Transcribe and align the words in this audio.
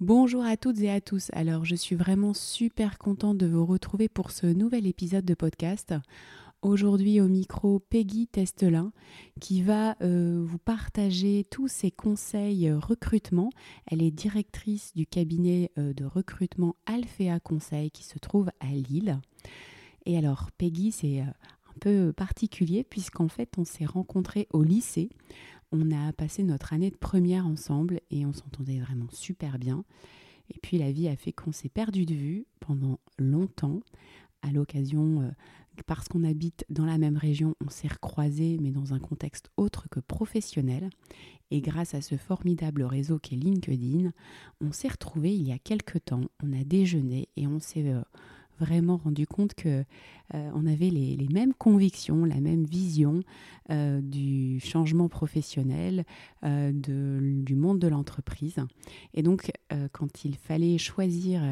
Bonjour 0.00 0.46
à 0.46 0.56
toutes 0.56 0.80
et 0.80 0.90
à 0.90 1.02
tous. 1.02 1.28
Alors, 1.34 1.66
je 1.66 1.74
suis 1.74 1.94
vraiment 1.94 2.32
super 2.32 2.96
contente 2.96 3.36
de 3.36 3.46
vous 3.46 3.66
retrouver 3.66 4.08
pour 4.08 4.30
ce 4.30 4.46
nouvel 4.46 4.86
épisode 4.86 5.26
de 5.26 5.34
podcast. 5.34 5.92
Aujourd'hui 6.62 7.20
au 7.20 7.28
micro 7.28 7.80
Peggy 7.80 8.26
Testelin 8.26 8.92
qui 9.42 9.60
va 9.60 9.96
euh, 10.00 10.42
vous 10.42 10.56
partager 10.56 11.46
tous 11.50 11.68
ses 11.68 11.90
conseils 11.90 12.72
recrutement. 12.72 13.50
Elle 13.86 14.02
est 14.02 14.10
directrice 14.10 14.94
du 14.94 15.04
cabinet 15.04 15.70
euh, 15.76 15.92
de 15.92 16.06
recrutement 16.06 16.76
Alphéa 16.86 17.38
Conseil 17.38 17.90
qui 17.90 18.04
se 18.04 18.18
trouve 18.18 18.48
à 18.60 18.68
Lille. 18.68 19.20
Et 20.06 20.16
alors 20.16 20.50
Peggy 20.56 20.92
c'est 20.92 21.20
euh, 21.20 21.24
un 21.24 21.78
peu 21.78 22.12
particulier 22.14 22.84
puisqu'en 22.84 23.28
fait 23.28 23.58
on 23.58 23.66
s'est 23.66 23.84
rencontrés 23.84 24.48
au 24.50 24.62
lycée 24.62 25.10
on 25.72 25.90
a 25.92 26.12
passé 26.12 26.42
notre 26.42 26.72
année 26.72 26.90
de 26.90 26.96
première 26.96 27.46
ensemble 27.46 28.00
et 28.10 28.26
on 28.26 28.32
s'entendait 28.32 28.80
vraiment 28.80 29.08
super 29.10 29.58
bien. 29.58 29.84
Et 30.52 30.58
puis 30.60 30.78
la 30.78 30.90
vie 30.90 31.08
a 31.08 31.16
fait 31.16 31.32
qu'on 31.32 31.52
s'est 31.52 31.68
perdu 31.68 32.06
de 32.06 32.14
vue 32.14 32.46
pendant 32.58 32.98
longtemps. 33.18 33.80
À 34.42 34.50
l'occasion, 34.50 35.20
euh, 35.20 35.30
parce 35.86 36.08
qu'on 36.08 36.24
habite 36.24 36.64
dans 36.70 36.86
la 36.86 36.98
même 36.98 37.16
région, 37.16 37.54
on 37.64 37.68
s'est 37.68 37.88
recroisés, 37.88 38.58
mais 38.60 38.70
dans 38.70 38.94
un 38.94 38.98
contexte 38.98 39.50
autre 39.56 39.88
que 39.90 40.00
professionnel. 40.00 40.90
Et 41.50 41.60
grâce 41.60 41.94
à 41.94 42.00
ce 42.00 42.16
formidable 42.16 42.82
réseau 42.82 43.18
qu'est 43.18 43.36
LinkedIn, 43.36 44.12
on 44.60 44.72
s'est 44.72 44.88
retrouvés 44.88 45.34
il 45.34 45.46
y 45.46 45.52
a 45.52 45.58
quelques 45.58 46.04
temps. 46.04 46.24
On 46.42 46.52
a 46.52 46.64
déjeuné 46.64 47.28
et 47.36 47.46
on 47.46 47.60
s'est 47.60 47.88
euh, 47.88 48.02
vraiment 48.58 48.98
rendu 48.98 49.26
compte 49.26 49.54
que 49.54 49.84
euh, 50.34 50.50
on 50.54 50.66
avait 50.66 50.90
les, 50.90 51.28
mêmes 51.30 51.54
convictions, 51.54 52.24
la 52.24 52.40
même 52.40 52.64
vision 52.64 53.22
euh, 53.70 54.00
du 54.00 54.60
changement 54.60 55.08
professionnel, 55.08 56.04
euh, 56.44 56.72
du 56.72 57.56
monde 57.56 57.78
de 57.78 57.88
l'entreprise. 57.88 58.56
Et 59.14 59.22
donc, 59.22 59.50
quand 59.92 60.24
il 60.24 60.36
fallait 60.36 60.78
choisir 60.78 61.42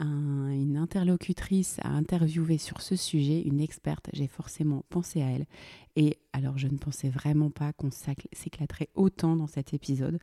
une 0.00 0.76
interlocutrice 0.76 1.78
à 1.82 1.88
interviewer 1.88 2.58
sur 2.58 2.80
ce 2.80 2.96
sujet, 2.96 3.42
une 3.42 3.60
experte, 3.60 4.08
j'ai 4.12 4.26
forcément 4.26 4.84
pensé 4.88 5.22
à 5.22 5.30
elle. 5.30 5.46
Et 5.94 6.18
alors, 6.32 6.58
je 6.58 6.66
ne 6.66 6.76
pensais 6.76 7.08
vraiment 7.08 7.50
pas 7.50 7.72
qu'on 7.72 7.90
s'éclaterait 7.90 8.88
autant 8.94 9.36
dans 9.36 9.46
cet 9.46 9.74
épisode. 9.74 10.18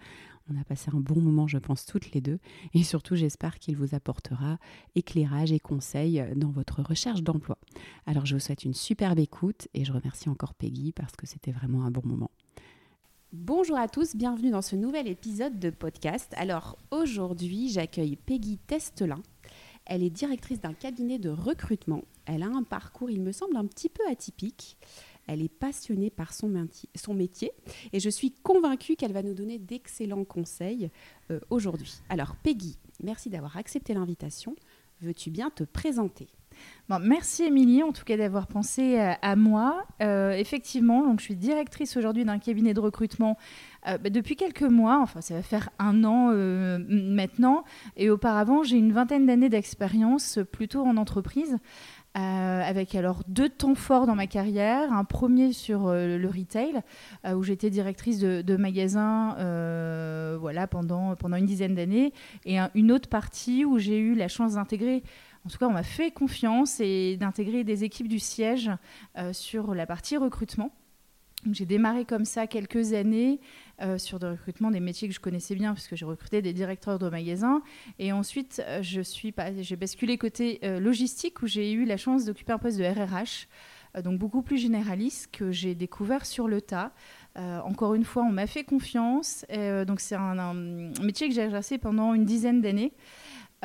On 0.52 0.60
a 0.60 0.64
passé 0.64 0.90
un 0.94 1.00
bon 1.00 1.22
moment, 1.22 1.48
je 1.48 1.60
pense, 1.60 1.86
toutes 1.86 2.12
les 2.12 2.22
deux. 2.22 2.40
Et 2.74 2.84
surtout, 2.84 3.16
j'espère 3.16 3.60
qu'il 3.60 3.76
vous 3.78 3.94
apportera 3.94 4.58
éclairage 4.96 5.52
et 5.52 5.60
conseils 5.60 6.24
dans 6.36 6.50
votre 6.50 6.82
recherche 6.82 7.22
d'emploi. 7.22 7.60
Alors, 8.06 8.26
je 8.26 8.36
vous 8.36 8.40
souhaite 8.40 8.64
une 8.64 8.74
superbe 8.74 9.20
écoute 9.20 9.68
et 9.74 9.86
je 9.86 9.92
remercie 9.92 10.30
encore 10.30 10.54
Peggy 10.54 10.92
parce 10.92 11.16
que 11.16 11.28
c'était 11.28 11.52
vraiment 11.52 11.86
un 11.86 11.92
bon 11.92 12.02
moment. 12.06 12.32
Bonjour 13.32 13.78
à 13.78 13.88
tous, 13.88 14.16
bienvenue 14.16 14.50
dans 14.50 14.64
ce 14.64 14.76
nouvel 14.76 15.08
épisode 15.08 15.60
de 15.60 15.70
podcast. 15.70 16.34
Alors, 16.36 16.78
aujourd'hui, 16.90 17.70
j'accueille 17.70 18.16
Peggy 18.16 18.58
Testelin. 18.58 19.22
Elle 19.86 20.04
est 20.04 20.10
directrice 20.10 20.62
d'un 20.62 20.74
cabinet 20.74 21.20
de 21.20 21.30
recrutement. 21.30 22.04
Elle 22.26 22.44
a 22.44 22.48
un 22.48 22.64
parcours, 22.64 23.10
il 23.10 23.22
me 23.22 23.32
semble, 23.32 23.58
un 23.58 23.66
petit 23.66 23.90
peu 23.90 24.04
atypique. 24.10 24.78
Elle 25.28 25.44
est 25.44 25.50
passionnée 25.50 26.10
par 26.10 26.34
son, 26.34 26.50
métier 27.14 27.52
et 27.94 28.00
je 28.00 28.10
suis 28.10 28.32
convaincue 28.32 28.96
qu'elle 28.96 29.14
va 29.14 29.22
nous 29.22 29.36
donner 29.36 29.60
d'excellents 29.60 30.26
conseils 30.26 30.90
euh, 31.30 31.40
aujourd'hui. 31.52 32.02
Alors 32.10 32.36
Peggy, 32.36 32.80
merci 33.04 33.30
d'avoir 33.30 33.56
accepté 33.58 33.94
l'invitation. 33.94 34.56
Veux-tu 35.02 35.30
bien 35.30 35.52
te 35.52 35.64
présenter? 35.64 36.30
Merci 37.02 37.44
Émilie, 37.44 37.84
en 37.84 37.92
tout 37.92 38.04
cas 38.04 38.18
d'avoir 38.18 38.48
pensé 38.48 39.00
euh, 39.00 39.14
à, 39.22 39.36
moi. 39.36 39.86
Euh, 40.02 40.32
effectivement, 40.32 41.04
donc 41.04 41.20
je 41.20 41.26
suis 41.26 41.36
directrice 41.36 41.98
aujourd'hui 41.98 42.26
d'un 42.26 42.40
cabinet 42.40 42.74
de 42.74 42.80
recrutement 42.80 43.38
bah, 43.86 44.10
depuis 44.10 44.36
quelques 44.36 44.64
mois. 44.64 45.00
Enfin, 45.02 45.22
ça 45.22 45.34
va 45.36 45.42
faire 45.42 45.70
un 45.80 46.04
an 46.04 46.32
maintenant. 46.90 47.64
Et 47.96 48.10
auparavant, 48.10 48.62
j'ai 48.62 48.78
une 48.78 48.92
vingtaine 48.92 49.26
d'années 49.26 49.50
d'expérience 49.50 50.40
plutôt 50.52 50.82
en 50.82 50.98
entreprise. 50.98 51.60
Euh, 52.18 52.62
avec 52.64 52.96
alors 52.96 53.22
deux 53.28 53.50
temps 53.50 53.76
forts 53.76 54.08
dans 54.08 54.16
ma 54.16 54.26
carrière. 54.26 54.92
Un 54.92 55.04
premier 55.04 55.54
sur 55.54 55.88
euh, 55.88 56.18
le 56.18 56.28
retail, 56.28 56.82
euh, 57.26 57.34
où 57.34 57.44
j'étais 57.44 57.70
directrice 57.70 58.18
de, 58.18 58.42
de 58.42 58.58
magasin 58.58 59.36
voilà, 60.40 60.68
pendant, 60.68 61.16
pendant 61.16 61.38
une 61.38 61.46
dizaine 61.46 61.76
d'années, 61.76 62.14
et 62.46 62.58
une 62.76 62.92
autre 62.92 63.10
partie 63.10 63.66
où 63.66 63.78
j'ai 63.78 64.00
eu 64.00 64.16
la 64.16 64.28
chance 64.28 64.54
d'intégrer 64.54 65.04
en 65.46 65.50
tout 65.50 65.58
cas, 65.58 65.68
on 65.68 65.74
m'a 65.74 65.84
fait 65.84 66.12
confiance 66.12 66.80
et 66.80 67.18
d'intégrer 67.18 67.64
des 67.64 67.84
équipes 67.84 68.08
du 68.08 68.20
siège 68.20 68.72
sur 69.32 69.74
la 69.74 69.86
partie 69.86 70.18
recrutement. 70.18 70.72
J'ai 71.50 71.66
démarré 71.66 72.04
comme 72.04 72.26
ça 72.26 72.48
quelques 72.48 72.92
années 72.92 73.40
euh, 73.82 73.98
sur 73.98 74.20
le 74.20 74.32
recrutement 74.32 74.72
des 74.72 74.82
métiers 74.82 75.08
que 75.08 75.14
je 75.14 75.22
connaissais 75.22 75.56
bien, 75.56 75.74
puisque 75.74 75.96
j'ai 75.96 76.04
recruté 76.06 76.42
des 76.42 76.52
directeurs 76.52 77.00
de 77.00 77.08
magasins. 77.08 77.62
Et 77.98 78.12
ensuite, 78.12 78.62
euh, 78.66 78.84
je 78.84 79.00
suis 79.00 79.34
j'ai 79.62 79.76
basculé 79.78 80.18
côté 80.18 80.60
euh, 80.64 80.82
logistique, 80.82 81.42
où 81.42 81.48
j'ai 81.48 81.72
eu 81.72 81.86
la 81.86 81.96
chance 81.96 82.26
d'occuper 82.26 82.52
un 82.52 82.58
poste 82.58 82.78
de 82.78 82.84
RRH, 82.84 83.48
donc 84.04 84.20
beaucoup 84.20 84.42
plus 84.42 84.58
généraliste, 84.58 85.30
que 85.32 85.52
j'ai 85.52 85.76
découvert 85.76 86.26
sur 86.26 86.48
le 86.48 86.62
tas. 86.62 86.92
encore 87.36 87.96
une 87.96 88.04
fois, 88.04 88.22
on 88.22 88.32
m'a 88.32 88.46
fait 88.46 88.64
confiance. 88.64 89.46
donc 89.88 90.00
c'est 90.00 90.14
un, 90.14 90.38
un, 90.38 90.54
métier 91.02 91.28
que 91.28 91.34
j'ai 91.34 91.42
exercé 91.42 91.80
pendant 91.80 92.14
une 92.14 92.24
dizaine 92.24 92.62
d'années. 92.62 92.94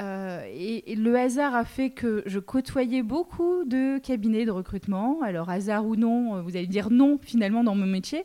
Euh, 0.00 0.42
et, 0.52 0.94
le 0.96 1.16
hasard 1.16 1.54
a 1.54 1.64
fait 1.64 1.90
que 1.90 2.22
je 2.26 2.38
côtoyais 2.38 3.02
beaucoup 3.02 3.64
de 3.64 3.98
cabinets 3.98 4.44
de 4.44 4.50
recrutement. 4.50 5.22
Alors, 5.22 5.50
hasard 5.50 5.86
ou 5.86 5.96
non, 5.96 6.36
euh, 6.36 6.42
vous 6.42 6.56
allez 6.56 6.66
dire 6.66 6.90
non 6.90 7.18
finalement 7.20 7.62
dans 7.62 7.74
mon 7.74 7.86
métier. 7.86 8.24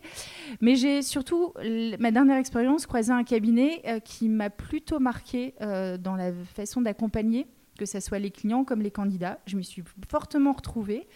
Mais 0.61 0.75
j'ai 0.75 1.01
surtout, 1.01 1.53
ma 1.99 2.11
dernière 2.11 2.37
expérience, 2.37 2.85
croisé 2.85 3.11
un 3.11 3.23
cabinet 3.23 3.81
euh, 3.85 3.99
qui 3.99 4.29
m'a 4.29 4.49
plutôt 4.49 4.99
marqué 4.99 5.53
dans 5.59 6.15
la 6.15 6.31
façon 6.55 6.81
d'accompagner, 6.81 7.47
que 7.77 7.85
ce 7.85 7.99
soit 7.99 8.19
les 8.19 8.31
clients 8.31 8.63
comme 8.63 8.81
les 8.81 8.91
candidats. 8.91 9.39
Je 9.45 9.57
m'y 9.57 9.63
suis 9.63 9.83
fortement 10.09 10.53
retrouvée. 10.53 11.07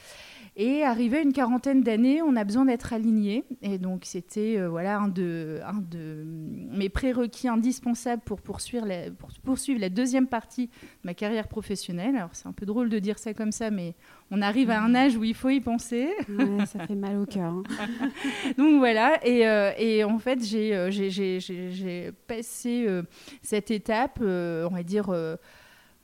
Et 0.56 0.84
arrivé 0.84 1.18
à 1.18 1.22
une 1.22 1.34
quarantaine 1.34 1.82
d'années, 1.82 2.22
on 2.22 2.36
a 2.36 2.44
besoin 2.44 2.66
d'être 2.66 2.94
aligné. 2.94 3.44
Et 3.64 3.80
donc, 3.80 4.02
c'était 4.06 4.58
euh, 4.60 4.70
voilà, 4.70 5.00
un, 5.00 5.08
de, 5.08 5.60
un 5.66 5.80
de 5.80 6.24
mes 6.26 6.90
prérequis 6.90 7.48
indispensables 7.48 8.22
pour 8.24 8.40
poursuivre, 8.40 8.86
la, 8.86 9.10
pour 9.10 9.32
poursuivre 9.44 9.82
la 9.82 9.90
deuxième 9.90 10.28
partie 10.28 10.68
de 10.68 10.72
ma 11.06 11.16
carrière 11.16 11.48
professionnelle. 11.48 12.16
Alors, 12.16 12.30
c'est 12.34 12.48
un 12.48 12.52
peu 12.52 12.68
drôle 12.68 12.90
de 12.90 13.00
dire 13.00 13.18
ça 13.18 13.34
comme 13.34 13.52
ça, 13.52 13.72
mais 13.72 13.96
on 14.30 14.44
arrive 14.44 14.70
à 14.70 14.80
un 14.80 14.94
âge 14.94 15.18
où 15.18 15.24
il 15.24 15.34
faut 15.34 15.50
y 15.50 15.60
penser. 15.60 16.12
ça 16.68 16.86
fait 16.86 16.96
mal 16.96 17.18
au 17.18 17.26
cœur. 17.26 17.52
Hein. 17.52 17.64
donc, 18.60 18.78
voilà. 18.78 19.26
Et, 19.26 19.48
euh, 19.48 19.72
et 19.80 20.04
en 20.04 20.20
fait, 20.20 20.44
j'ai 20.44 20.76
euh, 20.76 22.12
passé 22.28 22.88
cette 23.42 23.72
étape, 23.72 24.20
on 24.22 24.70
va 24.72 24.84
dire, 24.84 25.12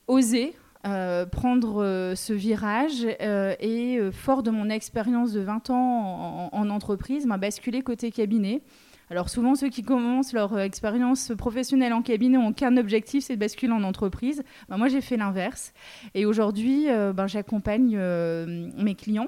osée 0.07 0.55
euh, 0.85 1.25
prendre 1.25 1.83
euh, 1.83 2.15
ce 2.15 2.31
virage 2.31 3.05
euh, 3.19 3.53
et, 3.59 3.99
fort 4.13 4.43
de 4.43 4.49
mon 4.49 4.69
expérience 4.69 5.33
de 5.33 5.41
20 5.41 5.71
ans 5.71 6.49
en, 6.53 6.69
entreprise, 6.69 7.25
m'a 7.25 7.37
basculé 7.37 7.81
côté 7.81 8.11
cabinet. 8.11 8.61
Alors 9.09 9.27
souvent, 9.29 9.55
ceux 9.55 9.67
qui 9.67 9.83
commencent 9.83 10.31
leur 10.31 10.57
expérience 10.57 11.33
professionnelle 11.37 11.91
en 11.91 12.01
cabinet 12.01 12.37
ont 12.37 12.53
qu'un 12.53 12.77
objectif, 12.77 13.25
c'est 13.25 13.35
de 13.35 13.39
basculer 13.41 13.73
en 13.73 13.83
entreprise. 13.83 14.41
Ben, 14.69 14.77
moi, 14.77 14.87
j'ai 14.87 15.01
fait 15.01 15.17
l'inverse. 15.17 15.73
Et 16.13 16.25
aujourd'hui, 16.25 16.85
ben, 16.87 17.27
j'accompagne 17.27 17.97
mes 17.97 18.95
clients 18.95 19.27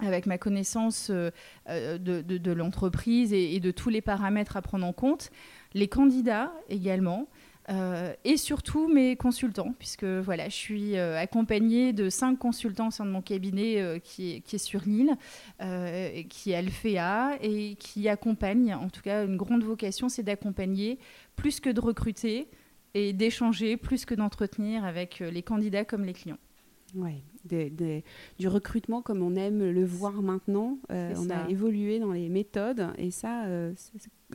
avec 0.00 0.26
ma 0.26 0.38
connaissance 0.38 1.10
de, 1.10 2.52
l'entreprise 2.52 3.32
et, 3.32 3.60
de 3.60 3.70
tous 3.70 3.90
les 3.90 4.00
paramètres 4.00 4.56
à 4.56 4.62
prendre 4.62 4.86
en 4.86 4.92
compte, 4.92 5.30
les 5.74 5.86
candidats 5.86 6.52
également, 6.68 7.28
euh, 7.70 8.12
et 8.24 8.36
surtout 8.36 8.88
mes 8.88 9.16
consultants, 9.16 9.72
puisque 9.78 10.04
voilà, 10.04 10.48
je 10.48 10.54
suis 10.54 10.96
euh, 10.96 11.18
accompagnée 11.18 11.92
de 11.92 12.10
cinq 12.10 12.38
consultants 12.38 12.88
au 12.88 12.90
sein 12.90 13.06
de 13.06 13.10
mon 13.10 13.22
cabinet 13.22 13.80
euh, 13.80 13.98
qui, 13.98 14.42
est, 14.50 14.58
sur 14.58 14.82
l'île, 14.84 15.16
qui 16.28 16.50
est 16.50 16.54
Alphéa 16.54 17.38
et 17.40 17.76
qui 17.76 18.08
accompagne, 18.08 18.74
en 18.74 18.88
tout 18.88 19.02
cas 19.02 19.24
une 19.24 19.36
grande 19.36 19.64
vocation, 19.64 20.08
c'est 20.08 20.22
d'accompagner 20.22 20.98
plus 21.36 21.60
que 21.60 21.70
de 21.70 21.80
recruter 21.80 22.48
et 22.92 23.12
d'échanger 23.12 23.76
plus 23.76 24.04
que 24.04 24.14
d'entretenir 24.14 24.84
avec 24.84 25.20
les 25.20 25.42
candidats 25.42 25.84
comme 25.84 26.04
les 26.04 26.12
clients. 26.12 26.38
Du 27.44 28.48
recrutement 28.48 29.02
comme 29.02 29.22
on 29.22 29.34
aime 29.36 29.70
le 29.70 29.84
voir 29.84 30.22
maintenant. 30.22 30.78
on 30.90 31.30
a 31.30 31.48
évolué 31.48 31.98
dans 31.98 32.12
les 32.12 32.28
méthodes 32.28 32.88
et 32.98 33.10
ça, 33.10 33.44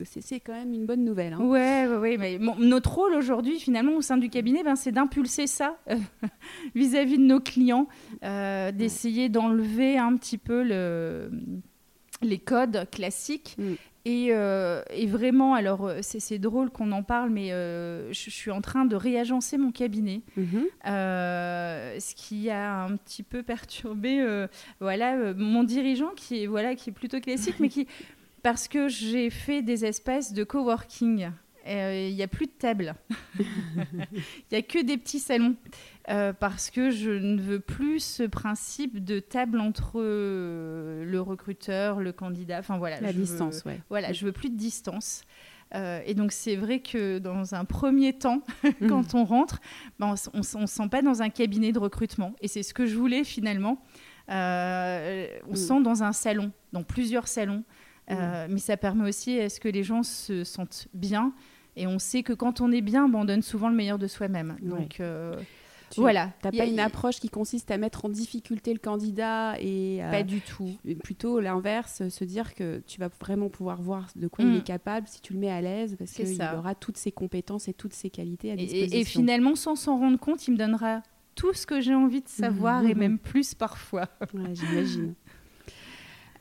c'est 0.06 0.40
quand 0.40 0.54
même 0.54 0.74
une 0.74 0.86
bonne 0.86 1.04
nouvelle. 1.04 1.34
Hein. 1.34 1.42
Ouais, 1.42 1.88
ouais, 1.88 2.18
mais 2.18 2.40
notre 2.60 2.94
rôle 2.94 3.14
aujourd'hui, 3.14 3.60
finalement, 3.60 3.96
au 3.96 4.02
sein 4.02 4.18
du 4.18 4.30
cabinet, 4.30 4.64
ben, 4.64 4.76
c'est 4.76 4.92
d'impulser 4.92 5.48
ça 5.48 5.78
euh, 5.90 5.96
vis-à-vis 6.76 7.18
de 7.18 7.24
nos 7.24 7.40
clients, 7.40 7.88
euh, 8.24 8.72
d'essayer 8.72 9.30
d'enlever 9.30 9.98
un 9.98 10.16
petit 10.16 10.38
peu 10.38 10.64
le, 10.64 11.30
les 12.22 12.40
codes 12.40 12.88
classiques. 12.92 13.56
Mm. 13.58 13.74
Euh, 14.08 14.82
et, 14.90 15.06
vraiment, 15.06 15.54
alors 15.54 15.92
c'est 16.02 16.40
drôle 16.40 16.72
qu'on 16.72 16.92
en 16.94 17.04
parle, 17.04 17.30
mais 17.30 17.50
je, 17.50 18.30
suis 18.30 18.50
en 18.50 18.60
train 18.60 18.86
de 18.86 18.96
réagencer 18.96 19.58
mon 19.60 19.72
cabinet, 19.72 20.22
mm-hmm. 20.36 22.00
ce 22.00 22.16
qui 22.16 22.50
a 22.50 22.86
un 22.86 22.98
petit 22.98 23.22
peu 23.22 23.44
perturbé, 23.44 24.48
voilà, 24.80 25.34
mon 25.36 25.64
dirigeant 25.64 26.10
qui 26.16 26.44
est 26.44 26.48
voilà 26.48 26.74
qui 26.74 26.90
est 26.90 26.94
plutôt 26.94 27.20
classique, 27.20 27.60
mais 27.60 27.70
qui 27.70 27.88
parce 28.42 28.68
que 28.68 28.88
j'ai 28.88 29.30
fait 29.30 29.62
des 29.62 29.86
espèces 29.86 30.34
de 30.34 30.44
coworking. 30.44 31.30
Il 31.70 32.16
n'y 32.16 32.24
a 32.24 32.28
plus 32.28 32.48
de 32.48 32.52
table. 32.52 32.96
Il 33.40 34.24
n'y 34.52 34.58
a 34.58 34.62
que 34.62 34.84
des 34.84 34.98
petits 34.98 35.20
salons. 35.20 35.56
parce 36.06 36.70
que 36.70 36.90
je 36.90 37.12
ne 37.12 37.40
veux 37.40 37.60
plus 37.60 38.00
ce 38.00 38.24
principe 38.24 39.04
de 39.04 39.20
table 39.20 39.60
entre 39.60 40.00
le 40.00 41.18
recruteur, 41.20 42.00
le 42.00 42.12
candidat. 42.12 42.60
Enfin 42.60 42.78
voilà. 42.78 43.00
La 43.02 43.14
distance, 43.14 43.64
oui. 43.66 43.74
Voilà, 43.90 44.14
je 44.14 44.26
veux 44.26 44.32
plus 44.32 44.50
de 44.50 44.58
distance. 44.58 45.24
Euh, 45.76 46.02
et 46.06 46.14
donc 46.14 46.32
c'est 46.32 46.56
vrai 46.56 46.80
que 46.80 47.20
dans 47.20 47.56
un 47.56 47.66
premier 47.66 48.14
temps, 48.14 48.42
quand 48.88 49.14
on 49.14 49.24
rentre, 49.24 49.60
ben, 50.00 50.16
on 50.34 50.40
ne 50.40 50.44
se 50.44 50.66
sent 50.66 50.90
pas 50.90 51.02
dans 51.02 51.22
un 51.22 51.30
cabinet 51.30 51.72
de 51.72 51.80
recrutement. 51.80 52.34
Et 52.42 52.48
c'est 52.48 52.64
ce 52.64 52.74
que 52.74 52.86
je 52.86 52.96
voulais 52.96 53.24
finalement. 53.24 53.84
Euh, 54.30 55.28
on 55.48 55.56
se 55.56 55.64
mm. 55.64 55.68
sent 55.68 55.82
dans 55.82 56.04
un 56.04 56.14
salon, 56.14 56.52
dans 56.74 56.84
plusieurs 56.84 57.28
salons. 57.28 57.64
Euh, 58.10 58.48
mm. 58.48 58.52
Mais 58.52 58.60
ça 58.60 58.78
permet 58.78 59.08
aussi 59.08 59.40
à 59.40 59.50
ce 59.50 59.60
que 59.60 59.70
les 59.70 59.84
gens 59.84 60.04
se 60.04 60.44
sentent 60.44 60.88
bien. 60.94 61.34
Et 61.80 61.88
on 61.88 61.98
sait 61.98 62.24
que 62.24 62.34
quand 62.34 62.62
on 62.62 62.72
est 62.72 62.82
bien, 62.82 63.08
ben, 63.08 63.20
on 63.20 63.26
donne 63.26 63.42
souvent 63.42 63.70
le 63.70 63.76
meilleur 63.76 63.98
de 63.98 64.08
soi-même. 64.08 64.58
Donc 64.62 65.02
tu, 65.90 66.02
voilà. 66.02 66.32
T'as 66.42 66.52
pas 66.52 66.66
une 66.66 66.80
approche 66.80 67.20
qui 67.20 67.30
consiste 67.30 67.72
à 67.72 67.78
mettre 67.78 68.06
en 68.06 68.10
difficulté 68.10 68.74
le 68.74 68.80
candidat 68.80 69.56
et 69.60 70.02
pas 70.12 70.24
du 70.24 70.42
tout. 70.42 70.72
Plutôt 71.04 71.40
l'inverse, 71.40 72.08
se 72.10 72.24
dire 72.24 72.54
que 72.54 72.82
tu 72.86 73.00
vas 73.00 73.10
vraiment 73.20 73.50
pouvoir 73.50 73.82
voir 73.82 74.08
de 74.16 74.28
quoi 74.28 74.46
il 74.46 74.56
est 74.56 74.60
mm. 74.60 74.64
capable 74.64 75.08
si 75.08 75.22
tu 75.22 75.34
le 75.34 75.40
mets 75.40 75.52
à 75.52 75.62
l'aise 75.62 75.96
parce 75.98 76.12
qu'il 76.12 76.42
aura 76.42 76.76
toutes 76.76 76.98
ses 76.98 77.12
compétences 77.12 77.68
et 77.68 77.74
toutes 77.74 77.94
ses 77.94 78.10
qualités 78.10 78.52
à 78.52 78.56
disposition. 78.56 79.00
Et, 79.00 79.04
finalement, 79.04 79.56
sans 79.56 79.76
s'en 79.76 79.98
rendre 79.98 80.20
compte, 80.20 80.48
il 80.48 80.52
me 80.52 80.58
donnera 80.58 81.02
tout 81.36 81.54
ce 81.54 81.66
que 81.66 81.80
j'ai 81.80 81.96
envie 81.96 82.22
de 82.22 82.28
savoir 82.28 82.86
et 82.86 82.94
même 82.96 83.18
plus 83.18 83.54
parfois. 83.54 84.08
J'imagine. 84.54 85.14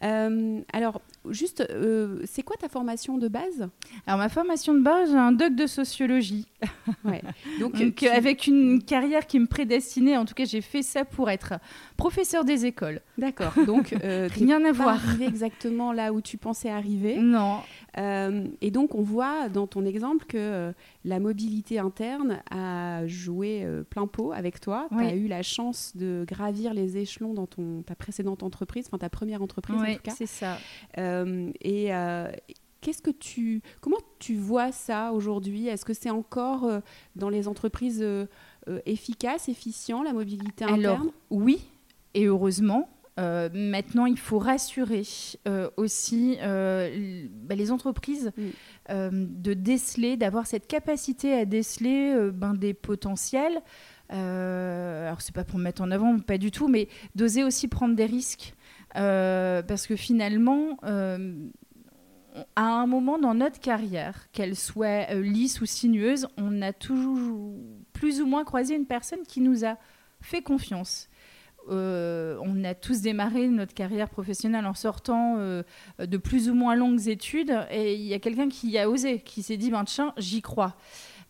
Euh, 0.03 0.61
alors, 0.73 1.01
juste, 1.31 1.67
euh, 1.71 2.21
c'est 2.25 2.43
quoi 2.43 2.57
ta 2.57 2.69
formation 2.69 3.19
de 3.19 3.29
base? 3.29 3.69
Alors, 4.07 4.19
ma 4.19 4.29
formation 4.29 4.75
de 4.75 4.81
base, 4.81 5.11
j'ai 5.11 5.17
un 5.17 5.33
doc 5.33 5.55
de 5.55 5.67
sociologie. 5.67 6.47
Donc, 7.61 8.03
euh, 8.03 8.09
avec 8.13 8.47
une 8.47 8.83
carrière 8.83 9.27
qui 9.27 9.39
me 9.39 9.47
prédestinait, 9.47 10.17
en 10.17 10.25
tout 10.25 10.35
cas, 10.35 10.45
j'ai 10.45 10.61
fait 10.61 10.83
ça 10.83 11.05
pour 11.05 11.31
être 11.31 11.55
professeur 11.97 12.45
des 12.45 12.67
écoles. 12.67 13.01
D'accord. 13.17 13.53
Donc, 13.67 13.95
rien 14.03 14.65
à 14.65 14.73
voir. 14.73 15.01
exactement 15.21 15.93
là 15.93 16.13
où 16.13 16.21
tu 16.21 16.37
pensais 16.37 16.71
arriver. 16.71 17.17
Non. 17.19 17.59
et 17.97 18.71
donc, 18.71 18.95
on 18.95 19.03
voit 19.03 19.49
dans 19.49 19.67
ton 19.67 19.85
exemple 19.85 20.25
que 20.27 20.73
la 21.05 21.21
mobilité 21.21 21.79
interne 21.79 22.41
a 22.51 23.07
joué 23.07 23.67
plein 23.91 24.07
pot 24.07 24.33
avec 24.33 24.61
toi. 24.61 24.89
Tu 24.91 25.05
as 25.05 25.15
eu 25.15 25.29
la 25.29 25.43
chance 25.43 25.97
de 25.97 26.25
gravir 26.27 26.75
les 26.75 26.97
échelons 26.97 27.35
dans 27.35 27.47
ton, 27.47 27.83
ta 27.83 27.95
précédente 27.95 28.43
entreprise, 28.43 28.87
enfin 28.87 28.99
ta 28.99 29.11
première 29.11 29.43
entreprise 29.43 29.81
en 29.81 29.95
tout 29.95 30.03
cas. 30.03 30.13
c'est 30.17 30.27
ça. 30.27 30.59
Euh, 30.99 31.18
et 31.61 31.95
euh, 31.95 32.31
qu'est-ce 32.81 33.03
que 33.03 33.11
tu, 33.11 33.63
comment 33.81 33.99
tu 34.19 34.37
vois 34.37 34.73
ça 34.73 35.13
aujourd'hui? 35.13 35.69
Est-ce 35.69 35.85
que 35.85 35.95
c'est 35.95 36.11
encore 36.11 36.65
euh, 36.65 36.81
dans 37.17 37.29
les 37.29 37.49
entreprises 37.49 38.05
efficaces, 38.87 39.49
efficient, 39.49 40.03
la 40.03 40.13
mobilité 40.13 40.65
interne? 40.65 40.85
Alors, 40.85 41.07
oui, 41.31 41.67
et 42.15 42.27
heureusement. 42.27 42.89
maintenant, 43.17 44.07
il 44.07 44.19
faut 44.19 44.39
rassurer 44.39 45.03
aussi 45.77 46.37
bah, 46.41 47.55
les 47.55 47.73
entreprises 47.73 48.31
mm. 48.37 49.11
de 49.13 49.55
déceler, 49.55 50.17
d'avoir 50.17 50.47
cette 50.47 50.67
capacité 50.67 51.35
à 51.35 51.45
déceler 51.45 52.31
ben, 52.33 52.55
des 52.55 52.75
potentiels. 52.75 53.61
alors, 54.11 55.21
c'est 55.21 55.35
pas 55.35 55.45
pour 55.45 55.59
mettre 55.59 55.83
en 55.83 55.91
avant, 55.91 56.19
pas 56.21 56.39
du 56.39 56.51
tout, 56.51 56.69
mais 56.69 56.89
d'oser 57.15 57.43
aussi 57.43 57.69
prendre 57.69 57.97
des 57.97 58.07
risques. 58.07 58.55
Euh, 58.97 59.63
parce 59.63 59.87
que 59.87 59.97
finalement, 59.97 60.79
euh, 60.85 61.35
à 62.57 62.65
un 62.65 62.87
moment 62.87 63.19
dans 63.19 63.35
notre 63.35 63.61
carrière, 63.61 64.31
qu'elle 64.33 64.57
soit 64.57 65.11
euh, 65.11 65.23
lisse 65.23 65.61
ou 65.61 65.67
sinueuse, 65.67 66.29
on 66.37 66.63
a 66.63 66.73
toujours 66.73 67.55
plus 67.93 68.21
ou 68.21 68.27
moins 68.27 68.45
croisé 68.45 68.75
une 68.75 68.87
personne 68.87 69.23
qui 69.27 69.41
nous 69.41 69.65
a 69.65 69.77
fait 70.21 70.43
confiance. 70.43 71.09
on 71.69 72.65
a 72.65 72.75
tous 72.75 73.03
démarré 73.03 73.47
notre 73.49 73.75
carrière 73.75 74.09
professionnelle 74.09 74.65
en 74.65 74.75
sortant 74.75 75.37
de 75.37 76.17
plus 76.17 76.49
ou 76.49 76.55
moins 76.55 76.75
longues 76.75 77.09
études 77.09 77.55
et 77.71 77.95
il 77.95 78.07
y 78.07 78.15
a 78.15 78.19
quelqu'un 78.19 78.49
qui 78.49 78.79
a 78.79 78.89
osé, 78.89 79.21
qui 79.21 79.43
s'est 79.43 79.59
dit 79.59 79.71
ben 79.71 79.85
tiens 79.85 80.15
j'y 80.17 80.41
crois. 80.41 80.77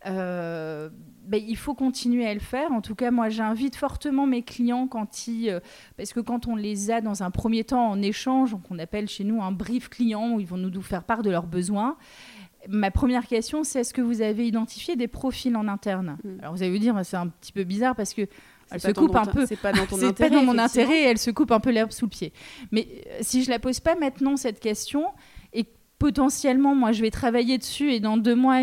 Euh, 0.05 0.89
ben, 1.25 1.41
il 1.45 1.57
faut 1.57 1.73
continuer 1.73 2.25
à 2.25 2.33
le 2.33 2.39
faire. 2.39 2.71
En 2.71 2.81
tout 2.81 2.95
cas, 2.95 3.11
moi, 3.11 3.29
j'invite 3.29 3.75
fortement 3.75 4.25
mes 4.25 4.41
clients 4.41 4.87
quand 4.87 5.27
ils, 5.27 5.49
euh, 5.49 5.59
parce 5.97 6.13
que 6.13 6.19
quand 6.19 6.47
on 6.47 6.55
les 6.55 6.89
a 6.89 7.01
dans 7.01 7.21
un 7.21 7.31
premier 7.31 7.63
temps 7.63 7.89
en 7.89 8.01
échange, 8.01 8.55
qu'on 8.67 8.79
appelle 8.79 9.07
chez 9.07 9.23
nous 9.23 9.41
un 9.41 9.51
brief 9.51 9.89
client 9.89 10.31
où 10.31 10.39
ils 10.39 10.47
vont 10.47 10.57
nous 10.57 10.81
faire 10.81 11.03
part 11.03 11.21
de 11.21 11.29
leurs 11.29 11.47
besoins. 11.47 11.97
Ma 12.67 12.91
première 12.91 13.27
question, 13.27 13.63
c'est 13.63 13.81
est-ce 13.81 13.93
que 13.93 14.01
vous 14.01 14.21
avez 14.21 14.47
identifié 14.47 14.95
des 14.95 15.07
profils 15.07 15.55
en 15.55 15.67
interne? 15.67 16.17
Hmm. 16.23 16.39
Alors 16.39 16.53
vous 16.53 16.61
allez 16.61 16.71
vous 16.71 16.79
dire, 16.79 16.99
c'est 17.03 17.17
un 17.17 17.27
petit 17.27 17.51
peu 17.51 17.63
bizarre 17.63 17.95
parce 17.95 18.13
que 18.13 18.27
elle 18.71 18.81
se 18.81 18.91
coupe 18.91 19.15
un 19.15 19.25
peu. 19.25 19.45
C'est 19.45 19.55
pas 19.55 19.71
dans 19.71 19.85
ton 19.85 19.95
intérêt. 20.03 20.29
Pas 20.29 20.35
dans 20.35 20.43
mon 20.43 20.57
intérêt. 20.57 21.03
Elle 21.03 21.17
se 21.17 21.31
coupe 21.31 21.51
un 21.51 21.59
peu 21.59 21.71
l'herbe 21.71 21.91
sous 21.91 22.05
le 22.05 22.09
pied. 22.09 22.33
Mais 22.71 22.87
euh, 23.07 23.17
si 23.21 23.43
je 23.43 23.49
la 23.49 23.59
pose 23.59 23.79
pas 23.79 23.95
maintenant 23.95 24.37
cette 24.37 24.59
question 24.59 25.05
potentiellement, 25.99 26.73
moi, 26.73 26.93
je 26.93 27.01
vais 27.01 27.11
travailler 27.11 27.57
dessus 27.57 27.91
et 27.91 27.99
dans 27.99 28.17
deux 28.17 28.35
mois, 28.35 28.61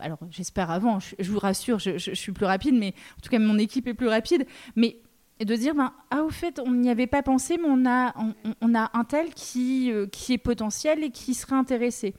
alors 0.00 0.18
j'espère 0.30 0.70
avant, 0.70 0.98
je, 0.98 1.30
vous 1.30 1.38
rassure, 1.38 1.78
je, 1.78 2.14
suis 2.14 2.32
plus 2.32 2.46
rapide, 2.46 2.74
mais 2.74 2.94
en 3.18 3.20
tout 3.22 3.30
cas, 3.30 3.38
mon 3.38 3.58
équipe 3.58 3.86
est 3.86 3.94
plus 3.94 4.08
rapide. 4.08 4.46
Mais 4.74 4.96
de 5.38 5.54
dire, 5.54 5.74
ben, 5.74 5.92
ah, 6.10 6.22
au 6.22 6.30
fait, 6.30 6.60
on 6.64 6.72
n'y 6.72 6.88
avait 6.88 7.06
pas 7.06 7.22
pensé, 7.22 7.58
mais 7.58 7.68
on 7.68 7.84
a, 7.86 8.14
on, 8.60 8.74
a 8.74 8.90
un 8.94 9.04
tel 9.04 9.34
qui, 9.34 9.92
euh, 9.92 10.06
qui 10.06 10.32
est 10.32 10.38
potentiel 10.38 11.04
et 11.04 11.10
qui 11.10 11.34
serait 11.34 11.56
intéressé. 11.56 12.14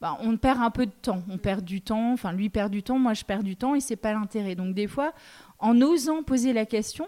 Ben, 0.00 0.16
on 0.20 0.36
perd 0.38 0.62
un 0.62 0.70
peu 0.70 0.86
de 0.86 0.92
temps, 0.92 1.22
on 1.28 1.36
perd 1.36 1.62
du 1.62 1.82
temps, 1.82 2.12
enfin, 2.12 2.32
lui 2.32 2.48
perd 2.48 2.72
du 2.72 2.82
temps, 2.82 2.98
moi 2.98 3.12
je 3.12 3.24
perds 3.24 3.42
du 3.42 3.56
temps 3.56 3.74
et 3.74 3.80
c'est 3.80 3.96
pas 3.96 4.14
l'intérêt. 4.14 4.54
Donc, 4.54 4.74
des 4.74 4.86
fois, 4.86 5.12
en 5.58 5.78
osant 5.82 6.22
poser 6.22 6.54
la 6.54 6.64
question, 6.64 7.06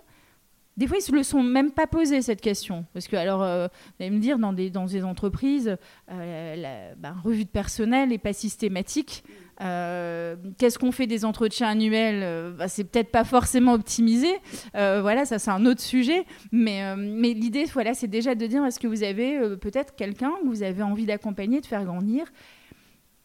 des 0.76 0.86
fois, 0.86 0.96
ils 0.96 1.02
se 1.02 1.12
le 1.12 1.22
sont 1.22 1.42
même 1.42 1.70
pas 1.70 1.86
posé 1.86 2.22
cette 2.22 2.40
question. 2.40 2.86
Parce 2.94 3.06
que, 3.06 3.16
alors, 3.16 3.42
euh, 3.42 3.69
vous 3.69 4.04
allez 4.04 4.10
me 4.10 4.20
dire, 4.20 4.38
dans 4.38 4.54
des, 4.54 4.70
dans 4.70 4.86
des 4.86 5.04
entreprises, 5.04 5.76
euh, 6.10 6.56
la 6.56 6.94
bah, 6.96 7.14
revue 7.22 7.44
de 7.44 7.50
personnel 7.50 8.08
n'est 8.08 8.19
pas 8.19 8.32
systématique. 8.32 9.22
Euh, 9.60 10.34
qu'est-ce 10.56 10.78
qu'on 10.78 10.90
fait 10.90 11.06
des 11.06 11.26
entretiens 11.26 11.69
annuels 11.69 12.54
bah, 12.54 12.69
C'est 12.69 12.84
peut-être 12.84 13.10
pas 13.10 13.24
forcément 13.24 13.74
optimisé. 13.74 14.28
voilà, 14.72 15.26
ça, 15.26 15.38
c'est 15.38 15.50
un 15.50 15.66
autre 15.66 15.82
sujet. 15.82 16.24
Mais, 16.52 16.96
mais 16.96 17.34
l'idée, 17.34 17.64
voilà, 17.67 17.93
c'est 17.93 18.08
déjà 18.08 18.34
de 18.34 18.46
dire 18.46 18.64
est-ce 18.64 18.81
que 18.81 18.88
vous 18.88 19.02
avez 19.02 19.56
peut-être 19.58 19.94
quelqu'un 19.94 20.32
que 20.43 20.46
vous 20.46 20.62
avez 20.62 20.82
envie 20.82 21.05
d'accompagner, 21.05 21.60
de 21.60 21.67
faire 21.67 21.84
grandir 21.84 22.32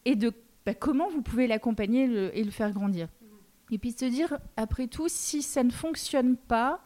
Et 0.04 0.16
de 0.16 0.32
bah, 0.66 0.74
comment 0.74 1.08
vous 1.08 1.22
pouvez 1.22 1.46
l'accompagner 1.46 2.04
et 2.34 2.44
le 2.44 2.50
faire 2.50 2.72
grandir? 2.72 3.08
Et 3.70 3.78
puis 3.78 3.92
de 3.94 3.98
se 3.98 4.04
dire, 4.04 4.38
après 4.56 4.86
tout, 4.86 5.08
si 5.08 5.40
ça 5.40 5.62
ne 5.62 5.70
fonctionne 5.70 6.36
pas, 6.36 6.82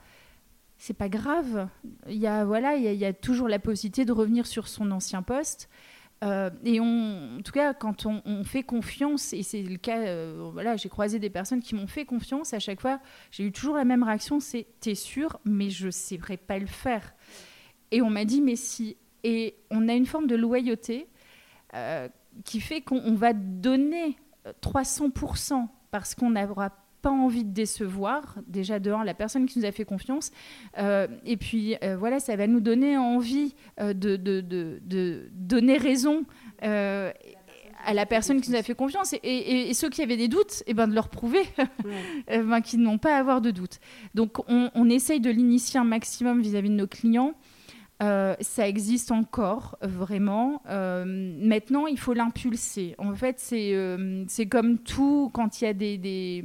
c'est 0.82 0.94
pas 0.94 1.08
grave. 1.08 1.68
Il 2.08 2.16
y 2.16 2.26
a 2.26 2.44
voilà, 2.44 2.74
il 2.74 3.00
y, 3.00 3.14
toujours 3.14 3.46
la 3.46 3.60
possibilité 3.60 4.04
de 4.04 4.10
revenir 4.10 4.46
sur 4.46 4.66
son 4.66 4.90
ancien 4.90 5.22
poste. 5.22 5.68
Euh, 6.24 6.50
et 6.64 6.80
on, 6.80 7.36
en 7.38 7.42
tout 7.42 7.52
cas, 7.52 7.72
quand 7.72 8.04
on, 8.04 8.42
fait 8.42 8.64
confiance, 8.64 9.32
et 9.32 9.44
c'est 9.44 9.62
le 9.62 9.76
cas, 9.76 10.00
euh, 10.00 10.50
voilà, 10.52 10.76
j'ai 10.76 10.88
croisé 10.88 11.20
des 11.20 11.30
personnes 11.30 11.60
qui 11.60 11.76
m'ont 11.76 11.86
fait 11.86 12.04
confiance. 12.04 12.52
À 12.52 12.58
chaque 12.58 12.80
fois, 12.80 12.98
j'ai 13.30 13.44
eu 13.44 13.52
toujours 13.52 13.76
la 13.76 13.84
même 13.84 14.02
réaction 14.02 14.40
c'est 14.40 14.66
t'es 14.80 14.96
sûr, 14.96 15.38
mais 15.44 15.70
je 15.70 15.86
ne 15.86 15.90
saurais 15.92 16.36
pas 16.36 16.58
le 16.58 16.66
faire. 16.66 17.14
Et 17.92 18.02
on 18.02 18.10
m'a 18.10 18.24
dit 18.24 18.40
mais 18.40 18.56
si. 18.56 18.96
Et 19.22 19.54
on 19.70 19.88
a 19.88 19.94
une 19.94 20.06
forme 20.06 20.26
de 20.26 20.34
loyauté 20.34 21.06
euh, 21.74 22.08
qui 22.44 22.60
fait 22.60 22.80
qu'on 22.80 23.14
va 23.14 23.34
donner 23.34 24.16
300% 24.62 25.68
parce 25.92 26.16
qu'on 26.16 26.30
n'aura 26.30 26.70
pas 27.02 27.10
envie 27.10 27.44
de 27.44 27.52
décevoir, 27.52 28.36
déjà 28.46 28.78
de 28.78 28.90
la 28.90 29.14
personne 29.14 29.46
qui 29.46 29.58
nous 29.58 29.64
a 29.64 29.72
fait 29.72 29.84
confiance. 29.84 30.30
Euh, 30.78 31.08
et 31.26 31.36
puis 31.36 31.76
euh, 31.82 31.96
voilà, 31.96 32.20
ça 32.20 32.36
va 32.36 32.46
nous 32.46 32.60
donner 32.60 32.96
envie 32.96 33.54
euh, 33.80 33.92
de, 33.92 34.16
de, 34.16 34.40
de, 34.40 35.28
donner 35.32 35.76
raison 35.76 36.24
à 37.84 37.94
la 37.94 38.06
personne 38.06 38.40
qui 38.40 38.50
nous 38.52 38.56
a 38.56 38.62
fait 38.62 38.76
confiance. 38.76 39.14
Et, 39.24 39.74
ceux 39.74 39.90
qui 39.90 40.02
avaient 40.02 40.16
des 40.16 40.28
doutes, 40.28 40.62
et 40.66 40.70
eh 40.70 40.74
ben, 40.74 40.86
de 40.86 40.94
leur 40.94 41.08
prouver 41.08 41.42
ben, 42.28 42.60
qu'ils 42.60 42.80
n'ont 42.80 42.98
pas 42.98 43.16
à 43.16 43.18
avoir 43.18 43.40
de 43.40 43.50
doutes. 43.50 43.80
Donc 44.14 44.38
on, 44.48 44.70
on 44.74 44.88
essaye 44.88 45.20
de 45.20 45.30
l'initier 45.30 45.80
un 45.80 45.84
maximum 45.84 46.40
vis-à-vis 46.40 46.70
de 46.70 46.76
nos 46.76 46.86
clients. 46.86 47.34
ça 47.98 48.68
existe 48.68 49.10
encore, 49.10 49.76
vraiment. 49.82 50.62
maintenant, 50.68 51.88
il 51.88 51.98
faut 51.98 52.14
l'impulser. 52.14 52.94
En 52.98 53.14
fait, 53.16 53.40
c'est 53.40 54.46
comme 54.48 54.78
tout 54.78 55.30
quand 55.34 55.60
il 55.60 55.64
y 55.64 55.66
a 55.66 55.74
des, 55.74 55.98
des 55.98 56.44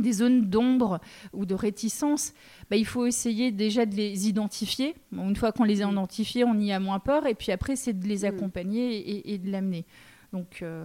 des 0.00 0.12
zones 0.12 0.46
d'ombre 0.46 1.00
ou 1.32 1.46
de 1.46 1.54
réticence, 1.54 2.32
bah, 2.70 2.76
il 2.76 2.86
faut 2.86 3.06
essayer 3.06 3.52
déjà 3.52 3.86
de 3.86 3.94
les 3.94 4.28
identifier. 4.28 4.94
une 5.12 5.36
fois 5.36 5.52
qu'on 5.52 5.64
les 5.64 5.82
a 5.82 5.86
mm. 5.86 5.92
identifiés, 5.92 6.44
on 6.44 6.54
y 6.58 6.72
a 6.72 6.80
moins 6.80 6.98
peur. 6.98 7.26
Et 7.26 7.34
puis 7.34 7.52
après, 7.52 7.76
c'est 7.76 7.98
de 7.98 8.06
les 8.06 8.22
mm. 8.22 8.24
accompagner 8.24 9.32
et, 9.32 9.38
de 9.38 9.50
l'amener. 9.50 9.86
Donc, 10.32 10.60
euh, 10.62 10.84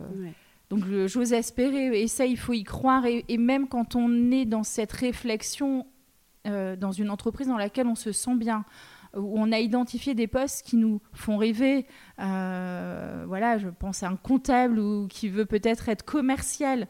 donc 0.70 0.86
j'ose 1.08 1.34
espérer. 1.34 2.02
Et 2.02 2.08
ça, 2.08 2.26
il 2.26 2.38
faut 2.38 2.54
y 2.54 2.64
croire. 2.64 3.06
Et, 3.06 3.38
même 3.38 3.68
quand 3.68 3.96
on 3.96 4.32
est 4.32 4.46
dans 4.46 4.64
cette 4.64 4.92
réflexion, 4.92 5.86
euh, 6.48 6.76
dans 6.76 6.92
une 6.92 7.10
entreprise 7.10 7.48
dans 7.48 7.58
laquelle 7.58 7.88
on 7.88 7.96
se 7.96 8.12
sent 8.12 8.36
bien, 8.36 8.66
où 9.16 9.40
on 9.40 9.54
a 9.54 9.60
identifié 9.60 10.14
des 10.14 10.28
postes 10.28 10.66
qui 10.66 10.76
nous 10.76 11.02
font 11.14 11.38
rêver. 11.38 11.86
voilà, 12.18 13.58
je 13.58 13.70
pense 13.70 14.04
à 14.04 14.10
un 14.10 14.18
comptable 14.18 14.80
ou 14.80 15.08
qui 15.08 15.30
veut 15.30 15.46
peut-être 15.46 15.88
être 15.88 16.04
commercial. 16.04 16.88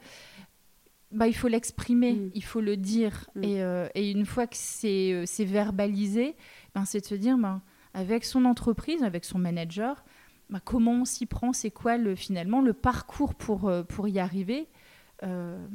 Bah, 1.15 1.27
il 1.27 1.35
faut 1.35 1.47
l'exprimer, 1.47 2.13
mm. 2.13 2.31
il 2.33 2.43
faut 2.43 2.61
le 2.61 2.77
dire. 2.77 3.29
Mm. 3.35 3.43
Et, 3.95 4.11
une 4.11 4.25
fois 4.25 4.47
que 4.47 4.55
c'est 4.55 5.25
verbalisé, 5.39 6.35
ben, 6.73 6.85
c'est 6.85 6.99
de 6.99 7.05
se 7.05 7.15
dire, 7.15 7.37
ben, 7.37 7.61
avec 7.93 8.25
son 8.25 8.45
entreprise, 8.45 9.03
avec 9.03 9.25
son 9.25 9.39
manager, 9.39 10.03
ben, 10.49 10.59
comment 10.63 10.91
on 10.91 11.05
s'y 11.05 11.25
prend, 11.25 11.53
c'est 11.53 11.71
quoi 11.71 11.97
le, 11.97 12.15
finalement 12.15 12.61
le 12.61 12.73
parcours 12.73 13.33
pour, 13.35 13.71
pour 13.87 14.07
y 14.07 14.19
arriver 14.19 14.67
euh, 15.23 15.65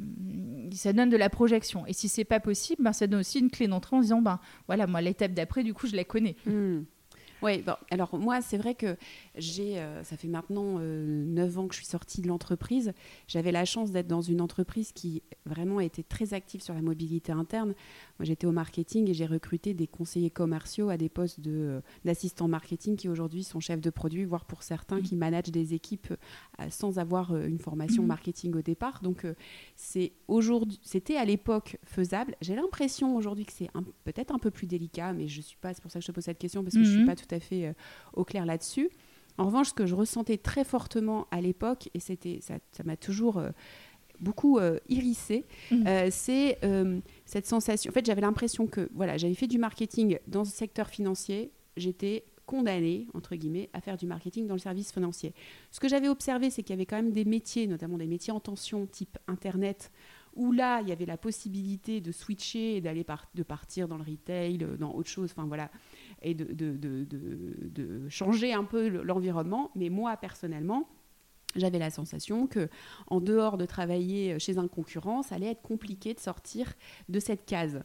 ça 0.71 0.93
donne 0.93 1.09
de 1.09 1.17
la 1.17 1.29
projection. 1.29 1.85
Et 1.87 1.93
si 1.93 2.07
c'est 2.07 2.23
pas 2.23 2.39
possible, 2.39 2.83
ben, 2.83 2.93
ça 2.93 3.07
donne 3.07 3.21
aussi 3.21 3.39
une 3.39 3.49
clé 3.49 3.67
d'entrée 3.67 3.95
en 3.95 4.01
disant, 4.01 4.21
ben 4.21 4.39
voilà, 4.67 4.87
moi 4.87 5.01
l'étape 5.01 5.33
d'après, 5.33 5.63
du 5.63 5.73
coup, 5.73 5.87
je 5.87 5.95
la 5.95 6.03
connais. 6.03 6.35
Hmm. 6.45 6.83
Oui, 7.41 7.61
bon, 7.61 7.73
alors 7.89 8.17
moi, 8.17 8.41
c'est 8.41 8.57
vrai 8.57 8.75
que 8.75 8.95
j'ai, 9.35 9.79
euh, 9.79 10.03
ça 10.03 10.15
fait 10.15 10.27
maintenant 10.27 10.75
euh, 10.79 11.25
9 11.25 11.57
ans 11.57 11.67
que 11.67 11.73
je 11.73 11.79
suis 11.79 11.87
sortie 11.87 12.21
de 12.21 12.27
l'entreprise. 12.27 12.93
J'avais 13.27 13.51
la 13.51 13.65
chance 13.65 13.91
d'être 13.91 14.07
dans 14.07 14.21
une 14.21 14.41
entreprise 14.41 14.91
qui 14.91 15.23
vraiment 15.45 15.79
était 15.79 16.03
très 16.03 16.33
active 16.33 16.61
sur 16.61 16.73
la 16.73 16.81
mobilité 16.81 17.31
interne. 17.31 17.73
Moi, 18.21 18.27
j'étais 18.27 18.45
au 18.45 18.51
marketing 18.51 19.09
et 19.09 19.15
j'ai 19.15 19.25
recruté 19.25 19.73
des 19.73 19.87
conseillers 19.87 20.29
commerciaux 20.29 20.89
à 20.89 20.97
des 20.97 21.09
postes 21.09 21.39
de, 21.39 21.51
euh, 21.51 21.81
d'assistants 22.05 22.47
marketing 22.47 22.95
qui 22.95 23.09
aujourd'hui 23.09 23.43
sont 23.43 23.59
chefs 23.59 23.81
de 23.81 23.89
produit, 23.89 24.25
voire 24.25 24.45
pour 24.45 24.61
certains 24.61 24.99
mmh. 24.99 25.01
qui 25.01 25.15
managent 25.15 25.51
des 25.51 25.73
équipes 25.73 26.13
euh, 26.59 26.67
sans 26.69 26.99
avoir 26.99 27.35
une 27.35 27.57
formation 27.57 28.03
mmh. 28.03 28.05
marketing 28.05 28.55
au 28.55 28.61
départ. 28.61 29.01
Donc, 29.01 29.25
c'est 29.75 30.11
aujourd'hui, 30.27 30.79
c'était 30.83 31.15
à 31.15 31.25
l'époque 31.25 31.79
faisable. 31.83 32.35
J'ai 32.41 32.53
l'impression 32.53 33.15
aujourd'hui 33.15 33.47
que 33.47 33.53
c'est 33.53 33.71
peut-être 34.03 34.35
un 34.35 34.37
peu 34.37 34.51
plus 34.51 34.67
délicat, 34.67 35.13
mais 35.13 35.27
je 35.27 35.41
suis 35.41 35.57
pas, 35.57 35.73
c'est 35.73 35.81
pour 35.81 35.89
ça 35.89 35.97
que 35.97 36.03
je 36.03 36.11
te 36.11 36.11
pose 36.11 36.25
cette 36.25 36.37
question 36.37 36.63
parce 36.63 36.75
que 36.75 36.83
je 36.83 36.91
suis 36.91 37.01
mmh. 37.01 37.07
pas 37.07 37.15
tout 37.15 37.33
à 37.33 37.39
fait 37.39 37.73
au 38.13 38.23
clair 38.23 38.45
là-dessus. 38.45 38.91
En 39.37 39.45
revanche, 39.45 39.69
ce 39.69 39.73
que 39.73 39.85
je 39.85 39.95
ressentais 39.95 40.37
très 40.37 40.63
fortement 40.63 41.27
à 41.31 41.41
l'époque, 41.41 41.89
et 41.93 41.99
c'était, 41.99 42.39
ça, 42.41 42.55
m'a 42.83 42.97
toujours 42.97 43.37
euh, 43.37 43.49
beaucoup 44.21 44.59
euh, 44.59 44.77
irrissé, 44.87 45.45
mmh. 45.71 45.87
euh, 45.87 46.07
c'est 46.11 46.59
cette 47.25 47.45
sensation. 47.45 47.89
En 47.89 47.93
fait, 47.93 48.05
j'avais 48.05 48.21
l'impression 48.21 48.67
que 48.67 48.89
voilà, 48.93 49.17
j'avais 49.17 49.33
fait 49.33 49.47
du 49.47 49.57
marketing 49.57 50.17
dans 50.27 50.41
le 50.41 50.45
secteur 50.45 50.87
financier, 50.87 51.51
j'étais 51.77 52.25
condamnée, 52.45 53.07
entre 53.13 53.35
guillemets, 53.35 53.69
à 53.73 53.81
faire 53.81 53.97
du 53.97 54.05
marketing 54.05 54.47
dans 54.47 54.55
le 54.55 54.59
service 54.59 54.91
financier. 54.91 55.33
Ce 55.71 55.79
que 55.79 55.87
j'avais 55.87 56.09
observé, 56.09 56.49
c'est 56.49 56.63
qu'il 56.63 56.71
y 56.71 56.77
avait 56.77 56.85
quand 56.85 56.97
même 56.97 57.11
des 57.11 57.23
métiers, 57.23 57.65
notamment 57.65 57.97
des 57.97 58.07
métiers 58.07 58.33
en 58.33 58.39
tension, 58.39 58.85
type 58.87 59.17
Internet, 59.27 59.91
où 60.35 60.51
là, 60.51 60.81
il 60.81 60.89
y 60.89 60.91
avait 60.91 61.05
la 61.05 61.17
possibilité 61.17 62.01
de 62.01 62.11
switcher 62.11 62.75
et 62.75 62.81
d'aller 62.81 63.05
de 63.35 63.43
partir 63.43 63.87
dans 63.87 63.97
le 63.97 64.03
retail, 64.03 64.57
dans 64.57 64.93
autre 64.93 65.09
chose. 65.09 65.31
Enfin 65.31 65.45
voilà, 65.45 65.69
et 66.21 66.33
de, 66.33 66.45
de, 66.53 66.77
de, 66.77 68.09
changer 68.09 68.53
un 68.53 68.63
peu 68.63 68.87
l'environnement. 68.89 69.71
Mais 69.75 69.89
moi, 69.89 70.17
personnellement, 70.17 70.87
j'avais 71.55 71.79
la 71.79 71.89
sensation 71.89 72.47
que, 72.47 72.69
en 73.07 73.19
dehors 73.19 73.57
de 73.57 73.65
travailler 73.65 74.39
chez 74.39 74.57
un 74.57 74.67
concurrent, 74.67 75.21
ça 75.21 75.35
allait 75.35 75.51
être 75.51 75.61
compliqué 75.61 76.13
de 76.13 76.19
sortir 76.19 76.73
de 77.09 77.19
cette 77.19 77.45
case. 77.45 77.81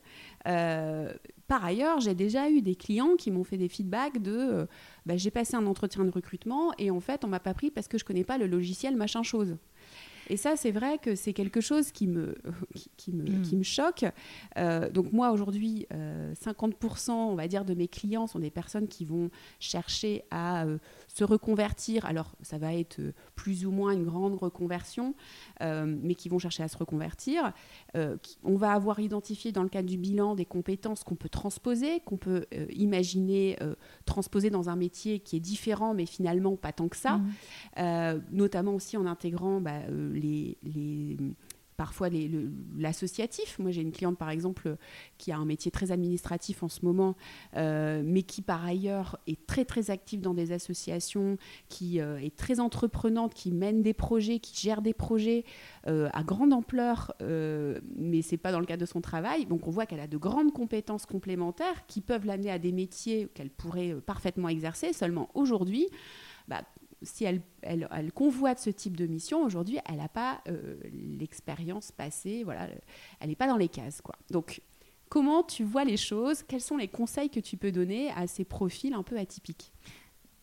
Euh, 0.46 1.12
par 1.48 1.64
ailleurs, 1.64 2.00
j'ai 2.00 2.14
déjà 2.14 2.50
eu 2.50 2.62
des 2.62 2.74
clients 2.74 3.16
qui 3.16 3.30
m'ont 3.30 3.44
fait 3.44 3.56
des 3.56 3.68
feedbacks 3.68 4.20
de 4.20 4.36
euh, 4.36 4.66
bah, 5.06 5.16
j'ai 5.16 5.30
passé 5.30 5.56
un 5.56 5.66
entretien 5.66 6.04
de 6.04 6.10
recrutement 6.10 6.72
et 6.78 6.90
en 6.90 7.00
fait, 7.00 7.24
on 7.24 7.28
m'a 7.28 7.40
pas 7.40 7.54
pris 7.54 7.70
parce 7.70 7.88
que 7.88 7.98
je 7.98 8.04
connais 8.04 8.24
pas 8.24 8.38
le 8.38 8.46
logiciel 8.46 8.96
machin 8.96 9.22
chose. 9.22 9.56
Et 10.28 10.36
ça, 10.36 10.56
c'est 10.56 10.70
vrai 10.70 10.98
que 10.98 11.14
c'est 11.14 11.32
quelque 11.32 11.60
chose 11.60 11.92
qui 11.92 12.06
me, 12.06 12.34
qui, 12.96 13.12
me, 13.12 13.22
mm. 13.22 13.42
qui 13.42 13.56
me 13.56 13.62
choque. 13.62 14.04
Euh, 14.58 14.90
donc 14.90 15.12
moi, 15.12 15.30
aujourd'hui, 15.30 15.86
50%, 15.90 17.10
euh, 17.10 17.12
on 17.12 17.34
va 17.34 17.48
dire, 17.48 17.64
de 17.64 17.74
mes 17.74 17.88
clients 17.88 18.26
sont 18.26 18.38
des 18.38 18.50
personnes 18.50 18.88
qui 18.88 19.04
vont 19.04 19.30
chercher 19.60 20.24
à 20.30 20.64
euh, 20.64 20.78
se 21.16 21.24
reconvertir. 21.24 22.04
Alors, 22.04 22.32
ça 22.42 22.58
va 22.58 22.74
être 22.74 23.00
plus 23.34 23.64
ou 23.64 23.70
moins 23.70 23.92
une 23.92 24.04
grande 24.04 24.34
reconversion, 24.34 25.14
mais 25.60 26.14
qui 26.14 26.28
vont 26.28 26.38
chercher 26.38 26.62
à 26.62 26.68
se 26.68 26.76
reconvertir. 26.76 27.52
on 27.94 28.56
va 28.56 28.72
avoir 28.72 29.00
identifié 29.00 29.50
dans 29.50 29.62
le 29.62 29.70
cadre 29.70 29.88
du 29.88 29.96
bilan 29.96 30.34
des 30.34 30.44
compétences 30.44 31.04
qu'on 31.04 31.14
peut 31.14 31.30
transposer, 31.30 32.00
qu'on 32.00 32.18
peut 32.18 32.44
imaginer 32.70 33.58
transposer 34.04 34.50
dans 34.50 34.68
un 34.68 34.76
métier 34.76 35.20
qui 35.20 35.36
est 35.36 35.40
différent, 35.40 35.94
mais 35.94 36.06
finalement 36.06 36.56
pas 36.56 36.72
tant 36.72 36.88
que 36.88 36.96
ça. 36.96 37.18
Mm. 37.76 38.20
notamment 38.32 38.74
aussi 38.74 38.96
en 38.96 39.06
intégrant 39.06 39.60
bah, 39.60 39.80
les, 40.12 40.58
les 40.64 41.16
parfois 41.76 42.08
l'associatif. 42.78 43.58
Moi, 43.58 43.70
j'ai 43.70 43.82
une 43.82 43.92
cliente, 43.92 44.18
par 44.18 44.30
exemple, 44.30 44.76
qui 45.18 45.32
a 45.32 45.36
un 45.36 45.44
métier 45.44 45.70
très 45.70 45.92
administratif 45.92 46.62
en 46.62 46.68
ce 46.68 46.84
moment, 46.84 47.16
euh, 47.56 48.02
mais 48.04 48.22
qui, 48.22 48.42
par 48.42 48.64
ailleurs, 48.64 49.18
est 49.26 49.46
très, 49.46 49.64
très 49.64 49.90
active 49.90 50.20
dans 50.20 50.34
des 50.34 50.52
associations, 50.52 51.36
qui 51.68 52.00
euh, 52.00 52.18
est 52.18 52.36
très 52.36 52.60
entreprenante, 52.60 53.34
qui 53.34 53.52
mène 53.52 53.82
des 53.82 53.94
projets, 53.94 54.38
qui 54.38 54.60
gère 54.60 54.82
des 54.82 54.94
projets 54.94 55.44
euh, 55.86 56.08
à 56.12 56.22
grande 56.22 56.52
ampleur, 56.52 57.14
mais 57.20 58.22
ce 58.22 58.32
n'est 58.32 58.38
pas 58.38 58.52
dans 58.52 58.60
le 58.60 58.66
cadre 58.66 58.80
de 58.80 58.86
son 58.86 59.00
travail. 59.00 59.46
Donc, 59.46 59.66
on 59.66 59.70
voit 59.70 59.86
qu'elle 59.86 60.00
a 60.00 60.06
de 60.06 60.16
grandes 60.16 60.52
compétences 60.52 61.06
complémentaires 61.06 61.86
qui 61.86 62.00
peuvent 62.00 62.26
l'amener 62.26 62.50
à 62.50 62.58
des 62.58 62.72
métiers 62.72 63.28
qu'elle 63.34 63.50
pourrait 63.50 63.94
parfaitement 64.06 64.48
exercer. 64.48 64.92
Seulement, 64.92 65.28
aujourd'hui, 65.34 65.88
bah, 66.48 66.62
si 67.06 67.24
elle, 67.24 67.40
elle, 67.62 68.12
convoite 68.12 68.58
ce 68.58 68.70
type 68.70 68.96
de 68.96 69.06
mission, 69.06 69.42
aujourd'hui, 69.42 69.78
elle 69.88 69.96
n'a 69.96 70.08
pas 70.08 70.40
euh, 70.48 70.76
l'expérience 71.18 71.92
passée, 71.92 72.42
voilà, 72.44 72.68
elle 73.20 73.28
n'est 73.28 73.36
pas 73.36 73.46
dans 73.46 73.56
les 73.56 73.68
cases. 73.68 74.00
Quoi. 74.02 74.16
Donc, 74.30 74.60
comment 75.08 75.42
tu 75.42 75.64
vois 75.64 75.84
les 75.84 75.96
choses? 75.96 76.42
Quels 76.42 76.60
sont 76.60 76.76
les 76.76 76.88
conseils 76.88 77.30
que 77.30 77.40
tu 77.40 77.56
peux 77.56 77.72
donner 77.72 78.10
à 78.10 78.26
ces 78.26 78.44
profils 78.44 78.92
un 78.92 79.02
peu 79.02 79.18
atypiques? 79.18 79.72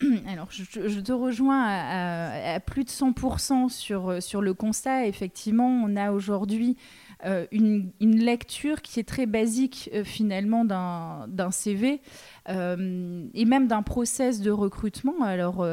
Alors, 0.26 0.48
je, 0.50 1.00
te 1.00 1.12
rejoins 1.12 1.62
à, 1.64 2.60
plus 2.60 2.84
de 2.84 2.90
100% 2.90 3.68
sur, 3.68 4.22
sur 4.22 4.40
le 4.40 4.54
constat. 4.54 5.06
Effectivement, 5.06 5.68
on 5.68 5.96
a 5.96 6.10
aujourd'hui 6.10 6.76
euh, 7.24 7.46
une, 7.52 7.92
lecture 8.00 8.82
qui 8.82 9.00
est 9.00 9.08
très 9.08 9.26
basique 9.26 9.90
euh, 9.94 10.04
finalement 10.04 10.64
d'un 10.64 11.50
CV 11.50 12.00
euh, 12.48 13.26
et 13.32 13.44
même 13.44 13.66
d'un 13.66 13.82
process 13.82 14.40
de 14.40 14.50
recrutement. 14.50 15.22
Alors, 15.22 15.66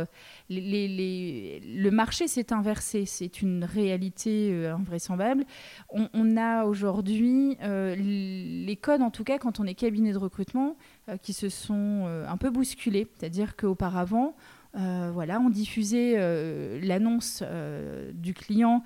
le 0.49 1.89
marché 1.89 2.27
s'est 2.27 2.53
inversé, 2.53 3.05
c'est 3.05 3.41
une 3.41 3.63
réalité 3.63 4.67
invraisemblable. 4.67 5.45
On, 5.89 6.37
a 6.37 6.65
aujourd'hui 6.65 7.57
les 7.61 8.77
codes, 8.81 9.01
en 9.01 9.11
tout 9.11 9.23
cas 9.23 9.37
quand 9.37 9.59
on 9.59 9.65
est 9.65 9.75
cabinet 9.75 10.13
de 10.13 10.17
recrutement, 10.17 10.77
qui 11.21 11.33
se 11.33 11.49
sont 11.49 12.05
un 12.27 12.37
peu 12.37 12.49
bousculés. 12.49 13.07
C'est-à-dire 13.17 13.55
qu'auparavant, 13.55 14.35
voilà, 14.73 15.39
on 15.39 15.49
diffusait 15.49 16.15
euh, 16.17 16.79
l'annonce 16.81 17.43
euh, 17.45 18.11
du 18.13 18.33
client 18.33 18.83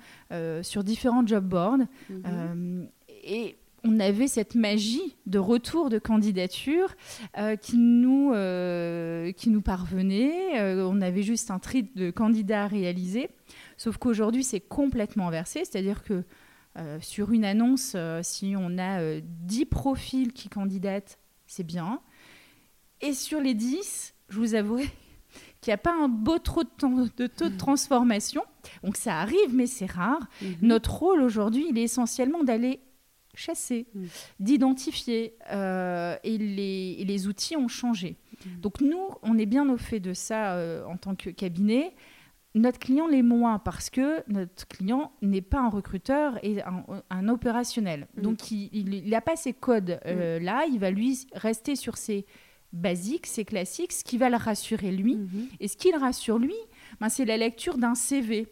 sur 0.62 0.84
différents 0.84 1.26
job 1.26 1.44
boards 1.44 1.86
mhm. 2.10 2.88
et 3.24 3.56
on 3.84 4.00
avait 4.00 4.26
cette 4.26 4.56
magie 4.56 5.16
de 5.26 5.38
retour 5.38 5.90
de 5.90 5.98
candidature 5.98 6.96
qui, 7.62 7.78
nous, 7.78 8.32
qui 9.36 9.50
nous 9.50 9.62
parvenait. 9.62 10.80
on 10.82 11.00
avait 11.00 11.22
juste 11.22 11.52
un 11.52 11.60
tri 11.60 11.84
de 11.94 12.10
candidats 12.10 12.64
à 12.64 12.66
réaliser. 12.66 13.28
Sauf 13.76 13.96
qu'aujourd'hui, 13.98 14.42
c'est 14.42 14.58
complètement 14.58 15.28
inversé. 15.28 15.60
C'est-à-dire 15.64 16.02
que 16.02 16.24
sur 17.00 17.30
une 17.30 17.44
annonce, 17.44 17.94
si 18.22 18.54
on 18.58 18.76
a 18.76 19.20
10 19.20 19.66
profils 19.66 20.32
qui 20.32 20.48
candidatent, 20.48 21.20
c'est 21.46 21.64
bien. 21.64 22.00
Et 23.02 23.12
sur 23.12 23.40
les 23.40 23.54
10, 23.54 24.14
je 24.30 24.38
vous 24.38 24.56
avouerai 24.56 24.88
qu'il 25.66 25.72
n'y 25.72 25.74
a 25.74 25.78
pas 25.78 25.96
un 26.00 26.08
beau 26.08 26.38
trop 26.38 26.62
de, 26.62 27.16
de 27.16 27.26
taux 27.26 27.48
de 27.48 27.54
mm. 27.54 27.56
transformation. 27.56 28.42
Donc 28.84 28.96
ça 28.96 29.18
arrive, 29.18 29.52
mais 29.52 29.66
c'est 29.66 29.90
rare. 29.90 30.28
Mm-hmm. 30.40 30.56
Notre 30.62 30.94
rôle 30.94 31.22
aujourd'hui, 31.22 31.66
il 31.68 31.76
est 31.76 31.82
essentiellement 31.82 32.44
d'aller 32.44 32.80
chasser, 33.34 33.88
mm. 33.92 34.04
d'identifier, 34.38 35.34
euh, 35.50 36.16
et, 36.22 36.38
les, 36.38 37.04
les, 37.04 37.26
outils 37.26 37.56
ont 37.56 37.66
changé. 37.66 38.16
Mm. 38.44 38.60
Donc 38.60 38.80
nous, 38.80 39.08
on 39.22 39.36
est 39.38 39.46
bien 39.46 39.68
au 39.68 39.76
fait 39.76 39.98
de 39.98 40.12
ça 40.12 40.54
euh, 40.54 40.84
en 40.84 40.96
tant 40.96 41.16
que 41.16 41.30
cabinet. 41.30 41.96
Notre 42.54 42.78
client 42.78 43.08
l'est 43.08 43.22
moins 43.22 43.58
parce 43.58 43.90
que 43.90 44.22
notre 44.30 44.68
client 44.68 45.12
n'est 45.20 45.42
pas 45.42 45.58
un 45.58 45.68
recruteur 45.68 46.38
et 46.44 46.62
un, 47.10 47.28
opérationnel. 47.28 48.06
Donc 48.16 48.50
il 48.50 49.10
n'a 49.10 49.20
pas 49.20 49.36
ces 49.36 49.52
codes 49.52 50.00
euh, 50.06 50.38
là, 50.38 50.64
il 50.64 50.78
va 50.78 50.90
lui 50.90 51.26
rester 51.34 51.76
sur 51.76 51.98
ses 51.98 52.24
basique, 52.76 53.26
c'est 53.26 53.44
classique, 53.44 53.92
ce 53.92 54.04
qui 54.04 54.18
va 54.18 54.30
le 54.30 54.36
rassurer 54.36 54.92
lui. 54.92 55.16
Mhm. 55.16 55.48
Et 55.60 55.68
ce 55.68 55.76
qui 55.76 55.90
le 55.90 55.98
rassure 55.98 56.38
lui, 56.38 56.56
ben, 57.00 57.08
c'est 57.08 57.24
la 57.24 57.36
lecture 57.36 57.78
d'un 57.78 57.94
CV. 57.94 58.46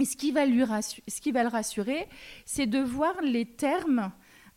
Et 0.00 0.04
ce 0.04 0.16
qui 0.16 0.32
va, 0.32 0.44
lui 0.44 0.62
ce 1.06 1.20
qui 1.20 1.32
va 1.32 1.42
le 1.42 1.48
rassurer, 1.48 2.08
c'est 2.44 2.66
de 2.66 2.80
voir 2.80 3.14
les 3.22 3.46
termes 3.46 4.10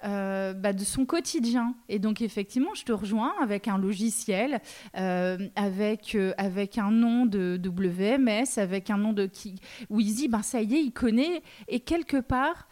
euh, 0.04 0.54
bah, 0.54 0.74
de 0.74 0.84
son 0.84 1.06
quotidien. 1.06 1.76
Et 1.90 1.98
donc, 1.98 2.22
effectivement, 2.22 2.76
je 2.76 2.84
te 2.84 2.92
rejoins 2.92 3.34
avec 3.42 3.68
un 3.68 3.80
logiciel, 3.80 4.62
euh, 4.96 5.38
avec, 5.56 6.14
euh, 6.14 6.34
avec 6.38 6.78
un 6.78 6.92
nom 6.92 7.26
de 7.26 7.60
WMS, 7.64 8.58
avec 8.58 8.92
un 8.92 8.98
nom 8.98 9.12
de 9.12 9.26
qui, 9.26 9.56
où 9.90 10.00
il 10.00 10.14
dit, 10.14 10.28
ben, 10.28 10.44
ça 10.44 10.62
y 10.62 10.76
est, 10.76 10.84
il 10.84 10.92
connaît. 10.92 11.42
Et 11.68 11.80
quelque 11.80 12.18
part, 12.18 12.68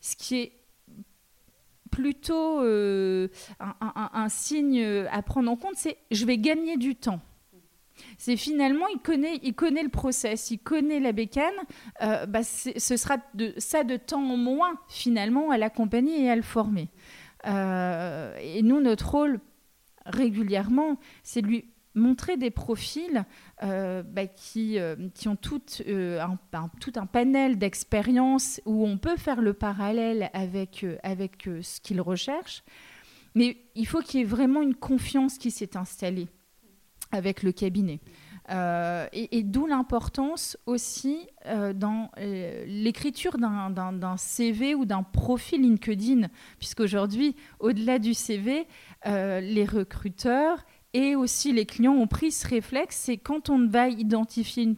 ce 0.00 0.14
qui 0.14 0.36
est 0.36 0.52
plutôt 1.90 2.60
un, 2.60 3.30
un, 3.60 4.28
signe 4.28 4.82
à 5.10 5.22
prendre 5.22 5.50
en 5.50 5.56
compte, 5.56 5.74
c'est 5.76 5.96
je 6.10 6.24
vais 6.24 6.38
gagner 6.38 6.76
du 6.76 6.94
temps. 6.94 7.20
C'est 8.16 8.36
finalement, 8.36 8.86
il 8.88 9.00
connaît, 9.00 9.38
il 9.42 9.54
connaît 9.54 9.82
le 9.82 9.88
process, 9.88 10.50
il 10.50 10.58
connaît 10.58 11.00
la 11.00 11.12
bécane. 11.12 11.54
Euh, 12.02 12.26
bah, 12.26 12.42
ce 12.42 12.96
sera 12.96 13.16
ça 13.58 13.84
de 13.84 13.96
temps 13.96 14.22
en 14.22 14.36
moins, 14.36 14.74
finalement, 14.88 15.50
à 15.50 15.58
l'accompagner 15.58 16.24
et 16.24 16.30
à 16.30 16.36
le 16.36 16.42
former. 16.42 16.88
Euh, 17.46 18.36
et 18.40 18.62
nous, 18.62 18.80
notre 18.80 19.10
rôle, 19.10 19.40
régulièrement, 20.06 20.98
c'est 21.22 21.42
de 21.42 21.46
lui 21.46 21.64
montrer 21.98 22.36
des 22.36 22.50
profils 22.50 23.24
euh, 23.62 24.02
bah, 24.02 24.26
qui, 24.26 24.78
qui 25.14 25.28
ont 25.28 25.36
tout, 25.36 25.62
un, 25.86 26.38
tout 26.80 26.92
un 26.96 27.06
panel 27.06 27.58
d'expériences 27.58 28.60
où 28.64 28.86
on 28.86 28.98
peut 28.98 29.16
faire 29.16 29.40
le 29.40 29.52
parallèle 29.52 30.30
avec, 30.32 30.86
avec 31.02 31.48
ce 31.62 31.80
qu'il 31.80 32.00
recherche. 32.00 32.62
Mais 33.34 33.58
il 33.74 33.86
faut 33.86 34.00
qu'il 34.00 34.20
y 34.20 34.22
ait 34.22 34.26
vraiment 34.26 34.62
une 34.62 34.74
confiance 34.74 35.38
qui 35.38 35.50
s'est 35.50 35.76
installée 35.76 36.28
avec 37.12 37.42
le 37.42 37.52
cabinet. 37.52 38.00
Euh, 38.50 39.06
et, 39.12 39.42
d'où 39.42 39.66
l'importance 39.66 40.56
aussi 40.64 41.18
euh, 41.46 41.74
dans 41.74 42.10
euh, 42.18 42.64
l'écriture 42.66 43.36
d'un 43.36 44.16
CV 44.16 44.74
ou 44.74 44.86
d'un 44.86 45.02
profil 45.02 45.60
LinkedIn, 45.60 46.28
puisqu'aujourd'hui, 46.58 47.36
au-delà 47.60 47.98
du 47.98 48.14
CV, 48.14 48.66
les 49.04 49.64
recruteurs 49.64 50.64
et 50.94 51.16
aussi 51.16 51.52
les 51.52 51.66
clients 51.66 51.94
ont 51.94 52.06
pris 52.06 52.32
ce 52.32 52.46
réflexe, 52.46 52.96
c'est 52.96 53.18
quand 53.18 53.50
on 53.50 53.66
va 53.66 53.88
identifier 53.88 54.76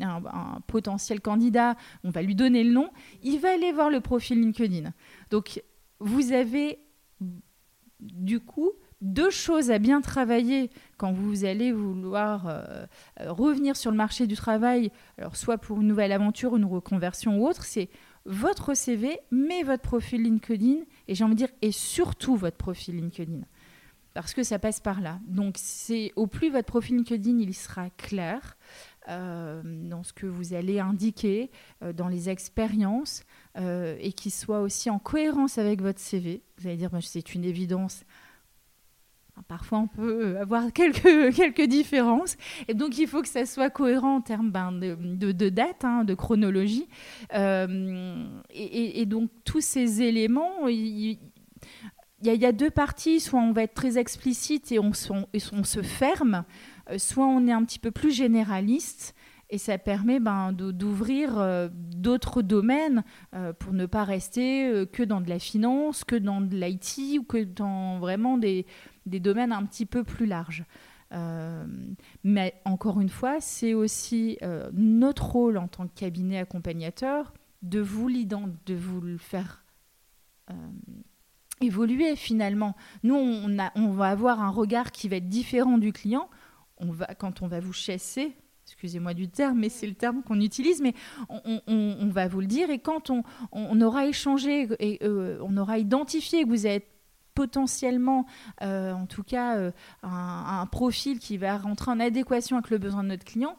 un, 0.00 0.60
potentiel 0.66 1.20
candidat, 1.20 1.76
on 2.04 2.10
va 2.10 2.22
lui 2.22 2.34
donner 2.34 2.64
le 2.64 2.72
nom, 2.72 2.90
il 3.22 3.38
va 3.38 3.52
aller 3.52 3.72
voir 3.72 3.90
le 3.90 4.00
profil 4.00 4.40
LinkedIn. 4.40 4.92
Donc, 5.30 5.62
vous 6.00 6.32
avez 6.32 6.78
du 8.00 8.40
coup 8.40 8.72
deux 9.00 9.30
choses 9.30 9.70
à 9.70 9.78
bien 9.78 10.00
travailler 10.00 10.70
quand 10.96 11.12
vous 11.12 11.44
allez 11.44 11.72
vouloir 11.72 12.46
euh, 12.46 12.86
euh, 13.20 13.32
revenir 13.32 13.76
sur 13.76 13.90
le 13.90 13.96
marché 13.96 14.26
du 14.26 14.36
travail, 14.36 14.90
alors 15.18 15.36
soit 15.36 15.58
pour 15.58 15.80
une 15.80 15.86
nouvelle 15.86 16.12
aventure, 16.12 16.56
une 16.56 16.64
reconversion 16.64 17.38
ou 17.38 17.46
autre, 17.46 17.64
c'est 17.64 17.88
votre 18.24 18.74
CV, 18.74 19.20
mais 19.30 19.62
votre 19.62 19.82
profil 19.82 20.22
LinkedIn, 20.22 20.78
et 21.08 21.14
j'ai 21.14 21.24
envie 21.24 21.34
de 21.34 21.38
dire, 21.38 21.52
et 21.62 21.72
surtout 21.72 22.36
votre 22.36 22.56
profil 22.56 22.96
LinkedIn. 22.96 23.42
Parce 24.16 24.34
que 24.34 24.42
ça 24.42 24.58
passe 24.58 24.80
par 24.80 25.00
là. 25.00 25.20
Donc, 25.26 25.56
c'est 25.58 26.12
au 26.16 26.26
plus 26.26 26.48
votre 26.48 26.66
profil 26.66 26.96
LinkedIn 26.96 27.38
il 27.38 27.54
sera 27.54 27.90
clair 27.90 28.56
euh, 29.08 29.62
dans 29.64 30.02
ce 30.02 30.12
que 30.12 30.26
vous 30.26 30.54
allez 30.54 30.80
indiquer, 30.80 31.50
dans 31.94 32.08
les 32.08 32.30
expériences, 32.30 33.24
et 33.56 34.12
qu'il 34.12 34.32
soit 34.32 34.60
aussi 34.60 34.90
en 34.90 34.98
cohérence 34.98 35.58
avec 35.58 35.82
votre 35.82 36.00
CV. 36.00 36.42
Vous 36.58 36.66
allez 36.66 36.76
dire, 36.76 36.90
c'est 37.02 37.34
une 37.34 37.44
évidence. 37.44 38.04
Parfois, 39.48 39.78
on 39.78 39.86
peut 39.86 40.38
avoir 40.38 40.72
quelques, 40.74 41.34
quelques 41.34 41.66
différences. 41.66 42.36
Et 42.68 42.74
donc, 42.74 42.98
il 42.98 43.06
faut 43.06 43.22
que 43.22 43.28
ça 43.28 43.46
soit 43.46 43.70
cohérent 43.70 44.16
en 44.16 44.20
termes 44.20 44.50
ben, 44.50 44.72
de, 44.72 45.32
de, 45.32 45.48
date, 45.48 45.84
hein, 45.84 46.04
de 46.04 46.14
chronologie. 46.14 46.88
Euh, 47.34 48.26
et, 48.50 49.06
donc, 49.06 49.30
tous 49.44 49.60
ces 49.60 50.02
éléments, 50.02 50.66
il, 52.22 52.34
y, 52.34 52.46
a, 52.46 52.52
deux 52.52 52.70
parties. 52.70 53.20
Soit 53.20 53.40
on 53.40 53.52
va 53.52 53.62
être 53.62 53.74
très 53.74 53.98
explicite 53.98 54.72
et 54.72 54.78
on, 54.78 54.92
se 54.92 55.82
ferme, 55.82 56.44
euh, 56.90 56.98
soit 56.98 57.26
on 57.26 57.46
est 57.46 57.52
un 57.52 57.64
petit 57.64 57.78
peu 57.78 57.90
plus 57.90 58.12
généraliste. 58.12 59.14
Et 59.48 59.58
ça 59.58 59.78
permet 59.78 60.18
ben, 60.18 60.50
d'ouvrir 60.52 61.38
euh, 61.38 61.68
d'autres 61.72 62.42
domaines 62.42 63.04
pour 63.60 63.72
ne 63.72 63.86
pas 63.86 64.02
rester 64.02 64.84
que 64.92 65.04
dans 65.04 65.20
de 65.20 65.28
la 65.28 65.38
finance, 65.38 66.02
que 66.02 66.16
dans 66.16 66.40
de 66.40 66.56
l'IT 66.56 67.20
ou 67.20 67.22
que 67.22 67.44
dans 67.44 68.00
vraiment 68.00 68.38
des, 68.38 68.66
domaines 69.06 69.52
un 69.52 69.64
petit 69.64 69.86
peu 69.86 70.02
plus 70.02 70.26
larges. 70.26 70.64
Euh, 71.12 71.64
mais 72.24 72.60
encore 72.64 73.00
une 73.00 73.08
fois, 73.08 73.40
c'est 73.40 73.74
aussi 73.74 74.38
euh, 74.42 74.70
notre 74.72 75.26
rôle 75.26 75.56
en 75.56 75.68
tant 75.68 75.86
que 75.86 75.94
cabinet 75.94 76.38
accompagnateur 76.38 77.32
de 77.62 77.80
vous, 77.80 78.10
de 78.10 78.74
vous 78.74 79.00
le 79.00 79.16
faire 79.16 79.64
euh, 80.50 80.54
évoluer 81.60 82.16
finalement. 82.16 82.76
Nous, 83.02 83.14
on, 83.14 83.90
va 83.90 84.08
avoir 84.08 84.40
un 84.40 84.50
regard 84.50 84.92
qui 84.92 85.08
va 85.08 85.16
être 85.16 85.28
différent 85.28 85.78
du 85.78 85.92
client. 85.92 86.28
On 86.78 86.90
va, 86.90 87.06
quand 87.14 87.42
on 87.42 87.46
va 87.46 87.60
vous 87.60 87.72
chasser, 87.72 88.36
excusez-moi 88.66 89.14
du 89.14 89.28
terme, 89.28 89.60
mais 89.60 89.68
c'est 89.68 89.86
le 89.86 89.94
terme 89.94 90.22
qu'on 90.22 90.40
utilise, 90.40 90.82
mais 90.82 90.94
on, 91.28 92.08
va 92.08 92.28
vous 92.28 92.40
le 92.40 92.46
dire. 92.46 92.70
Et 92.70 92.78
quand 92.78 93.10
on, 93.10 93.80
aura 93.80 94.06
échangé 94.06 94.68
et 94.80 94.98
on 95.06 95.56
aura 95.56 95.78
identifié 95.78 96.44
que 96.44 96.48
vous 96.48 96.66
êtes 96.66 96.86
potentiellement, 97.36 98.26
euh, 98.62 98.92
en 98.92 99.06
tout 99.06 99.22
cas, 99.22 99.56
euh, 99.56 99.70
un, 100.02 100.66
profil 100.66 101.20
qui 101.20 101.36
va 101.36 101.58
rentrer 101.58 101.92
en 101.92 102.00
adéquation 102.00 102.56
avec 102.56 102.70
le 102.70 102.78
besoin 102.78 103.04
de 103.04 103.08
notre 103.08 103.24
client, 103.24 103.56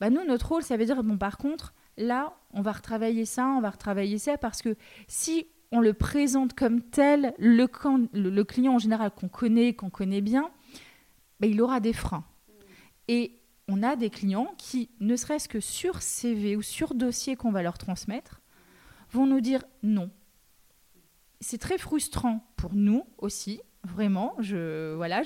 bah 0.00 0.10
nous, 0.10 0.24
notre 0.24 0.48
rôle, 0.48 0.62
ça 0.62 0.76
veut 0.76 0.86
dire, 0.86 1.04
bon, 1.04 1.18
par 1.18 1.36
contre, 1.36 1.74
là, 1.96 2.34
on 2.52 2.62
va 2.62 2.72
retravailler 2.72 3.26
ça, 3.26 3.46
on 3.46 3.60
va 3.60 3.70
retravailler 3.70 4.18
ça, 4.18 4.38
parce 4.38 4.62
que 4.62 4.76
si 5.06 5.46
on 5.72 5.80
le 5.80 5.92
présente 5.92 6.54
comme 6.54 6.82
tel, 6.82 7.34
le, 7.38 8.42
client 8.42 8.74
en 8.74 8.78
général 8.78 9.10
qu'on 9.10 9.28
connaît, 9.28 9.74
qu'on 9.74 9.90
connaît 9.90 10.20
bien, 10.20 10.50
bah, 11.40 11.46
il 11.46 11.60
aura 11.60 11.80
des 11.80 11.92
freins. 11.92 12.24
Et 13.06 13.38
on 13.68 13.82
a 13.82 13.96
des 13.96 14.10
clients 14.10 14.54
qui, 14.56 14.90
ne 15.00 15.16
serait-ce 15.16 15.48
que 15.48 15.60
sur 15.60 16.00
CV 16.02 16.56
ou 16.56 16.62
sur 16.62 16.94
dossier 16.94 17.36
qu'on 17.36 17.52
va 17.52 17.62
leur 17.62 17.78
transmettre, 17.78 18.40
vont 19.10 19.26
nous 19.26 19.40
dire 19.40 19.64
non, 19.82 20.10
c'est 21.40 21.58
très 21.58 21.78
frustrant 21.78 22.44
pour 22.56 22.74
nous 22.74 23.04
aussi, 23.18 23.60
vraiment. 23.84 24.34
Je, 24.40 24.94
voilà, 24.94 25.22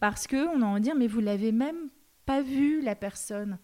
parce 0.00 0.26
qu'on 0.26 0.62
a 0.62 0.66
envie 0.66 0.80
de 0.80 0.84
dire, 0.84 0.94
mais 0.96 1.06
vous 1.06 1.20
l'avez 1.20 1.52
même 1.52 1.90
pas 2.26 2.42
vu, 2.42 2.80
la 2.80 2.94
personne. 2.94 3.58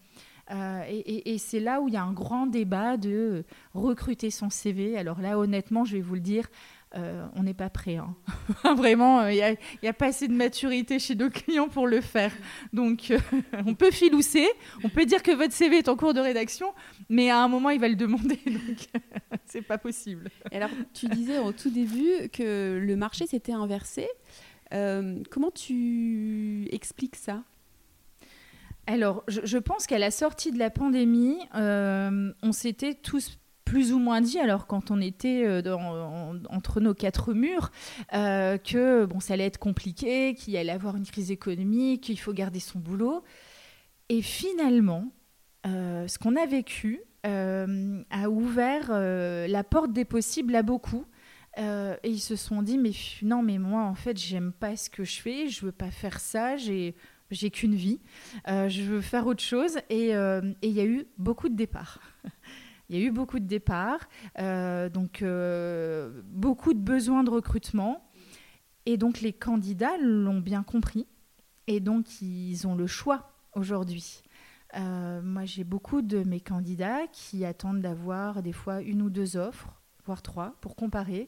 Euh, 0.51 0.83
et, 0.87 1.37
c'est 1.37 1.59
là 1.59 1.81
où 1.81 1.87
il 1.87 1.93
y 1.93 1.97
a 1.97 2.03
un 2.03 2.13
grand 2.13 2.47
débat 2.47 2.97
de 2.97 3.43
recruter 3.73 4.31
son 4.31 4.49
CV. 4.49 4.97
Alors 4.97 5.21
là, 5.21 5.37
honnêtement, 5.37 5.83
je 5.83 5.97
vais 5.97 6.01
vous 6.01 6.15
le 6.15 6.21
dire, 6.21 6.47
euh, 6.95 7.27
on 7.35 7.43
n'est 7.43 7.53
pas 7.53 7.69
prêt. 7.69 7.97
Hein. 7.97 8.15
Vraiment, 8.75 9.27
il 9.27 9.41
euh, 9.41 9.55
n'y 9.83 9.89
a, 9.89 9.93
pas 9.93 10.07
assez 10.07 10.27
de 10.27 10.33
maturité 10.33 10.99
chez 10.99 11.15
nos 11.15 11.29
clients 11.29 11.67
pour 11.67 11.87
le 11.87 11.99
faire. 11.99 12.31
Donc, 12.71 13.11
on 13.65 13.75
peut 13.75 13.91
filouser, 13.91 14.47
on 14.83 14.89
peut 14.89 15.05
dire 15.05 15.21
que 15.21 15.31
votre 15.31 15.53
CV 15.53 15.77
est 15.77 15.89
en 15.89 15.97
cours 15.97 16.13
de 16.13 16.21
rédaction, 16.21 16.73
mais 17.09 17.29
à 17.29 17.39
un 17.39 17.49
moment, 17.49 17.69
il 17.69 17.79
va 17.79 17.89
le 17.89 17.95
demander. 17.95 18.39
Donc, 18.45 18.87
c'est 19.45 19.61
pas 19.61 19.77
possible. 19.77 20.29
alors, 20.51 20.69
tu 20.93 21.07
disais 21.07 21.39
au 21.39 21.51
tout 21.51 21.69
début 21.69 22.29
que 22.31 22.79
le 22.81 22.95
marché 22.95 23.27
s'était 23.27 23.53
inversé. 23.53 24.07
comment 24.71 25.51
tu 25.53 26.69
expliques 26.71 27.17
ça? 27.17 27.43
Alors, 28.87 29.25
je, 29.27 29.57
pense 29.57 29.85
qu'à 29.85 29.99
la 29.99 30.11
sortie 30.11 30.53
de 30.53 30.57
la 30.57 30.69
pandémie, 30.69 31.37
euh, 31.55 32.31
on 32.41 32.53
s'était 32.53 32.93
tous 32.93 33.37
plus 33.65 33.91
ou 33.91 33.99
moins 33.99 34.21
dit, 34.21 34.39
alors 34.39 34.65
quand 34.65 34.91
on 34.91 35.01
était 35.01 35.43
euh, 35.45 35.61
entre 36.49 36.79
nos 36.79 36.93
quatre 36.93 37.33
murs, 37.33 37.69
euh, 38.13 38.57
que 38.57 39.03
bon, 39.03 39.19
ça 39.19 39.33
allait 39.33 39.45
être 39.45 39.59
compliqué, 39.59 40.35
qu'il 40.35 40.55
allait 40.55 40.71
avoir 40.71 40.95
une 40.95 41.05
crise 41.05 41.31
économique, 41.31 42.03
qu'il 42.03 42.17
faut 42.17 42.31
garder 42.31 42.61
son 42.61 42.79
boulot. 42.79 43.25
Et 44.07 44.21
finalement, 44.21 45.11
ce 45.65 46.17
qu'on 46.17 46.37
a 46.37 46.45
vécu 46.45 47.01
a 47.23 48.29
ouvert 48.29 48.89
la 48.89 49.63
porte 49.65 49.91
des 49.91 50.05
possibles 50.05 50.55
à 50.55 50.63
beaucoup. 50.63 51.03
et 51.57 51.97
ils 52.05 52.21
se 52.21 52.37
sont 52.37 52.61
dit, 52.61 52.77
mais 52.77 52.91
non, 53.21 53.43
mais 53.43 53.57
moi, 53.57 53.81
en 53.81 53.95
fait, 53.95 54.17
j'aime 54.17 54.53
pas 54.53 54.77
ce 54.77 54.89
que 54.89 55.03
je 55.03 55.19
fais, 55.19 55.49
je 55.49 55.65
veux 55.65 55.73
pas 55.73 55.91
faire 55.91 56.21
ça, 56.21 56.55
j'ai 56.55 56.95
j'ai 57.31 57.51
qu'une 57.51 57.75
vie, 57.75 57.99
euh, 58.47 58.69
je 58.69 58.83
veux 58.83 59.01
faire 59.01 59.27
autre 59.27 59.43
chose. 59.43 59.77
Euh, 59.91 60.53
et 60.61 60.67
il 60.67 60.73
y 60.73 60.79
a 60.79 60.85
eu 60.85 61.07
beaucoup 61.17 61.49
de 61.49 61.55
départs. 61.55 61.99
Il 62.89 62.97
y 62.97 63.03
a 63.03 63.05
eu 63.05 63.11
beaucoup 63.11 63.39
de 63.39 63.45
départs, 63.45 64.07
euh, 64.39 64.87
donc 64.87 65.21
beaucoup 66.23 66.73
de 66.73 66.79
besoins 66.79 67.25
de 67.25 67.29
recrutement. 67.29 68.09
Et 68.85 68.95
donc 68.95 69.19
les 69.19 69.33
candidats 69.33 69.97
l'ont 69.97 70.39
bien 70.39 70.63
compris. 70.63 71.05
Et 71.67 71.81
donc 71.81 72.21
ils 72.21 72.65
ont 72.65 72.75
le 72.75 72.87
choix 72.87 73.33
aujourd'hui. 73.55 74.23
moi 74.73 75.43
j'ai 75.43 75.65
beaucoup 75.65 76.01
de 76.01 76.23
mes 76.23 76.39
candidats 76.39 77.07
qui 77.11 77.43
attendent 77.43 77.81
d'avoir 77.81 78.41
des 78.41 78.53
fois 78.53 78.81
une 78.81 79.01
ou 79.01 79.09
deux 79.09 79.35
offres, 79.35 79.67
voire 80.05 80.21
trois, 80.21 80.55
pour 80.61 80.77
comparer. 80.77 81.27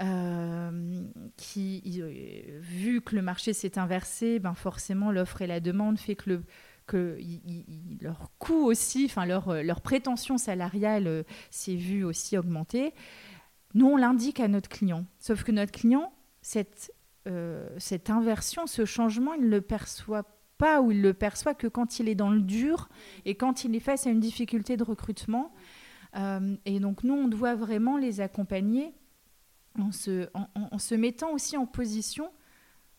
Euh, 0.00 1.02
qui, 1.36 1.82
euh, 2.00 2.60
vu 2.62 3.00
que 3.00 3.16
le 3.16 3.22
marché 3.22 3.52
s'est 3.52 3.80
inversé, 3.80 4.38
ben 4.38 4.54
forcément 4.54 5.10
l'offre 5.10 5.42
et 5.42 5.48
la 5.48 5.58
demande 5.58 5.98
fait 5.98 6.14
que, 6.14 6.30
le, 6.30 6.42
que 6.86 7.18
leur 8.00 8.30
coût 8.38 8.64
aussi, 8.64 9.06
enfin 9.06 9.26
leur, 9.26 9.52
leur 9.64 9.80
prétention 9.80 10.38
salariale 10.38 11.24
s'est 11.50 11.74
vue 11.74 12.04
aussi 12.04 12.38
augmenter. 12.38 12.94
Nous, 13.74 13.86
on 13.86 13.96
l'indique 13.96 14.38
à 14.38 14.46
notre 14.46 14.68
client. 14.68 15.04
Sauf 15.18 15.42
que 15.42 15.50
notre 15.50 15.72
client, 15.72 16.12
cette, 16.42 16.92
euh, 17.26 17.68
cette 17.78 18.08
inversion, 18.08 18.68
ce 18.68 18.84
changement, 18.84 19.34
il 19.34 19.46
ne 19.46 19.48
le 19.48 19.60
perçoit 19.60 20.26
pas 20.58 20.80
ou 20.80 20.92
il 20.92 21.02
le 21.02 21.12
perçoit 21.12 21.54
que 21.54 21.66
quand 21.66 21.98
il 21.98 22.08
est 22.08 22.14
dans 22.14 22.30
le 22.30 22.40
dur 22.40 22.88
et 23.24 23.34
quand 23.34 23.64
il 23.64 23.74
est 23.74 23.80
face 23.80 24.06
à 24.06 24.10
une 24.10 24.20
difficulté 24.20 24.76
de 24.76 24.84
recrutement. 24.84 25.52
et 26.64 26.80
donc 26.80 27.02
nous, 27.02 27.14
on 27.14 27.28
doit 27.28 27.54
vraiment 27.54 27.96
les 27.96 28.20
accompagner 28.20 28.92
en 29.78 29.92
se, 29.92 30.28
en, 30.34 30.78
se 30.78 30.94
mettant 30.94 31.32
aussi 31.32 31.56
en 31.56 31.66
position 31.66 32.30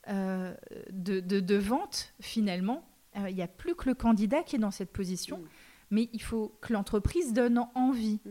de, 0.08 1.20
de, 1.20 1.56
vente, 1.56 2.14
finalement. 2.20 2.88
Il 3.16 3.36
n'y 3.36 3.42
a 3.42 3.48
plus 3.48 3.76
que 3.76 3.90
le 3.90 3.96
candidat 3.96 4.44
qui 4.44 4.56
est 4.56 4.60
dans 4.60 4.72
cette 4.72 4.92
position, 4.92 5.40
mm. 5.40 5.48
mais 5.92 6.10
il 6.14 6.22
faut 6.22 6.58
que 6.62 6.74
l'entreprise 6.74 7.34
donne 7.34 7.60
envie. 7.76 8.20
Mm. 8.26 8.30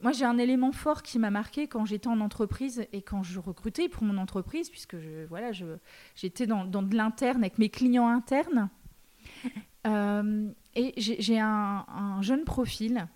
Moi, 0.00 0.12
j'ai 0.12 0.24
un 0.24 0.38
élément 0.38 0.72
fort 0.72 1.02
qui 1.02 1.18
m'a 1.18 1.30
marqué 1.30 1.66
quand 1.66 1.84
j'étais 1.84 2.08
en 2.08 2.20
entreprise 2.20 2.86
et 2.92 3.02
quand 3.02 3.22
je 3.22 3.40
recrutais 3.40 3.88
pour 3.88 4.04
mon 4.04 4.16
entreprise, 4.18 4.70
puisque 4.70 4.98
je, 4.98 5.24
voilà, 5.26 5.52
je, 5.52 5.66
j'étais 6.14 6.46
dans, 6.46 6.64
dans, 6.64 6.82
de 6.82 6.96
l'interne 6.96 7.42
avec 7.42 7.58
mes 7.58 7.68
clients 7.68 8.08
internes. 8.08 8.70
Euh, 9.86 10.50
et 10.74 10.92
j'ai, 10.96 11.38
un, 11.38 11.86
un, 11.88 12.20
jeune 12.20 12.44
profil 12.44 13.06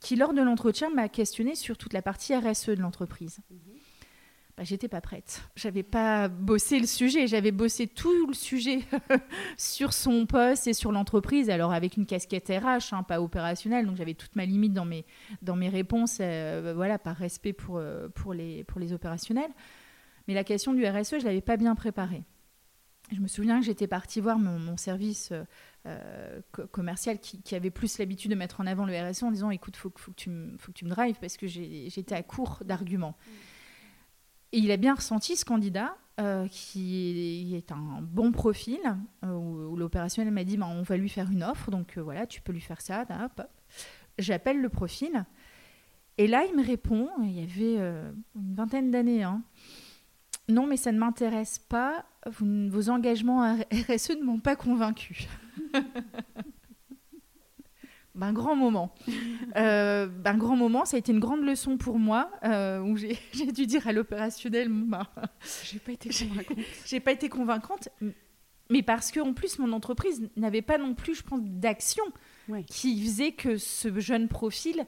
qui, 0.00 0.16
lors 0.16 0.32
de 0.32 0.42
l'entretien, 0.42 0.90
m'a 0.90 1.08
questionné 1.08 1.54
sur 1.54 1.76
toute 1.76 1.92
la 1.92 2.02
partie 2.02 2.34
RSE 2.34 2.68
de 2.70 2.80
l'entreprise. 2.80 3.38
Mhm 3.50 3.76
bah, 4.56 4.64
j'étais 4.64 4.88
pas 4.88 5.02
prête. 5.02 5.42
J'avais 5.54 5.82
pas 5.82 6.28
bossé 6.28 6.80
le 6.80 6.86
sujet, 6.86 7.26
j'avais 7.26 7.52
bossé 7.52 7.86
tout 7.86 8.26
le 8.26 8.32
sujet 8.32 8.80
sur 9.58 9.92
son 9.92 10.24
poste 10.24 10.66
et 10.66 10.72
sur 10.72 10.92
l'entreprise, 10.92 11.50
alors 11.50 11.72
avec 11.72 11.98
une 11.98 12.06
casquette 12.06 12.48
RH, 12.48 12.94
hein, 12.94 13.02
pas 13.02 13.20
opérationnelle, 13.20 13.84
donc 13.84 13.96
j'avais 13.96 14.14
toute 14.14 14.34
ma 14.34 14.46
limite 14.46 14.72
dans 14.72 14.86
mes, 14.86 15.04
dans 15.42 15.56
mes 15.56 15.68
réponses, 15.68 16.18
euh, 16.20 16.72
voilà, 16.74 16.98
par 16.98 17.16
respect 17.16 17.52
pour, 17.52 17.76
euh, 17.76 18.08
pour, 18.08 18.32
les, 18.32 18.64
pour 18.64 18.80
les 18.80 18.94
opérationnels. 18.94 19.50
Mais 20.26 20.32
la 20.32 20.42
question 20.42 20.72
du 20.72 20.86
RSE, 20.86 21.18
je 21.20 21.24
l'avais 21.24 21.42
pas 21.42 21.58
bien 21.58 21.74
préparée. 21.74 22.24
Je 23.12 23.20
me 23.20 23.28
souviens 23.28 23.60
que 23.60 23.66
j'étais 23.66 23.86
partie 23.86 24.20
voir 24.20 24.38
mon, 24.38 24.76
service 24.76 25.32
euh, 25.86 26.40
commercial 26.72 27.20
qui, 27.20 27.40
qui, 27.40 27.54
avait 27.54 27.70
plus 27.70 27.98
l'habitude 27.98 28.32
de 28.32 28.36
mettre 28.36 28.60
en 28.60 28.66
avant 28.66 28.84
le 28.84 28.92
RSE 28.92 29.22
en 29.22 29.30
disant 29.30 29.50
écoute, 29.50 29.74
il 29.76 29.80
faut, 29.80 29.92
faut, 29.96 30.10
que 30.10 30.16
tu 30.16 30.30
me, 30.30 30.56
faut 30.58 30.72
que 30.72 30.78
tu 30.78 30.84
me 30.84 30.90
drives 30.90 31.16
parce 31.20 31.36
que 31.36 31.46
j'étais 31.46 32.14
à 32.14 32.22
court 32.22 32.58
d'arguments. 32.64 33.16
Mmh. 33.16 33.30
Et 34.52 34.58
il 34.58 34.70
a 34.70 34.76
bien 34.76 34.94
ressenti 34.94 35.36
ce 35.36 35.44
candidat, 35.44 35.96
euh, 36.18 36.48
qui 36.48 37.54
est 37.54 37.72
un 37.72 38.00
bon 38.00 38.32
profil, 38.32 38.80
euh, 39.22 39.34
où, 39.34 39.76
l'opérationnel 39.76 40.32
m'a 40.32 40.44
dit 40.44 40.56
bah, 40.56 40.66
on 40.66 40.80
va 40.80 40.96
lui 40.96 41.10
faire 41.10 41.30
une 41.30 41.44
offre, 41.44 41.70
donc 41.70 41.98
euh, 41.98 42.02
voilà, 42.02 42.26
tu 42.26 42.40
peux 42.40 42.52
lui 42.52 42.62
faire 42.62 42.80
ça. 42.80 43.04
J'appelle 44.18 44.62
le 44.62 44.70
profil. 44.70 45.26
Et 46.16 46.26
là, 46.26 46.46
il 46.46 46.56
me 46.56 46.64
répond, 46.64 47.10
il 47.22 47.32
y 47.32 47.42
avait 47.42 47.76
une 48.34 48.54
vingtaine 48.54 48.90
d'années, 48.90 49.24
hein, 49.24 49.42
non, 50.48 50.66
mais 50.66 50.78
ça 50.78 50.90
ne 50.90 50.98
m'intéresse 50.98 51.58
pas, 51.58 52.06
vos 52.30 52.90
engagements 52.90 53.42
à 53.42 53.54
RSE 53.72 54.10
ne 54.10 54.24
m'ont 54.24 54.40
pas 54.40 54.56
convaincu. 54.56 55.26
un 58.20 58.32
grand 58.32 58.56
moment. 58.56 58.94
euh, 59.56 60.08
un 60.24 60.36
grand 60.36 60.56
moment, 60.56 60.84
ça 60.84 60.96
a 60.96 60.98
été 60.98 61.12
une 61.12 61.20
grande 61.20 61.42
leçon 61.42 61.76
pour 61.76 61.98
moi, 61.98 62.30
euh, 62.44 62.80
où 62.80 62.96
j'ai 62.96 63.18
dû 63.52 63.66
dire 63.66 63.86
à 63.86 63.92
l'opérationnel, 63.92 64.68
bah, 64.70 65.10
j'ai 65.64 65.78
pas 65.78 65.92
été 65.92 66.08
convaincante. 66.26 66.58
j'ai 66.86 67.00
pas 67.00 67.12
été 67.12 67.28
convaincante, 67.28 67.88
mais 68.70 68.82
parce 68.82 69.10
que 69.10 69.20
en 69.20 69.32
plus 69.32 69.58
mon 69.58 69.72
entreprise 69.72 70.28
n'avait 70.36 70.62
pas 70.62 70.78
non 70.78 70.94
plus, 70.94 71.14
je 71.14 71.22
pense, 71.22 71.40
d'action 71.42 72.04
qui 72.66 73.02
faisait 73.02 73.32
que 73.32 73.56
ce 73.56 73.98
jeune 73.98 74.28
profil, 74.28 74.86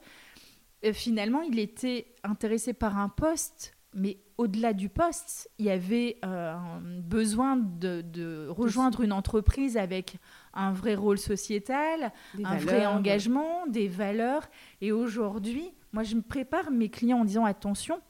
euh, 0.85 0.93
finalement, 0.93 1.43
il 1.43 1.59
était 1.59 2.15
intéressé 2.23 2.73
par 2.73 2.99
un 2.99 3.09
poste, 3.09 3.75
mais 3.95 4.19
au-delà 4.37 4.73
du 4.73 4.89
poste, 4.89 5.51
il 5.59 5.67
y 5.67 5.71
avait 5.71 6.19
euh, 6.25 6.53
un 6.53 6.81
besoin 6.81 7.57
de, 7.57 8.03
de 8.03 8.47
rejoindre 8.49 9.01
une 9.01 9.13
entreprise 9.13 9.77
avec 9.77 10.17
un 10.53 10.73
vrai 10.73 10.95
rôle 10.95 11.19
sociétal, 11.19 12.13
un 12.45 12.57
vrai 12.57 12.87
engagement, 12.87 13.67
des 13.67 13.89
valeurs. 13.89 14.47
Et 14.81 14.93
aujourd'hui, 14.93 15.73
moi, 15.93 16.03
je 16.03 16.17
me 16.17 16.23
prépare 16.23 16.71
mes 16.71 16.91
clients 16.91 17.21
en 17.21 17.25
disant 17.25 17.45
attention, 17.45 18.01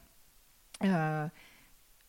euh, 0.84 1.26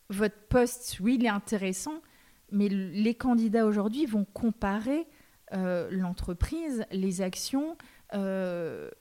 votre 0.08 0.38
poste, 0.48 0.98
oui, 1.00 1.16
il 1.18 1.24
est 1.24 1.28
intéressant, 1.28 2.02
mais 2.50 2.68
les 2.68 3.14
candidats 3.14 3.64
aujourd'hui 3.66 4.04
vont 4.06 4.24
comparer 4.24 5.06
euh, 5.52 5.88
l'entreprise, 5.92 6.84
les 6.90 7.22
actions, 7.22 7.76
le, 8.12 8.92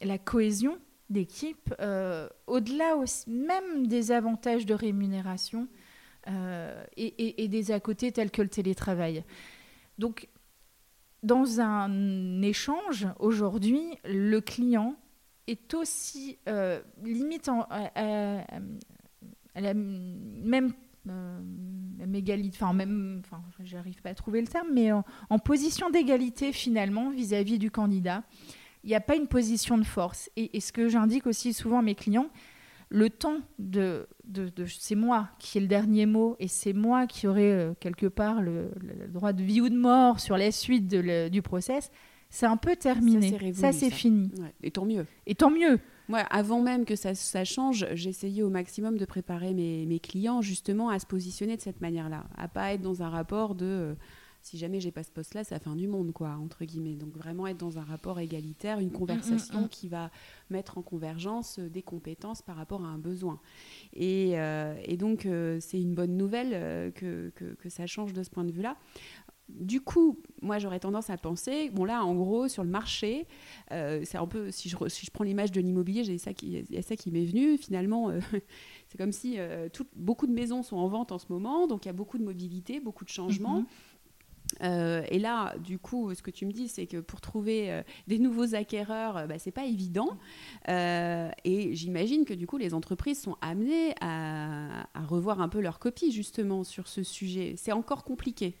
la 0.00 0.18
cohésion 0.18 0.78
d'équipe, 1.10 1.74
au-delà 2.46 2.96
même 3.26 3.86
des 3.86 4.12
avantages 4.12 4.66
de 4.66 4.74
rémunération 4.74 5.68
et, 6.96 7.42
et, 7.42 7.48
des 7.48 7.70
à 7.70 7.80
côté 7.80 8.12
tels 8.12 8.30
que 8.30 8.42
le 8.42 8.48
télétravail. 8.48 9.24
Donc, 9.98 10.28
dans 11.22 11.60
un 11.60 12.42
échange, 12.42 13.08
aujourd'hui, 13.18 13.82
le 14.04 14.40
client 14.40 14.96
est 15.48 15.74
aussi 15.74 16.38
euh, 16.48 16.80
limite 17.02 17.48
à, 17.48 18.44
la 19.56 19.74
même 19.74 20.72
euh, 21.08 21.40
même, 22.74 23.22
enfin, 23.24 23.42
j'arrive 23.64 24.00
pas 24.02 24.10
à 24.10 24.14
trouver 24.14 24.40
le 24.40 24.46
terme, 24.46 24.68
mais 24.72 24.92
en, 24.92 25.38
position 25.38 25.90
d'égalité 25.90 26.52
finalement 26.52 27.10
vis-à-vis 27.10 27.58
du 27.58 27.70
candidat. 27.70 28.22
Il 28.84 28.88
n'y 28.90 28.96
a 28.96 29.00
pas 29.00 29.16
une 29.16 29.26
position 29.26 29.78
de 29.78 29.84
force. 29.84 30.30
et 30.36 30.60
ce 30.60 30.72
que 30.72 30.88
j'indique 30.88 31.26
aussi 31.26 31.52
souvent 31.52 31.80
à 31.80 31.82
mes 31.82 31.94
clients, 31.94 32.30
le 32.90 33.10
temps 33.10 33.40
de, 33.58 34.06
de, 34.24 34.50
c'est 34.66 34.94
moi 34.94 35.28
qui 35.38 35.58
ai 35.58 35.60
le 35.60 35.66
dernier 35.66 36.06
mot 36.06 36.36
et 36.38 36.48
c'est 36.48 36.72
moi 36.72 37.06
qui 37.06 37.26
aurai 37.26 37.52
euh, 37.52 37.72
quelque 37.80 38.06
part 38.06 38.40
le, 38.40 38.70
droit 39.08 39.32
de 39.32 39.42
vie 39.42 39.60
ou 39.60 39.68
de 39.68 39.76
mort 39.76 40.20
sur 40.20 40.36
la 40.36 40.50
suite 40.50 40.86
du 40.86 41.42
process, 41.42 41.90
c'est 42.30 42.46
un 42.46 42.56
peu 42.56 42.76
terminé. 42.76 43.52
Ça, 43.54 43.72
c'est 43.72 43.90
fini. 43.90 44.30
Et 44.62 44.70
tant 44.70 44.84
mieux. 44.84 45.06
Et 45.26 45.34
tant 45.34 45.50
mieux. 45.50 45.78
Moi, 46.08 46.20
avant 46.30 46.60
même 46.60 46.86
que 46.86 46.96
ça, 46.96 47.14
ça 47.14 47.44
change, 47.44 47.86
j'essayais 47.92 48.42
au 48.42 48.48
maximum 48.48 48.96
de 48.96 49.04
préparer 49.04 49.52
mes, 49.52 49.84
mes, 49.84 49.98
clients 49.98 50.40
justement 50.40 50.88
à 50.88 50.98
se 50.98 51.04
positionner 51.04 51.56
de 51.56 51.60
cette 51.60 51.82
manière-là, 51.82 52.24
à 52.36 52.48
pas 52.48 52.72
être 52.72 52.80
dans 52.80 53.02
un 53.02 53.10
rapport 53.10 53.54
de 53.54 53.66
euh, 53.66 53.94
si 54.48 54.56
jamais 54.56 54.80
j'ai 54.80 54.90
pas 54.90 55.02
ce 55.02 55.10
poste-là, 55.10 55.44
ça 55.44 55.58
fin 55.58 55.76
du 55.76 55.86
monde, 55.86 56.12
quoi, 56.12 56.30
entre 56.30 56.64
guillemets. 56.64 56.96
Donc 56.96 57.14
vraiment 57.14 57.46
être 57.46 57.58
dans 57.58 57.78
un 57.78 57.84
rapport 57.84 58.18
égalitaire, 58.18 58.78
une 58.78 58.88
mm, 58.88 58.90
mm, 58.90 58.92
conversation 58.92 59.60
mm, 59.62 59.68
qui 59.68 59.88
va 59.88 60.10
mettre 60.48 60.78
en 60.78 60.82
convergence 60.82 61.58
euh, 61.58 61.68
des 61.68 61.82
compétences 61.82 62.40
par 62.40 62.56
rapport 62.56 62.82
à 62.82 62.88
un 62.88 62.98
besoin. 62.98 63.40
Et, 63.92 64.38
euh, 64.38 64.74
donc 64.96 65.26
euh, 65.26 65.58
c'est 65.60 65.80
une 65.80 65.94
bonne 65.94 66.16
nouvelle 66.16 66.92
que, 66.94 67.30
que, 67.36 67.68
ça 67.68 67.86
change 67.86 68.12
de 68.12 68.22
ce 68.22 68.30
point 68.30 68.44
de 68.44 68.50
vue-là. 68.50 68.76
Du 69.48 69.80
coup, 69.80 70.18
moi 70.42 70.58
j'aurais 70.58 70.80
tendance 70.80 71.08
à 71.08 71.16
penser, 71.16 71.70
bon 71.70 71.84
là 71.84 72.04
en 72.04 72.14
gros 72.14 72.48
sur 72.48 72.64
le 72.64 72.68
marché, 72.68 73.26
c'est 73.70 74.16
un 74.16 74.26
peu, 74.26 74.50
si 74.50 74.68
je, 74.68 74.76
si 74.88 75.06
je 75.06 75.10
prends 75.10 75.24
l'image 75.24 75.52
de 75.52 75.60
l'immobilier, 75.60 76.04
j'ai 76.04 76.18
ça 76.18 76.34
qui, 76.34 76.64
il 76.68 76.74
y 76.74 76.78
a 76.78 76.82
ça 76.82 76.96
qui 76.96 77.10
m'est 77.10 77.24
venu, 77.24 77.56
finalement 77.56 78.10
c'est 78.88 78.98
comme 78.98 79.12
si 79.12 79.38
beaucoup 79.94 80.26
de 80.26 80.32
maisons 80.32 80.62
sont 80.62 80.76
en 80.76 80.88
vente 80.88 81.12
en 81.12 81.18
ce 81.18 81.26
moment, 81.30 81.66
donc 81.66 81.84
il 81.84 81.88
y 81.88 81.90
a 81.90 81.94
beaucoup 81.94 82.18
de 82.18 82.24
mobilité, 82.24 82.80
beaucoup 82.80 83.04
de 83.04 83.10
changements. 83.10 83.64
Euh, 84.62 85.02
et 85.08 85.18
là, 85.18 85.54
du 85.58 85.78
coup, 85.78 86.14
ce 86.14 86.22
que 86.22 86.30
tu 86.30 86.46
me 86.46 86.52
dis, 86.52 86.68
c'est 86.68 86.86
que 86.86 86.98
pour 86.98 87.20
trouver 87.20 87.70
euh, 87.70 87.82
des 88.06 88.18
nouveaux 88.18 88.54
acquéreurs, 88.54 89.16
euh, 89.16 89.26
bah, 89.26 89.38
c'est 89.38 89.52
pas 89.52 89.64
évident. 89.64 90.18
et 90.68 91.70
j'imagine 91.74 92.24
que 92.24 92.34
du 92.34 92.46
coup, 92.46 92.58
les 92.58 92.74
entreprises 92.74 93.20
sont 93.20 93.36
amenées 93.40 93.94
à, 94.00 94.86
revoir 95.08 95.40
un 95.40 95.48
peu 95.48 95.60
leur 95.60 95.78
copie 95.78 96.12
justement 96.12 96.64
sur 96.64 96.88
ce 96.88 97.02
sujet. 97.02 97.54
C'est 97.56 97.72
encore 97.72 98.04
compliqué. 98.04 98.56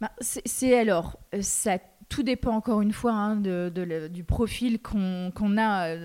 Bah, 0.00 0.10
c'est 0.20 0.78
alors, 0.78 1.18
ça 1.40 1.78
tout 2.08 2.22
dépend 2.22 2.52
encore 2.52 2.80
une 2.80 2.92
fois 2.92 3.12
hein, 3.12 3.36
du 3.36 4.24
profil 4.24 4.80
qu'on 4.80 5.30
a 5.58 5.96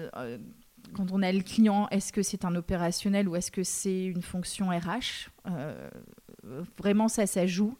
quand 0.93 1.11
on 1.11 1.21
a 1.23 1.31
le 1.31 1.41
client. 1.41 1.87
Est-ce 1.89 2.13
que 2.13 2.21
c'est 2.21 2.45
un 2.45 2.55
opérationnel 2.55 3.27
ou 3.27 3.35
est-ce 3.35 3.51
que 3.51 3.63
c'est 3.63 4.05
une 4.05 4.21
fonction 4.21 4.69
RH 4.69 5.29
Vraiment, 6.77 7.07
ça, 7.07 7.25
ça 7.25 7.47
joue. 7.47 7.75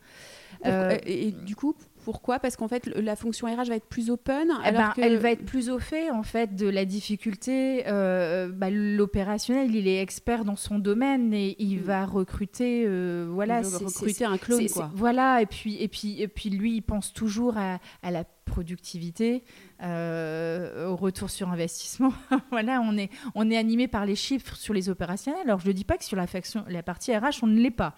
Euh, 0.65 0.97
et, 1.05 1.31
du 1.31 1.55
coup, 1.55 1.75
pourquoi? 2.03 2.39
Parce 2.39 2.55
qu'en 2.55 2.67
fait, 2.67 2.85
la 2.85 3.15
fonction 3.15 3.47
RH 3.47 3.67
va 3.67 3.75
être 3.75 3.87
plus 3.87 4.09
open. 4.09 4.47
Eh 4.65 4.71
ben, 4.71 4.93
elle 4.97 5.17
va 5.17 5.31
être 5.31 5.43
plus 5.43 5.69
au 5.69 5.79
fait 5.79 6.11
en 6.11 6.23
fait 6.23 6.55
de 6.55 6.67
la 6.67 6.85
difficulté. 6.85 7.83
Euh, 7.87 8.47
bah, 8.47 8.69
l'opérationnel, 8.69 9.73
il 9.75 9.87
est 9.87 10.01
expert 10.01 10.45
dans 10.45 10.55
son 10.55 10.77
domaine 10.77 11.33
et 11.33 11.55
il 11.59 11.79
mm. 11.79 11.83
va 11.83 12.05
recruter. 12.05 12.83
Euh, 12.85 13.27
voilà, 13.29 13.61
il 13.61 13.67
va 13.67 13.77
recruter 13.79 14.25
un 14.25 14.37
clone, 14.37 14.69
quoi. 14.69 14.91
Voilà, 14.93 15.41
et 15.41 15.45
puis 15.47 15.81
et 15.81 15.87
puis 15.87 16.21
et 16.21 16.27
puis 16.27 16.49
lui, 16.49 16.75
il 16.75 16.81
pense 16.81 17.11
toujours 17.11 17.57
à, 17.57 17.79
à 18.03 18.11
la 18.11 18.23
productivité, 18.45 19.43
euh, 19.83 20.87
au 20.87 20.95
retour 20.95 21.29
sur 21.29 21.49
investissement. 21.49 22.13
voilà, 22.51 22.81
on 22.81 22.97
est, 22.97 23.09
on 23.33 23.49
est 23.49 23.57
animé 23.57 23.87
par 23.87 24.05
les 24.05 24.15
chiffres 24.15 24.55
sur 24.55 24.73
les 24.73 24.87
opérationnels. 24.87 25.41
Alors, 25.43 25.59
je 25.59 25.67
ne 25.67 25.73
dis 25.73 25.83
pas 25.83 25.97
que 25.97 26.05
sur 26.05 26.15
la, 26.15 26.25
la 26.69 26.83
partie 26.83 27.15
RH, 27.15 27.43
on 27.43 27.47
ne 27.47 27.59
l'est 27.59 27.71
pas. 27.71 27.95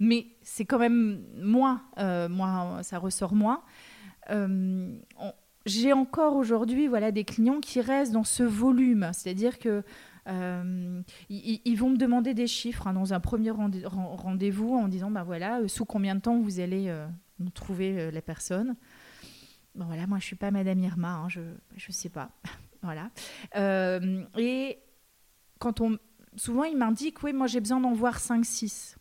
Mais 0.00 0.26
c'est 0.42 0.64
quand 0.64 0.78
même 0.78 1.22
moins, 1.36 1.82
euh, 1.98 2.82
ça 2.82 2.98
ressort 2.98 3.34
moins. 3.34 3.62
Euh, 4.30 4.98
j'ai 5.66 5.92
encore 5.92 6.36
aujourd'hui 6.36 6.88
voilà, 6.88 7.12
des 7.12 7.24
clients 7.24 7.60
qui 7.60 7.80
restent 7.80 8.12
dans 8.12 8.24
ce 8.24 8.42
volume. 8.42 9.10
C'est-à-dire 9.12 9.58
que 9.58 9.84
ils, 11.28 11.76
vont 11.76 11.90
me 11.90 11.96
demander 11.96 12.34
des 12.34 12.46
chiffres 12.46 12.86
hein, 12.86 12.92
dans 12.92 13.12
un 13.12 13.20
premier 13.20 13.50
rendez-vous 13.50 14.74
en 14.74 14.86
disant 14.86 15.10
ben 15.10 15.24
voilà, 15.24 15.60
sous 15.66 15.84
combien 15.84 16.14
de 16.14 16.20
temps 16.20 16.38
vous 16.38 16.60
allez 16.60 16.94
nous 17.40 17.50
trouver 17.50 18.12
la 18.12 18.22
personne. 18.22 18.76
Bon, 19.74 19.86
voilà, 19.86 20.06
moi, 20.06 20.18
je 20.18 20.24
suis 20.24 20.36
pas 20.36 20.50
Madame 20.50 20.80
Irma, 20.80 21.14
hein, 21.14 21.28
je 21.28 21.40
ne 21.40 21.92
sais 21.92 22.08
pas. 22.08 22.30
voilà. 22.82 23.10
Euh, 23.56 24.24
et 24.36 24.78
quand 25.58 25.80
on 25.80 25.98
souvent 26.36 26.64
ils 26.64 26.76
m'indiquent, 26.76 27.22
oui, 27.22 27.32
moi 27.32 27.46
j'ai 27.46 27.60
besoin 27.60 27.80
d'en 27.80 27.92
voir 27.92 28.18
5-6 28.18 28.96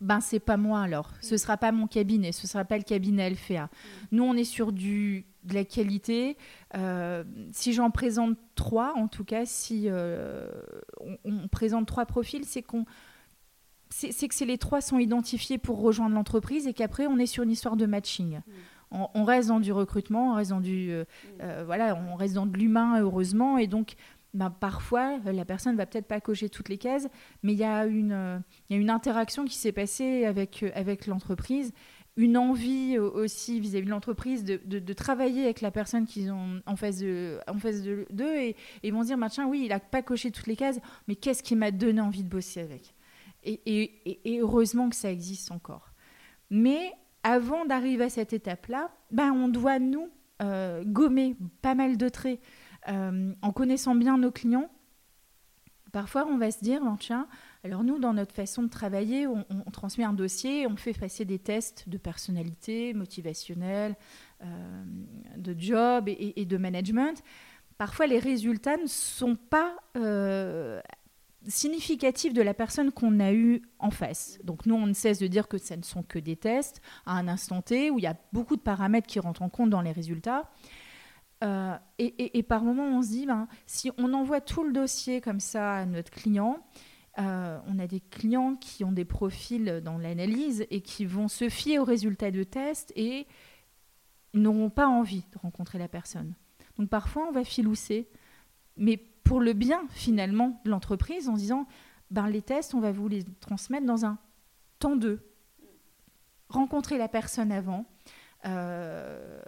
ben 0.00 0.20
c'est 0.20 0.40
pas 0.40 0.56
moi 0.56 0.80
alors. 0.80 1.12
Ce 1.20 1.36
sera 1.36 1.56
pas 1.56 1.72
mon 1.72 1.86
cabinet, 1.86 2.32
ce 2.32 2.46
sera 2.46 2.64
pas 2.64 2.78
le 2.78 2.84
cabinet 2.84 3.30
LFA. 3.30 3.68
Nous 4.12 4.22
on 4.22 4.34
est 4.34 4.44
sur 4.44 4.72
du 4.72 5.26
de 5.44 5.54
la 5.54 5.64
qualité. 5.64 6.36
Euh, 6.74 7.24
si 7.52 7.72
j'en 7.72 7.90
présente 7.90 8.36
trois, 8.54 8.94
en 8.96 9.08
tout 9.08 9.24
cas, 9.24 9.46
si 9.46 9.84
euh, 9.86 10.50
on, 11.24 11.48
présente 11.48 11.86
trois 11.86 12.06
profils, 12.06 12.44
c'est 12.44 12.62
qu'on 12.62 12.84
c'est 13.88 14.28
que 14.28 14.44
les 14.44 14.56
trois 14.56 14.80
sont 14.80 15.00
identifiés 15.00 15.58
pour 15.58 15.80
rejoindre 15.80 16.14
l'entreprise 16.14 16.68
et 16.68 16.72
qu'après 16.72 17.08
on 17.08 17.18
est 17.18 17.26
sur 17.26 17.42
une 17.42 17.50
histoire 17.50 17.76
de 17.76 17.86
matching. 17.86 18.40
On, 18.92 19.24
reste 19.24 19.48
dans 19.48 19.60
du 19.60 19.72
recrutement, 19.72 20.32
on 20.32 20.34
reste 20.34 20.50
dans 20.50 20.60
du 20.60 20.90
euh, 20.90 21.04
mm. 21.38 21.64
voilà, 21.64 21.94
on 21.94 22.16
reste 22.16 22.34
dans 22.34 22.46
de 22.46 22.56
l'humain 22.56 23.00
heureusement. 23.00 23.56
Et 23.56 23.66
donc 23.66 23.94
ben, 24.34 24.50
parfois, 24.50 25.18
la 25.18 25.44
personne 25.44 25.76
va 25.76 25.86
peut-être 25.86 26.06
pas 26.06 26.20
cocher 26.20 26.48
toutes 26.48 26.68
les 26.68 26.78
cases, 26.78 27.08
mais 27.42 27.52
il 27.52 27.58
y, 27.58 27.64
a 27.64 27.86
une, 27.86 28.42
il 28.68 28.76
y 28.76 28.78
a 28.78 28.82
une 28.82 28.90
interaction 28.90 29.44
qui 29.44 29.56
s'est 29.56 29.72
passée 29.72 30.24
avec, 30.24 30.64
avec 30.74 31.06
l'entreprise, 31.06 31.72
une 32.16 32.36
envie 32.36 32.98
aussi 32.98 33.60
vis-à-vis 33.60 33.86
de 33.86 33.90
l'entreprise 33.90 34.44
de, 34.44 34.58
de, 34.64 34.92
travailler 34.92 35.44
avec 35.44 35.60
la 35.60 35.70
personne 35.70 36.06
qu'ils 36.06 36.30
ont 36.32 36.60
en 36.66 36.76
face 36.76 36.98
de 36.98 37.38
en 37.46 37.58
face 37.58 37.82
d'eux 37.82 38.36
et, 38.36 38.56
ils 38.82 38.92
vont 38.92 39.02
se 39.02 39.06
dire 39.08 39.18
bah, 39.18 39.28
tiens 39.30 39.46
oui 39.46 39.62
il 39.64 39.72
a 39.72 39.80
pas 39.80 40.02
coché 40.02 40.30
toutes 40.30 40.48
les 40.48 40.56
cases 40.56 40.80
mais 41.08 41.14
qu'est-ce 41.14 41.42
qui 41.42 41.54
m'a 41.56 41.70
donné 41.70 42.00
envie 42.00 42.24
de 42.24 42.28
bosser 42.28 42.60
avec? 42.60 42.94
Et, 43.42 43.60
et, 43.64 44.34
et, 44.34 44.40
heureusement 44.40 44.90
que 44.90 44.96
ça 44.96 45.10
existe 45.10 45.50
encore. 45.50 45.94
Mais 46.50 46.92
avant 47.22 47.64
d'arriver 47.64 48.04
à 48.04 48.10
cette 48.10 48.32
étape 48.32 48.66
là 48.66 48.90
ben 49.10 49.32
on 49.32 49.48
doit 49.48 49.78
nous 49.78 50.08
euh, 50.42 50.82
gommer 50.86 51.36
pas 51.60 51.74
mal 51.74 51.96
de 51.96 52.08
traits 52.08 52.40
euh, 52.88 53.34
en 53.42 53.52
connaissant 53.52 53.94
bien 53.94 54.16
nos 54.16 54.30
clients, 54.30 54.70
parfois 55.92 56.26
on 56.26 56.38
va 56.38 56.50
se 56.50 56.60
dire, 56.60 56.80
tiens, 56.98 57.28
alors 57.62 57.84
nous, 57.84 57.98
dans 57.98 58.14
notre 58.14 58.34
façon 58.34 58.62
de 58.62 58.68
travailler, 58.68 59.26
on, 59.26 59.44
transmet 59.70 60.04
un 60.04 60.14
dossier, 60.14 60.66
on 60.66 60.76
fait 60.76 60.98
passer 60.98 61.26
des 61.26 61.38
tests 61.38 61.88
de 61.90 61.98
personnalité, 61.98 62.94
motivationnelle, 62.94 63.96
euh, 64.42 64.84
de 65.36 65.54
job 65.58 66.08
et, 66.08 66.44
de 66.46 66.56
management. 66.56 67.22
Parfois, 67.76 68.06
les 68.06 68.18
résultats 68.18 68.78
ne 68.78 68.86
sont 68.86 69.36
pas 69.36 69.76
significatifs 71.46 72.32
de 72.32 72.42
la 72.42 72.54
personne 72.54 72.92
qu'on 72.92 73.20
a 73.20 73.32
eue 73.32 73.62
en 73.78 73.90
face. 73.90 74.38
Donc 74.44 74.66
nous, 74.66 74.74
on 74.74 74.86
ne 74.86 74.92
cesse 74.92 75.18
de 75.18 75.26
dire 75.26 75.48
que 75.48 75.58
ce 75.58 75.74
ne 75.74 75.82
sont 75.82 76.02
que 76.02 76.18
des 76.18 76.36
tests 76.36 76.80
à 77.06 77.14
un 77.14 77.28
instant 77.28 77.62
T 77.62 77.90
où 77.90 77.98
il 77.98 78.02
y 78.02 78.06
a 78.06 78.16
beaucoup 78.32 78.56
de 78.56 78.60
paramètres 78.60 79.06
qui 79.06 79.20
rentrent 79.20 79.42
en 79.42 79.48
compte 79.48 79.70
dans 79.70 79.80
les 79.80 79.92
résultats. 79.92 80.50
Euh, 81.42 81.74
et, 81.98 82.42
par 82.42 82.62
moment, 82.62 82.84
on 82.84 83.02
se 83.02 83.08
dit, 83.08 83.26
ben, 83.26 83.48
si 83.66 83.90
on 83.96 84.12
envoie 84.12 84.42
tout 84.42 84.62
le 84.62 84.72
dossier 84.72 85.22
comme 85.22 85.40
ça 85.40 85.76
à 85.76 85.86
notre 85.86 86.10
client, 86.10 86.58
euh, 87.18 87.58
on 87.66 87.78
a 87.78 87.86
des 87.86 88.00
clients 88.00 88.56
qui 88.56 88.84
ont 88.84 88.92
des 88.92 89.06
profils 89.06 89.80
dans 89.82 89.96
l'analyse 89.96 90.66
et 90.70 90.82
qui 90.82 91.06
vont 91.06 91.28
se 91.28 91.48
fier 91.48 91.78
aux 91.78 91.84
résultats 91.84 92.30
de 92.30 92.44
test 92.44 92.92
et 92.94 93.26
n'auront 94.34 94.70
pas 94.70 94.86
envie 94.86 95.24
de 95.32 95.38
rencontrer 95.38 95.78
la 95.78 95.88
personne. 95.88 96.34
Donc 96.78 96.88
parfois, 96.90 97.26
on 97.28 97.32
va 97.32 97.44
filousser, 97.44 98.08
mais 98.76 99.02
pour 99.24 99.40
le 99.40 99.52
bien 99.52 99.82
finalement 99.90 100.60
de 100.64 100.70
l'entreprise, 100.70 101.28
en 101.28 101.34
disant, 101.34 101.66
ben, 102.10 102.28
les 102.28 102.42
tests, 102.42 102.74
on 102.74 102.80
va 102.80 102.92
vous 102.92 103.08
les 103.08 103.24
transmettre 103.40 103.86
dans 103.86 104.04
un 104.04 104.18
temps 104.78 104.96
d'eux. 104.96 105.20
Rencontrer 106.48 106.98
la 106.98 107.08
personne 107.08 107.52
avant. 107.52 107.86
Euh, 108.44 109.42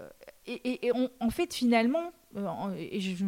et, 0.46 0.90
en 1.20 1.30
fait, 1.30 1.52
finalement, 1.54 2.12
euh, 2.36 2.74
et 2.76 3.00
je, 3.00 3.24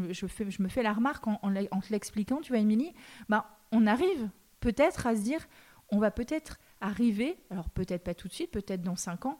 me 0.62 0.68
fais 0.68 0.82
la 0.82 0.92
remarque 0.92 1.26
en, 1.26 1.38
te 1.38 1.92
l'expliquant, 1.92 2.40
tu 2.40 2.52
vois, 2.52 2.60
Émilie, 2.60 2.92
ben, 3.28 3.44
on 3.72 3.86
arrive 3.86 4.28
peut-être 4.60 5.06
à 5.06 5.16
se 5.16 5.22
dire, 5.22 5.46
on 5.90 5.98
va 5.98 6.10
peut-être 6.10 6.58
arriver, 6.80 7.36
alors 7.50 7.70
peut-être 7.70 8.04
pas 8.04 8.14
tout 8.14 8.28
de 8.28 8.32
suite, 8.32 8.50
peut-être 8.50 8.82
dans 8.82 8.96
cinq 8.96 9.26
ans, 9.26 9.38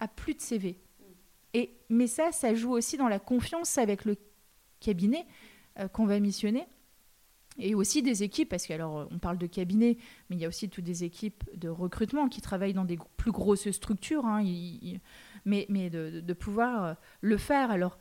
à 0.00 0.08
plus 0.08 0.34
de 0.34 0.40
CV. 0.40 0.78
Et, 1.52 1.76
mais 1.88 2.06
ça, 2.06 2.32
ça 2.32 2.54
joue 2.54 2.72
aussi 2.72 2.96
dans 2.96 3.08
la 3.08 3.18
confiance 3.18 3.78
avec 3.78 4.04
le 4.04 4.16
cabinet 4.80 5.26
qu'on 5.92 6.06
va 6.06 6.20
missionner. 6.20 6.66
Et 7.58 7.74
aussi 7.74 8.02
des 8.02 8.24
équipes, 8.24 8.48
parce 8.48 8.66
qu'alors 8.66 9.06
on 9.10 9.18
parle 9.18 9.38
de 9.38 9.46
cabinet, 9.46 9.96
mais 10.28 10.36
il 10.36 10.42
y 10.42 10.44
a 10.44 10.48
aussi 10.48 10.68
toutes 10.68 10.84
des 10.84 11.04
équipes 11.04 11.44
de 11.54 11.68
recrutement 11.68 12.28
qui 12.28 12.40
travaillent 12.40 12.74
dans 12.74 12.84
des 12.84 12.98
plus 13.16 13.30
grosses 13.30 13.70
structures. 13.70 14.26
Hein 14.26 14.42
mais, 15.44 15.66
mais 15.68 15.90
de, 15.90 16.32
pouvoir 16.32 16.84
euh, 16.84 16.94
le 17.20 17.36
faire. 17.36 17.70
Alors, 17.70 17.98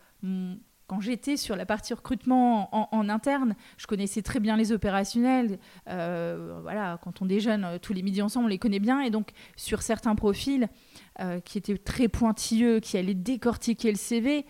quand 0.87 1.01
j'étais 1.01 1.37
sur 1.37 1.55
la 1.55 1.65
partie 1.65 1.93
recrutement 1.93 2.93
en, 2.95 3.09
interne, 3.09 3.55
je 3.77 3.87
connaissais 3.87 4.21
très 4.21 4.39
bien 4.39 4.57
les 4.57 4.71
opérationnels. 4.71 5.59
Euh, 5.89 6.59
voilà, 6.61 6.99
quand 7.03 7.21
on 7.21 7.25
déjeune 7.25 7.63
euh, 7.63 7.77
tous 7.77 7.93
les 7.93 8.01
midis 8.01 8.21
ensemble, 8.21 8.45
on 8.45 8.49
les 8.49 8.59
connaît 8.59 8.79
bien. 8.79 9.01
Et 9.01 9.09
donc, 9.09 9.31
sur 9.55 9.81
certains 9.81 10.15
profils 10.15 10.67
qui 11.45 11.59
étaient 11.59 11.77
très 11.77 12.07
pointilleux, 12.07 12.79
qui 12.79 12.97
allaient 12.97 13.13
décortiquer 13.13 13.91
le 13.91 13.97
CV, 13.97 14.47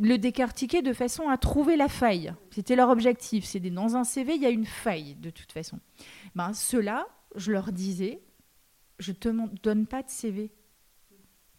le 0.00 0.16
décortiquer 0.16 0.82
de 0.82 0.92
façon 0.92 1.28
à 1.28 1.38
trouver 1.38 1.76
la 1.76 1.88
faille. 1.88 2.34
C'était 2.50 2.76
leur 2.76 2.90
objectif. 2.90 3.44
C'est 3.44 3.60
dans 3.60 3.96
un 3.96 4.04
CV, 4.04 4.34
il 4.34 4.42
y 4.42 4.46
a 4.46 4.50
une 4.50 4.66
faille 4.66 5.14
de 5.16 5.30
toute 5.30 5.52
façon. 5.52 5.78
Ben, 6.34 6.52
Ceux-là, 6.52 7.06
je 7.36 7.52
leur 7.52 7.72
disais, 7.72 8.20
je 8.98 9.12
ne 9.12 9.16
te 9.16 9.28
donne 9.62 9.86
pas 9.86 10.02
de 10.02 10.10
CV 10.10 10.50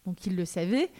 donc 0.06 0.26
ils 0.26 0.36
le 0.36 0.46
savaient, 0.46 0.92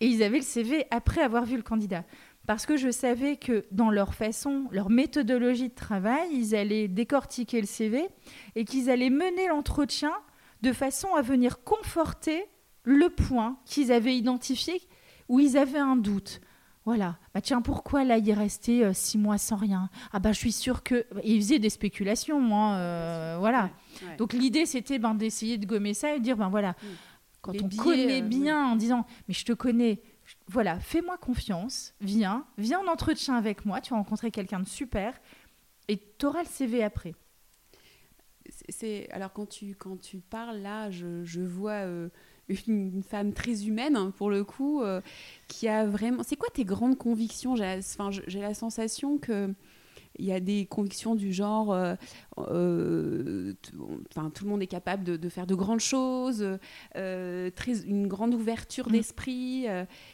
et 0.00 0.06
ils 0.06 0.22
avaient 0.22 0.38
le 0.38 0.44
CV 0.44 0.86
après 0.90 1.22
avoir 1.22 1.44
vu 1.44 1.56
le 1.56 1.62
candidat. 1.62 2.04
Parce 2.46 2.66
que 2.66 2.76
je 2.76 2.90
savais 2.90 3.36
que 3.36 3.66
dans 3.70 3.90
leur 3.90 4.14
façon, 4.14 4.66
leur 4.70 4.90
méthodologie 4.90 5.68
de 5.68 5.74
travail, 5.74 6.28
ils 6.32 6.54
allaient 6.54 6.88
décortiquer 6.88 7.60
le 7.60 7.66
CV 7.66 8.08
et 8.54 8.64
qu'ils 8.64 8.90
allaient 8.90 9.10
mener 9.10 9.48
l'entretien 9.48 10.12
de 10.62 10.72
façon 10.72 11.14
à 11.14 11.22
venir 11.22 11.62
conforter 11.64 12.44
le 12.82 13.08
point 13.10 13.58
qu'ils 13.66 13.92
avaient 13.92 14.16
identifié 14.16 14.80
où 15.28 15.38
ils 15.38 15.56
avaient 15.56 15.78
un 15.78 15.96
doute. 15.96 16.40
Voilà. 16.86 17.18
Bah 17.34 17.40
tiens, 17.40 17.60
pourquoi 17.60 18.04
là, 18.04 18.16
il 18.16 18.28
est 18.28 18.34
resté 18.34 18.84
euh, 18.84 18.92
six 18.92 19.18
mois 19.18 19.38
sans 19.38 19.56
rien? 19.56 19.90
Ah 20.12 20.18
bah, 20.18 20.32
je 20.32 20.38
suis 20.38 20.52
sûre 20.52 20.82
que... 20.82 21.06
ils 21.22 21.40
faisaient 21.40 21.58
des 21.58 21.70
spéculations, 21.70 22.40
moi. 22.40 22.74
Euh, 22.74 23.36
voilà. 23.38 23.70
Donc 24.18 24.32
l'idée, 24.32 24.66
c'était 24.66 24.98
ben, 24.98 25.14
d'essayer 25.14 25.58
de 25.58 25.66
gommer 25.66 25.94
ça 25.94 26.14
et 26.14 26.18
de 26.18 26.24
dire, 26.24 26.36
ben 26.36 26.48
voilà, 26.48 26.70
mm 26.70 26.86
quand 27.42 27.54
on 27.62 27.68
connaît 27.68 28.22
euh, 28.22 28.26
bien 28.26 28.66
en 28.66 28.76
disant 28.76 29.06
mais 29.28 29.34
je 29.34 29.44
te 29.44 29.52
connais 29.52 30.02
voilà 30.46 30.78
fais-moi 30.78 31.18
confiance 31.18 31.94
viens 32.00 32.46
viens 32.58 32.80
en 32.80 32.86
entretien 32.86 33.34
avec 33.34 33.64
moi 33.64 33.80
tu 33.80 33.90
vas 33.90 33.96
rencontrer 33.96 34.30
quelqu'un 34.30 34.60
de 34.60 34.68
super 34.68 35.18
et 35.88 35.98
tu 36.18 36.26
auras 36.26 36.42
le 36.42 36.48
CV 36.48 36.82
après 36.82 37.14
c'est 38.68 39.08
alors 39.10 39.32
quand 39.32 39.48
tu 39.48 39.74
quand 39.74 39.96
tu 40.00 40.18
parles 40.18 40.58
là 40.58 40.90
je, 40.90 41.24
je 41.24 41.40
vois 41.40 41.84
euh, 41.86 42.08
une, 42.66 43.02
femme 43.02 43.32
très 43.32 43.66
humaine 43.66 43.96
hein, 43.96 44.12
pour 44.16 44.30
le 44.30 44.44
coup 44.44 44.82
euh, 44.82 45.00
qui 45.48 45.68
a 45.68 45.86
vraiment 45.86 46.22
c'est 46.22 46.36
quoi 46.36 46.48
tes 46.52 46.64
grandes 46.64 46.98
convictions? 46.98 47.56
J'ai 47.56 47.78
enfin, 47.78 48.10
la 48.28 48.54
sensation 48.54 49.18
que 49.18 49.52
il 50.18 50.26
y 50.26 50.32
a 50.32 50.40
des 50.40 50.66
convictions 50.66 51.14
du 51.14 51.32
genre, 51.32 51.72
euh, 51.72 51.94
euh, 52.38 53.54
enfin, 54.10 54.30
tout 54.30 54.44
le 54.44 54.50
monde 54.50 54.62
est 54.62 54.66
capable 54.66 55.04
de, 55.04 55.28
faire 55.28 55.46
de 55.46 55.54
grandes 55.54 55.80
choses, 55.80 56.58
euh, 56.96 57.50
très, 57.50 57.82
une 57.82 58.06
grande 58.06 58.34
ouverture 58.34 58.88
mm. 58.88 58.92
d'esprit. 58.92 59.66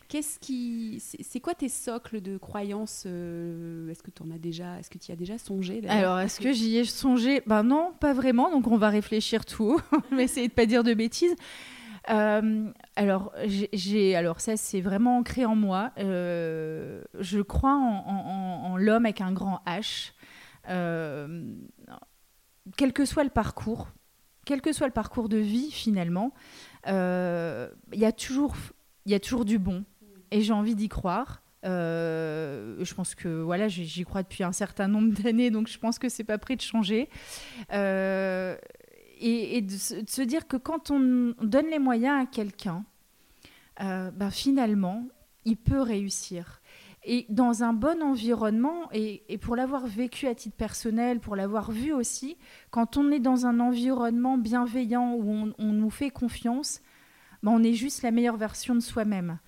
Qu'est-ce 0.08 0.38
qui, 0.38 1.00
c'est 1.00 1.40
quoi 1.40 1.54
tes 1.54 1.68
socles 1.68 2.20
de 2.20 2.38
croyances 2.38 3.06
Est-ce 3.06 4.02
que 4.02 4.10
tu 4.10 4.22
en 4.22 4.30
as 4.30 4.38
déjà, 4.38 4.78
est-ce 4.78 4.90
que 4.90 4.98
tu 4.98 5.10
y 5.10 5.12
as 5.12 5.16
déjà 5.16 5.38
songé 5.38 5.82
Alors, 5.88 6.18
est-ce 6.20 6.40
que 6.40 6.52
j'y 6.52 6.76
ai 6.76 6.84
songé? 6.84 7.42
Ben 7.46 7.62
non, 7.62 7.92
pas 7.98 8.12
vraiment. 8.12 8.50
Donc, 8.50 8.68
on 8.68 8.76
va 8.76 8.90
réfléchir 8.90 9.44
tout. 9.44 9.80
on 10.12 10.16
va 10.16 10.22
essayer 10.22 10.48
de 10.48 10.52
pas 10.52 10.66
dire 10.66 10.84
de 10.84 10.94
bêtises. 10.94 11.34
Euh, 12.10 12.70
alors, 12.94 13.32
j'ai, 13.44 14.14
alors 14.14 14.40
ça, 14.40 14.56
c'est 14.56 14.80
vraiment 14.80 15.18
ancré 15.18 15.44
en 15.44 15.56
moi. 15.56 15.92
Euh, 15.98 17.02
je 17.18 17.40
crois 17.40 17.74
en, 17.74 18.76
l'homme 18.76 19.06
avec 19.06 19.20
un 19.20 19.32
grand 19.32 19.60
H. 19.66 20.12
Euh, 20.68 21.54
quel 22.76 22.92
que 22.92 23.04
soit 23.04 23.24
le 23.24 23.30
parcours, 23.30 23.88
quel 24.44 24.60
que 24.60 24.72
soit 24.72 24.86
le 24.86 24.92
parcours 24.92 25.28
de 25.28 25.38
vie 25.38 25.70
finalement, 25.70 26.32
il 26.86 26.90
y 27.92 28.04
a 28.04 28.12
toujours, 28.12 28.54
y 29.06 29.14
a 29.14 29.20
toujours 29.20 29.44
du 29.44 29.58
bon. 29.58 29.84
Et 30.30 30.42
j'ai 30.42 30.52
envie 30.52 30.74
d'y 30.74 30.88
croire. 30.88 31.42
je 31.62 32.94
pense 32.94 33.14
que 33.14 33.28
voilà, 33.28 33.68
j'y 33.68 34.04
crois 34.04 34.22
depuis 34.22 34.44
un 34.44 34.52
certain 34.52 34.88
nombre 34.88 35.12
d'années, 35.22 35.50
donc 35.50 35.68
je 35.68 35.78
pense 35.78 35.98
que 35.98 36.08
c'est 36.08 36.24
pas 36.24 36.38
prêt 36.38 36.56
de 36.56 36.62
changer 36.62 37.08
et, 39.18 39.62
de, 39.62 39.72
se 39.76 40.22
dire 40.22 40.46
que 40.46 40.56
quand 40.56 40.90
on 40.90 41.34
donne 41.42 41.66
les 41.70 41.78
moyens 41.78 42.22
à 42.22 42.26
quelqu'un, 42.26 42.84
euh, 43.80 44.10
ben 44.10 44.30
finalement, 44.30 45.06
il 45.44 45.56
peut 45.56 45.80
réussir. 45.80 46.60
Et 47.08 47.24
dans 47.28 47.62
un 47.62 47.72
bon 47.72 48.02
environnement, 48.02 48.88
et, 48.92 49.22
pour 49.40 49.54
l'avoir 49.54 49.86
vécu 49.86 50.26
à 50.26 50.34
titre 50.34 50.56
personnel, 50.56 51.20
pour 51.20 51.36
l'avoir 51.36 51.70
vu 51.70 51.92
aussi, 51.92 52.36
quand 52.70 52.96
on 52.96 53.12
est 53.12 53.20
dans 53.20 53.46
un 53.46 53.60
environnement 53.60 54.38
bienveillant 54.38 55.14
où 55.14 55.52
on, 55.56 55.72
nous 55.72 55.90
fait 55.90 56.10
confiance, 56.10 56.80
ben 57.42 57.52
on 57.52 57.62
est 57.62 57.74
juste 57.74 58.02
la 58.02 58.10
meilleure 58.10 58.36
version 58.36 58.74
de 58.74 58.80
soi-même. 58.80 59.38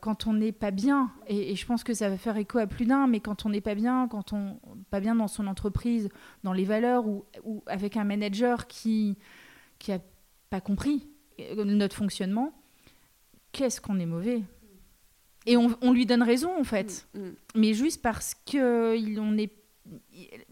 Quand 0.00 0.26
on 0.26 0.32
n'est 0.32 0.52
pas 0.52 0.70
bien, 0.70 1.10
et, 1.26 1.54
je 1.54 1.66
pense 1.66 1.84
que 1.84 1.92
ça 1.92 2.08
va 2.08 2.16
faire 2.16 2.36
écho 2.36 2.58
à 2.58 2.66
plus 2.66 2.86
d'un, 2.86 3.06
mais 3.06 3.20
quand 3.20 3.44
on 3.44 3.50
n'est 3.50 3.60
pas 3.60 3.74
bien, 3.74 4.08
quand 4.08 4.32
on 4.32 4.58
pas 4.90 5.00
bien 5.00 5.14
dans 5.14 5.28
son 5.28 5.46
entreprise, 5.46 6.08
dans 6.42 6.54
les 6.54 6.64
valeurs, 6.64 7.06
ou, 7.06 7.24
ou 7.44 7.62
avec 7.66 7.96
un 7.96 8.04
manager 8.04 8.66
qui 8.66 9.18
qui 9.78 9.92
a 9.92 10.00
pas 10.50 10.60
compris 10.60 11.06
notre 11.56 11.96
fonctionnement, 11.96 12.52
qu'est-ce 13.52 13.80
qu'on 13.80 13.98
est 13.98 14.06
mauvais? 14.06 14.42
Et 15.46 15.56
on, 15.56 15.92
lui 15.92 16.04
donne 16.04 16.22
raison 16.22 16.50
en 16.58 16.64
fait, 16.64 17.08
mm, 17.14 17.20
mm. 17.20 17.34
mais 17.54 17.72
juste 17.72 18.02
parce 18.02 18.34
que 18.34 18.96
il, 18.98 19.18
on 19.18 19.38
est, 19.38 19.50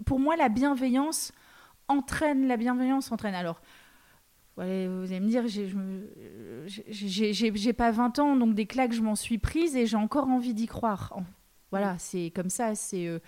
pour 0.06 0.18
moi 0.18 0.36
la 0.36 0.48
bienveillance 0.48 1.32
entraîne, 1.88 2.46
la 2.46 2.56
bienveillance 2.56 3.12
entraîne. 3.12 3.34
Alors 3.34 3.60
vous 4.56 4.62
allez 4.64 5.20
me 5.20 5.28
dire, 5.28 5.44
j'ai 6.66 7.72
pas 7.72 7.90
20 7.90 8.18
ans, 8.18 8.36
donc 8.36 8.54
des 8.54 8.66
claques, 8.66 8.92
je 8.92 9.02
m'en 9.02 9.14
suis 9.14 9.38
prise 9.38 9.76
et 9.76 9.86
j'ai 9.86 9.96
encore 9.96 10.28
envie 10.28 10.54
d'y 10.54 10.66
croire. 10.66 11.16
Voilà, 11.70 11.94
mm. 11.94 11.98
c'est 11.98 12.32
comme 12.34 12.48
ça, 12.48 12.74
c'est 12.74 13.06
euh, 13.06 13.18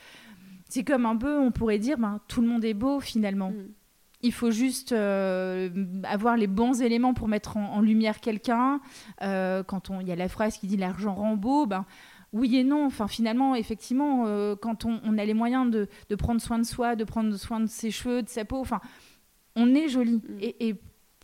c'est 0.69 0.85
comme 0.85 1.07
un 1.07 1.17
peu, 1.17 1.39
on 1.39 1.51
pourrait 1.51 1.79
dire, 1.79 1.99
ben, 1.99 2.21
tout 2.29 2.41
le 2.41 2.47
monde 2.47 2.65
est 2.65 2.75
beau 2.75 3.01
finalement. 3.01 3.53
Il 4.21 4.33
faut 4.33 4.51
juste 4.51 4.93
euh, 4.93 5.71
avoir 6.05 6.37
les 6.37 6.49
bons 6.49 6.83
éléments 6.83 7.15
pour 7.15 7.29
mettre 7.29 7.57
en, 7.57 7.81
lumière 7.81 8.21
quelqu'un. 8.21 8.81
Euh, 9.23 9.63
quand 9.63 9.91
il 10.01 10.09
y 10.09 10.13
a 10.13 10.17
la 10.17 10.29
phrase 10.29 10.59
qui 10.59 10.67
dit 10.67 10.77
l'argent 10.77 11.15
rend 11.15 11.37
beau, 11.37 11.67
ben, 11.67 11.87
oui 12.33 12.57
et 12.57 12.65
non. 12.65 12.85
Enfin, 12.85 13.07
finalement, 13.07 13.55
effectivement, 13.55 14.25
euh, 14.27 14.57
quand 14.57 14.85
on, 14.85 15.19
a 15.19 15.25
les 15.25 15.35
moyens 15.35 15.71
de, 15.71 15.89
prendre 16.17 16.41
soin 16.41 16.59
de 16.59 16.65
soi, 16.65 16.97
de 16.97 17.05
prendre 17.05 17.35
soin 17.37 17.61
de 17.61 17.67
ses 17.67 17.91
cheveux, 17.91 18.23
de 18.23 18.29
sa 18.29 18.45
peau, 18.45 18.59
enfin, 18.59 18.81
on 19.55 19.75
est 19.75 19.89
joli. 19.89 20.17
Mm. 20.17 20.39
Et, 20.41 20.75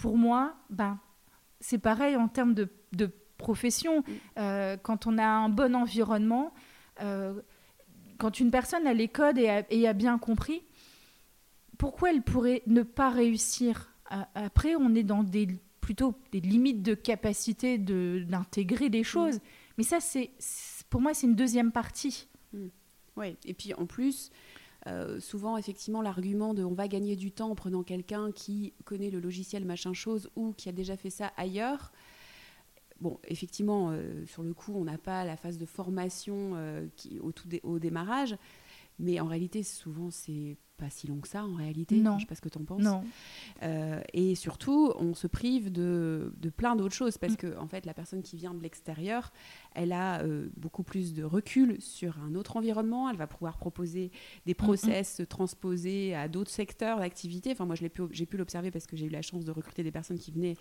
pour 0.04 0.18
moi, 0.18 0.54
ben, 0.68 0.98
c'est 1.60 1.78
pareil 1.78 2.14
en 2.14 2.28
termes 2.28 2.52
de, 2.52 2.68
profession. 3.38 4.04
Mm. 4.36 4.76
quand 4.82 5.06
on 5.06 5.16
a 5.16 5.24
un 5.24 5.48
bon 5.48 5.74
environnement, 5.74 6.52
quand 8.18 8.38
une 8.38 8.50
personne 8.50 8.86
a 8.86 8.92
les 8.92 9.08
codes 9.08 9.38
et 9.38 9.88
a 9.88 9.92
bien 9.94 10.18
compris, 10.18 10.62
pourquoi 11.78 12.10
elle 12.10 12.20
pourrait 12.20 12.62
ne 12.66 12.82
pas 12.82 13.08
réussir? 13.08 13.94
Après, 14.34 14.76
on 14.76 14.94
est 14.94 15.04
dans 15.04 15.22
des 15.22 15.48
plutôt 15.80 16.14
des 16.32 16.40
limites 16.40 16.82
de 16.82 16.92
capacité 16.92 17.78
d'intégrer 17.78 18.90
des 18.90 19.04
choses. 19.04 19.40
Mais 19.78 19.84
ça, 19.84 20.00
c'est 20.00 20.32
pour 20.90 21.00
moi, 21.00 21.14
c'est 21.14 21.26
une 21.26 21.34
deuxième 21.34 21.72
partie. 21.72 22.28
Mm. 22.52 22.66
Oui, 23.16 23.36
et 23.46 23.54
puis 23.54 23.72
en 23.72 23.86
plus, 23.86 24.30
euh, 24.86 25.18
souvent, 25.18 25.56
effectivement, 25.56 26.02
l'argument 26.02 26.52
de 26.52 26.62
on 26.62 26.74
va 26.74 26.88
gagner 26.88 27.16
du 27.16 27.32
temps 27.32 27.50
en 27.50 27.54
prenant 27.54 27.82
quelqu'un 27.82 28.32
qui 28.32 28.74
connaît 28.84 29.10
le 29.10 29.20
logiciel 29.20 29.64
machin 29.64 29.94
chose 29.94 30.30
ou 30.36 30.52
qui 30.52 30.68
a 30.68 30.72
déjà 30.72 30.96
fait 30.96 31.10
ça 31.10 31.32
ailleurs. 31.36 31.92
Bon, 33.00 33.18
effectivement, 33.26 33.90
euh, 33.90 34.24
sur 34.26 34.42
le 34.42 34.54
coup, 34.54 34.72
on 34.74 34.84
n'a 34.84 34.98
pas 34.98 35.24
la 35.24 35.36
phase 35.36 35.58
de 35.58 35.66
formation 35.66 36.52
euh, 36.54 36.86
au, 37.20 37.32
au 37.62 37.78
démarrage, 37.78 38.36
mais 38.98 39.18
en 39.20 39.26
réalité, 39.26 39.62
souvent, 39.62 40.10
c'est 40.10 40.56
pas 40.76 40.90
si 40.90 41.06
long 41.06 41.18
que 41.18 41.28
ça 41.28 41.44
en 41.44 41.54
réalité. 41.54 41.96
Non. 41.96 42.18
je 42.18 42.22
sais 42.22 42.26
pas 42.26 42.34
ce 42.34 42.40
que 42.40 42.48
tu 42.48 42.58
en 42.58 42.64
penses. 42.64 42.82
Non. 42.82 43.04
Euh, 43.62 44.00
et 44.12 44.34
surtout, 44.34 44.92
on 44.98 45.14
se 45.14 45.26
prive 45.26 45.70
de, 45.70 46.32
de 46.36 46.50
plein 46.50 46.74
d'autres 46.76 46.94
choses 46.94 47.16
parce 47.16 47.34
mm. 47.34 47.36
que 47.36 47.58
en 47.58 47.68
fait, 47.68 47.86
la 47.86 47.94
personne 47.94 48.22
qui 48.22 48.36
vient 48.36 48.54
de 48.54 48.62
l'extérieur, 48.62 49.32
elle 49.74 49.92
a 49.92 50.22
euh, 50.22 50.48
beaucoup 50.56 50.82
plus 50.82 51.14
de 51.14 51.22
recul 51.22 51.80
sur 51.80 52.18
un 52.18 52.34
autre 52.34 52.56
environnement. 52.56 53.08
Elle 53.08 53.16
va 53.16 53.26
pouvoir 53.26 53.56
proposer 53.56 54.10
des 54.46 54.52
mm, 54.52 54.54
mm. 54.54 54.56
process 54.56 55.22
transposés 55.28 56.14
à 56.14 56.28
d'autres 56.28 56.50
secteurs 56.50 56.98
d'activité. 56.98 57.52
Enfin, 57.52 57.66
moi, 57.66 57.76
j'ai 57.76 57.88
pu, 57.88 58.08
pu 58.08 58.36
l'observer 58.36 58.70
parce 58.70 58.86
que 58.86 58.96
j'ai 58.96 59.06
eu 59.06 59.10
la 59.10 59.22
chance 59.22 59.44
de 59.44 59.52
recruter 59.52 59.82
des 59.82 59.92
personnes 59.92 60.18
qui 60.18 60.32
venaient 60.32 60.56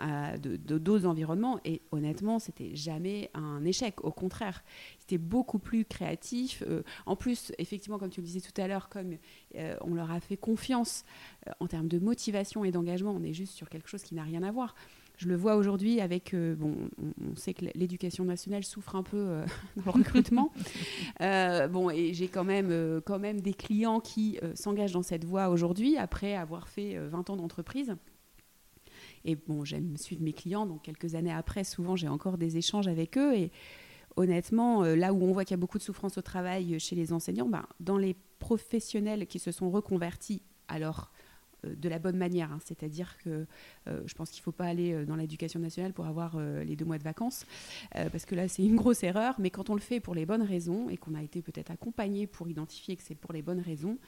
euh, 0.00 0.36
de 0.36 0.78
d'autres 0.78 1.06
environnements. 1.06 1.58
Et 1.64 1.82
honnêtement, 1.90 2.38
c'était 2.38 2.74
jamais 2.76 3.30
un 3.34 3.64
échec. 3.64 4.04
Au 4.04 4.12
contraire, 4.12 4.62
c'était 5.00 5.18
beaucoup 5.18 5.58
plus 5.58 5.84
créatif. 5.84 6.62
en 7.06 7.16
plus, 7.16 7.52
effectivement, 7.58 7.98
comme 7.98 8.10
tu 8.10 8.20
le 8.20 8.26
disais 8.26 8.40
tout 8.40 8.60
à 8.60 8.68
l'heure, 8.68 8.88
comme 8.88 9.16
euh, 9.56 9.76
on 9.80 9.94
leur 9.94 10.10
a 10.10 10.20
fait 10.20 10.36
confiance 10.36 11.04
euh, 11.46 11.52
en 11.60 11.66
termes 11.66 11.88
de 11.88 11.98
motivation 11.98 12.64
et 12.64 12.70
d'engagement. 12.70 13.12
On 13.12 13.22
est 13.22 13.32
juste 13.32 13.54
sur 13.54 13.68
quelque 13.68 13.88
chose 13.88 14.02
qui 14.02 14.14
n'a 14.14 14.22
rien 14.22 14.42
à 14.42 14.50
voir. 14.50 14.74
Je 15.18 15.28
le 15.28 15.36
vois 15.36 15.56
aujourd'hui 15.56 16.00
avec, 16.00 16.34
euh, 16.34 16.54
bon, 16.54 16.74
on, 16.98 17.36
sait 17.36 17.54
que 17.54 17.64
l'éducation 17.74 18.24
nationale 18.24 18.64
souffre 18.64 18.96
un 18.96 19.02
peu 19.02 19.42
dans 19.76 19.92
le 19.92 19.98
recrutement. 19.98 20.52
bon, 21.70 21.90
et 21.90 22.12
j'ai 22.12 22.28
quand 22.28 22.44
même, 22.44 23.00
quand 23.04 23.18
même 23.18 23.40
des 23.40 23.54
clients 23.54 24.00
qui 24.00 24.38
s'engagent 24.54 24.92
dans 24.92 25.02
cette 25.02 25.24
voie 25.24 25.48
aujourd'hui 25.48 25.96
après 25.96 26.34
avoir 26.34 26.68
fait 26.68 26.98
20 26.98 27.30
ans 27.30 27.36
d'entreprise. 27.36 27.96
Et 29.24 29.34
bon, 29.34 29.64
j'aime 29.64 29.96
suivre 29.96 30.22
mes 30.22 30.32
clients, 30.32 30.66
donc 30.66 30.82
quelques 30.82 31.14
années 31.14 31.32
après, 31.32 31.64
souvent 31.64 31.96
j'ai 31.96 32.08
encore 32.08 32.38
des 32.38 32.58
échanges 32.58 32.86
avec 32.86 33.16
eux. 33.18 33.34
Et 33.34 33.50
honnêtement, 34.16 34.82
là 34.82 35.12
où 35.12 35.22
on 35.22 35.32
voit 35.32 35.44
qu'il 35.44 35.52
y 35.52 35.58
a 35.58 35.60
beaucoup 35.60 35.78
de 35.78 35.82
souffrance 35.82 36.18
au 36.18 36.22
travail 36.22 36.80
chez 36.80 36.96
les 36.96 37.12
enseignants, 37.12 37.48
ben, 37.48 37.66
dans 37.80 37.98
les 37.98 38.16
professionnels 38.38 39.26
qui 39.26 39.38
se 39.38 39.52
sont 39.52 39.70
reconvertis, 39.70 40.42
alors 40.68 41.10
euh, 41.64 41.74
de 41.74 41.88
la 41.88 41.98
bonne 41.98 42.16
manière, 42.16 42.52
hein. 42.52 42.58
c'est-à-dire 42.64 43.16
que 43.18 43.46
euh, 43.88 44.02
je 44.06 44.14
pense 44.14 44.30
qu'il 44.30 44.40
ne 44.40 44.44
faut 44.44 44.52
pas 44.52 44.66
aller 44.66 44.92
euh, 44.92 45.04
dans 45.04 45.16
l'éducation 45.16 45.60
nationale 45.60 45.92
pour 45.92 46.06
avoir 46.06 46.38
les 46.38 46.76
deux 46.76 46.84
mois 46.84 46.98
de 46.98 47.02
vacances, 47.02 47.46
parce 47.92 48.24
que 48.24 48.34
là 48.34 48.48
c'est 48.48 48.64
une 48.64 48.76
grosse 48.76 49.02
erreur, 49.02 49.34
mais 49.38 49.50
quand 49.50 49.70
on 49.70 49.74
le 49.74 49.80
fait 49.80 50.00
pour 50.00 50.14
les 50.14 50.26
bonnes 50.26 50.42
raisons 50.42 50.88
et 50.88 50.96
qu'on 50.96 51.14
a 51.14 51.22
été 51.22 51.42
peut-être 51.42 51.70
accompagné 51.70 52.26
pour 52.26 52.48
identifier 52.48 52.96
que 52.96 53.02
c'est 53.02 53.14
pour 53.14 53.32
les 53.32 53.42
bonnes 53.42 53.60
raisons, 53.60 53.98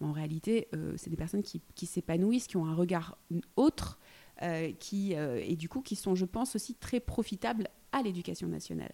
en 0.00 0.12
réalité 0.12 0.68
c'est 0.96 1.10
des 1.10 1.16
personnes 1.16 1.42
qui, 1.42 1.86
s'épanouissent, 1.86 2.46
qui 2.46 2.56
ont 2.56 2.66
un 2.66 2.74
regard 2.74 3.18
autre, 3.56 3.98
et 4.42 5.56
du 5.56 5.68
coup 5.68 5.80
qui 5.80 5.96
sont, 5.96 6.14
je 6.14 6.24
pense, 6.24 6.56
aussi 6.56 6.74
très 6.74 7.00
profitables 7.00 7.68
à 7.92 8.02
l'éducation 8.02 8.48
nationale. 8.48 8.92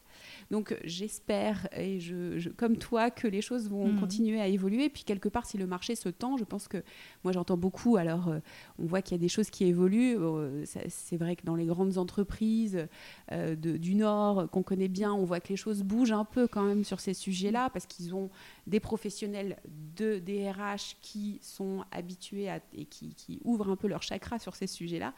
Donc 0.51 0.77
j'espère, 0.85 1.69
et 1.77 1.99
je, 2.01 2.49
comme 2.51 2.77
toi, 2.77 3.11
que 3.11 3.27
les 3.27 3.41
choses 3.41 3.69
vont 3.69 3.89
mhm. 3.89 4.01
continuer 4.01 4.41
à 4.41 4.47
évoluer. 4.47 4.89
Puis 4.89 5.05
quelque 5.05 5.29
part, 5.29 5.47
si 5.47 5.59
le 5.59 5.67
marché 5.67 5.95
se 5.95 6.09
tend, 6.09 6.37
je 6.37 6.45
pense 6.45 6.69
que 6.69 6.83
moi 7.25 7.33
j'entends 7.33 7.57
beaucoup. 7.57 7.97
Alors 7.97 8.29
euh, 8.29 8.39
on 8.79 8.87
voit 8.87 9.03
qu'il 9.03 9.13
y 9.13 9.21
a 9.21 9.23
des 9.23 9.29
choses 9.29 9.51
qui 9.51 9.65
évoluent. 9.65 10.17
Euh, 10.19 10.65
c'est 10.89 11.17
vrai 11.17 11.37
que 11.37 11.45
dans 11.45 11.57
les 11.57 11.67
grandes 11.67 11.99
entreprises 11.99 12.87
euh, 13.33 13.57
du 13.57 13.95
Nord 13.95 14.49
qu'on 14.51 14.63
connaît 14.63 14.89
bien, 14.89 15.13
on 15.13 15.25
voit 15.25 15.41
que 15.41 15.49
les 15.49 15.57
choses 15.57 15.83
bougent 15.83 16.13
un 16.13 16.25
peu 16.25 16.47
quand 16.47 16.63
même 16.63 16.85
sur 16.85 17.01
ces 17.01 17.15
sujets-là 17.15 17.71
parce 17.71 17.87
qu'ils 17.87 18.15
ont 18.15 18.31
des 18.67 18.81
professionnels 18.81 19.57
de 19.97 20.19
DRH 20.19 20.97
qui 21.01 21.41
sont 21.43 21.85
habitués 21.91 22.49
à, 22.49 22.61
et 22.75 22.85
qui, 22.85 23.15
qui 23.15 23.41
ouvrent 23.45 23.71
un 23.71 23.77
peu 23.77 23.89
leur 23.89 24.03
chakra 24.03 24.39
sur 24.39 24.55
ces 24.55 24.67
sujets-là 24.67 25.15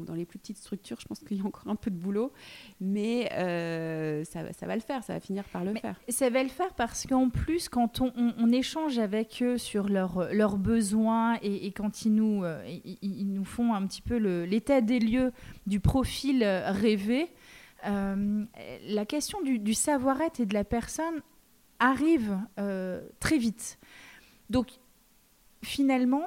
dans 0.00 0.14
les 0.14 0.24
plus 0.24 0.38
petites 0.38 0.58
structures, 0.58 0.98
je 1.00 1.06
pense 1.06 1.20
qu'il 1.20 1.36
y 1.36 1.40
a 1.40 1.44
encore 1.44 1.68
un 1.68 1.76
peu 1.76 1.90
de 1.90 1.96
boulot, 1.96 2.32
mais 2.80 3.30
euh, 3.32 4.24
ça, 4.24 4.42
va 4.42 4.74
le 4.74 4.80
faire, 4.80 5.04
ça 5.04 5.14
va 5.14 5.20
finir 5.20 5.44
par 5.44 5.64
le 5.64 5.74
faire. 5.74 6.00
Ça 6.08 6.30
va 6.30 6.42
le 6.42 6.48
faire 6.48 6.72
parce 6.74 7.06
qu'en 7.06 7.28
plus, 7.28 7.68
quand 7.68 8.00
on, 8.00 8.52
échange 8.52 8.98
avec 8.98 9.42
eux 9.42 9.56
sur 9.56 9.88
leurs 9.88 10.32
leurs 10.34 10.58
besoins 10.58 11.38
et, 11.42 11.72
quand 11.72 12.04
ils 12.04 12.14
nous, 12.14 12.44
euh, 12.44 12.62
ils, 13.00 13.32
nous 13.32 13.44
font 13.44 13.72
un 13.72 13.86
petit 13.86 14.02
peu 14.02 14.16
l'état 14.44 14.80
des 14.80 14.98
lieux 14.98 15.32
du 15.66 15.80
profil 15.80 16.44
rêvé, 16.44 17.30
euh, 17.86 18.44
la 18.88 19.06
question 19.06 19.40
du, 19.40 19.58
du 19.58 19.72
savoir-être 19.72 20.40
et 20.40 20.46
de 20.46 20.54
la 20.54 20.64
personne 20.64 21.22
arrive 21.78 22.38
très 23.20 23.38
vite. 23.38 23.78
Donc, 24.50 24.68
finalement, 25.62 26.24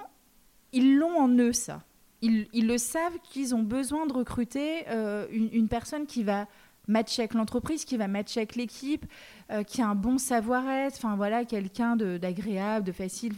ils 0.72 0.98
l'ont 0.98 1.20
en 1.20 1.30
eux, 1.30 1.54
ça 1.54 1.84
ils, 2.22 2.68
le 2.68 2.78
savent 2.78 3.18
qu'ils 3.24 3.56
ont 3.56 3.64
besoin 3.64 4.06
de 4.06 4.14
recruter 4.14 4.84
euh, 4.90 5.28
une, 5.32 5.68
personne 5.68 6.06
qui 6.06 6.24
va 6.24 6.48
matcher 6.88 7.24
avec 7.24 7.34
l'entreprise, 7.34 7.86
qui 7.86 7.98
va 7.98 8.08
matcher 8.08 8.42
avec 8.42 8.56
l'équipe, 8.56 9.06
euh, 9.52 9.64
qui 9.64 9.82
a 9.82 9.88
un 9.88 9.96
bon 9.96 10.18
savoir-être, 10.18 10.96
enfin 10.96 11.16
voilà, 11.16 11.46
quelqu'un 11.46 11.96
d'agréable, 11.96 12.86
de, 12.86 12.92
facile. 12.92 13.34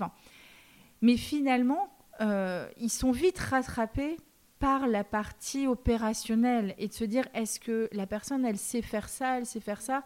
Mais 1.01 1.17
finalement, 1.17 1.89
euh, 2.21 2.67
ils 2.77 2.89
sont 2.89 3.11
vite 3.11 3.39
rattrapés 3.39 4.17
par 4.59 4.87
la 4.87 5.03
partie 5.03 5.67
opérationnelle 5.67 6.73
et 6.79 6.87
de 6.87 6.93
se 6.93 7.03
dire 7.03 7.25
est-ce 7.33 7.59
que 7.59 7.89
la 7.91 8.07
personne 8.07 8.43
elle 8.43 8.57
sait 8.57 8.81
faire 8.81 9.07
ça, 9.07 9.37
elle 9.37 9.45
sait 9.45 9.59
faire 9.59 9.81
ça? 9.81 10.03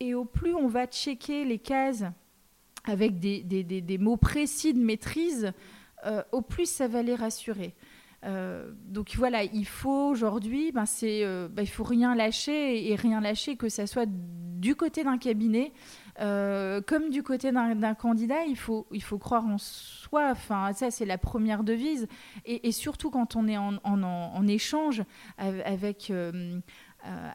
Et 0.00 0.14
au 0.14 0.24
plus 0.24 0.54
on 0.54 0.66
va 0.66 0.86
checker 0.86 1.44
les 1.44 1.58
cases 1.58 2.04
avec 2.84 3.20
des, 3.20 3.42
des, 3.42 3.98
mots 3.98 4.16
précis 4.16 4.74
de 4.74 4.80
maîtrise, 4.80 5.52
au 6.32 6.40
plus 6.40 6.70
ça 6.70 6.86
va 6.88 7.02
les 7.02 7.14
rassurer. 7.14 7.74
Euh, 8.26 8.70
donc 8.88 9.14
voilà, 9.16 9.44
il 9.44 9.66
faut 9.66 10.08
aujourd'hui, 10.08 10.72
ben 10.72 10.86
c'est, 10.86 11.24
euh, 11.24 11.48
ben, 11.48 11.62
il 11.62 11.68
faut 11.68 11.84
rien 11.84 12.14
lâcher 12.14 12.90
et, 12.90 12.96
rien 12.96 13.20
lâcher, 13.20 13.56
que 13.56 13.68
ça 13.68 13.86
soit 13.86 14.08
du 14.08 14.74
côté 14.74 15.04
d'un 15.04 15.18
cabinet 15.18 15.72
euh, 16.20 16.80
comme 16.80 17.10
du 17.10 17.22
côté 17.22 17.52
d'un 17.52 17.94
candidat. 17.94 18.44
Il 18.44 18.56
faut, 18.56 18.86
il 18.90 19.02
faut 19.02 19.18
croire 19.18 19.46
en 19.46 19.58
soi. 19.58 20.30
Enfin, 20.32 20.72
ça 20.72 20.90
c'est 20.90 21.04
la 21.04 21.18
première 21.18 21.62
devise. 21.62 22.08
Et, 22.46 22.72
surtout 22.72 23.10
quand 23.10 23.36
on 23.36 23.46
est 23.46 23.58
en, 23.58 24.46
échange 24.48 25.04
avec 25.38 26.12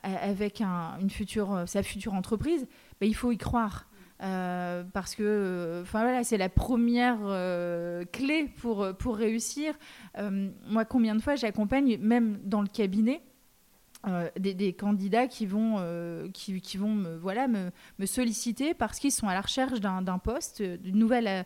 avec 0.04 0.62
une 0.62 1.10
future, 1.10 1.64
sa 1.68 1.84
future 1.84 2.14
entreprise, 2.14 2.68
ben, 3.00 3.08
il 3.08 3.16
faut 3.16 3.32
y 3.32 3.38
croire. 3.38 3.91
Euh, 4.22 4.84
parce 4.94 5.16
que 5.16 5.80
enfin 5.82 6.02
voilà, 6.04 6.24
c'est 6.24 6.38
la 6.38 6.50
première 6.50 7.18
euh, 7.24 8.06
clé 8.12 8.52
pour, 8.58 8.88
pour 8.98 9.18
réussir. 9.18 9.74
Euh, 10.18 10.50
moi, 10.68 10.86
combien 10.86 11.16
de 11.16 11.22
fois 11.22 11.36
j'accompagne, 11.36 11.98
même 11.98 12.40
dans 12.44 12.62
le 12.62 12.68
cabinet, 12.68 13.22
des, 14.36 14.74
candidats 14.74 15.28
qui 15.28 15.46
vont, 15.46 15.78
qui, 16.34 16.78
vont 16.78 16.90
me, 16.90 17.18
voilà, 17.18 17.48
me, 17.48 17.72
solliciter 18.06 18.74
parce 18.74 18.98
qu'ils 18.98 19.12
sont 19.12 19.28
à 19.28 19.36
la 19.36 19.42
recherche 19.42 19.80
d'un 19.80 20.18
poste, 20.18 20.64
d'une 20.64 20.98
nouvelle 20.98 21.46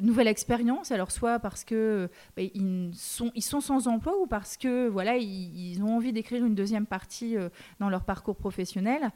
nouvelle 0.00 0.28
expérience. 0.28 0.92
Alors 0.92 1.10
soit 1.10 1.40
parce 1.40 1.64
que 1.64 2.08
bah, 2.36 2.42
ils, 2.54 2.92
sont, 2.94 3.32
ils 3.34 3.42
sont 3.42 3.60
sans 3.60 3.88
emploi 3.88 4.16
ou 4.20 4.28
parce 4.28 4.56
que 4.56 4.86
voilà 4.86 5.16
ils, 5.16 5.82
ont 5.82 5.96
envie 5.96 6.12
d'écrire 6.12 6.44
une 6.44 6.54
deuxième 6.54 6.86
partie 6.86 7.34
dans 7.80 7.88
leur 7.88 8.04
parcours 8.04 8.36
professionnel. 8.36 9.10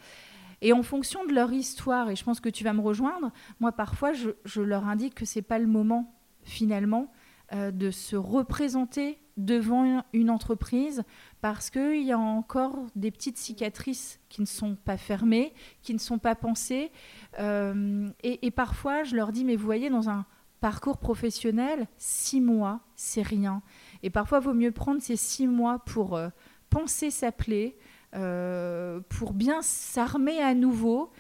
Et 0.63 0.73
en 0.73 0.83
fonction 0.83 1.25
de 1.25 1.33
leur 1.33 1.53
histoire, 1.53 2.11
et 2.11 2.17
je 2.17 2.25
pense 2.25 2.41
que 2.41 2.49
tu 2.49 2.65
vas 2.65 2.73
me 2.73 2.81
rejoindre, 2.81 3.31
moi 3.61 3.73
parfois 3.73 4.13
je, 4.13 4.61
leur 4.61 4.89
indique 4.89 5.15
que 5.15 5.25
c'est 5.25 5.43
pas 5.43 5.59
le 5.59 5.67
moment 5.67 6.15
finalement 6.43 7.13
euh, 7.53 7.71
de 7.71 7.91
se 7.91 8.17
représenter 8.17 9.19
devant 9.37 10.03
une 10.15 10.31
entreprise 10.31 11.03
parce 11.43 11.69
qu'il 11.69 12.03
y 12.03 12.13
a 12.13 12.19
encore 12.19 12.87
des 12.97 13.11
petites 13.11 13.37
cicatrices 13.37 14.19
qui 14.31 14.41
ne 14.41 14.47
sont 14.47 14.77
pas 14.77 14.97
fermées, 14.97 15.53
qui 15.83 15.93
ne 15.93 15.99
sont 15.99 16.19
pas 16.19 16.35
pensées. 16.35 16.91
et, 17.39 18.47
et, 18.47 18.51
parfois, 18.51 19.05
je 19.05 19.15
leur 19.15 19.33
dis, 19.33 19.45
mais 19.45 19.57
vous 19.57 19.67
voyez, 19.67 19.91
dans 19.91 20.09
un, 20.09 20.25
parcours 20.61 20.99
professionnel, 20.99 21.87
six 21.97 22.41
mois, 22.41 22.81
c'est 22.95 23.23
rien. 23.23 23.63
Et 24.03 24.11
parfois, 24.11 24.39
il 24.39 24.45
vaut 24.45 24.55
mieux 24.55 24.73
prendre 24.73 25.01
ces 25.01 25.17
six 25.17 25.47
mois 25.47 25.79
pour 25.81 26.17
euh, 26.17 26.29
penser 26.71 27.11
sa 27.11 27.33
plaie, 27.33 27.77
euh, 27.77 27.86
pour 28.13 29.33
bien 29.33 29.63
s'armer 29.63 30.41
à 30.41 30.55
nouveau, 30.55 31.11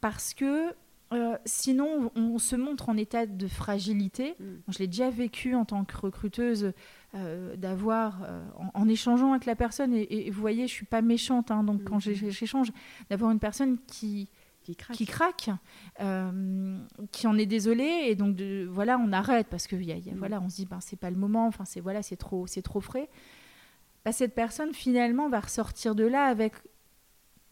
parce 0.00 0.34
que 0.34 0.74
euh, 1.12 1.36
sinon, 1.44 2.10
on, 2.16 2.38
se 2.38 2.56
montre 2.56 2.88
en 2.88 2.96
état 2.96 3.26
de 3.26 3.46
fragilité. 3.46 4.34
Mm. 4.38 4.44
Je 4.68 4.78
l'ai 4.80 4.86
déjà 4.86 5.10
vécu 5.10 5.54
en 5.54 5.64
tant 5.64 5.84
que 5.84 5.96
recruteuse, 5.96 6.72
d'avoir, 7.56 8.26
en, 8.74 8.88
échangeant 8.88 9.30
avec 9.30 9.46
la 9.46 9.54
personne, 9.54 9.94
et, 9.94 10.28
vous 10.30 10.40
voyez, 10.40 10.66
je 10.66 10.72
suis 10.72 10.86
pas 10.86 11.00
méchante, 11.00 11.52
hein, 11.52 11.62
donc 11.62 11.84
quand 11.84 12.04
mm. 12.04 12.30
j'échange, 12.30 12.72
d'avoir 13.08 13.30
une 13.30 13.38
personne 13.38 13.78
qui 13.86 14.28
qui 14.72 15.06
craque, 15.06 15.50
euh, 16.00 16.78
qui, 17.12 17.26
en 17.26 17.36
est 17.36 17.46
désolé 17.46 18.06
et 18.06 18.14
donc 18.14 18.34
de, 18.34 18.66
voilà 18.70 18.98
on 18.98 19.12
arrête 19.12 19.48
parce 19.48 19.66
que 19.66 19.76
y 19.76 19.92
a, 19.92 19.96
mm. 19.96 20.16
voilà 20.16 20.40
on 20.40 20.48
se 20.48 20.56
dit 20.56 20.66
ben 20.66 20.80
c'est 20.80 20.98
pas 20.98 21.10
le 21.10 21.16
moment 21.16 21.46
enfin 21.46 21.64
c'est 21.64 21.80
voilà 21.80 22.02
c'est 22.02 22.16
trop 22.16 22.46
c'est 22.46 22.62
trop 22.62 22.80
frais 22.80 23.08
bah, 24.04 24.12
cette 24.12 24.34
personne 24.34 24.72
finalement 24.72 25.28
va 25.28 25.40
ressortir 25.40 25.94
de 25.94 26.04
là 26.04 26.24
avec 26.24 26.54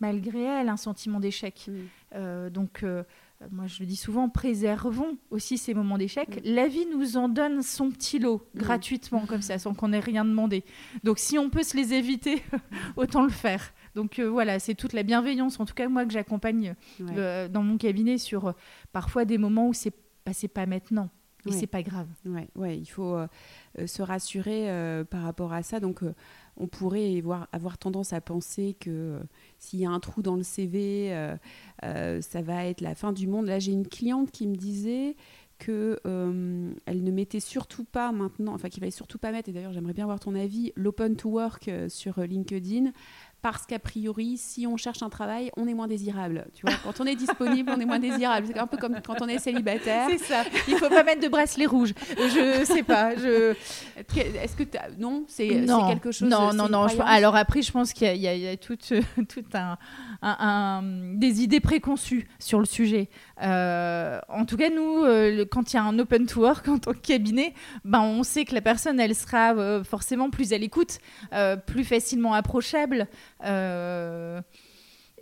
malgré 0.01 0.43
elle 0.43 0.69
un 0.69 0.77
sentiment 0.77 1.21
d'échec 1.21 1.67
mm. 1.69 1.73
euh, 2.15 2.51
donc 2.51 2.83
euh, 2.83 3.05
moi 3.51 3.67
je 3.67 3.81
le 3.81 3.87
dis 3.87 3.97
souvent 3.97 4.29
préservons 4.29 5.17
aussi 5.31 5.59
ces 5.59 5.75
moments 5.75 5.99
d'échec 5.99 6.29
mm. 6.29 6.41
la 6.45 6.69
vie 6.69 6.87
nous 6.87 7.17
en 7.17 7.29
donne 7.29 7.63
son 7.63 7.91
petit 7.91 8.19
lot 8.19 8.47
gratuitement 8.55 9.27
comme 9.27 9.43
ça 9.43 9.59
sans 9.59 9.75
qu'on 9.75 9.93
ait 9.93 10.01
rien 10.01 10.25
demandé 10.25 10.65
donc 11.05 11.19
si 11.19 11.39
on 11.39 11.51
peut 11.51 11.63
se 11.63 11.77
les 11.77 11.95
éviter 11.95 12.43
autant 12.97 13.23
le 13.23 13.31
faire 13.31 13.73
donc 13.95 14.19
euh, 14.19 14.29
voilà, 14.29 14.59
c'est 14.59 14.75
toute 14.75 14.93
la 14.93 15.03
bienveillance, 15.03 15.61
en 15.61 15.67
tout 15.67 15.75
cas 15.75 15.89
moi 15.89 16.05
que 16.05 16.13
j'accompagne 16.13 16.75
euh, 17.01 17.49
dans 17.49 17.63
mon 17.63 17.77
cabinet 17.77 18.19
sur 18.19 18.49
euh, 18.49 18.53
parfois 18.93 19.25
des 19.25 19.39
moments 19.39 19.69
où 19.69 19.73
c'est 19.75 19.93
bah, 20.25 20.33
pas 20.53 20.67
maintenant. 20.67 21.11
Et 21.45 21.51
c'est 21.51 21.67
pas 21.67 21.83
grave. 21.83 22.07
Ouais, 22.25 22.49
ouais, 22.55 22.79
il 22.79 22.87
faut 22.87 23.19
se 23.85 24.01
rassurer 24.01 25.03
par 25.11 25.23
rapport 25.25 25.53
à 25.53 25.65
ça. 25.65 25.81
Donc, 25.81 25.99
on 26.57 26.67
pourrait 26.67 27.17
avoir, 27.17 27.49
avoir, 27.53 27.79
tendance 27.79 28.13
à 28.13 28.21
penser 28.21 28.77
que 28.79 29.19
s'il 29.59 29.81
y 29.81 29.87
a 29.87 29.91
un 29.91 30.01
trou 30.01 30.23
dans 30.23 30.37
le 30.37 30.43
CV, 30.43 31.11
ça 31.83 32.43
va 32.43 32.67
être 32.67 32.81
la 32.81 32.95
fin 32.95 33.13
du 33.13 33.27
monde. 33.27 33.47
Là, 33.47 33.59
j'ai 33.59 33.73
une 33.73 33.87
cliente 33.87 34.31
qui 34.31 34.47
me 34.47 34.57
disait 34.57 35.17
que 35.59 36.01
elle 36.87 37.05
ne 37.05 37.11
mettait 37.11 37.41
surtout 37.41 37.85
pas 37.85 38.13
maintenant, 38.13 38.55
enfin 38.55 38.69
qu'il 38.69 38.81
fallait 38.81 38.91
surtout 38.91 39.19
pas 39.19 39.31
mettre, 39.31 39.49
et 39.49 39.53
d'ailleurs 39.53 39.73
j'aimerais 39.73 39.93
bien 39.93 40.05
avoir 40.05 40.19
ton 40.19 40.35
avis, 40.35 40.73
l'open 40.75 41.15
to 41.17 41.31
work 41.31 41.71
sur 41.89 42.21
LinkedIn, 42.21 42.93
parce 43.43 43.67
qu'a 43.67 43.81
priori, 43.81 44.37
si 44.39 44.67
on 44.67 44.77
cherche 44.77 45.03
un 45.03 45.11
travail, 45.11 45.51
on 45.57 45.67
est 45.67 45.75
moins 45.75 45.89
désirable. 45.89 46.47
Tu 46.55 46.65
vois, 46.65 46.77
quand 46.85 47.01
on 47.01 47.07
est 47.07 47.17
disponible, 47.17 47.73
on 47.77 47.81
est 47.81 47.85
moins 47.85 47.99
désirable. 47.99 48.47
C'est 48.47 48.59
un 48.59 48.69
peu 48.69 48.77
comme 48.77 48.97
quand 49.05 49.21
on 49.21 49.27
est 49.29 49.39
célibataire. 49.39 50.07
C'est 50.09 50.19
ça. 50.19 50.45
Il 50.69 50.77
faut 50.77 50.89
pas 50.89 51.03
mettre 51.03 51.21
de 51.21 51.29
bracelet 51.29 51.67
rouge. 51.67 51.93
Je 52.17 52.65
sais 52.65 52.85
pas. 52.85 53.17
Je... 53.17 53.55
Est-ce 54.17 54.57
que 54.57 54.63
non, 54.99 55.25
c'est 55.27 55.49
quelque 55.49 56.13
chose. 56.13 56.29
Non, 56.29 56.53
non, 56.53 56.69
non. 56.69 56.87
Alors 57.01 57.37
après, 57.37 57.63
je 57.63 57.73
pense 57.73 57.93
qu'il 57.93 58.17
y, 58.17 58.49
a 58.49 58.57
tout, 58.57 58.77
tout 58.77 59.45
un, 60.23 60.83
des 61.15 61.43
idées 61.43 61.61
préconçues 61.61 62.29
sur 62.39 62.61
le 62.61 62.67
sujet. 62.67 63.09
Euh, 63.43 64.21
en 64.29 64.45
tout 64.45 64.57
cas, 64.57 64.71
nous, 64.71 65.05
euh, 65.05 65.45
quand 65.51 65.73
il 65.73 65.77
y 65.77 65.79
a 65.79 65.83
un 65.83 65.99
open 65.99 66.27
to 66.27 66.41
work 66.41 66.69
en 66.69 66.79
tant 66.79 66.93
que 66.93 66.99
cabinet, 66.99 67.55
ben, 67.85 68.03
on 68.03 68.23
sait 68.23 68.45
que 68.45 68.55
la 68.55 68.61
personne, 68.61 69.01
elle 69.01 69.15
sera 69.15 69.55
euh, 69.55 69.83
forcément 69.83 70.31
plus 70.31 70.53
à 70.53 70.59
l'écoute, 70.59 70.99
plus 71.67 71.85
facilement 71.85 72.35
approchable. 72.35 73.09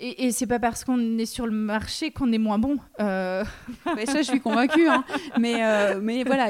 Et, 0.03 0.25
et 0.25 0.33
c'est 0.33 0.47
pas 0.47 0.59
parce 0.59 0.83
qu'on 0.83 1.19
est 1.19 1.27
sur 1.27 1.47
le 1.47 1.53
marché 1.53 2.11
qu'on 2.11 2.33
est 2.33 2.39
moins 2.39 2.59
bon. 2.59 2.79
Euh... 3.01 3.45
ça, 4.07 4.23
je 4.23 4.29
suis 4.29 4.41
convaincue. 4.41 4.89
Hein. 4.89 5.05
Mais, 5.39 5.63
euh, 5.63 6.01
mais 6.03 6.25
voilà, 6.25 6.49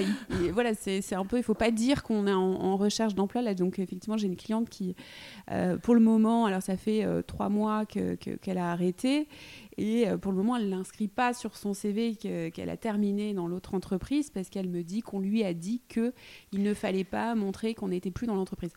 voilà 0.52 0.72
c'est 0.74 1.14
un 1.14 1.24
peu. 1.24 1.36
Il 1.36 1.42
faut 1.42 1.54
pas 1.54 1.72
dire 1.72 2.04
qu'on 2.04 2.28
est 2.28 2.32
en, 2.32 2.76
recherche 2.76 3.16
d'emploi 3.16 3.42
là. 3.42 3.54
Donc 3.54 3.80
effectivement, 3.80 4.16
j'ai 4.16 4.28
une 4.28 4.36
cliente 4.36 4.70
qui, 4.70 4.94
euh, 5.50 5.76
pour 5.76 5.94
le 5.94 6.00
moment, 6.00 6.46
alors 6.46 6.62
ça 6.62 6.76
fait 6.76 7.04
euh, 7.04 7.22
trois 7.22 7.48
mois 7.48 7.86
qu'elle 7.86 8.16
que, 8.18 8.56
a 8.56 8.70
arrêté. 8.70 9.26
Et 9.76 10.06
pour 10.20 10.30
le 10.30 10.38
moment, 10.38 10.56
elle 10.56 10.68
l'inscrit 10.68 11.08
pas 11.08 11.32
sur 11.32 11.56
son 11.56 11.72
CV 11.72 12.14
qu'elle 12.14 12.68
a 12.68 12.76
terminé 12.76 13.32
dans 13.32 13.46
l'autre 13.46 13.74
entreprise 13.74 14.28
parce 14.28 14.50
qu'elle 14.50 14.68
me 14.68 14.82
dit 14.82 15.00
qu'on 15.00 15.20
lui 15.20 15.42
a 15.42 15.54
dit 15.54 15.80
que 15.88 16.12
il 16.52 16.62
ne 16.62 16.74
fallait 16.74 17.04
pas 17.04 17.34
montrer 17.34 17.74
qu'on 17.74 17.88
n'était 17.88 18.10
plus 18.10 18.26
dans 18.26 18.34
l'entreprise. 18.34 18.72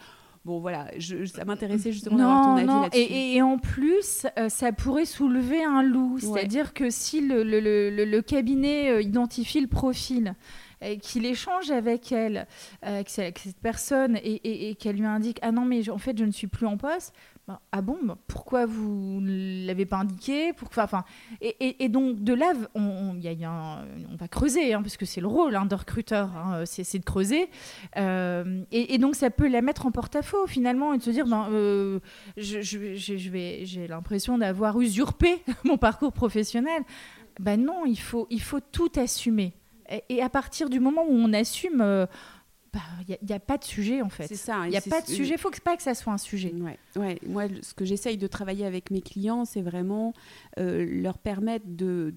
Bon, 0.46 0.60
voilà, 0.60 0.88
je, 0.98 1.24
ça 1.26 1.46
m'intéressait 1.46 1.94
justement 1.94 2.18
d'avoir 2.18 2.44
ton 2.44 2.56
avis 2.58 2.66
là-dessus. 2.68 3.00
Et, 3.00 3.36
et, 3.36 3.42
en 3.42 3.58
plus, 3.58 4.28
euh, 4.38 4.50
ça 4.50 4.74
pourrait 4.74 5.06
soulever 5.06 5.64
un 5.64 5.82
loup. 5.84 6.18
C'est-à-dire 6.20 6.74
que 6.74 6.90
si 6.90 7.22
le, 7.22 7.44
le, 7.44 7.62
le, 7.62 8.04
le 8.04 8.22
cabinet 8.22 8.90
euh, 8.92 9.02
identifie 9.02 9.62
le 9.62 9.68
profil, 9.68 10.36
qu'il 11.02 11.26
échange 11.26 11.72
avec 11.72 12.12
elle, 12.12 12.46
euh, 12.86 13.00
avec 13.00 13.10
cette 13.10 13.58
personne, 13.62 14.18
et, 14.18 14.70
et 14.70 14.76
qu'elle 14.76 14.98
lui 14.98 15.06
indique 15.06 15.40
Ah 15.42 15.54
non, 15.54 15.64
mais 15.64 15.90
en 15.90 15.98
fait, 15.98 16.18
je 16.18 16.26
ne 16.26 16.32
suis 16.32 16.48
plus 16.48 16.66
en 16.66 16.76
poste, 16.76 17.14
ah 17.48 17.82
bon, 17.82 17.98
bah, 18.04 18.18
pourquoi 18.28 18.66
vous 18.66 19.20
ne 19.20 19.68
l'avez 19.68 19.86
pas 19.86 19.98
indiqué 19.98 20.54
pourquoi, 20.54 20.84
enfin, 20.84 21.04
et, 21.42 21.90
donc 21.90 22.24
de 22.24 22.34
là, 22.34 22.54
on, 22.74 23.16
y 23.20 23.46
on 23.46 24.16
va 24.16 24.28
creuser, 24.30 24.74
hein, 24.74 24.82
parce 24.82 24.96
que 24.96 25.06
c'est 25.06 25.20
le 25.20 25.28
rôle 25.28 25.56
hein, 25.56 25.66
de 25.66 25.76
recruteur, 25.76 26.30
hein, 26.38 26.64
c'est 26.66 27.00
de 27.00 27.04
creuser. 27.04 27.50
Euh, 27.98 28.64
et, 28.72 28.98
donc 28.98 29.16
ça 29.16 29.30
peut 29.30 29.50
la 29.50 29.62
mettre 29.62 29.86
en 29.86 29.92
porte-à-faux 29.92 30.48
finalement 30.48 30.94
et 30.94 31.00
de 31.00 31.04
se 31.04 31.10
dire, 31.10 31.28
ben, 31.28 31.48
euh, 31.52 32.00
j'ai 32.38 33.88
l'impression 33.90 34.38
d'avoir 34.38 34.80
usurpé 34.80 35.42
mon 35.66 35.78
parcours 35.78 36.14
professionnel. 36.14 36.84
Ben 37.40 37.62
non, 37.62 37.86
il 37.86 38.00
faut, 38.00 38.28
il 38.30 38.42
faut 38.42 38.62
tout 38.62 38.92
assumer. 38.96 39.54
Et, 40.10 40.22
à 40.22 40.30
partir 40.30 40.70
du 40.70 40.80
moment 40.80 41.04
où 41.04 41.14
on 41.14 41.34
assume, 41.34 41.82
euh, 41.82 42.06
il 42.74 42.80
bah, 43.08 43.16
n'y 43.22 43.34
a, 43.34 43.40
pas 43.40 43.58
de 43.58 43.64
sujet 43.64 44.02
en 44.02 44.10
fait. 44.10 44.28
C'est 44.28 44.36
ça. 44.36 44.64
Il 44.66 44.72
n'y 44.72 44.78
a 44.78 44.82
pas 44.82 45.02
de 45.02 45.08
sujet. 45.08 45.36
Il 45.36 45.40
faut 45.40 45.52
pas 45.64 45.78
que 45.78 45.84
ça 45.84 45.94
soit 45.94 46.14
un 46.14 46.18
sujet. 46.18 46.54
Ouais. 46.54 46.78
ouais. 46.96 47.20
Moi, 47.28 47.44
ce 47.62 47.74
que 47.74 47.86
j'essaye 47.86 48.18
de 48.18 48.28
travailler 48.28 48.66
avec 48.66 48.90
mes 48.90 49.02
clients, 49.02 49.46
c'est 49.46 49.62
vraiment 49.62 50.14
euh, 50.60 50.86
leur 50.90 51.18
permettre 51.18 51.66
de, 51.68 52.14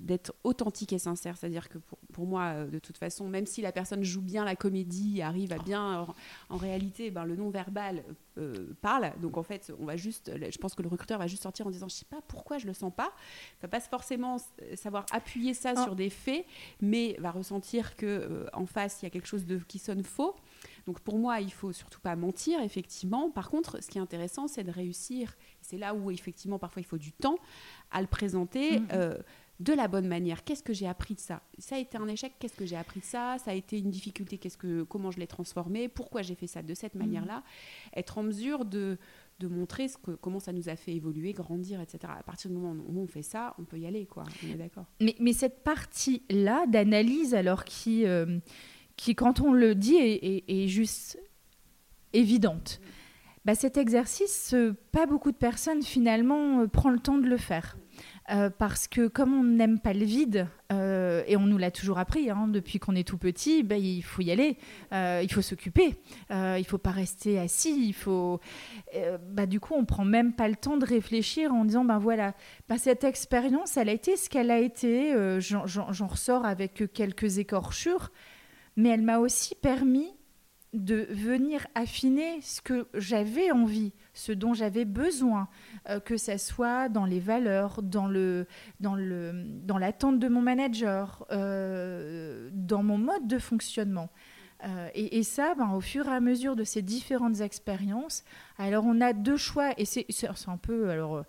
d'être 0.00 0.34
authentique 0.44 0.92
et 0.92 0.98
sincère. 0.98 1.36
C'est-à-dire 1.36 1.68
que 1.68 1.78
pour, 1.78 1.98
pour, 2.12 2.26
moi, 2.26 2.44
euh, 2.44 2.66
de 2.68 2.78
toute 2.78 2.98
façon, 2.98 3.28
même 3.28 3.46
si 3.46 3.60
la 3.60 3.72
personne 3.72 4.04
joue 4.04 4.22
bien 4.22 4.44
la 4.44 4.56
comédie, 4.56 5.20
arrive 5.22 5.52
à 5.52 5.58
bien, 5.58 6.06
en, 6.48 6.56
réalité, 6.56 7.10
ben, 7.10 7.24
le 7.24 7.36
non-verbal 7.36 8.04
euh, 8.38 8.76
parle. 8.80 9.12
Donc 9.20 9.36
en 9.36 9.42
fait, 9.42 9.72
on 9.78 9.84
va 9.84 9.96
juste, 9.96 10.30
je 10.34 10.58
pense 10.58 10.74
que 10.74 10.82
le 10.82 10.88
recruteur 10.88 11.18
va 11.18 11.26
juste 11.26 11.42
sortir 11.42 11.66
en 11.66 11.70
disant, 11.70 11.88
je 11.88 11.94
sais 11.94 12.04
pas 12.04 12.20
pourquoi 12.28 12.58
je 12.58 12.66
le 12.66 12.72
sens 12.72 12.92
pas. 12.94 13.12
Ça 13.60 13.68
passe 13.68 13.88
forcément 13.88 14.36
savoir 14.74 15.06
appuyer 15.12 15.54
ça 15.54 15.72
ah. 15.76 15.82
sur 15.82 15.96
des 15.96 16.10
faits, 16.10 16.46
mais 16.80 17.16
va 17.18 17.30
ressentir 17.30 17.96
que 17.96 18.46
en 18.52 18.66
face, 18.66 19.02
il 19.02 19.06
y 19.06 19.08
a 19.08 19.10
quelque 19.10 19.26
chose 19.26 19.46
de 19.46 19.58
qui 19.58 19.78
faux. 20.02 20.36
Donc 20.86 21.00
pour 21.00 21.18
moi, 21.18 21.40
il 21.40 21.52
faut 21.52 21.72
surtout 21.72 22.00
pas 22.00 22.16
mentir, 22.16 22.60
effectivement. 22.60 23.30
Par 23.30 23.50
contre, 23.50 23.82
ce 23.82 23.88
qui 23.88 23.98
est 23.98 24.00
intéressant, 24.00 24.48
c'est 24.48 24.64
de 24.64 24.70
réussir. 24.70 25.36
C'est 25.60 25.78
là 25.78 25.94
où 25.94 26.10
effectivement 26.10 26.58
parfois 26.58 26.80
il 26.80 26.86
faut 26.86 26.98
du 26.98 27.12
temps 27.12 27.38
à 27.90 28.00
le 28.00 28.06
présenter. 28.06 28.78
Mm-hmm. 28.78 28.86
Euh, 28.92 29.18
de 29.60 29.72
la 29.72 29.88
bonne 29.88 30.06
manière. 30.06 30.44
Qu'est-ce 30.44 30.62
que 30.62 30.72
j'ai 30.72 30.86
appris 30.86 31.14
de 31.14 31.20
ça? 31.20 31.42
Ça 31.58 31.76
a 31.76 31.78
été 31.78 31.98
un 31.98 32.06
échec. 32.06 32.32
Qu'est-ce 32.38 32.56
que 32.56 32.66
j'ai 32.66 32.76
appris 32.76 33.00
de 33.00 33.04
ça? 33.04 33.36
Ça 33.44 33.50
a 33.50 33.54
été 33.54 33.78
une 33.78 33.90
difficulté. 33.90 34.38
Qu'est-ce 34.38 34.56
que 34.56 34.84
comment 34.84 35.10
je 35.10 35.18
l'ai 35.18 35.26
transformé 35.26 35.88
Pourquoi 35.88 36.22
j'ai 36.22 36.34
fait 36.34 36.46
ça 36.46 36.62
de 36.62 36.74
cette 36.74 36.94
mm-hmm. 36.94 36.98
manière-là? 36.98 37.42
Être 37.96 38.18
en 38.18 38.22
mesure 38.22 38.64
de, 38.64 38.98
de 39.40 39.48
montrer 39.48 39.88
ce 39.88 39.98
que, 39.98 40.12
comment 40.12 40.40
ça 40.40 40.52
nous 40.52 40.68
a 40.68 40.76
fait 40.76 40.92
évoluer, 40.92 41.32
grandir, 41.32 41.80
etc. 41.80 42.12
À 42.18 42.22
partir 42.22 42.50
du 42.50 42.56
moment 42.56 42.80
où 42.86 43.00
on 43.00 43.06
fait 43.06 43.22
ça, 43.22 43.54
on 43.58 43.64
peut 43.64 43.78
y 43.78 43.86
aller, 43.86 44.06
quoi. 44.06 44.24
On 44.44 44.52
est 44.52 44.56
d'accord. 44.56 44.86
Mais, 45.00 45.16
mais, 45.18 45.32
cette 45.32 45.64
partie-là 45.64 46.66
d'analyse, 46.66 47.34
alors 47.34 47.64
qui 47.64 48.06
euh, 48.06 48.38
qui, 48.98 49.14
quand 49.14 49.40
on 49.40 49.52
le 49.52 49.74
dit, 49.74 49.96
est, 49.96 50.66
juste 50.66 51.18
évidente. 52.12 52.80
Bah, 53.44 53.54
cet 53.54 53.78
exercice, 53.78 54.54
pas 54.92 55.06
beaucoup 55.06 55.30
de 55.30 55.36
personnes 55.36 55.82
finalement 55.82 56.60
euh, 56.60 56.66
prennent 56.66 56.92
le 56.92 56.98
temps 56.98 57.16
de 57.16 57.26
le 57.26 57.36
faire. 57.36 57.78
Euh, 58.30 58.50
parce 58.50 58.88
que 58.88 59.08
comme 59.08 59.32
on 59.32 59.42
n'aime 59.42 59.80
pas 59.80 59.94
le 59.94 60.04
vide, 60.04 60.48
euh, 60.70 61.22
et 61.26 61.38
on 61.38 61.46
nous 61.46 61.56
l'a 61.56 61.70
toujours 61.70 61.98
appris 61.98 62.28
hein, 62.28 62.46
depuis 62.46 62.78
qu'on 62.78 62.94
est 62.94 63.06
tout 63.06 63.16
petit, 63.16 63.62
ben, 63.62 63.82
il 63.82 64.02
faut 64.02 64.20
y 64.20 64.30
aller, 64.30 64.58
euh, 64.92 65.20
il 65.22 65.32
faut 65.32 65.40
s'occuper, 65.40 65.94
il 66.30 66.64
faut 66.66 66.76
pas 66.76 66.90
rester 66.90 67.38
assis, 67.38 67.86
il 67.88 67.94
faut... 67.94 68.40
bah, 69.30 69.46
du 69.46 69.60
coup, 69.60 69.74
on 69.74 69.86
prend 69.86 70.04
même 70.04 70.34
pas 70.34 70.48
le 70.48 70.56
temps 70.56 70.76
de 70.76 70.84
réfléchir 70.84 71.54
en 71.54 71.64
disant, 71.64 71.84
ben 71.84 71.98
voilà, 71.98 72.34
bah, 72.68 72.76
cette 72.76 73.02
expérience, 73.02 73.78
elle 73.78 73.88
a 73.88 73.92
été 73.92 74.16
ce 74.16 74.28
qu'elle 74.28 74.50
a 74.50 74.58
été, 74.58 75.14
j'en 75.40 76.06
ressors 76.06 76.44
avec 76.44 76.92
quelques 76.92 77.38
écorchures, 77.38 78.10
mais 78.76 78.90
elle 78.90 79.02
m'a 79.02 79.20
aussi 79.20 79.54
permis 79.54 80.12
de 80.74 81.06
venir 81.10 81.66
affiner 81.74 82.40
ce 82.42 82.60
que 82.60 82.88
j'avais 82.92 83.50
envie, 83.50 83.92
ce 84.18 84.32
dont 84.32 84.52
j'avais 84.52 84.84
besoin, 84.84 85.48
euh, 85.88 86.00
que 86.00 86.16
ce 86.16 86.36
soit 86.38 86.88
dans 86.88 87.04
les 87.04 87.20
valeurs, 87.20 87.82
dans 87.82 88.08
le 88.08 88.46
dans 88.80 88.96
le 88.96 89.44
dans 89.62 89.78
l'attente 89.78 90.18
de 90.18 90.26
mon 90.26 90.42
manager, 90.42 91.24
euh, 91.30 92.50
dans 92.52 92.82
mon 92.82 92.98
mode 92.98 93.28
de 93.28 93.38
fonctionnement. 93.38 94.10
Euh, 94.64 94.88
et, 94.92 95.22
ça, 95.22 95.54
ben, 95.54 95.70
au 95.70 95.80
fur 95.80 96.08
et 96.08 96.10
à 96.10 96.18
mesure 96.18 96.56
de 96.56 96.64
ces 96.64 96.82
différentes 96.82 97.40
expériences, 97.40 98.24
alors 98.58 98.84
on 98.84 99.00
a 99.00 99.12
deux 99.12 99.36
choix, 99.36 99.70
et 99.78 99.84
c'est 99.84 100.08
un 100.48 100.56
peu 100.56 100.90
alors 100.90 101.22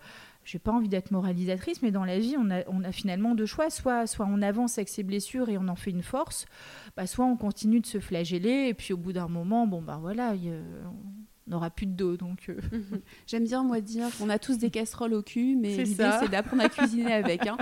j'ai 0.44 0.58
pas 0.58 0.72
envie 0.72 0.88
d'être 0.88 1.12
moralisatrice, 1.12 1.80
mais 1.82 1.92
dans 1.92 2.04
la 2.04 2.18
vie, 2.18 2.34
on 2.36 2.50
a, 2.50 2.64
on 2.66 2.82
a 2.82 2.90
finalement 2.90 3.36
deux 3.36 3.46
choix. 3.46 3.70
Soit, 3.70 4.08
soit 4.08 4.26
on 4.28 4.42
avance 4.42 4.78
avec 4.78 4.88
ses 4.88 5.04
blessures 5.04 5.48
et 5.48 5.58
on 5.58 5.68
en 5.68 5.76
fait 5.76 5.92
une 5.92 6.02
force, 6.02 6.46
bah, 6.96 7.06
soit 7.06 7.24
on 7.24 7.36
continue 7.36 7.78
de 7.78 7.86
se 7.86 8.00
flageller, 8.00 8.66
et 8.66 8.74
puis 8.74 8.92
au 8.92 8.96
bout 8.96 9.12
d'un 9.12 9.28
moment, 9.28 9.68
bon, 9.68 9.80
bah 9.80 9.98
voilà, 10.00 10.34
n'aura 11.50 11.70
plus 11.70 11.86
de 11.86 11.92
dos. 11.92 12.16
Donc, 12.16 12.48
euh. 12.48 12.56
J'aime 13.26 13.44
bien, 13.44 13.62
moi, 13.62 13.80
dire 13.80 14.06
qu'on 14.18 14.30
a 14.30 14.38
tous 14.38 14.56
des 14.56 14.70
casseroles 14.70 15.14
au 15.14 15.22
cul, 15.22 15.56
mais 15.56 15.76
l'idée, 15.76 16.10
c'est 16.20 16.30
d'apprendre 16.30 16.62
à 16.62 16.68
cuisiner 16.68 17.12
avec. 17.12 17.46
Hein. 17.46 17.58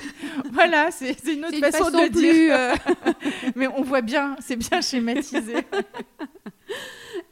voilà, 0.52 0.90
c'est 0.90 1.16
une 1.32 1.44
autre 1.44 1.58
façon, 1.58 1.90
de 1.90 2.08
dire. 2.08 2.20
Euh. 2.50 2.74
mais 3.56 3.66
on 3.68 3.82
voit 3.82 4.02
bien, 4.02 4.36
c'est 4.40 4.56
bien 4.56 4.80
schématisé. 4.80 5.54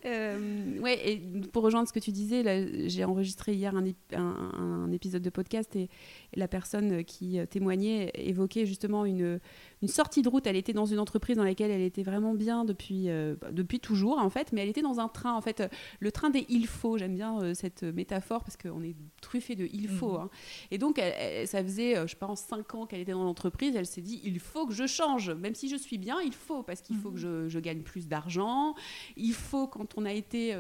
Euh, 0.04 0.78
ouais, 0.80 1.12
et 1.12 1.16
pour 1.52 1.62
rejoindre 1.62 1.88
ce 1.88 1.92
que 1.92 1.98
tu 1.98 2.12
disais, 2.12 2.88
j'ai 2.88 3.04
enregistré 3.04 3.54
hier 3.54 3.74
un, 3.74 3.84
un, 4.14 4.90
épisode 4.92 5.22
de 5.22 5.30
podcast 5.30 5.74
et, 5.76 5.88
la 6.34 6.48
personne 6.48 7.04
qui 7.04 7.38
témoignait 7.50 8.10
évoquait 8.14 8.64
justement 8.64 9.04
une, 9.04 9.40
une 9.82 9.88
sortie 9.88 10.22
de 10.22 10.28
route. 10.28 10.46
Elle 10.46 10.56
était 10.56 10.72
dans 10.72 10.86
une 10.86 10.98
entreprise 10.98 11.36
dans 11.36 11.44
laquelle 11.44 11.70
elle 11.70 11.82
était 11.82 12.02
vraiment 12.02 12.34
bien 12.34 12.64
depuis, 12.64 13.08
euh, 13.08 13.36
bah, 13.40 13.48
depuis 13.52 13.80
toujours, 13.80 14.18
en 14.18 14.30
fait, 14.30 14.52
mais 14.52 14.62
elle 14.62 14.68
était 14.68 14.82
dans 14.82 15.00
un 15.00 15.08
train, 15.08 15.34
en 15.34 15.40
fait, 15.40 15.60
euh, 15.60 15.68
le 16.00 16.12
train 16.12 16.30
des 16.30 16.46
il 16.48 16.66
faut. 16.66 16.98
J'aime 16.98 17.14
bien 17.14 17.40
euh, 17.40 17.54
cette 17.54 17.82
métaphore 17.82 18.42
parce 18.44 18.56
qu'on 18.56 18.82
est 18.82 18.96
truffé 19.20 19.54
de 19.54 19.68
il 19.72 19.88
faut. 19.88 20.12
Mhm. 20.12 20.22
Hein. 20.22 20.30
Et 20.70 20.78
donc, 20.78 21.00
ça 21.46 21.62
faisait, 21.62 22.06
je 22.06 22.16
pense, 22.16 22.40
cinq 22.40 22.74
ans 22.74 22.86
qu'elle 22.86 23.00
était 23.00 23.12
dans 23.12 23.24
l'entreprise. 23.24 23.74
Elle 23.76 23.86
s'est 23.86 24.00
dit 24.00 24.20
il 24.24 24.40
faut 24.40 24.66
que 24.66 24.74
je 24.74 24.86
change, 24.86 25.30
même 25.30 25.54
si 25.54 25.68
je 25.68 25.76
suis 25.76 25.98
bien, 25.98 26.20
il 26.24 26.34
faut, 26.34 26.62
parce 26.62 26.80
qu'il 26.80 26.96
faut 26.96 27.10
que 27.10 27.16
mhm. 27.16 27.48
je, 27.48 27.48
je, 27.48 27.58
gagne 27.58 27.82
plus 27.82 28.08
d'argent. 28.08 28.74
Il 29.16 29.32
faut, 29.32 29.66
quand 29.66 29.96
on 29.96 30.04
a 30.04 30.12
été 30.12 30.54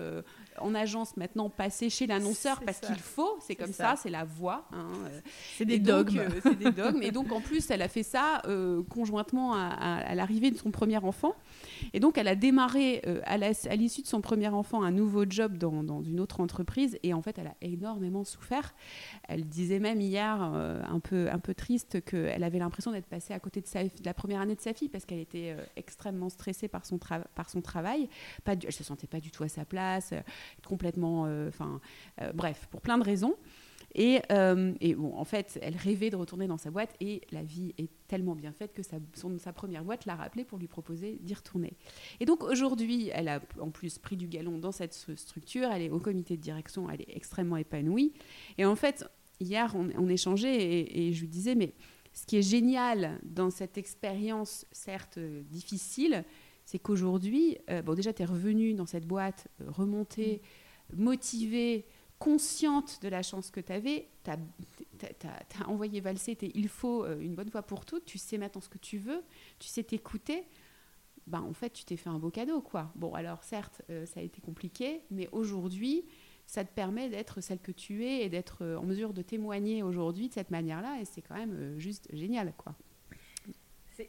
en 0.60 0.74
agence 0.74 1.16
maintenant 1.16 1.50
passer 1.50 1.90
chez 1.90 2.06
l'annonceur 2.06 2.60
parce 2.64 2.80
qu'il 2.80 2.98
faut, 2.98 3.38
c'est 3.40 3.56
comme 3.56 3.72
ça, 3.72 3.96
c'est 3.96 4.10
la 4.10 4.24
voie. 4.24 4.66
Hein, 4.72 4.88
c'est 5.56 5.64
des, 5.64 5.78
dogmes. 5.78 6.20
c'est 6.42 6.58
des 6.58 6.72
dogmes. 6.72 7.02
Et 7.02 7.10
donc 7.10 7.32
en 7.32 7.40
plus, 7.40 7.70
elle 7.70 7.82
a 7.82 7.88
fait 7.88 8.02
ça 8.02 8.42
conjointement 8.88 9.54
à, 9.54 10.14
l'arrivée 10.14 10.50
de 10.50 10.56
son 10.56 10.70
premier 10.70 10.98
enfant. 10.98 11.34
Et 11.92 12.00
donc, 12.00 12.18
elle 12.18 12.28
a 12.28 12.34
démarré 12.34 13.02
euh, 13.06 13.20
à 13.24 13.76
l'issue 13.76 14.02
de 14.02 14.06
son 14.06 14.20
premier 14.20 14.48
enfant 14.48 14.82
un 14.82 14.90
nouveau 14.90 15.24
job 15.28 15.56
dans, 15.56 16.02
une 16.02 16.20
autre 16.20 16.40
entreprise. 16.40 16.98
Et 17.02 17.14
en 17.14 17.22
fait, 17.22 17.38
elle 17.38 17.48
a 17.48 17.54
énormément 17.60 18.24
souffert. 18.24 18.74
Elle 19.28 19.46
disait 19.46 19.78
même 19.78 20.00
hier, 20.00 20.50
euh, 20.54 20.82
un, 20.88 21.00
peu, 21.00 21.28
un 21.30 21.38
peu 21.38 21.54
triste, 21.54 22.04
qu'elle 22.04 22.44
avait 22.44 22.58
l'impression 22.58 22.92
d'être 22.92 23.06
passée 23.06 23.32
à 23.32 23.38
côté 23.40 23.60
de, 23.60 23.66
sa, 23.66 23.84
de 23.84 23.90
la 24.04 24.14
première 24.14 24.40
année 24.40 24.54
de 24.54 24.60
sa 24.60 24.74
fille 24.74 24.88
parce 24.88 25.04
qu'elle 25.04 25.20
était 25.20 25.54
euh, 25.56 25.64
extrêmement 25.76 26.28
stressée 26.28 26.68
par 26.68 26.84
son, 26.84 26.98
par 27.34 27.50
son 27.50 27.60
travail. 27.60 28.08
Pas 28.44 28.54
elle 28.54 28.72
se 28.72 28.84
sentait 28.84 29.06
pas 29.06 29.20
du 29.20 29.30
tout 29.30 29.44
à 29.44 29.48
sa 29.48 29.64
place, 29.64 30.12
complètement. 30.66 31.22
Enfin, 31.48 31.80
bref, 32.34 32.68
pour 32.70 32.80
plein 32.80 32.98
de 32.98 33.04
raisons. 33.04 33.34
Et, 33.94 34.20
euh, 34.30 34.74
et, 34.80 34.94
bon, 34.94 35.14
en 35.16 35.24
fait, 35.24 35.58
elle 35.62 35.76
rêvait 35.76 36.10
de 36.10 36.16
retourner 36.16 36.46
dans 36.46 36.58
sa 36.58 36.70
boîte 36.70 36.94
et 37.00 37.22
la 37.32 37.42
vie 37.42 37.74
est 37.78 37.90
tellement 38.06 38.34
bien 38.34 38.52
faite 38.52 38.74
que 38.74 38.82
sa, 38.82 38.98
son, 39.14 39.38
sa 39.38 39.52
première 39.52 39.84
boîte 39.84 40.04
l'a 40.04 40.14
rappelée 40.14 40.44
pour 40.44 40.58
lui 40.58 40.68
proposer 40.68 41.18
d'y 41.20 41.34
retourner. 41.34 41.72
Et 42.20 42.26
donc 42.26 42.42
aujourd'hui, 42.42 43.10
elle 43.12 43.28
a 43.28 43.40
en 43.60 43.70
plus 43.70 43.98
pris 43.98 44.16
du 44.16 44.28
galon 44.28 44.58
dans 44.58 44.72
cette 44.72 44.94
structure, 44.94 45.70
elle 45.72 45.82
est 45.82 45.90
au 45.90 46.00
comité 46.00 46.36
de 46.36 46.42
direction, 46.42 46.90
elle 46.90 47.00
est 47.00 47.16
extrêmement 47.16 47.56
épanouie. 47.56 48.12
Et 48.58 48.66
en 48.66 48.76
fait, 48.76 49.08
hier, 49.40 49.74
on, 49.74 50.08
échangeait 50.08 50.56
et, 50.58 51.12
je 51.12 51.20
lui 51.20 51.28
disais, 51.28 51.54
mais 51.54 51.72
ce 52.12 52.26
qui 52.26 52.36
est 52.36 52.42
génial 52.42 53.18
dans 53.22 53.50
cette 53.50 53.78
expérience, 53.78 54.66
certes 54.70 55.18
difficile, 55.18 56.24
c'est 56.68 56.78
qu'aujourd'hui, 56.78 57.56
euh, 57.70 57.80
bon, 57.80 57.94
déjà, 57.94 58.12
tu 58.12 58.20
es 58.20 58.26
revenu 58.26 58.74
dans 58.74 58.84
cette 58.84 59.06
boîte, 59.06 59.48
euh, 59.62 59.70
remonté, 59.70 60.42
motivé, 60.94 61.86
consciente 62.18 63.00
de 63.00 63.08
la 63.08 63.22
chance 63.22 63.50
que 63.50 63.60
tu 63.60 63.72
avais, 63.72 64.06
tu 64.22 64.30
as, 64.30 65.66
envoyé 65.66 66.02
valser 66.02 66.36
il 66.42 66.68
faut 66.68 67.06
euh, 67.06 67.18
une 67.20 67.34
bonne 67.34 67.48
fois 67.48 67.62
pour 67.62 67.86
toutes, 67.86 68.04
tu 68.04 68.18
sais 68.18 68.36
maintenant 68.36 68.60
ce 68.60 68.68
que 68.68 68.76
tu 68.76 68.98
veux, 68.98 69.22
tu 69.58 69.66
sais 69.66 69.82
t'écouter, 69.82 70.44
ben, 71.26 71.40
en 71.40 71.54
fait, 71.54 71.70
tu 71.70 71.86
t'es 71.86 71.96
fait 71.96 72.10
un 72.10 72.18
beau 72.18 72.28
cadeau. 72.28 72.60
quoi. 72.60 72.92
Bon, 72.96 73.14
alors 73.14 73.44
certes, 73.44 73.80
ça 74.04 74.20
a 74.20 74.22
été 74.22 74.42
compliqué, 74.42 75.00
mais 75.10 75.26
aujourd'hui, 75.32 76.04
ça 76.44 76.64
te 76.64 76.74
permet 76.74 77.08
d'être 77.08 77.40
celle 77.40 77.60
que 77.60 77.72
tu 77.72 78.04
es 78.04 78.26
et 78.26 78.28
d'être 78.28 78.62
en 78.78 78.84
mesure 78.84 79.14
de 79.14 79.22
témoigner 79.22 79.82
aujourd'hui 79.82 80.28
de 80.28 80.34
cette 80.34 80.50
manière-là, 80.50 81.00
et 81.00 81.06
c'est 81.06 81.22
quand 81.22 81.36
même 81.36 81.78
juste 81.78 82.10
génial. 82.12 82.52
quoi. 82.58 82.74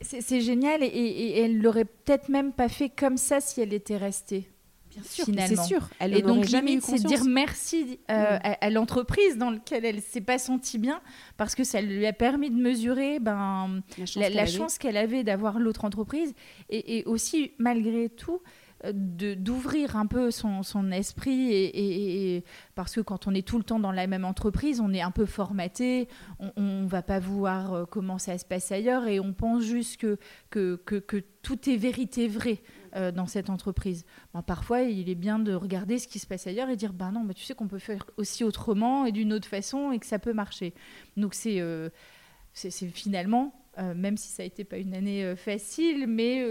C'est 0.02 0.42
génial, 0.42 0.84
et, 0.84 0.88
et 0.88 1.40
elle 1.40 1.62
l'aurait 1.62 1.86
peut-être 1.86 2.30
même 2.30 2.54
pas 2.54 2.70
fait 2.70 2.90
comme 2.90 3.18
ça 3.18 3.42
si 3.42 3.62
elle 3.62 3.74
était 3.74 3.98
restée. 3.98 4.50
Bien 4.90 5.04
sûr, 5.04 5.26
c'est 5.26 5.64
sûr. 5.64 5.90
Elle 6.00 6.18
et 6.18 6.22
donc 6.22 6.46
jamais 6.46 6.80
c'est 6.82 7.04
dire 7.04 7.24
merci 7.24 8.00
euh, 8.10 8.38
mm. 8.38 8.56
à, 8.60 8.70
l'entreprise 8.72 9.38
dans 9.38 9.52
laquelle 9.52 9.86
elle 9.86 10.02
s'est 10.02 10.22
pas 10.22 10.40
sentie 10.40 10.80
bien 10.80 11.00
parce 11.38 11.54
que 11.54 11.64
ça 11.64 11.80
lui 11.82 12.08
a 12.08 12.14
permis 12.14 12.50
de 12.50 12.60
mesurer 12.60 13.20
ben 13.20 13.82
la 14.16 14.46
chance 14.48 14.78
qu'elle 14.78 14.98
avait, 14.98 15.24
d'avoir 15.24 15.60
l'autre 15.60 15.86
entreprise 15.86 16.34
et, 16.70 17.04
aussi 17.06 17.52
malgré 17.60 18.10
tout 18.10 18.42
d'ouvrir 18.94 19.98
un 19.98 20.06
peu 20.06 20.32
son, 20.32 20.92
esprit 20.92 21.52
et, 21.52 22.44
parce 22.76 22.96
que 22.96 23.02
quand 23.02 23.28
on 23.28 23.34
est 23.34 23.46
tout 23.46 23.58
le 23.58 23.64
temps 23.64 23.80
dans 23.80 23.92
la 23.92 24.08
même 24.08 24.26
entreprise, 24.26 24.80
on 24.80 24.94
est 24.94 25.02
un 25.02 25.12
peu 25.12 25.26
formaté, 25.26 26.08
on, 26.56 26.84
ne 26.84 26.88
va 26.88 27.02
pas 27.02 27.20
voir 27.20 27.74
euh, 27.74 27.86
comment 27.86 28.18
ça 28.18 28.38
se 28.38 28.46
passe 28.46 28.72
ailleurs 28.72 29.08
et 29.08 29.20
on 29.20 29.34
pense 29.34 29.64
juste 29.64 29.98
que, 29.98 30.18
que, 30.50 31.24
tout 31.42 31.70
est 31.70 31.78
vérité 31.78 32.28
vraie. 32.28 32.62
Euh, 32.96 33.12
dans 33.12 33.28
cette 33.28 33.52
entreprise. 33.52 34.04
parfois, 34.48 34.82
il 34.82 35.10
est 35.10 35.16
bien 35.16 35.38
de 35.38 35.54
regarder 35.54 36.00
ce 36.00 36.08
qui 36.08 36.18
se 36.18 36.26
passe 36.26 36.48
ailleurs 36.48 36.72
et 36.72 36.76
dire, 36.76 36.92
ben 36.92 37.12
non, 37.12 37.24
tu 37.36 37.44
sais 37.44 37.54
qu'on 37.54 37.68
peut 37.68 37.78
faire 37.78 38.04
aussi 38.18 38.44
autrement 38.44 39.06
et 39.06 39.12
d'une 39.12 39.32
autre 39.32 39.48
façon 39.48 39.92
et 39.92 40.00
que 40.00 40.08
ça 40.08 40.18
peut 40.18 40.34
marcher. 40.34 40.74
Donc 41.16 41.36
c'est 41.36 41.62
euh, 41.62 41.90
finalement, 42.56 43.54
euh, 43.78 43.94
même 43.94 44.18
si 44.18 44.30
ça 44.30 44.42
n'a 44.42 44.48
été 44.48 44.64
pas 44.64 44.78
une 44.78 44.96
année 44.96 45.36
facile, 45.36 46.08
mais 46.08 46.44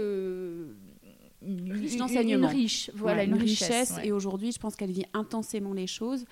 riche 1.41 1.97
d'enseignement. 1.97 2.47
riche, 2.47 2.91
voilà, 2.93 3.23
une, 3.23 3.35
richesse. 3.35 3.95
Et 4.03 4.11
aujourd'hui, 4.11 4.51
je 4.51 4.59
pense 4.59 4.75
qu'elle 4.75 4.91
vit 4.91 5.05
intensément 5.13 5.73
les 5.73 5.87
choses 5.87 6.25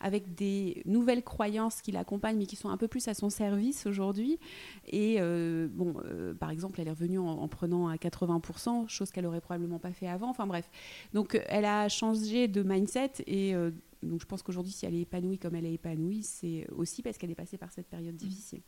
avec 0.00 0.34
des 0.34 0.82
nouvelles 0.84 1.22
croyances 1.22 1.82
qui 1.82 1.92
l'accompagnent, 1.92 2.38
mais 2.38 2.46
qui 2.46 2.56
sont 2.56 2.68
un 2.68 2.76
peu 2.76 2.88
plus 2.88 3.08
à 3.08 3.14
son 3.14 3.30
service 3.30 3.86
aujourd'hui. 3.86 4.38
Et 4.86 5.16
euh, 5.18 5.68
bon, 5.70 5.94
euh, 6.04 6.34
par 6.34 6.50
exemple, 6.50 6.80
elle 6.80 6.88
est 6.88 6.92
revenue 6.92 7.18
en, 7.18 7.48
prenant 7.48 7.88
à 7.88 7.96
80%, 7.96 8.88
chose 8.88 9.10
qu'elle 9.10 9.26
aurait 9.26 9.40
probablement 9.40 9.78
pas 9.78 9.92
fait 9.92 10.08
avant. 10.08 10.30
Enfin 10.30 10.46
bref, 10.46 10.70
donc 11.14 11.34
euh, 11.34 11.40
elle 11.48 11.64
a 11.64 11.88
changé 11.88 12.48
de 12.48 12.62
mindset 12.62 13.12
et 13.26 13.54
donc 14.02 14.20
je 14.20 14.26
pense 14.26 14.42
qu'aujourd'hui, 14.42 14.72
si 14.72 14.86
elle 14.86 14.94
est 14.94 15.00
épanouie 15.00 15.38
comme 15.38 15.54
elle 15.54 15.66
est 15.66 15.74
épanouie, 15.74 16.22
c'est 16.22 16.66
aussi 16.76 17.02
parce 17.02 17.18
qu'elle 17.18 17.30
est 17.30 17.36
passée 17.36 17.58
par 17.58 17.72
cette 17.72 17.88
période 17.88 18.14
mmh. 18.14 18.18
difficile. 18.18 18.62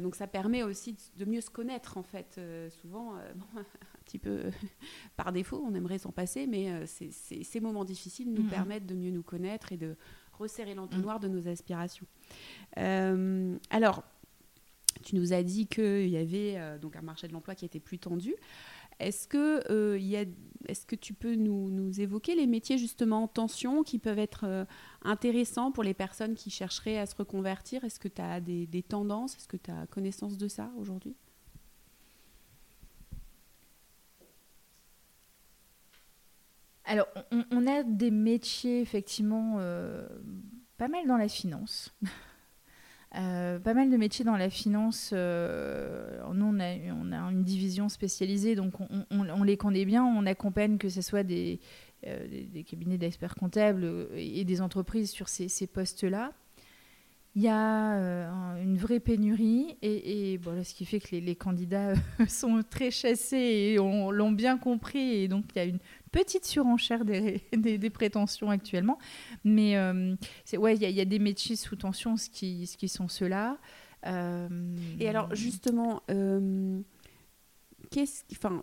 donc 0.00 0.14
ça 0.14 0.26
permet 0.26 0.62
aussi 0.62 0.96
de 1.16 1.24
mieux 1.24 1.40
se 1.40 1.50
connaître 1.50 1.96
en 1.96 2.02
fait. 2.04 2.40
souvent, 2.80 3.14
petit 4.06 4.18
peu 4.18 4.44
par 5.16 5.32
défaut, 5.32 5.62
on 5.66 5.74
aimerait 5.74 5.98
s'en 5.98 6.12
passer, 6.12 6.46
mais 6.46 6.86
ces 6.86 7.60
moments 7.60 7.84
difficiles 7.84 8.32
nous 8.32 8.44
mmh. 8.44 8.48
permettent 8.48 8.86
de 8.86 8.94
mieux 8.94 9.10
nous 9.10 9.22
connaître 9.22 9.72
et 9.72 9.76
de 9.76 9.96
resserrer 10.38 10.74
l'entonnoir 10.74 11.18
mm. 11.18 11.22
de 11.22 11.28
nos 11.28 11.48
aspirations. 11.48 12.06
Euh, 12.78 13.56
alors, 13.70 14.02
tu 15.02 15.14
nous 15.16 15.32
as 15.32 15.42
dit 15.42 15.66
qu'il 15.66 16.08
y 16.08 16.16
avait 16.16 16.54
euh, 16.56 16.78
donc 16.78 16.96
un 16.96 17.02
marché 17.02 17.28
de 17.28 17.32
l'emploi 17.32 17.54
qui 17.54 17.64
était 17.64 17.80
plus 17.80 17.98
tendu. 17.98 18.34
Est-ce 18.98 19.28
que, 19.28 19.60
euh, 19.70 19.98
y 19.98 20.16
a, 20.16 20.24
est 20.68 20.86
que 20.86 20.96
tu 20.96 21.12
peux 21.12 21.34
nous, 21.34 21.70
nous, 21.70 22.00
évoquer 22.00 22.34
les 22.34 22.46
métiers 22.46 22.78
justement 22.78 23.24
en 23.24 23.28
tension 23.28 23.82
qui 23.82 23.98
peuvent 23.98 24.18
être 24.18 24.66
intéressants 25.02 25.70
pour 25.70 25.84
les 25.84 25.92
personnes 25.92 26.34
qui 26.34 26.48
chercheraient 26.48 26.96
à 26.96 27.04
se 27.04 27.14
reconvertir? 27.14 27.84
Est-ce 27.84 28.00
que 28.00 28.08
tu 28.08 28.22
as 28.22 28.40
des, 28.40 28.66
des 28.66 28.82
tendances? 28.82 29.36
Est-ce 29.36 29.48
que 29.48 29.58
tu 29.58 29.70
as 29.70 29.86
connaissance 29.88 30.38
de 30.38 30.48
ça 30.48 30.72
aujourd'hui? 30.78 31.14
Alors, 36.86 37.08
on, 37.50 37.66
a 37.66 37.82
des 37.82 38.10
métiers, 38.10 38.80
effectivement, 38.80 39.56
euh, 39.58 40.06
pas 40.78 40.88
mal 40.88 41.06
dans 41.06 41.16
la 41.16 41.28
finance. 41.28 41.94
pas 43.12 43.74
mal 43.74 43.90
de 43.90 43.96
métiers 43.96 44.24
dans 44.24 44.36
la 44.36 44.50
finance. 44.50 45.12
nous, 45.12 45.18
on 45.18 46.60
a, 46.60 47.16
une 47.30 47.42
division 47.42 47.88
spécialisée, 47.88 48.54
donc 48.54 48.74
on, 49.10 49.42
les 49.42 49.56
connaît 49.56 49.84
bien. 49.84 50.04
On 50.04 50.26
accompagne 50.26 50.78
que 50.78 50.88
ce 50.88 51.02
soit 51.02 51.24
des, 51.24 51.60
cabinets 52.66 52.98
d'experts 52.98 53.34
comptables 53.34 54.08
et 54.14 54.44
des 54.44 54.60
entreprises 54.60 55.10
sur 55.10 55.28
ces, 55.28 55.48
ces 55.48 55.66
postes-là. 55.66 56.32
Il 57.36 57.42
y 57.42 57.48
a 57.48 57.98
euh, 57.98 58.62
une 58.62 58.78
vraie 58.78 58.98
pénurie 58.98 59.76
et, 59.82 60.40
ce 60.64 60.72
qui 60.72 60.86
fait 60.86 61.00
que 61.00 61.14
les, 61.14 61.36
candidats 61.36 61.92
sont 62.28 62.62
très 62.62 62.90
chassés 62.90 63.36
et 63.36 63.76
l'ont 63.76 64.32
bien 64.32 64.56
compris 64.56 65.16
et 65.16 65.28
donc 65.28 65.44
il 65.54 65.58
y 65.58 65.60
a 65.60 65.64
une 65.64 65.78
petite 66.12 66.46
surenchère 66.46 67.04
des, 67.04 67.42
prétentions 67.92 68.48
actuellement. 68.48 68.98
Mais 69.44 69.76
euh, 69.76 70.16
ouais, 70.56 70.76
il 70.76 70.90
y, 70.90 71.00
a 71.00 71.04
des 71.04 71.18
métiers 71.18 71.56
sous 71.56 71.76
tension, 71.76 72.16
ce 72.16 72.30
qui, 72.30 72.88
sont 72.88 73.08
ceux-là. 73.08 73.58
Euh, 74.06 74.48
et 74.98 75.06
alors 75.06 75.34
justement, 75.34 76.00
qu'est-ce, 77.90 78.22
enfin, 78.32 78.62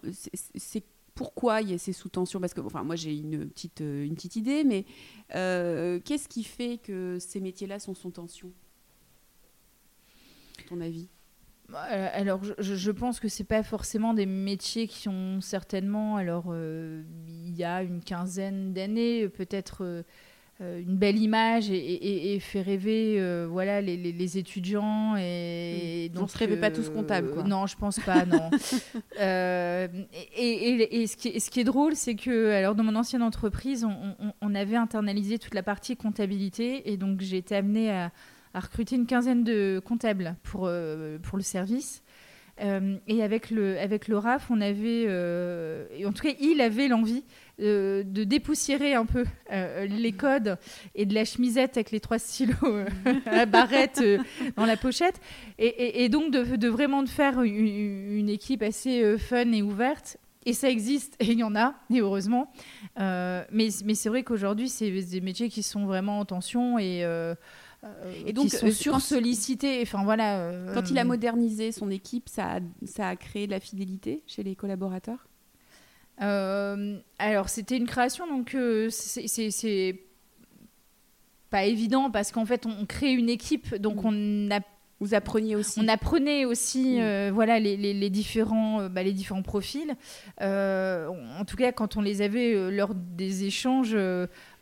pourquoi 1.14 1.62
il 1.62 1.70
y 1.70 1.74
a 1.76 1.78
ces 1.78 1.94
sous-tensions 1.94 2.40
Parce 2.40 2.56
que, 2.56 2.62
moi 2.62 2.96
j'ai 2.96 3.16
une 3.16 3.48
petite 3.50 4.36
idée, 4.36 4.64
mais 4.64 4.86
qu'est-ce 5.30 6.28
qui 6.28 6.44
fait 6.44 6.80
que 6.80 7.20
ces 7.20 7.40
métiers-là 7.40 7.78
sont 7.78 7.94
sous 7.94 8.10
tension? 8.10 8.52
Ton 10.68 10.82
avis? 10.82 11.10
Euh, 11.72 12.10
alors, 12.14 12.42
je, 12.60 12.92
pense 12.92 13.20
que 13.20 13.28
c'est 13.28 13.44
pas 13.44 13.64
forcément 13.64 14.14
des 14.14 14.26
métiers 14.26 14.88
qui 14.88 15.10
ont 15.10 15.42
certainement, 15.42 16.18
alors 16.18 16.46
euh, 16.50 17.04
il 17.28 17.56
y 17.56 17.64
a 17.64 17.84
une 17.84 18.02
quinzaine 18.02 18.74
d'années, 18.74 19.28
peut-être 19.30 19.84
euh, 19.84 20.04
une 20.60 20.98
belle 20.98 21.18
image 21.18 21.72
et, 21.72 22.38
fait 22.40 22.62
rêver, 22.62 23.46
voilà, 23.50 23.82
les, 23.82 24.38
étudiants 24.38 25.16
et 25.18 26.12
donc. 26.14 26.26
On 26.26 26.28
se 26.28 26.38
rêvait 26.38 26.60
pas 26.60 26.72
tous 26.72 26.90
comptables, 26.90 27.32
quoi. 27.32 27.44
non, 27.44 27.66
je 27.66 27.76
pense 27.76 28.00
pas, 28.00 28.26
non. 28.26 28.50
et, 29.20 31.08
ce, 31.08 31.18
qui 31.18 31.30
est, 31.30 31.40
ce, 31.40 31.50
qui 31.50 31.60
est, 31.60 31.66
drôle, 31.66 31.96
c'est 31.96 32.16
que, 32.16 32.52
alors 32.52 32.76
dans 32.76 32.84
mon 32.84 32.96
ancienne 32.96 33.24
entreprise, 33.24 33.84
on, 33.84 34.16
on, 34.42 34.56
avait 34.56 34.78
internalisé 34.78 35.40
toute 35.40 35.56
la 35.56 35.64
partie 35.64 35.98
comptabilité 35.98 36.92
et 36.92 36.98
donc 36.98 37.22
j'ai 37.22 37.38
été 37.38 37.56
amenée 37.56 37.90
à 37.90 38.12
a 38.54 38.60
recruté 38.60 38.96
une 38.96 39.08
quinzaine 39.08 39.44
de 39.44 39.82
comptables 39.84 40.36
pour, 40.44 40.66
euh, 40.68 41.18
pour 41.20 41.38
le 41.38 41.44
service. 41.44 42.04
Euh, 42.62 42.98
et 43.08 43.24
avec 43.24 43.50
le, 43.50 43.80
avec 43.80 44.08
le 44.08 44.16
RAF, 44.16 44.52
on 44.52 44.62
avait, 44.62 45.06
euh, 45.08 45.88
et 45.92 46.06
en 46.06 46.14
tout 46.14 46.22
cas, 46.22 46.36
il 46.40 46.62
avait 46.62 46.88
l'envie 46.88 47.24
de 47.60 48.04
dépoussiérer 48.04 48.94
un 48.94 49.06
peu 49.06 49.26
les 49.52 50.12
codes 50.12 50.58
et 50.96 51.06
de 51.06 51.14
la 51.14 51.24
chemisette 51.24 51.78
avec 51.78 51.92
les 51.92 52.00
trois 52.00 52.20
stylos 52.20 52.54
à 53.26 53.46
barrette 53.48 54.04
dans 54.56 54.66
la 54.66 54.78
pochette. 54.78 55.20
Et, 55.58 56.04
et, 56.04 56.10
donc, 56.10 56.32
de, 56.32 56.56
de, 56.56 56.68
vraiment 56.68 57.04
de 57.04 57.10
faire 57.10 57.42
une, 57.42 58.30
équipe 58.30 58.62
assez 58.62 59.18
fun 59.18 59.52
et 59.52 59.62
ouverte. 59.62 60.18
Et 60.46 60.54
ça 60.54 60.70
existe, 60.70 61.16
et 61.20 61.32
il 61.32 61.40
y 61.40 61.44
en 61.44 61.56
a, 61.56 61.74
et 61.92 62.02
heureusement. 62.02 62.52
mais 62.98 63.70
mais 63.86 63.96
c'est 63.96 64.10
vrai 64.10 64.24
qu'aujourd'hui, 64.24 64.70
c'est 64.70 64.92
des 64.92 65.22
métiers 65.22 65.50
qui 65.50 65.64
sont 65.64 65.86
vraiment 65.86 66.20
en 66.20 66.26
tension 66.26 66.78
et 66.78 67.04
et 68.26 68.34
donc, 68.34 68.50
sur 68.50 68.72
sursollicités. 68.72 69.82
Enfin, 69.82 70.04
voilà, 70.04 70.40
euh, 70.40 70.74
Quand 70.74 70.90
il 70.90 70.98
a 70.98 71.04
modernisé 71.04 71.72
son 71.72 71.90
équipe, 71.90 72.30
ça 72.30 72.56
a, 72.56 72.60
ça 72.86 73.10
a 73.10 73.16
créé 73.16 73.48
de 73.48 73.52
la 73.52 73.60
fidélité 73.60 74.24
chez 74.28 74.44
les 74.44 74.56
collaborateurs? 74.56 75.28
Euh, 76.22 76.98
Alors, 77.18 77.50
c'était 77.50 77.78
une 77.78 77.88
création, 77.88 78.28
donc 78.28 78.56
c'est 78.90 80.00
pas 81.50 81.66
évident 81.66 82.10
parce 82.10 82.32
qu'en 82.32 82.46
fait, 82.46 82.66
on 82.66 82.86
crée 82.86 83.14
une 83.14 83.30
équipe, 83.30 83.76
donc 83.76 84.04
mm. 84.04 84.06
on 84.06 84.52
a 84.52 84.60
vous 85.00 85.16
appreniez 85.16 85.58
aussi. 85.58 85.82
On 85.82 85.90
apprenait 85.90 86.46
aussi, 86.46 86.98
mm. 86.98 87.32
voilà, 87.32 87.60
les, 87.60 87.76
les, 87.76 88.10
différents, 88.10 88.88
bah, 88.88 89.04
les 89.04 89.12
différents 89.12 89.42
profils. 89.42 89.98
en 90.40 91.46
tout 91.46 91.58
cas, 91.58 91.74
quand 91.74 91.98
on 91.98 92.02
les 92.02 92.22
avait 92.22 92.72
lors 92.72 92.96
des 92.96 93.44
échanges, 93.44 93.98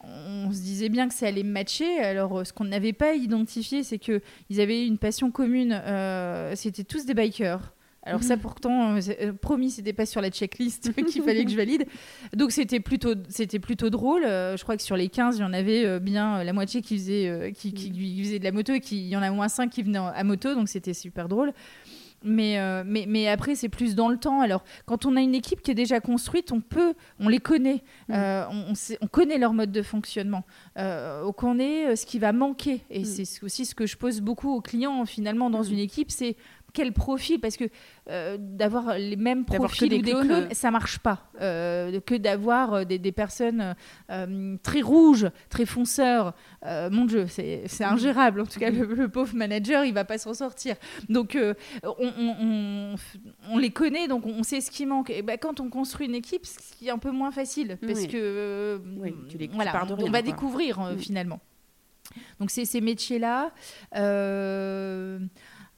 on 0.03 0.51
se 0.51 0.61
disait 0.61 0.89
bien 0.89 1.07
que 1.07 1.13
ça 1.13 1.27
allait 1.27 1.43
matcher. 1.43 1.99
Alors, 1.99 2.39
euh, 2.39 2.43
ce 2.43 2.53
qu'on 2.53 2.65
n'avait 2.65 2.93
pas 2.93 3.13
identifié, 3.15 3.83
c'est 3.83 3.99
qu'ils 3.99 4.21
avaient 4.59 4.85
une 4.85 4.97
passion 4.97 5.31
commune. 5.31 5.79
Euh, 5.85 6.53
c'était 6.55 6.83
tous 6.83 7.05
des 7.05 7.13
bikers. 7.13 7.73
Alors 8.03 8.23
ça, 8.23 8.35
mhm. 8.35 8.41
pourtant, 8.41 8.95
euh, 8.95 9.31
promis, 9.33 9.69
c'était 9.69 9.93
pas 9.93 10.07
sur 10.07 10.21
la 10.21 10.31
checklist 10.31 10.91
qu'il 11.05 11.21
fallait 11.21 11.45
que 11.45 11.51
je 11.51 11.55
valide. 11.55 11.85
Donc 12.33 12.51
c'était 12.51 12.79
plutôt, 12.79 13.13
c'était 13.29 13.59
plutôt 13.59 13.91
drôle. 13.91 14.23
je 14.23 14.61
crois 14.63 14.75
que 14.75 14.81
sur 14.81 14.97
les 14.97 15.07
15, 15.07 15.37
il 15.37 15.41
y 15.41 15.43
en 15.43 15.53
avait 15.53 15.99
bien 15.99 16.43
la 16.43 16.51
moitié 16.51 16.81
qui 16.81 16.97
faisait, 16.97 17.53
qui, 17.55 17.73
qui, 17.73 17.91
qui, 17.91 18.23
faisait 18.23 18.39
de 18.39 18.43
la 18.43 18.51
moto 18.51 18.73
et 18.73 18.81
il 18.89 19.07
y 19.07 19.15
en 19.15 19.21
a 19.21 19.29
moins 19.29 19.49
5 19.49 19.69
qui 19.69 19.83
venaient 19.83 19.99
à 19.99 20.23
moto. 20.23 20.55
Donc 20.55 20.67
c'était 20.67 20.95
super 20.95 21.27
drôle. 21.27 21.53
Mais, 22.23 22.59
euh, 22.59 22.83
mais, 22.85 23.05
mais, 23.07 23.27
après, 23.27 23.55
c'est 23.55 23.69
plus 23.69 23.95
dans 23.95 24.09
le 24.09 24.17
temps. 24.17 24.41
Alors, 24.41 24.63
quand 24.85 25.05
on 25.05 25.15
a 25.15 25.21
une 25.21 25.33
équipe 25.33 25.61
qui 25.61 25.71
est 25.71 25.75
déjà 25.75 25.99
construite, 25.99 26.51
on 26.51 26.61
peut, 26.61 26.93
on 27.19 27.27
les 27.27 27.39
connaît, 27.39 27.83
mm. 28.09 28.13
euh, 28.13 28.45
on, 28.49 28.73
on, 29.01 29.07
connaît 29.07 29.37
leur 29.37 29.53
mode 29.53 29.71
de 29.71 29.81
fonctionnement, 29.81 30.43
euh, 30.77 31.23
on 31.25 31.33
connaît 31.33 31.95
ce 31.95 32.05
qui 32.05 32.19
va 32.19 32.31
manquer. 32.31 32.83
Et 32.89 33.01
mm. 33.01 33.05
c'est 33.05 33.43
aussi 33.43 33.65
ce 33.65 33.73
que 33.73 33.85
je 33.85 33.97
pose 33.97 34.21
beaucoup 34.21 34.53
aux 34.53 34.61
clients, 34.61 35.05
finalement, 35.05 35.49
dans 35.49 35.63
mm. 35.63 35.71
une 35.71 35.79
équipe, 35.79 36.11
c'est 36.11 36.35
quel 36.73 36.93
profil 36.93 37.39
Parce 37.39 37.57
que 37.57 37.65
euh, 38.09 38.37
d'avoir 38.39 38.97
les 38.97 39.15
mêmes 39.15 39.45
profils 39.45 39.89
que 39.89 39.95
des, 39.95 40.11
clones, 40.11 40.31
euh. 40.31 40.47
ça 40.51 40.71
marche 40.71 40.99
pas. 40.99 41.29
Euh, 41.41 41.99
que 42.01 42.15
d'avoir 42.15 42.85
des, 42.85 42.99
des, 42.99 43.11
personnes 43.11 43.75
très 44.63 44.81
rouges, 44.81 45.29
très 45.49 45.65
fonceurs, 45.65 46.33
mon 46.65 47.05
Dieu, 47.05 47.25
c'est 47.27 47.83
ingérable. 47.83 48.41
En 48.41 48.45
tout 48.45 48.59
cas, 48.59 48.69
le, 48.69 49.07
pauvre 49.07 49.35
manager, 49.35 49.85
il 49.85 49.93
va 49.93 50.05
pas 50.05 50.17
s'en 50.17 50.33
sortir. 50.33 50.75
Donc, 51.09 51.37
on, 51.83 51.95
on, 51.99 52.95
on, 53.49 53.57
les 53.57 53.71
connaît, 53.71 54.07
donc 54.07 54.25
on 54.25 54.43
sait 54.43 54.61
ce 54.61 54.71
qui 54.71 54.85
manque. 54.85 55.09
Et 55.09 55.21
ben, 55.21 55.37
quand 55.37 55.59
on 55.59 55.69
construit 55.69 56.07
une 56.07 56.15
équipe, 56.15 56.45
c'est 56.45 56.89
un 56.89 56.97
peu 56.97 57.11
moins 57.11 57.31
facile 57.31 57.77
parce 57.85 58.07
que 58.07 58.81
voilà, 59.53 59.85
on, 59.97 60.09
va 60.09 60.21
découvrir 60.21 60.79
mm. 60.79 60.97
finalement. 60.97 61.39
Donc, 62.39 62.51
c'est 62.51 62.65
ces 62.65 62.81
métiers-là. 62.81 63.51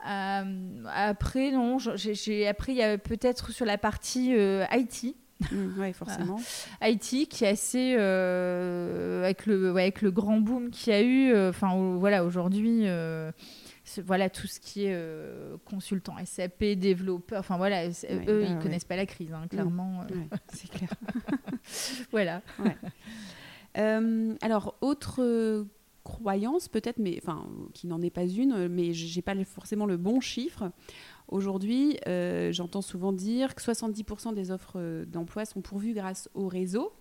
Euh, 0.05 0.43
euh, 0.43 0.83
après, 0.93 1.51
non, 1.51 1.77
j'ai 1.79 2.47
après 2.47 2.73
il 2.73 2.77
y 2.77 2.83
a 2.83 2.97
peut-être 2.97 3.51
sur 3.51 3.65
la 3.65 3.77
partie 3.77 4.35
euh, 4.35 4.65
IT. 4.71 5.15
Mmh, 5.51 5.73
oui, 5.77 5.93
forcément. 5.93 6.39
IT 6.81 7.27
qui 7.29 7.43
est 7.43 7.49
assez 7.49 7.95
euh, 7.97 9.23
avec 9.23 9.45
le 9.45 9.71
avec 9.71 10.01
le 10.01 10.11
grand 10.11 10.39
boom 10.39 10.69
qu'il 10.69 10.93
y 10.93 10.95
a 10.95 11.01
eu. 11.01 11.47
Enfin 11.49 11.97
voilà 11.97 12.23
aujourd'hui 12.23 12.85
voilà 14.05 14.29
tout 14.29 14.47
ce 14.47 14.59
qui 14.61 14.85
est 14.85 14.97
consultant 15.65 16.15
SAP, 16.23 16.63
développeur, 16.77 17.39
enfin 17.39 17.57
voilà, 17.57 17.87
eux 17.87 18.45
ils 18.47 18.59
connaissent 18.59 18.85
pas 18.85 18.95
la 18.95 19.05
crise, 19.05 19.33
hein, 19.33 19.47
clairement. 19.49 20.05
c'est 20.47 20.69
clair. 20.69 20.89
voilà. 22.11 22.41
alors 23.75 24.75
autre 24.79 25.65
croyance 26.03 26.67
peut-être, 26.67 26.99
mais 26.99 27.19
enfin 27.21 27.47
qui 27.73 27.87
n'en 27.87 28.01
est 28.01 28.09
pas 28.09 28.25
une, 28.25 28.67
mais 28.67 28.93
j'ai 28.93 29.21
pas 29.21 29.35
forcément 29.45 29.85
le 29.85 29.97
bon 29.97 30.19
chiffre. 30.19 30.71
Aujourd'hui, 31.27 31.97
euh, 32.07 32.51
j'entends 32.51 32.81
souvent 32.81 33.13
dire 33.13 33.55
que 33.55 33.61
70% 33.61 34.33
des 34.33 34.51
offres 34.51 35.05
d'emploi 35.05 35.45
sont 35.45 35.61
pourvues 35.61 35.93
grâce 35.93 36.29
au 36.33 36.47
réseau. 36.47 36.93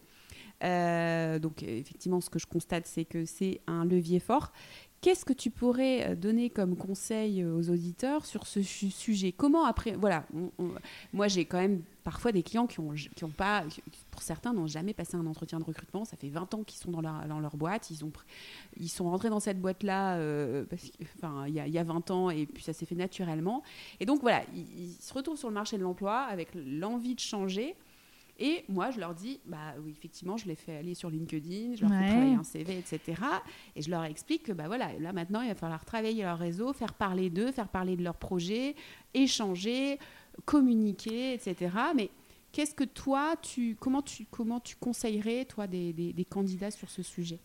Euh, 0.65 1.39
donc 1.39 1.63
effectivement, 1.63 2.21
ce 2.21 2.31
que 2.31 2.39
je 2.39 2.47
constate, 2.47 2.87
c'est 2.87 3.05
que 3.05 3.25
c'est 3.25 3.61
un 3.67 3.85
levier 3.85 4.21
fort. 4.21 4.53
Qu'est-ce 5.03 5.25
que 5.25 5.33
tu 5.33 5.51
pourrais 5.51 6.11
euh, 6.11 6.15
donner 6.15 6.49
comme 6.49 6.77
conseil 6.77 7.45
aux 7.45 7.71
auditeurs 7.71 8.25
sur 8.25 8.47
ce 8.47 8.63
sujet? 8.63 9.33
Comment 9.33 9.65
après, 9.65 9.93
voilà, 9.93 10.25
moi 11.13 11.27
j'ai 11.27 11.45
quand 11.45 11.59
même 11.59 11.83
parfois 12.05 12.31
des 12.31 12.45
clients 12.45 12.69
qui 12.69 12.79
ont, 12.79 12.93
qui 12.93 13.25
ont 13.25 13.31
pas, 13.31 13.65
pour 14.13 14.23
certains, 14.23 14.53
n'ont 14.53 14.69
jamais 14.69 14.95
passé 14.95 15.17
un 15.17 15.27
entretien 15.27 15.59
de 15.59 15.65
recrutement. 15.65 16.05
Ça 16.05 16.17
fait 16.17 16.29
20 16.29 16.55
ans 16.55 16.63
qu'ils 16.63 16.79
sont 16.79 16.93
dans 16.93 17.01
leur, 17.01 17.27
dans 17.27 17.41
leur 17.41 17.57
boîte. 17.57 17.91
Ils, 17.91 18.05
ont, 18.05 18.13
ils 18.77 18.89
sont 18.89 19.11
rentrés 19.11 19.29
dans 19.29 19.41
cette 19.41 19.61
boîte-là 19.61 20.19
euh, 20.19 20.65
il, 21.49 21.55
y 21.55 21.59
a, 21.59 21.67
y 21.67 21.79
a 21.79 21.85
20 21.85 22.11
ans 22.13 22.31
et 22.31 22.47
puis 22.47 22.63
ça 22.63 22.73
s'est 22.73 22.87
fait 22.87 22.95
naturellement. 22.95 23.65
Et 23.99 24.07
donc 24.07 24.21
voilà, 24.21 24.45
ils, 24.55 24.85
ils 24.85 25.03
se 25.03 25.13
retrouvent 25.13 25.37
sur 25.37 25.49
le 25.49 25.55
marché 25.55 25.79
de 25.79 25.83
l'emploi 25.83 26.21
avec 26.21 26.51
l'envie 26.55 27.17
de 27.17 27.21
changer. 27.21 27.75
Et 28.39 28.65
moi, 28.69 28.91
je 28.91 28.99
leur 28.99 29.15
dis, 29.15 29.41
bah 29.45 29.75
oui, 29.83 29.93
effectivement, 29.93 30.37
je 30.37 30.47
les 30.47 30.55
fais 30.57 30.77
aller 30.77 30.95
sur 30.95 31.11
LinkedIn, 31.11 31.77
je 31.77 31.83
leur 31.83 31.91
fais 31.91 32.09
travailler 32.09 32.35
un 32.35 32.45
CV, 32.45 32.79
etc. 32.79 33.21
Et 33.77 33.83
je 33.83 33.91
leur 33.91 34.05
explique 34.05 34.45
que, 34.45 34.53
bah 34.53 34.67
voilà, 34.67 34.93
là 34.99 35.13
maintenant, 35.13 35.43
il 35.43 35.49
va 35.49 35.55
falloir 35.55 35.85
travailler 35.85 36.23
leur 36.23 36.39
réseau, 36.39 36.73
faire 36.73 36.95
parler 36.95 37.31
d'eux, 37.31 37.53
faire 37.53 37.69
parler 37.69 37.97
de 37.97 38.03
leurs 38.03 38.17
projets, 38.17 38.75
échanger, 39.15 39.99
communiquer, 40.45 41.35
etc. 41.35 41.77
Mais 41.95 42.11
qu'est-ce 42.53 42.75
que 42.75 42.85
toi, 42.85 43.37
tu, 43.43 43.77
comment 43.79 44.03
tu, 44.03 44.27
comment 44.31 44.61
tu 44.61 44.77
conseillerais, 44.77 45.45
toi, 45.45 45.67
des, 45.67 45.93
des 45.93 46.25
candidats 46.25 46.71
sur 46.71 46.91
ce 46.91 47.03
sujet? 47.03 47.39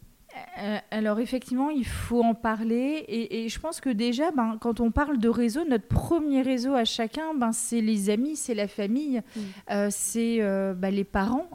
Alors 0.91 1.19
effectivement, 1.19 1.69
il 1.69 1.85
faut 1.85 2.23
en 2.23 2.33
parler 2.33 3.05
et, 3.07 3.47
je 3.49 3.59
pense 3.59 3.79
que 3.79 3.89
déjà, 3.89 4.31
ben, 4.31 4.57
quand 4.59 4.79
on 4.79 4.91
parle 4.91 5.17
de 5.17 5.29
réseau, 5.29 5.65
notre 5.65 5.87
premier 5.87 6.41
réseau 6.41 6.73
à 6.73 6.85
chacun, 6.85 7.33
ben, 7.35 7.51
c'est 7.51 7.81
les 7.81 8.09
amis, 8.09 8.35
c'est 8.35 8.55
la 8.55 8.67
famille, 8.67 9.21
mm. 9.35 9.41
euh, 9.71 9.87
c'est 9.91 10.37
euh, 10.41 10.73
ben, 10.73 10.93
les 10.93 11.03
parents. 11.03 11.47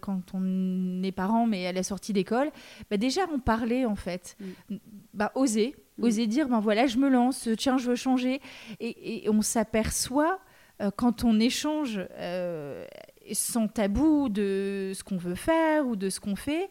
quand 0.00 0.34
on 0.34 1.02
est 1.02 1.12
parent, 1.12 1.46
mais 1.46 1.66
à 1.66 1.72
la 1.72 1.82
sortie 1.82 2.12
d'école, 2.12 2.50
ben, 2.90 2.98
déjà 2.98 3.22
en 3.32 3.38
parler 3.38 3.84
en 3.84 3.96
fait, 3.96 4.36
mm. 4.70 5.26
oser. 5.34 5.76
Mm. 5.98 6.04
Oser 6.04 6.26
dire, 6.26 6.48
ben 6.48 6.60
voilà, 6.60 6.86
je 6.86 6.98
me 6.98 7.08
lance, 7.08 7.48
tiens, 7.56 7.78
je 7.78 7.90
veux 7.90 7.96
changer. 7.96 8.40
Et, 8.80 9.26
on 9.28 9.42
s'aperçoit, 9.42 10.40
euh, 10.82 10.90
quand 10.94 11.24
on 11.24 11.38
échange 11.38 12.00
euh, 12.18 12.84
sans 13.32 13.68
tabou 13.68 14.28
de 14.28 14.92
ce 14.94 15.04
qu'on 15.04 15.16
veut 15.16 15.36
faire 15.36 15.86
ou 15.86 15.96
de 15.96 16.10
ce 16.10 16.20
qu'on 16.20 16.36
fait, 16.36 16.70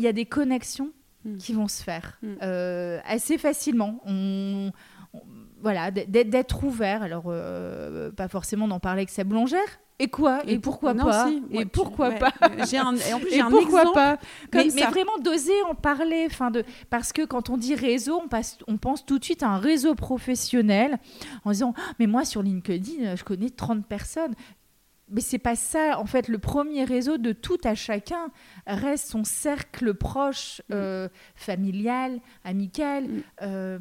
il 0.00 0.04
y 0.04 0.08
a 0.08 0.12
des 0.12 0.26
connexions 0.26 0.90
mm. 1.24 1.36
qui 1.36 1.52
vont 1.52 1.68
se 1.68 1.82
faire 1.82 2.18
mm. 2.22 2.34
euh, 2.42 2.98
assez 3.04 3.38
facilement. 3.38 4.00
On, 4.06 4.72
voilà, 5.62 5.90
d'être 5.90 6.64
ouvert. 6.64 7.02
Alors, 7.02 7.32
pas 8.16 8.28
forcément 8.28 8.66
d'en 8.66 8.80
parler 8.80 9.00
avec 9.00 9.10
sa 9.10 9.24
boulangère, 9.24 9.78
et 10.00 10.08
quoi? 10.08 10.40
Et 10.46 10.58
pourquoi 10.58 10.94
pas? 10.94 11.30
Et 11.50 11.66
pourquoi 11.66 12.12
pas? 12.12 12.32
J'ai 12.70 12.78
un, 12.78 12.96
et 12.96 13.12
en 13.12 13.20
plus, 13.20 13.30
j'ai 13.30 13.42
un 13.42 13.54
exemple 13.54 13.92
pas? 13.92 14.16
mais, 14.54 14.70
vraiment 14.70 15.18
d'oser 15.22 15.62
en 15.68 15.74
parler, 15.74 16.26
enfin 16.26 16.50
de 16.50 16.64
parce 16.88 17.12
que 17.12 17.26
quand 17.26 17.50
on 17.50 17.58
dit 17.58 17.74
réseau, 17.74 18.18
on, 18.24 18.26
passe, 18.26 18.56
on 18.66 18.78
pense 18.78 19.04
tout 19.04 19.18
de 19.18 19.24
suite 19.24 19.42
à 19.42 19.48
un 19.50 19.58
réseau 19.58 19.94
professionnel 19.94 20.98
en 21.44 21.50
disant 21.50 21.74
mais 21.98 22.06
moi 22.06 22.24
sur 22.24 22.42
LinkedIn, 22.42 23.14
je 23.14 23.24
connais 23.24 23.50
30 23.50 23.84
personnes 23.84 24.32
mais 25.10 25.20
c'est 25.20 25.38
pas 25.38 25.56
ça. 25.56 25.98
En 25.98 26.06
fait, 26.06 26.28
le 26.28 26.38
premier 26.38 26.84
réseau 26.84 27.18
de 27.18 27.32
tout 27.32 27.58
à 27.64 27.74
chacun 27.74 28.30
reste 28.66 29.08
son 29.10 29.24
cercle 29.24 29.94
proche, 29.94 30.62
mm. 30.68 30.72
euh, 30.72 31.08
familial, 31.34 32.20
amical, 32.44 33.04
mm. 33.08 33.22
euh, 33.42 33.78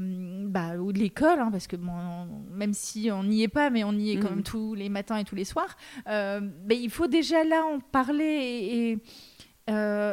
bah, 0.48 0.78
ou 0.78 0.92
de 0.92 1.00
l'école, 1.00 1.40
hein, 1.40 1.50
parce 1.52 1.68
que 1.68 1.76
même 1.76 2.74
si 2.74 3.10
on 3.12 3.24
n'y 3.24 3.44
est 3.44 3.48
pas, 3.48 3.70
mais 3.70 3.84
on 3.84 3.94
y 3.94 4.12
est 4.12 4.16
quand 4.18 4.32
mm. 4.32 4.36
même 4.36 4.44
tous 4.44 4.74
les 4.74 4.90
matins 4.90 5.18
et 5.18 5.24
tous 5.24 5.36
les 5.36 5.46
soirs. 5.46 5.78
Euh, 6.08 6.42
il 6.70 6.90
faut 6.90 7.08
déjà 7.08 7.44
là 7.44 7.64
en 7.66 7.80
parler 7.80 8.24
et, 8.24 8.98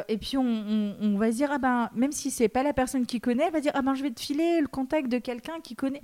et 0.07 0.17
puis 0.17 0.37
on, 0.37 1.17
va 1.17 1.31
dire 1.31 1.49
ah 1.51 1.57
ben 1.57 1.89
même 1.95 2.11
si 2.11 2.29
c'est 2.29 2.47
pas 2.47 2.61
la 2.61 2.73
personne 2.73 3.07
qui 3.07 3.19
connaît, 3.19 3.47
on 3.47 3.51
va 3.51 3.59
dire 3.59 3.71
ah 3.73 3.81
ben 3.81 3.95
je 3.95 4.03
vais 4.03 4.11
te 4.11 4.19
filer 4.19 4.61
le 4.61 4.67
contact 4.67 5.09
de 5.09 5.17
quelqu'un 5.17 5.59
qui 5.63 5.75
connaît. 5.75 6.01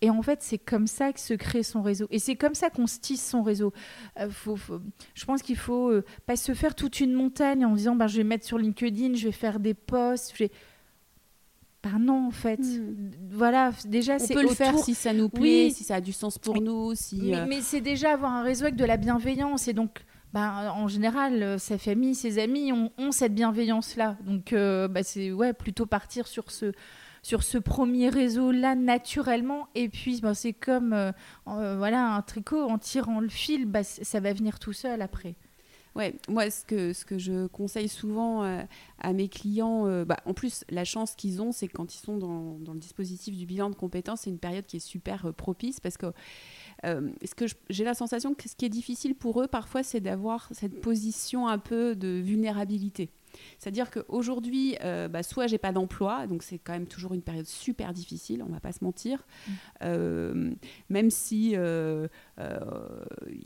Et 0.00 0.10
en 0.10 0.22
fait, 0.22 0.42
c'est 0.42 0.58
comme 0.58 0.86
ça 0.86 1.12
que 1.12 1.20
se 1.20 1.34
crée 1.34 1.62
son 1.62 1.82
réseau. 1.82 2.06
Et 2.10 2.18
c'est 2.18 2.36
comme 2.36 2.54
ça 2.54 2.70
qu'on 2.70 2.86
se 2.86 2.98
tisse 3.00 3.26
son 3.26 3.42
réseau. 3.42 3.72
Euh, 4.20 4.28
je 5.14 5.24
pense 5.24 5.42
qu'il 5.42 5.56
faut 5.56 5.90
euh, 5.90 6.04
pas 6.26 6.36
se 6.36 6.54
faire 6.54 6.74
toute 6.74 7.00
une 7.00 7.12
montagne 7.12 7.64
en 7.64 7.74
disant 7.74 7.96
bah, 7.96 8.06
je 8.06 8.18
vais 8.18 8.24
mettre 8.24 8.46
sur 8.46 8.58
LinkedIn, 8.58 9.14
je 9.14 9.26
vais 9.26 9.32
faire 9.32 9.58
des 9.58 9.74
posts. 9.74 10.34
Je 10.36 10.44
bah 11.82 11.90
non, 12.00 12.26
en 12.26 12.30
fait. 12.32 12.58
Hmm. 12.58 13.10
Voilà, 13.30 13.70
déjà, 13.86 14.18
c'est. 14.18 14.36
On 14.36 14.40
peut 14.40 14.48
le 14.48 14.54
faire 14.54 14.78
si 14.78 14.94
ça 14.94 15.12
nous 15.12 15.28
plaît, 15.28 15.70
si 15.70 15.84
ça 15.84 15.96
a 15.96 16.00
du 16.00 16.12
sens 16.12 16.36
pour 16.38 16.60
nous. 16.60 16.94
Si, 16.94 17.20
mais, 17.22 17.36
euh, 17.36 17.46
mais 17.48 17.60
c'est 17.60 17.80
déjà 17.80 18.12
avoir 18.12 18.32
un 18.32 18.42
réseau 18.42 18.64
avec 18.64 18.76
de 18.76 18.84
la 18.84 18.96
bienveillance. 18.96 19.68
Et 19.68 19.74
donc, 19.74 20.04
bah, 20.32 20.72
en 20.74 20.88
général, 20.88 21.58
sa 21.60 21.78
famille, 21.78 22.16
ses 22.16 22.40
amis 22.40 22.72
ont, 22.72 22.90
ont 22.98 23.12
cette 23.12 23.32
bienveillance-là. 23.32 24.16
Donc, 24.26 24.52
bah, 24.52 25.02
c'est 25.04 25.30
ouais, 25.30 25.52
plutôt 25.52 25.86
partir 25.86 26.26
sur 26.26 26.50
ce 26.50 26.72
sur 27.28 27.42
ce 27.42 27.58
premier 27.58 28.08
réseau-là 28.08 28.74
naturellement. 28.74 29.68
Et 29.74 29.90
puis, 29.90 30.18
ben, 30.22 30.32
c'est 30.32 30.54
comme 30.54 30.94
euh, 30.94 31.12
euh, 31.46 31.76
voilà, 31.76 32.14
un 32.14 32.22
tricot, 32.22 32.62
en 32.62 32.78
tirant 32.78 33.20
le 33.20 33.28
fil, 33.28 33.66
bah, 33.66 33.84
ça 33.84 34.18
va 34.18 34.32
venir 34.32 34.58
tout 34.58 34.72
seul 34.72 35.02
après. 35.02 35.34
Ouais, 35.94 36.14
moi, 36.30 36.50
ce 36.50 36.64
que, 36.64 36.94
ce 36.94 37.04
que 37.04 37.18
je 37.18 37.46
conseille 37.48 37.90
souvent 37.90 38.44
euh, 38.44 38.62
à 38.98 39.12
mes 39.12 39.28
clients, 39.28 40.04
bah, 40.06 40.16
en 40.24 40.32
plus, 40.32 40.64
la 40.70 40.86
chance 40.86 41.14
qu'ils 41.16 41.42
ont, 41.42 41.52
c'est 41.52 41.68
quand 41.68 41.94
ils 41.94 41.98
sont 41.98 42.16
dans, 42.16 42.58
dans, 42.60 42.72
le 42.72 42.78
dispositif 42.78 43.36
du 43.36 43.44
bilan 43.44 43.68
de 43.68 43.74
compétences, 43.74 44.22
c'est 44.22 44.30
une 44.30 44.38
période 44.38 44.64
qui 44.64 44.76
est 44.76 44.80
super 44.80 45.34
propice 45.34 45.80
parce 45.80 45.98
que 45.98 46.06
que 46.82 47.44
j'ai 47.68 47.84
la 47.84 47.94
sensation 47.94 48.34
que 48.34 48.48
ce 48.48 48.54
qui 48.54 48.64
est 48.64 48.70
difficile 48.70 49.14
pour 49.14 49.42
eux 49.42 49.48
parfois, 49.48 49.82
c'est 49.82 50.00
d'avoir 50.00 50.48
cette 50.52 50.80
position 50.80 51.46
un 51.46 51.58
peu 51.58 51.94
de 51.94 52.08
vulnérabilité. 52.08 53.10
C'est-à-dire 53.58 53.90
qu'aujourd'hui, 53.90 54.76
euh, 54.82 55.08
bah, 55.08 55.22
soit 55.22 55.46
j'ai 55.46 55.58
pas 55.58 55.72
d'emploi, 55.72 56.26
donc 56.26 56.42
c'est 56.42 56.58
quand 56.58 56.72
même 56.72 56.86
toujours 56.86 57.14
une 57.14 57.22
période 57.22 57.46
super 57.46 57.92
difficile, 57.92 58.42
on 58.42 58.52
va 58.52 58.60
pas 58.60 58.72
se 58.72 58.84
mentir. 58.84 59.26
Mm. 59.46 59.52
Euh, 59.82 60.50
même 60.88 61.10
si 61.10 61.50
il 61.50 61.56
euh, 61.56 62.08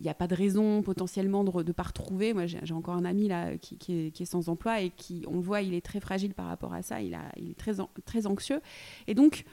n'y 0.01 0.09
a 0.09 0.15
pas 0.15 0.27
de 0.27 0.35
raison 0.35 0.83
potentiellement 0.83 1.45
de 1.45 1.63
ne 1.63 1.73
pas 1.73 1.83
retrouver. 1.85 2.35
Moi, 2.35 2.47
j'ai 2.47 2.75
encore 2.75 2.95
un 2.95 3.05
ami 3.05 3.29
là 3.29 3.57
qui, 3.57 4.13
est, 4.19 4.25
sans 4.25 4.49
emploi 4.49 4.81
et 4.81 4.91
qui, 4.91 5.25
on 5.29 5.37
le 5.37 5.43
voit, 5.43 5.63
il 5.63 5.75
est 5.75 5.85
très 5.85 6.01
fragile 6.01 6.35
par 6.35 6.47
rapport 6.47 6.75
à 6.75 6.83
ça. 6.83 7.01
Il, 7.01 7.15
a, 7.15 7.33
il 7.37 7.51
est 7.51 7.59
très, 7.59 7.75
très 8.05 8.27
anxieux. 8.27 8.61
Et 9.07 9.15
donc, 9.15 9.45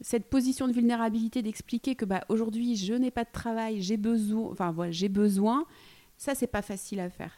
cette 0.00 0.28
position 0.28 0.68
de 0.68 0.72
vulnérabilité 0.72 1.42
d'expliquer 1.42 1.94
que 1.94 2.04
bah, 2.04 2.24
aujourd'hui 2.28 2.76
je 2.76 2.94
n'ai 2.94 3.10
pas 3.10 3.24
de 3.24 3.32
travail, 3.32 3.80
j'ai 3.80 3.96
besoin, 3.96 4.50
enfin 4.50 4.70
voilà, 4.70 4.90
j'ai 4.90 5.08
besoin, 5.08 5.64
ça 6.16 6.34
c'est 6.34 6.46
pas 6.46 6.62
facile 6.62 7.00
à 7.00 7.10
faire. 7.10 7.32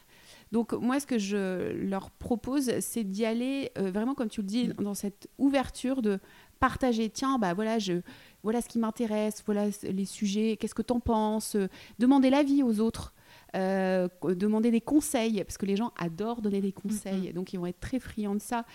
Donc 0.51 0.73
moi, 0.73 0.99
ce 0.99 1.05
que 1.05 1.17
je 1.17 1.73
leur 1.73 2.09
propose, 2.11 2.71
c'est 2.79 3.03
d'y 3.03 3.25
aller 3.25 3.71
euh, 3.77 3.91
vraiment, 3.91 4.15
comme 4.15 4.29
tu 4.29 4.41
le 4.41 4.47
dis, 4.47 4.67
dans 4.79 4.95
cette 4.95 5.29
ouverture 5.37 6.01
de 6.01 6.19
partager. 6.59 7.09
Tiens, 7.09 7.37
bah 7.37 7.53
voilà, 7.53 7.79
je, 7.79 8.01
voilà 8.43 8.61
ce 8.61 8.67
qui 8.67 8.79
m'intéresse, 8.79 9.43
voilà 9.45 9.67
les 9.83 10.05
sujets, 10.05 10.57
qu'est-ce 10.57 10.75
que 10.75 10.81
tu 10.81 10.93
en 10.93 10.99
penses 10.99 11.55
Demander 11.99 12.29
l'avis 12.29 12.63
aux 12.63 12.79
autres. 12.79 13.13
Euh, 13.55 14.07
demander 14.23 14.69
des 14.69 14.81
conseils, 14.81 15.43
parce 15.43 15.57
que 15.57 15.65
les 15.65 15.75
gens 15.75 15.91
adorent 15.97 16.41
donner 16.41 16.61
des 16.61 16.71
conseils, 16.71 17.33
donc 17.33 17.51
ils 17.51 17.57
vont 17.57 17.65
être 17.65 17.79
très 17.79 17.99
friands 17.99 18.35
de 18.35 18.41
ça. 18.41 18.65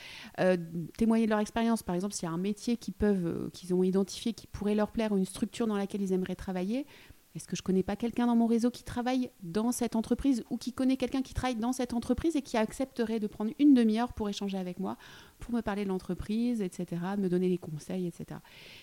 Euh, 0.40 0.56
témoigner 0.96 1.26
de 1.26 1.30
leur 1.30 1.38
expérience, 1.38 1.82
par 1.82 1.94
exemple, 1.94 2.14
s'il 2.14 2.28
y 2.28 2.30
a 2.30 2.34
un 2.34 2.38
métier 2.38 2.76
qu'ils 2.76 2.94
peuvent, 2.94 3.50
qu'ils 3.52 3.72
ont 3.72 3.84
identifié, 3.84 4.32
qui 4.32 4.46
pourrait 4.48 4.74
leur 4.74 4.90
plaire, 4.90 5.12
ou 5.12 5.16
une 5.16 5.26
structure 5.26 5.66
dans 5.66 5.76
laquelle 5.76 6.02
ils 6.02 6.12
aimeraient 6.12 6.34
travailler, 6.34 6.86
est-ce 7.34 7.48
que 7.48 7.56
je 7.56 7.62
connais 7.62 7.82
pas 7.82 7.96
quelqu'un 7.96 8.26
dans 8.26 8.36
mon 8.36 8.46
réseau 8.46 8.70
qui 8.70 8.84
travaille 8.84 9.30
dans 9.42 9.72
cette 9.72 9.96
entreprise 9.96 10.44
ou 10.50 10.56
qui 10.56 10.72
connaît 10.72 10.96
quelqu'un 10.96 11.22
qui 11.22 11.34
travaille 11.34 11.56
dans 11.56 11.72
cette 11.72 11.92
entreprise 11.92 12.36
et 12.36 12.42
qui 12.42 12.56
accepterait 12.56 13.18
de 13.18 13.26
prendre 13.26 13.52
une 13.58 13.74
demi-heure 13.74 14.12
pour 14.12 14.28
échanger 14.28 14.56
avec 14.56 14.78
moi, 14.78 14.96
pour 15.40 15.52
me 15.52 15.60
parler 15.60 15.82
de 15.84 15.88
l'entreprise, 15.88 16.62
etc., 16.62 17.02
me 17.18 17.28
donner 17.28 17.48
des 17.48 17.58
conseils, 17.58 18.06
etc. 18.06 18.38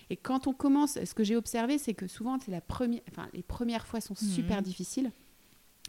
Et 0.10 0.18
quand 0.18 0.48
on 0.48 0.54
commence, 0.54 1.02
ce 1.02 1.14
que 1.14 1.24
j'ai 1.24 1.38
observé, 1.38 1.78
c'est 1.78 1.94
que 1.94 2.08
souvent, 2.08 2.38
c'est 2.40 2.52
la 2.52 2.60
première, 2.60 3.02
enfin, 3.10 3.30
les 3.34 3.44
premières 3.44 3.88
fois 3.88 4.02
sont 4.02 4.16
super 4.16 4.58
mhm. 4.58 4.64
difficiles. 4.64 5.12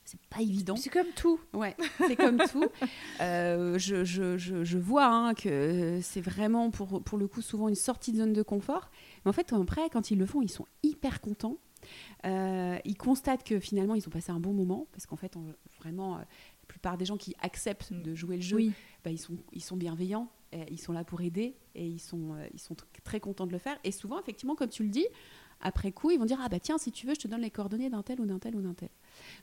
C'est 0.05 0.21
pas 0.31 0.41
évident. 0.41 0.77
C'est 0.77 0.91
comme 0.91 1.13
tout. 1.17 1.41
Ouais, 1.53 1.77
c'est 1.99 2.17
comme 2.17 2.39
tout. 2.51 2.65
Euh, 3.21 3.79
je, 3.79 4.05
je, 4.05 4.37
je, 4.37 4.79
vois 4.79 5.07
hein, 5.07 5.35
que 5.35 6.01
c'est 6.03 6.21
vraiment 6.21 6.71
pour, 6.71 7.03
pour 7.03 7.19
le 7.19 7.29
coup 7.29 7.41
souvent 7.41 7.69
une 7.69 7.77
sortie 7.77 8.11
de 8.11 8.17
zone 8.17 8.33
de 8.33 8.43
confort. 8.43 8.91
Mais 9.25 9.29
en 9.29 9.33
fait, 9.33 9.53
après, 9.53 9.89
quand 9.91 10.11
ils 10.11 10.19
le 10.19 10.27
font, 10.27 10.43
ils 10.43 10.51
sont 10.51 10.67
hyper 10.83 11.21
contents 11.21 11.59
euh, 12.25 12.79
ils 12.85 12.97
constatent 12.97 13.45
que 13.45 13.59
finalement, 13.59 13.95
ils 13.95 14.07
ont 14.07 14.11
passé 14.11 14.33
un 14.33 14.41
bon 14.41 14.53
moment, 14.53 14.87
parce 14.93 15.07
qu'en 15.07 15.17
fait, 15.17 15.37
vraiment, 15.79 16.17
euh, 16.17 16.19
la 16.19 16.67
plupart 16.67 16.97
des 16.97 17.05
gens 17.05 17.17
qui 17.17 17.35
acceptent 17.41 17.93
de 17.93 18.15
jouer 18.15 18.37
le 18.37 18.43
jeu, 18.43 18.59
bah, 19.05 19.11
ils, 19.11 19.19
sont, 19.19 19.37
ils 19.53 19.63
sont 19.63 19.77
bienveillants, 19.77 20.29
ils 20.71 20.81
sont 20.81 20.93
là 20.93 21.05
pour 21.05 21.21
aider, 21.23 21.57
et 21.75 21.87
ils 21.87 22.01
sont, 22.01 22.35
euh, 22.35 22.47
ils 22.53 22.61
sont 22.61 22.77
très 23.05 23.21
contents 23.21 23.47
de 23.47 23.53
le 23.53 23.59
faire. 23.59 23.79
Et 23.85 23.93
souvent, 23.93 24.21
effectivement, 24.21 24.55
comme 24.55 24.69
tu 24.69 24.83
le 24.83 24.91
dis, 24.91 25.07
après 25.61 25.93
coup, 25.93 26.11
ils 26.11 26.19
vont 26.19 26.25
dire 26.25 26.39
Ah 26.43 26.49
bah 26.49 26.61
tiens, 26.61 26.79
si 26.79 26.93
tu 26.93 27.07
veux, 27.07 27.15
je 27.15 27.21
te 27.21 27.29
donne 27.29 27.41
les 27.41 27.51
coordonnées 27.51 27.91
d'un 27.91 28.03
tel 28.03 28.21
ou 28.21 28.27
d'un 28.27 28.39
tel 28.39 28.57
ou 28.57 28.63
d'un 28.63 28.75
tel. 28.75 28.91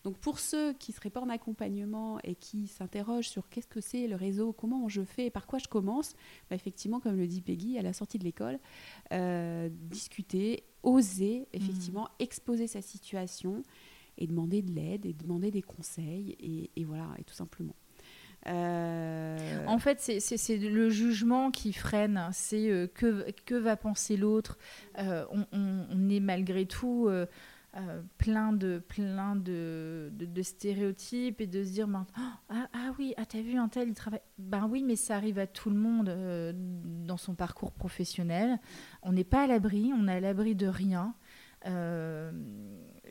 Donc 0.04 0.18
pour 0.18 0.40
ceux 0.40 0.74
qui 0.74 0.92
seraient 0.92 1.10
pas 1.10 1.20
en 1.20 1.30
accompagnement 1.30 2.20
et 2.24 2.36
qui 2.36 2.68
s'interrogent 2.68 3.30
sur 3.30 3.50
qu'est-ce 3.50 3.68
que 3.68 3.82
c'est 3.82 4.08
le 4.08 4.16
réseau, 4.16 4.54
comment 4.54 4.88
je 4.88 5.04
fais, 5.04 5.30
par 5.30 5.48
quoi 5.48 5.60
je 5.60 5.68
commence, 5.68 6.14
bah 6.50 6.56
effectivement, 6.56 7.00
comme 7.00 7.18
le 7.18 7.28
dit 7.28 7.42
Peggy, 7.42 7.78
à 7.78 7.82
la 7.82 7.94
sortie 7.94 8.18
de 8.18 8.24
l'école, 8.24 8.60
euh, 9.12 9.70
discuter, 9.72 10.64
oser, 10.84 11.48
effectivement, 11.54 12.04
mmh. 12.04 12.24
exposer 12.24 12.68
sa 12.68 12.82
situation 12.82 13.64
et 14.18 14.28
demander 14.28 14.62
de 14.62 14.72
l'aide 14.72 15.06
et 15.06 15.14
demander 15.14 15.52
des 15.52 15.62
conseils 15.62 16.36
et, 16.40 16.70
et 16.76 16.86
voilà, 16.86 17.08
et 17.18 17.24
tout 17.24 17.36
simplement. 17.36 17.76
Euh, 18.48 19.66
en 19.68 19.80
fait, 19.80 20.00
c'est 20.00 20.58
le 20.58 20.90
jugement 20.90 21.52
qui 21.52 21.74
freine. 21.74 22.30
C'est 22.32 22.70
euh, 22.70 22.88
que, 22.88 23.30
que 23.46 23.56
va 23.56 23.76
penser 23.76 24.18
l'autre. 24.18 24.58
Euh, 24.98 25.26
on, 25.52 26.10
est 26.10 26.20
malgré 26.20 26.66
tout 26.66 27.10
plein, 28.18 28.54
de, 28.54 28.80
plein 28.80 29.36
de, 29.36 30.12
de, 30.12 30.42
stéréotypes 30.42 31.42
et 31.42 31.48
de 31.48 31.64
se 31.64 31.72
dire 31.72 31.88
oh, 31.92 31.98
ah, 32.50 32.70
ah, 32.74 32.92
oui, 32.98 33.14
ah, 33.18 33.26
t'as 33.26 33.42
vu 33.42 33.58
un 33.58 33.68
tel, 33.68 33.90
il 33.90 33.94
travaille. 33.94 34.22
Ben 34.38 34.68
oui, 34.70 34.84
mais 34.84 34.96
ça 34.96 35.16
arrive 35.16 35.40
à 35.40 35.48
tout 35.48 35.70
le 35.70 35.78
monde 35.78 36.14
dans 37.06 37.18
son 37.18 37.36
parcours 37.36 37.72
professionnel. 37.72 38.60
On 39.04 39.12
n'est 39.12 39.24
pas 39.24 39.44
à 39.44 39.48
l'abri, 39.48 39.92
on 39.96 40.08
est 40.08 40.14
à 40.16 40.20
l'abri 40.20 40.56
de 40.56 40.68
rien 40.68 41.16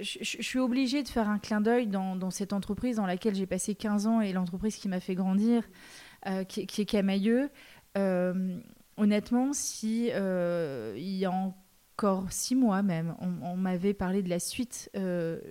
je, 0.01 0.43
suis 0.43 0.59
obligée 0.59 1.03
de 1.03 1.09
faire 1.09 1.29
un 1.29 1.39
clin 1.39 1.61
d'œil 1.61 1.87
dans, 1.87 2.31
cette 2.31 2.53
entreprise 2.53 2.97
dans 2.97 3.07
laquelle 3.07 3.35
j'ai 3.35 3.47
passé 3.47 3.75
15 3.75 4.07
ans 4.07 4.21
et 4.21 4.33
l'entreprise 4.33 4.77
qui 4.77 4.89
m'a 4.89 5.01
fait 5.01 5.15
grandir, 5.15 5.65
euh, 6.27 6.45
qui, 6.45 6.63
est 6.63 6.85
Camailleux. 6.85 7.51
Euh, 7.97 8.59
honnêtement, 8.97 9.53
si 9.53 10.11
euh, 10.13 10.95
il 10.97 11.17
y 11.17 11.25
a 11.25 11.31
encore 11.31 11.55
six 12.31 12.55
mois 12.55 12.83
même, 12.83 13.15
on, 13.21 13.57
m'avait 13.57 13.95
parlé 13.95 14.23
de 14.23 14.29
la 14.29 14.39
suite, 14.39 14.91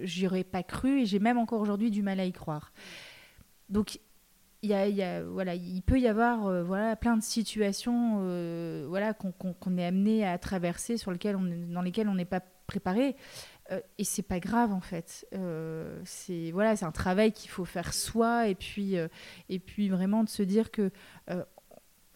j'y 0.01 0.27
aurais 0.27 0.43
pas 0.43 0.63
cru 0.63 1.01
et 1.01 1.05
j'ai 1.05 1.19
même 1.19 1.37
encore 1.37 1.61
aujourd'hui 1.61 1.91
du 1.91 2.01
mal 2.01 2.19
à 2.19 2.25
y 2.25 2.31
croire. 2.31 2.71
Donc 3.69 3.99
il, 4.61 4.69
y 4.69 4.73
a, 5.03 5.23
voilà, 5.23 5.55
il 5.55 5.81
peut 5.81 5.99
y 5.99 6.07
avoir 6.07 6.63
voilà, 6.63 6.95
plein 6.95 7.17
de 7.17 7.23
situations 7.23 8.19
voilà, 8.87 9.13
qu'on 9.13 9.77
est 9.77 9.85
amené 9.85 10.25
à 10.25 10.37
traverser 10.37 10.97
sur 10.97 11.11
lesquelles 11.11 11.35
on, 11.35 11.73
dans 11.73 11.81
lesquelles 11.81 12.09
on 12.09 12.15
n'est 12.15 12.25
pas 12.25 12.41
préparé. 12.67 13.15
Euh, 13.71 13.81
et 13.97 14.03
c'est 14.03 14.23
pas 14.23 14.39
grave 14.39 14.71
en 14.71 14.81
fait. 14.81 15.27
Euh, 15.33 15.99
c'est 16.05 16.51
voilà, 16.51 16.75
c'est 16.75 16.85
un 16.85 16.91
travail 16.91 17.31
qu'il 17.31 17.49
faut 17.49 17.65
faire 17.65 17.93
soi 17.93 18.47
et 18.47 18.55
puis 18.55 18.97
euh, 18.97 19.07
et 19.49 19.59
puis 19.59 19.89
vraiment 19.89 20.23
de 20.23 20.29
se 20.29 20.43
dire 20.43 20.71
que 20.71 20.91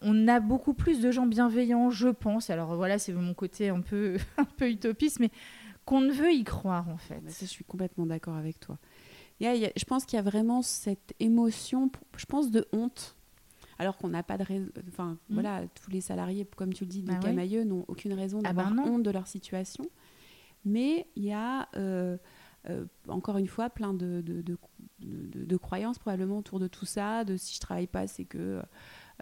on 0.02 0.28
a 0.28 0.40
beaucoup 0.40 0.74
plus 0.74 1.00
de 1.00 1.10
gens 1.10 1.26
bienveillants, 1.26 1.90
je 1.90 2.08
pense. 2.08 2.50
Alors 2.50 2.76
voilà, 2.76 2.98
c'est 2.98 3.12
mon 3.12 3.34
côté 3.34 3.68
un 3.68 3.80
peu, 3.80 4.16
un 4.38 4.44
peu 4.44 4.68
utopiste, 4.70 5.20
mais 5.20 5.30
qu'on 5.84 6.00
ne 6.00 6.12
veut 6.12 6.32
y 6.32 6.44
croire 6.44 6.88
en 6.88 6.96
fait. 6.96 7.22
je 7.26 7.44
suis 7.44 7.64
complètement 7.64 8.06
d'accord 8.06 8.36
avec 8.36 8.60
toi. 8.60 8.78
je 9.40 9.84
pense 9.84 10.04
qu'il 10.04 10.16
y 10.16 10.20
a 10.20 10.22
vraiment 10.22 10.62
cette 10.62 11.14
émotion, 11.20 11.90
je 12.16 12.26
pense, 12.26 12.50
de 12.50 12.66
honte. 12.72 13.16
Alors 13.78 13.96
qu'on 13.96 14.10
n'a 14.10 14.22
pas 14.22 14.38
de 14.38 14.44
raison. 14.44 14.68
Enfin, 14.88 15.12
mmh. 15.12 15.34
voilà, 15.34 15.62
tous 15.82 15.90
les 15.90 16.00
salariés, 16.00 16.46
comme 16.56 16.72
tu 16.72 16.84
le 16.84 16.90
dis, 16.90 17.02
de 17.02 17.10
bah 17.10 17.64
n'ont 17.64 17.84
aucune 17.88 18.12
raison 18.12 18.40
ah 18.44 18.52
bah 18.52 18.64
d'avoir 18.64 18.86
honte 18.86 19.02
de 19.02 19.10
leur 19.10 19.26
situation. 19.26 19.84
Mais 20.64 21.08
il 21.16 21.24
y 21.24 21.32
a, 21.32 21.68
euh, 21.76 22.16
euh, 22.70 22.84
encore 23.08 23.38
une 23.38 23.48
fois, 23.48 23.70
plein 23.70 23.92
de 23.92 24.20
de, 24.20 24.44
de, 25.00 25.56
croyances 25.56 25.98
probablement 25.98 26.38
autour 26.38 26.60
de 26.60 26.68
tout 26.68 26.86
ça, 26.86 27.24
de 27.24 27.36
si 27.36 27.56
je 27.56 27.60
travaille 27.60 27.88
pas, 27.88 28.06
c'est 28.06 28.24
que 28.24 28.38
euh, 28.38 28.62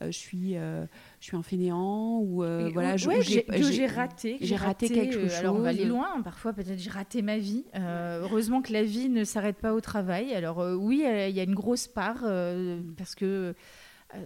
je 0.02 0.10
suis 0.10 0.56
euh, 0.56 0.86
je 1.20 1.26
suis 1.26 1.36
un 1.36 1.42
fainéant 1.42 2.18
ou 2.18 2.42
euh, 2.42 2.70
voilà 2.72 2.96
j'ai 2.96 3.10
raté 3.86 4.38
j'ai 4.40 4.56
raté, 4.56 4.88
quelque 4.88 5.20
chose 5.20 5.34
alors 5.34 5.56
on 5.56 5.60
va 5.60 5.70
aller 5.70 5.84
loin 5.84 6.20
parfois 6.22 6.52
peut-être 6.52 6.78
j'ai 6.78 6.90
raté 6.90 7.22
ma 7.22 7.38
vie. 7.38 7.64
Heureusement 7.74 8.62
que 8.62 8.72
la 8.72 8.82
vie 8.82 9.08
ne 9.08 9.24
s'arrête 9.24 9.56
pas 9.56 9.74
au 9.74 9.80
travail. 9.80 10.34
Alors 10.34 10.58
oui 10.78 11.04
il 11.06 11.34
y 11.34 11.40
a 11.40 11.42
une 11.42 11.54
grosse 11.54 11.86
part 11.86 12.24
parce 12.96 13.14
que 13.14 13.54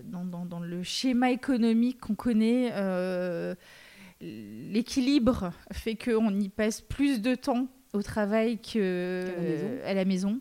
dans, 0.04 0.24
dans, 0.24 0.46
dans, 0.46 0.60
le 0.60 0.82
schéma 0.82 1.30
économique 1.30 2.00
qu'on 2.00 2.14
connaît 2.14 2.72
l'équilibre 4.20 5.52
fait 5.72 5.96
qu'on 5.96 6.34
y 6.38 6.48
passe 6.48 6.80
plus 6.80 7.20
de 7.20 7.34
temps 7.34 7.68
au 7.92 8.02
travail 8.02 8.58
qu'à 8.58 9.94
la 9.94 10.04
maison. 10.04 10.40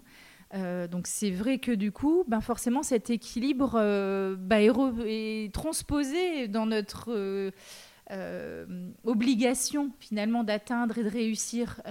Euh, 0.54 0.88
donc 0.88 1.08
c'est 1.08 1.32
vrai 1.32 1.58
que 1.58 1.72
du 1.72 1.91
coup, 1.91 2.24
ben 2.28 2.41
forcément 2.41 2.84
cet 2.84 3.10
équilibre 3.10 3.74
euh, 3.76 4.36
ben, 4.38 4.62
est, 5.06 5.54
transposé 5.54 6.47
dans 6.47 6.66
notre 6.66 7.51
euh, 8.12 8.91
obligation 9.04 9.91
finalement 9.99 10.43
d'atteindre 10.43 10.97
et 10.97 11.04
de 11.04 11.10
réussir. 11.10 11.82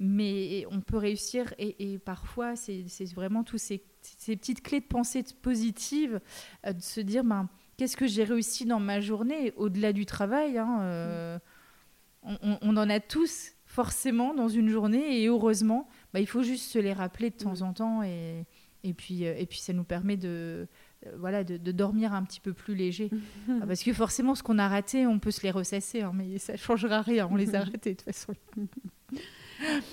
mais 0.00 0.66
on 0.70 0.80
peut 0.80 0.98
réussir 0.98 1.54
et, 1.58 1.98
parfois 1.98 2.56
c'est 2.56 2.84
vraiment 3.14 3.44
tous 3.44 3.58
ces, 3.58 3.82
petites 4.26 4.62
clés 4.62 4.80
de 4.80 4.86
pensée 4.86 5.24
positive 5.42 6.20
de 6.64 6.80
se 6.80 7.00
dire 7.00 7.24
ben, 7.24 7.48
qu'est-ce 7.76 7.96
que 7.96 8.06
j'ai 8.06 8.24
réussi 8.24 8.66
dans 8.66 8.80
ma 8.80 9.00
journée 9.00 9.52
au-delà 9.56 9.92
du 9.92 10.06
travail. 10.06 10.58
Hein, 10.58 11.40
on, 12.22 12.76
en 12.76 12.88
a 12.88 13.00
tous 13.00 13.52
forcément 13.66 14.34
dans 14.34 14.48
une 14.48 14.68
journée 14.68 15.20
et 15.20 15.26
heureusement 15.26 15.88
bah, 16.14 16.20
il 16.20 16.28
faut 16.28 16.44
juste 16.44 16.70
se 16.70 16.78
les 16.78 16.92
rappeler 16.92 17.30
de 17.30 17.34
temps 17.34 17.56
mm. 17.58 17.62
en 17.62 17.72
temps 17.72 18.02
et, 18.04 18.46
et, 18.84 18.94
puis, 18.94 19.26
euh, 19.26 19.34
et 19.36 19.46
puis 19.46 19.58
ça 19.58 19.72
nous 19.72 19.82
permet 19.82 20.16
de, 20.16 20.68
euh, 21.06 21.10
voilà, 21.18 21.42
de, 21.42 21.72
dormir 21.72 22.14
un 22.14 22.22
petit 22.22 22.38
peu 22.38 22.52
plus 22.52 22.76
léger. 22.76 23.10
Ah, 23.48 23.66
parce 23.66 23.82
que 23.82 23.92
forcément, 23.92 24.36
ce 24.36 24.44
qu'on 24.44 24.58
a 24.58 24.68
raté, 24.68 25.08
on 25.08 25.18
peut 25.18 25.32
se 25.32 25.42
les 25.42 25.50
ressasser, 25.50 26.02
hein, 26.02 26.12
mais 26.14 26.38
ça 26.38 26.52
ne 26.52 26.58
changera 26.58 27.02
rien, 27.02 27.28
on 27.28 27.34
les 27.34 27.56
a 27.56 27.60
ratés 27.64 27.94
de 27.94 27.96
toute 27.96 28.02
façon. 28.02 28.32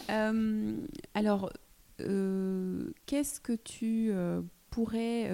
Euh, 0.10 0.76
alors, 1.14 1.54
qu'est-ce 3.06 3.40
que 3.40 3.54
tu 3.54 4.12
pourrais... 4.72 5.32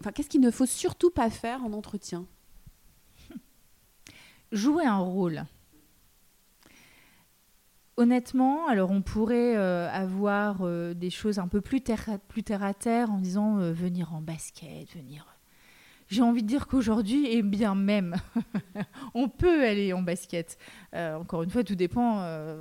Enfin, 0.00 0.10
qu'est-ce 0.10 0.30
qu'il 0.30 0.40
ne 0.40 0.50
faut 0.50 0.66
surtout 0.66 1.10
pas 1.10 1.28
faire 1.28 1.62
en 1.62 1.72
entretien? 1.74 2.26
Jouer 4.50 4.84
un 4.84 4.98
rôle. 4.98 5.44
Honnêtement, 7.98 8.68
alors 8.68 8.90
on 8.90 9.02
pourrait 9.02 9.54
euh, 9.54 9.86
avoir 9.90 10.60
euh, 10.62 10.94
des 10.94 11.10
choses 11.10 11.38
un 11.38 11.46
peu 11.46 11.60
plus 11.60 11.82
terre, 11.82 12.08
à 12.62 12.72
terre 12.72 13.10
en 13.10 13.18
disant 13.18 13.58
euh, 13.58 13.70
venir 13.72 14.14
en 14.14 14.22
basket, 14.22 14.90
venir. 14.96 15.26
J'ai 16.08 16.22
envie 16.22 16.42
de 16.42 16.48
dire 16.48 16.66
qu'aujourd'hui, 16.66 17.26
et 17.26 17.42
bien 17.42 17.74
même, 17.74 18.16
on 19.14 19.28
peut 19.28 19.66
aller 19.66 19.92
en 19.92 20.02
basket. 20.02 20.58
encore 20.94 21.42
une 21.42 21.48
fois, 21.48 21.64
tout 21.64 21.74
dépend. 21.74 22.16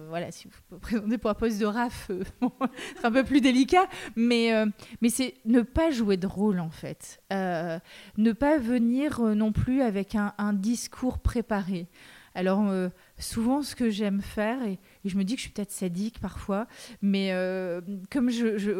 voilà, 0.07 0.31
si 0.31 0.47
vous 0.47 0.53
vous 0.69 0.79
présentez 0.79 1.17
pour 1.17 1.31
un 1.31 1.33
poste 1.33 1.59
de 1.59 1.65
RAF, 1.65 2.09
c'est 2.95 3.05
un 3.05 3.11
peu 3.11 3.25
plus 3.25 3.41
délicat. 3.41 3.87
Mais, 4.15 4.53
mais 5.01 5.09
c'est 5.09 5.33
ne 5.43 5.63
pas 5.63 5.91
jouer 5.91 6.15
de 6.15 6.27
rôle, 6.27 6.61
en 6.61 6.69
fait. 6.69 7.21
ne 7.29 8.31
pas 8.31 8.57
venir 8.57 9.19
non 9.19 9.51
plus 9.51 9.81
avec 9.81 10.15
un, 10.15 10.33
un 10.37 10.53
discours 10.53 11.19
préparé. 11.19 11.89
Alors, 12.35 12.71
souvent, 13.17 13.63
ce 13.63 13.75
que 13.75 13.89
j'aime 13.89 14.21
faire, 14.21 14.63
et 14.63 14.79
et 15.03 15.09
je 15.09 15.17
me 15.17 15.23
dis 15.23 15.35
que 15.35 15.39
je 15.39 15.45
suis 15.45 15.51
peut-être 15.51 15.71
sadique 15.71 16.19
parfois, 16.19 16.67
mais 17.01 17.29
euh, 17.31 17.81
comme 18.11 18.29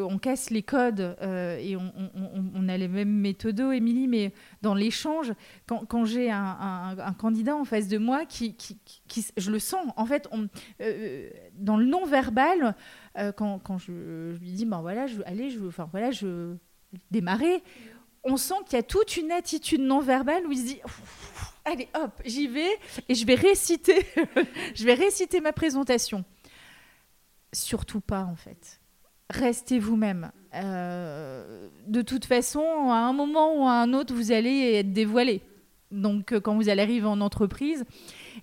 on 0.09 0.17
casse 0.17 0.49
les 0.49 0.63
codes 0.63 1.15
euh, 1.21 1.57
et 1.57 1.75
on, 1.75 2.69
a 2.69 2.77
les 2.77 2.87
mêmes 2.87 3.11
méthodos, 3.11 3.71
Émilie, 3.71 4.07
mais 4.07 4.33
dans 4.61 4.75
l'échange, 4.75 5.33
quand, 5.67 6.05
j'ai 6.05 6.31
un, 6.31 7.15
candidat 7.17 7.55
en 7.55 7.65
face 7.65 7.87
de 7.87 7.97
moi 7.97 8.25
qui, 8.25 8.55
je 9.37 9.51
le 9.51 9.59
sens, 9.59 9.85
en 9.95 10.05
fait, 10.05 10.27
euh, 10.81 11.29
dans 11.55 11.77
le 11.77 11.85
non-verbal, 11.85 12.75
quand, 13.35 13.59
quand 13.59 13.77
je, 13.77 14.37
lui 14.37 14.51
dis, 14.51 14.65
ben 14.65 14.81
voilà, 14.81 15.07
je, 15.07 15.21
allez, 15.25 15.49
je, 15.49 15.59
enfin 15.65 15.87
voilà, 15.91 16.11
je 16.11 16.55
démarrer, 17.09 17.63
on 18.23 18.37
sent 18.37 18.55
qu'il 18.65 18.75
y 18.75 18.79
a 18.79 18.83
toute 18.83 19.17
une 19.17 19.31
attitude 19.31 19.81
non-verbale 19.81 20.45
où 20.45 20.51
il 20.51 20.57
se 20.57 20.65
dit 20.65 20.81
allez 21.65 21.87
hop, 21.95 22.21
j'y 22.25 22.47
vais 22.47 22.71
et 23.07 23.15
je 23.15 23.25
vais 23.25 23.35
réciter, 23.35 24.05
je 24.75 24.85
vais 24.85 24.93
réciter 24.93 25.41
ma 25.41 25.53
présentation. 25.53 26.23
Surtout 27.53 28.01
pas 28.01 28.23
en 28.23 28.35
fait. 28.35 28.79
Restez 29.29 29.79
vous-même. 29.79 30.31
Euh, 30.55 31.69
de 31.87 32.01
toute 32.01 32.25
façon, 32.25 32.89
à 32.89 32.97
un 32.97 33.13
moment 33.13 33.55
ou 33.55 33.67
à 33.67 33.73
un 33.73 33.93
autre, 33.93 34.13
vous 34.13 34.31
allez 34.31 34.73
être 34.73 34.91
dévoilé. 34.91 35.41
Donc, 35.91 36.33
euh, 36.33 36.39
quand 36.39 36.55
vous 36.55 36.69
allez 36.69 36.81
arriver 36.81 37.05
en 37.05 37.21
entreprise. 37.21 37.85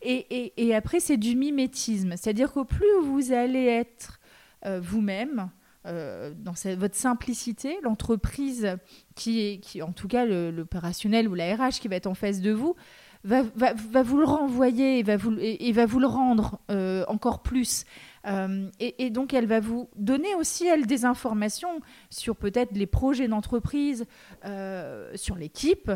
Et, 0.02 0.74
après, 0.74 1.00
c'est 1.00 1.16
du 1.16 1.36
mimétisme. 1.36 2.16
C'est-à-dire 2.16 2.52
qu'au 2.52 2.64
plus 2.64 2.86
vous 3.02 3.32
allez 3.32 3.64
être 3.66 4.18
euh, 4.64 4.80
vous-même, 4.80 5.50
dans 5.84 6.54
votre 6.76 6.96
simplicité, 6.96 7.78
l'entreprise 7.82 8.76
qui 9.14 9.40
est, 9.40 9.58
qui, 9.58 9.80
en 9.80 9.92
tout 9.92 10.08
cas 10.08 10.26
l'opérationnel 10.26 11.28
ou 11.28 11.34
la 11.34 11.56
RH 11.56 11.80
qui 11.80 11.88
va 11.88 11.96
être 11.96 12.06
en 12.06 12.14
face 12.14 12.40
de 12.40 12.52
vous, 12.52 12.76
va, 13.24 13.42
va, 13.74 14.02
vous 14.02 14.18
le 14.18 14.24
renvoyer 14.24 14.98
et 14.98 15.02
va 15.02 15.16
vous, 15.16 15.34
et, 15.38 15.72
va 15.72 15.86
vous 15.86 16.00
le 16.00 16.06
rendre 16.06 16.58
euh, 16.70 17.04
encore 17.08 17.42
plus. 17.42 17.84
Euh, 18.26 18.68
et, 18.78 19.10
donc, 19.10 19.32
elle 19.32 19.46
va 19.46 19.60
vous 19.60 19.88
donner 19.96 20.34
aussi, 20.34 20.66
elle, 20.66 20.86
des 20.86 21.04
informations 21.04 21.80
sur 22.10 22.36
peut-être 22.36 22.72
les 22.76 22.86
projets 22.86 23.28
d'entreprise, 23.28 24.06
euh, 24.44 25.10
sur 25.14 25.36
l'équipe, 25.36 25.90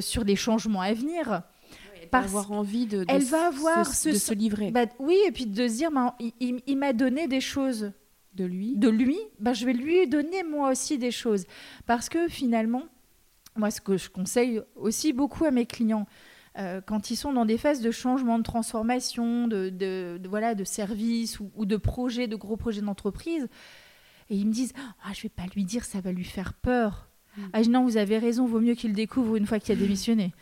sur 0.00 0.24
les 0.24 0.36
changements 0.36 0.82
à 0.82 0.92
venir. 0.92 1.42
elle 2.00 2.08
va 2.10 2.18
avoir 2.18 2.52
envie 2.52 2.86
de, 2.86 3.04
elle 3.08 3.24
va 3.24 3.48
avoir 3.48 3.86
se, 3.86 4.10
de 4.10 4.14
se 4.14 4.34
livrer. 4.34 4.70
Bah, 4.70 4.86
oui, 4.98 5.16
et 5.26 5.32
puis 5.32 5.46
de 5.46 5.68
se 5.68 5.74
dire, 5.74 5.90
bah, 5.90 6.16
il, 6.40 6.76
m'a 6.76 6.92
donné 6.92 7.28
des 7.28 7.40
choses. 7.40 7.92
De 8.38 8.44
lui 8.44 8.76
De 8.76 8.88
lui, 8.88 9.18
bah, 9.40 9.52
je 9.52 9.66
vais 9.66 9.72
lui 9.72 10.06
donner 10.06 10.44
moi 10.44 10.70
aussi 10.70 10.96
des 10.96 11.10
choses. 11.10 11.44
Parce 11.86 12.08
que 12.08 12.28
finalement, 12.28 12.84
moi, 13.56 13.70
ce 13.70 13.80
que 13.80 13.96
je 13.96 14.08
conseille 14.08 14.62
aussi 14.76 15.12
beaucoup 15.12 15.44
à 15.44 15.50
mes 15.50 15.66
clients, 15.66 16.06
euh, 16.58 16.80
quand 16.80 17.10
ils 17.10 17.16
sont 17.16 17.32
dans 17.32 17.44
des 17.44 17.58
phases 17.58 17.80
de 17.80 17.90
changement, 17.90 18.38
de 18.38 18.42
transformation, 18.42 19.48
de, 19.48 19.68
de, 19.68 20.20
voilà, 20.28 20.54
de 20.54 20.64
services 20.64 21.38
ou, 21.40 21.66
de 21.66 21.76
projets, 21.76 22.26
de 22.26 22.36
gros 22.36 22.56
projets 22.56 22.80
d'entreprise, 22.80 23.48
et 24.30 24.36
ils 24.36 24.46
me 24.46 24.52
disent 24.52 24.72
ah, 25.04 25.12
Je 25.12 25.22
vais 25.22 25.28
pas 25.28 25.44
lui 25.54 25.64
dire, 25.64 25.84
ça 25.84 26.00
va 26.00 26.12
lui 26.12 26.24
faire 26.24 26.54
peur. 26.54 27.08
Mm. 27.36 27.42
Ah 27.52 27.62
non, 27.62 27.84
vous 27.84 27.96
avez 27.96 28.18
raison, 28.18 28.46
vaut 28.46 28.60
mieux 28.60 28.74
qu'il 28.74 28.92
découvre 28.92 29.36
une 29.36 29.46
fois 29.46 29.58
qu'il 29.58 29.72
a 29.72 29.76
démissionné. 29.76 30.32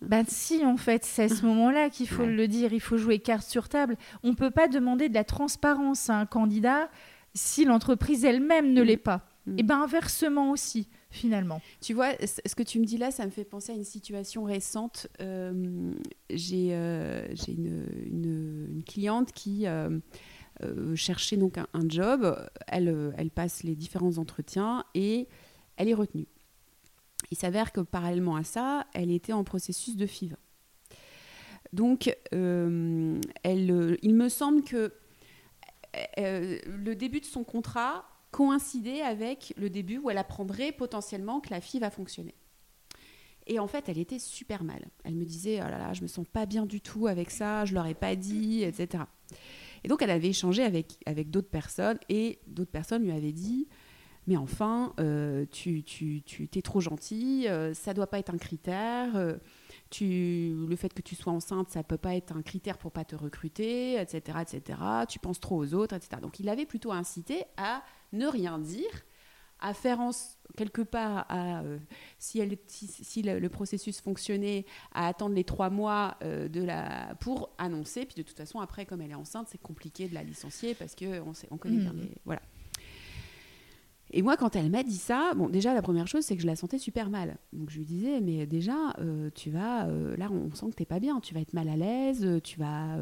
ben 0.00 0.24
si, 0.26 0.64
en 0.64 0.76
fait, 0.76 1.04
c'est 1.04 1.24
à 1.24 1.28
ce 1.28 1.46
moment-là 1.46 1.90
qu'il 1.90 2.08
faut 2.08 2.26
le 2.26 2.48
dire, 2.48 2.72
il 2.72 2.80
faut 2.80 2.96
jouer 2.96 3.18
carte 3.18 3.48
sur 3.48 3.68
table. 3.68 3.96
On 4.22 4.30
ne 4.30 4.34
peut 4.34 4.50
pas 4.50 4.68
demander 4.68 5.08
de 5.08 5.14
la 5.14 5.24
transparence 5.24 6.10
à 6.10 6.16
un 6.16 6.26
candidat 6.26 6.88
si 7.34 7.64
l'entreprise 7.64 8.24
elle-même 8.24 8.72
ne 8.72 8.82
mm. 8.82 8.86
l'est 8.86 8.96
pas. 8.96 9.26
Mm. 9.46 9.58
Et 9.58 9.62
ben 9.62 9.80
inversement 9.82 10.50
aussi 10.50 10.88
finalement. 11.10 11.60
Tu 11.80 11.94
vois, 11.94 12.12
ce 12.20 12.54
que 12.54 12.62
tu 12.62 12.80
me 12.80 12.84
dis 12.84 12.96
là, 12.96 13.10
ça 13.10 13.26
me 13.26 13.30
fait 13.30 13.44
penser 13.44 13.72
à 13.72 13.74
une 13.74 13.84
situation 13.84 14.44
récente. 14.44 15.08
Euh, 15.20 15.92
j'ai 16.30 16.70
euh, 16.72 17.28
une, 17.48 17.86
une, 18.06 18.82
cliente 18.84 19.32
qui 19.32 19.66
euh, 19.66 20.00
cherchait 20.94 21.36
donc 21.36 21.58
un, 21.58 21.88
job. 21.88 22.36
Elle, 22.66 23.12
elle 23.16 23.30
passe 23.30 23.62
les 23.62 23.76
différents 23.76 24.18
entretiens 24.18 24.84
et 24.94 25.28
elle 25.76 25.88
est 25.88 25.94
retenue. 25.94 26.26
Il 27.30 27.36
s'avère 27.36 27.72
que 27.72 27.80
parallèlement 27.80 28.36
à 28.36 28.44
ça, 28.44 28.86
elle 28.94 29.10
était 29.10 29.32
en 29.32 29.44
processus 29.44 29.96
de 29.96 30.06
FIV. 30.06 30.34
Donc, 31.72 32.14
elle, 32.32 33.98
il 34.02 34.14
me 34.14 34.28
semble 34.28 34.62
que 34.62 34.92
le 36.16 36.94
début 36.94 37.20
de 37.20 37.26
son 37.26 37.44
contrat 37.44 38.04
coïncider 38.32 39.02
avec 39.02 39.52
le 39.56 39.70
début 39.70 39.98
où 39.98 40.10
elle 40.10 40.18
apprendrait 40.18 40.72
potentiellement 40.72 41.40
que 41.40 41.50
la 41.50 41.60
fille 41.60 41.80
va 41.80 41.90
fonctionner. 41.90 42.34
Et 43.46 43.58
en 43.58 43.66
fait, 43.66 43.88
elle 43.88 43.98
était 43.98 44.18
super 44.18 44.64
mal. 44.64 44.84
Elle 45.04 45.14
me 45.14 45.24
disait 45.24 45.60
Oh 45.60 45.68
là 45.68 45.78
là, 45.78 45.92
je 45.92 46.02
me 46.02 46.06
sens 46.06 46.26
pas 46.26 46.46
bien 46.46 46.66
du 46.66 46.80
tout 46.80 47.06
avec 47.06 47.30
ça, 47.30 47.64
je 47.64 47.74
leur 47.74 47.86
ai 47.86 47.94
pas 47.94 48.16
dit, 48.16 48.62
etc. 48.62 49.04
Et 49.84 49.88
donc, 49.88 50.00
elle 50.02 50.10
avait 50.10 50.28
échangé 50.28 50.62
avec, 50.62 50.98
avec 51.06 51.30
d'autres 51.30 51.50
personnes 51.50 51.98
et 52.08 52.38
d'autres 52.46 52.70
personnes 52.70 53.02
lui 53.02 53.12
avaient 53.12 53.32
dit 53.32 53.68
Mais 54.26 54.36
enfin, 54.36 54.94
euh, 55.00 55.44
tu, 55.50 55.82
tu, 55.82 56.22
tu 56.22 56.48
es 56.54 56.62
trop 56.62 56.80
gentil, 56.80 57.48
euh, 57.48 57.74
ça 57.74 57.94
doit 57.94 58.06
pas 58.06 58.18
être 58.18 58.32
un 58.32 58.38
critère. 58.38 59.10
Tu, 59.92 60.66
le 60.66 60.74
fait 60.76 60.94
que 60.94 61.02
tu 61.02 61.14
sois 61.14 61.34
enceinte, 61.34 61.68
ça 61.68 61.82
peut 61.82 61.98
pas 61.98 62.14
être 62.14 62.34
un 62.34 62.40
critère 62.40 62.78
pour 62.78 62.92
pas 62.92 63.04
te 63.04 63.14
recruter, 63.14 64.00
etc., 64.00 64.38
etc. 64.40 64.78
Tu 65.06 65.18
penses 65.18 65.38
trop 65.38 65.56
aux 65.62 65.74
autres, 65.74 65.94
etc. 65.94 66.20
Donc 66.22 66.40
il 66.40 66.48
avait 66.48 66.64
plutôt 66.64 66.92
incité 66.92 67.44
à 67.58 67.82
ne 68.14 68.26
rien 68.26 68.58
dire, 68.58 69.04
à 69.60 69.74
faire 69.74 70.00
en, 70.00 70.10
quelque 70.56 70.80
part, 70.82 71.26
à, 71.28 71.60
euh, 71.62 71.78
si, 72.18 72.40
elle, 72.40 72.56
si, 72.68 73.22
le, 73.22 73.48
processus 73.48 74.00
fonctionnait, 74.00 74.64
à 74.92 75.08
attendre 75.08 75.34
les 75.34 75.44
trois 75.44 75.70
mois 75.70 76.16
euh, 76.22 76.48
de 76.48 76.62
la, 76.62 77.14
pour 77.20 77.50
annoncer. 77.58 78.06
Puis 78.06 78.16
de 78.16 78.22
toute 78.22 78.36
façon, 78.36 78.60
après, 78.60 78.86
comme 78.86 79.02
elle 79.02 79.10
est 79.10 79.14
enceinte, 79.14 79.48
c'est 79.50 79.60
compliqué 79.60 80.08
de 80.08 80.14
la 80.14 80.22
licencier 80.22 80.74
parce 80.74 80.94
qu'on 80.94 81.32
on 81.50 81.58
connaît 81.58 81.78
bien 81.78 81.92
mm. 81.92 82.00
les. 82.00 82.14
Voilà. 82.24 82.42
Et 84.12 84.22
moi, 84.22 84.36
quand 84.36 84.56
elle 84.56 84.70
m'a 84.70 84.82
dit 84.82 84.98
ça, 84.98 85.32
bon, 85.34 85.48
déjà, 85.48 85.72
la 85.74 85.82
première 85.82 86.06
chose, 86.06 86.24
c'est 86.24 86.36
que 86.36 86.42
je 86.42 86.46
la 86.46 86.56
sentais 86.56 86.78
super 86.78 87.08
mal. 87.08 87.38
Donc, 87.52 87.70
je 87.70 87.78
lui 87.78 87.84
disais, 87.84 88.20
mais 88.20 88.46
déjà, 88.46 88.94
euh, 88.98 89.30
tu 89.34 89.50
vas, 89.50 89.86
là, 89.86 90.28
on 90.30 90.54
sent 90.54 90.66
que 90.70 90.74
t'es 90.74 90.84
pas 90.84 91.00
bien, 91.00 91.18
tu 91.20 91.32
vas 91.32 91.40
être 91.40 91.54
mal 91.54 91.68
à 91.68 91.76
l'aise, 91.76 92.26
tu 92.44 92.58
vas, 92.58 92.98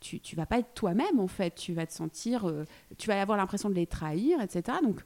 tu, 0.00 0.20
tu, 0.20 0.36
vas 0.36 0.46
pas 0.46 0.58
être 0.58 0.72
toi-même, 0.74 1.18
en 1.18 1.26
fait, 1.26 1.54
tu 1.56 1.72
vas 1.72 1.86
te 1.86 1.92
sentir, 1.92 2.52
tu 2.96 3.08
vas 3.08 3.20
avoir 3.20 3.36
l'impression 3.36 3.68
de 3.68 3.74
les 3.74 3.86
trahir, 3.86 4.40
etc. 4.40 4.78
Donc, 4.82 5.02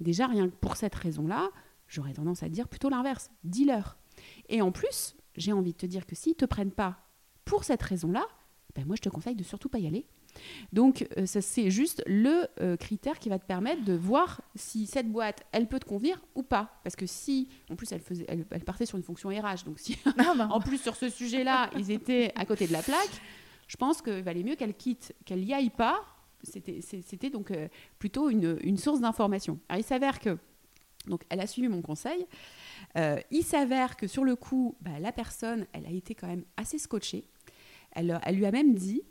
Déjà, 0.00 0.26
rien 0.26 0.48
que 0.48 0.56
pour 0.56 0.76
cette 0.76 0.94
raison-là, 0.94 1.50
j'aurais 1.86 2.14
tendance 2.14 2.42
à 2.42 2.48
dire 2.48 2.68
plutôt 2.68 2.88
l'inverse. 2.88 3.30
Dis-leur. 3.44 3.98
Et 4.48 4.62
en 4.62 4.72
plus, 4.72 5.14
j'ai 5.36 5.52
envie 5.52 5.72
de 5.72 5.78
te 5.78 5.86
dire 5.86 6.06
que 6.06 6.16
s'ils 6.16 6.34
te 6.34 6.46
prennent 6.46 6.72
pas 6.72 7.06
pour 7.44 7.64
cette 7.64 7.82
raison-là, 7.82 8.24
ben 8.74 8.86
moi, 8.86 8.96
je 8.96 9.02
te 9.02 9.08
conseille 9.08 9.36
de 9.36 9.44
surtout 9.44 9.68
pas 9.68 9.78
y 9.78 9.86
aller. 9.86 10.06
Donc, 10.72 11.06
euh, 11.16 11.26
ça, 11.26 11.40
c'est 11.40 11.70
juste 11.70 12.02
le 12.06 12.46
euh, 12.60 12.76
critère 12.76 13.18
qui 13.18 13.28
va 13.28 13.38
te 13.38 13.46
permettre 13.46 13.84
de 13.84 13.92
voir 13.92 14.40
si 14.54 14.86
cette 14.86 15.10
boîte, 15.10 15.44
elle 15.52 15.68
peut 15.68 15.80
te 15.80 15.84
convenir 15.84 16.20
ou 16.34 16.42
pas. 16.42 16.80
Parce 16.84 16.96
que 16.96 17.06
si, 17.06 17.48
en 17.70 17.76
plus, 17.76 17.90
elle, 17.92 18.00
faisait, 18.00 18.26
elle, 18.28 18.44
partait 18.64 18.86
sur 18.86 18.96
une 18.96 19.04
fonction 19.04 19.28
RH, 19.28 19.64
donc 19.64 19.78
si, 19.78 19.98
ah, 20.04 20.34
bah. 20.36 20.48
en 20.52 20.60
plus, 20.60 20.78
sur 20.78 20.96
ce 20.96 21.08
sujet-là, 21.08 21.70
ils 21.76 21.90
étaient 21.90 22.32
à 22.36 22.44
côté 22.44 22.66
de 22.66 22.72
la 22.72 22.82
plaque, 22.82 23.20
je 23.66 23.76
pense 23.76 24.02
qu'il 24.02 24.22
valait 24.22 24.42
mieux 24.42 24.56
qu'elle 24.56 24.74
quitte, 24.74 25.14
qu'elle 25.24 25.44
y 25.44 25.54
aille 25.54 25.70
pas, 25.70 26.00
c'était 26.42 27.30
donc 27.30 27.50
euh, 27.50 27.68
plutôt 27.98 28.30
une, 28.30 28.76
source 28.78 29.00
d'information. 29.00 29.58
Alors 29.68 29.80
il 29.80 29.84
s'avère 29.84 30.18
que, 30.18 30.38
donc 31.06 31.22
elle 31.28 31.40
a 31.40 31.46
suivi 31.46 31.68
mon 31.68 31.82
conseil, 31.82 32.26
il 33.30 33.44
s'avère 33.44 33.96
que 33.96 34.06
sur 34.06 34.24
le 34.24 34.36
coup, 34.36 34.74
bah, 34.80 34.98
la 34.98 35.12
personne, 35.12 35.66
elle 35.72 35.86
a 35.86 35.90
été 35.90 36.14
quand 36.14 36.26
même 36.26 36.44
assez 36.56 36.78
scotchée. 36.78 37.24
Elle, 37.92 38.20
elle 38.24 38.36
lui 38.36 38.46
a 38.46 38.50
même 38.52 38.74
dit, 38.74 39.02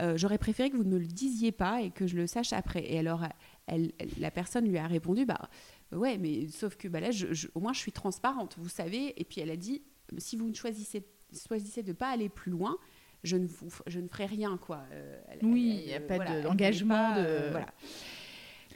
euh, 0.00 0.16
j'aurais 0.16 0.38
préféré 0.38 0.70
que 0.70 0.76
vous 0.76 0.84
ne 0.84 0.90
me 0.90 0.98
le 0.98 1.06
disiez 1.06 1.52
pas 1.52 1.82
et 1.82 1.90
que 1.90 2.06
je 2.06 2.16
le 2.16 2.26
sache 2.26 2.52
après. 2.52 2.90
Et 2.90 2.98
alors, 2.98 3.24
elle, 3.66 3.92
la 4.18 4.30
personne 4.30 4.66
lui 4.66 4.78
a 4.78 4.86
répondu, 4.86 5.24
bah 5.26 5.50
ouais, 5.92 6.18
mais 6.18 6.48
sauf 6.48 6.76
que 6.76 6.88
bah, 6.88 7.00
là, 7.00 7.10
au 7.54 7.60
moins 7.60 7.72
je 7.72 7.78
suis 7.78 7.92
transparente, 7.92 8.56
vous 8.58 8.68
savez. 8.68 9.20
Et 9.20 9.24
puis 9.24 9.40
elle 9.40 9.50
a 9.50 9.56
dit, 9.56 9.82
si 10.18 10.36
vous 10.36 10.48
ne 10.48 10.54
choisissez, 10.54 11.06
choisissez 11.46 11.82
de 11.82 11.88
ne 11.88 11.94
pas 11.94 12.08
aller 12.08 12.28
plus 12.28 12.50
loin, 12.50 12.76
je 13.24 13.36
ne, 13.36 13.46
je 13.86 14.00
ne 14.00 14.08
ferai 14.08 14.26
rien, 14.26 14.56
quoi. 14.56 14.82
Euh, 14.92 15.20
oui, 15.42 15.80
il 15.82 15.86
n'y 15.86 15.94
a 15.94 16.00
pas 16.00 16.18
d'engagement. 16.42 17.14
De, 17.14 17.20
euh, 17.20 17.48
voilà. 17.50 17.66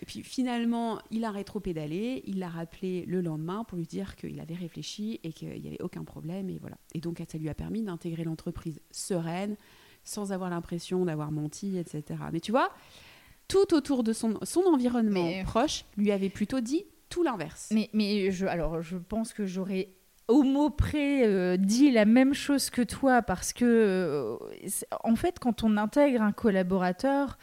Et 0.01 0.07
puis 0.07 0.23
finalement, 0.23 0.99
il 1.11 1.25
a 1.25 1.31
rétro-pédalé, 1.31 2.23
il 2.27 2.39
l'a 2.39 2.49
rappelé 2.49 3.05
le 3.07 3.21
lendemain 3.21 3.65
pour 3.65 3.79
lui 3.79 3.87
dire 3.87 4.17
qu'il 4.17 4.41
avait 4.41 4.55
réfléchi 4.55 5.21
et 5.23 5.33
qu'il 5.33 5.61
n'y 5.61 5.69
avait 5.69 5.83
aucun 5.83 6.05
problème. 6.05 6.51
Et 6.51 6.59
voilà. 6.59 6.77
Et 6.95 7.01
donc, 7.01 7.23
ça 7.29 7.39
lui 7.39 7.49
a 7.49 7.55
permis 7.55 7.83
d'intégrer 7.83 8.25
l'entreprise 8.25 8.81
sereine, 8.91 9.57
sans 10.05 10.33
avoir 10.33 10.51
l'impression 10.51 11.05
d'avoir 11.05 11.33
menti, 11.33 11.79
etc. 11.79 12.21
Mais 12.33 12.41
tu 12.41 12.53
vois, 12.53 12.71
tout 13.49 13.75
autour 13.75 14.03
de 14.03 14.13
son, 14.13 14.39
son 14.43 14.63
environnement 14.63 15.43
proche 15.45 15.85
lui 15.97 16.13
avait 16.13 16.31
plutôt 16.31 16.61
dit 16.61 16.85
tout 17.09 17.23
l'inverse. 17.23 17.69
Mais, 17.73 17.91
mais 17.93 18.31
je, 18.31 18.47
alors, 18.47 18.83
je 18.83 18.97
pense 18.97 19.33
que 19.33 19.47
j'aurais 19.47 19.91
au 20.29 20.43
mot 20.43 20.71
près 20.71 21.25
euh, 21.25 21.57
dit 21.57 21.91
la 21.91 22.05
même 22.05 22.35
chose 22.35 22.71
que 22.71 22.83
toi 22.83 23.23
parce 23.23 23.53
que 23.53 23.65
euh, 23.65 24.37
en 25.05 25.15
fait 25.15 25.39
quand 25.39 25.63
on 25.63 25.77
intègre 25.77 26.23
un 26.23 26.33
collaborateur 26.33 27.39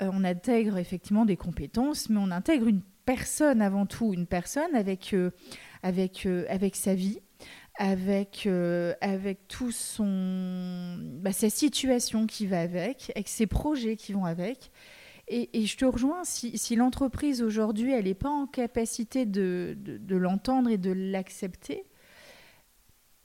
on 0.00 0.24
intègre 0.24 0.78
effectivement 0.78 1.24
des 1.24 1.36
compétences 1.36 2.08
mais 2.08 2.18
on 2.18 2.30
intègre 2.30 2.68
une 2.68 2.82
personne 3.04 3.62
avant 3.62 3.86
tout 3.86 4.12
une 4.12 4.26
personne 4.26 4.74
avec 4.74 5.14
avec 5.82 6.26
avec 6.48 6.76
sa 6.76 6.94
vie 6.94 7.20
avec 7.78 8.48
avec 9.00 9.48
tout 9.48 9.72
son 9.72 10.96
bah, 11.20 11.32
sa 11.32 11.50
situation 11.50 12.26
qui 12.26 12.46
va 12.46 12.60
avec 12.60 13.12
avec 13.14 13.28
ses 13.28 13.46
projets 13.46 13.96
qui 13.96 14.12
vont 14.12 14.24
avec. 14.24 14.70
Et, 15.32 15.64
je 15.64 15.76
te 15.76 15.84
rejoins, 15.84 16.24
si, 16.24 16.58
si 16.58 16.74
l'entreprise 16.74 17.40
aujourd'hui, 17.40 17.92
elle 17.92 18.06
n'est 18.06 18.14
pas 18.14 18.28
en 18.28 18.48
capacité 18.48 19.26
de, 19.26 19.76
de, 19.78 19.96
de 19.96 20.16
l'entendre 20.16 20.68
et 20.70 20.76
de 20.76 20.90
l'accepter, 20.90 21.84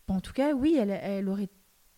en 0.07 0.21
tout 0.21 0.34
cas, 0.34 0.53
oui, 0.53 0.78
elle, 0.78 1.28
aurait 1.28 1.49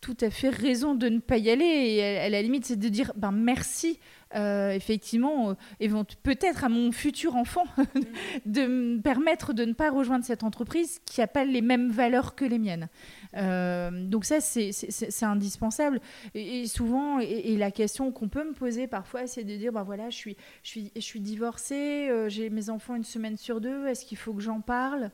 tout 0.02 0.18
à 0.22 0.30
fait 0.30 0.50
raison 0.50 0.96
de 0.96 1.10
ne 1.10 1.20
pas 1.20 1.38
y 1.38 1.50
aller. 1.50 1.66
Et 1.66 2.18
à, 2.20 2.30
la 2.30 2.42
limite, 2.42 2.66
c'est 2.66 2.78
de 2.78 2.88
dire 2.90 3.12
ben, 3.16 3.32
merci, 3.32 4.00
euh, 4.36 4.72
effectivement, 4.72 5.56
euh, 5.82 6.04
peut-être 6.24 6.64
à 6.64 6.70
mon 6.70 6.92
futur 6.92 7.36
enfant, 7.36 7.66
de 8.46 8.66
me 8.68 9.02
permettre 9.02 9.54
de 9.54 9.66
ne 9.66 9.74
pas 9.74 9.90
rejoindre 9.90 10.26
cette 10.26 10.44
entreprise 10.44 11.00
qui 11.06 11.20
n'a 11.20 11.28
pas 11.28 11.46
les 11.46 11.62
mêmes 11.62 11.90
valeurs 11.90 12.36
que 12.36 12.46
les 12.46 12.60
miennes. 12.60 12.90
Euh, 13.36 14.06
donc 14.06 14.26
ça, 14.26 14.40
c'est 14.40 15.24
indispensable. 15.24 16.00
Et, 16.36 16.68
souvent, 16.68 17.20
et, 17.20 17.58
la 17.58 17.72
question 17.72 18.12
qu'on 18.12 18.30
peut 18.30 18.48
me 18.48 18.54
poser 18.54 18.88
parfois, 18.88 19.26
c'est 19.28 19.44
de 19.44 19.56
dire, 19.56 19.72
ben 19.72 19.84
voilà, 19.84 20.10
je 20.10 20.16
suis, 20.16 20.38
je 20.64 20.70
suis, 20.70 20.92
je 20.96 21.02
suis 21.02 21.22
divorcée, 21.22 22.10
j'ai 22.28 22.50
mes 22.50 22.70
enfants 22.70 22.96
une 22.96 23.04
semaine 23.04 23.38
sur 23.38 23.62
deux, 23.62 23.88
est-ce 23.88 24.06
qu'il 24.06 24.18
faut 24.18 24.34
que 24.34 24.42
j'en 24.42 24.62
parle? 24.62 25.12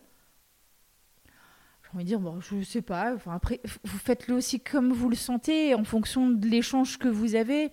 Envie 1.96 2.04
de 2.04 2.10
dire, 2.10 2.20
bon, 2.20 2.40
je 2.42 2.64
sais 2.64 2.82
pas. 2.82 3.14
Enfin, 3.16 3.34
après, 3.34 3.60
vous 3.84 3.98
faites-le 3.98 4.36
aussi 4.36 4.60
comme 4.60 4.92
vous 4.92 5.10
le 5.10 5.16
sentez, 5.16 5.76
en 5.76 5.84
fonction 5.84 6.30
de 6.30 6.48
l'échange 6.48 6.98
que 6.98 7.08
vous 7.08 7.36
avez. 7.36 7.72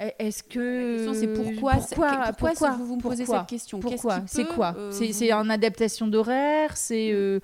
E, 0.00 0.10
est-ce 0.18 0.42
que 0.42 1.12
c'est 1.14 1.28
pourquoi 1.28 1.74
pourquoi, 1.74 2.32
pourquoi, 2.38 2.70
vous 2.72 2.86
vous 2.86 2.96
posez 2.98 3.26
cette 3.26 3.46
question? 3.46 3.80
Pourquoi 3.80 4.22
C'est 4.26 4.46
quoi 4.46 4.74
euh, 4.76 4.90
C'est 4.92 5.30
une 5.30 5.50
adaptation 5.50 6.08
d'horaire 6.08 6.76
C'est 6.76 7.12
euh, 7.12 7.40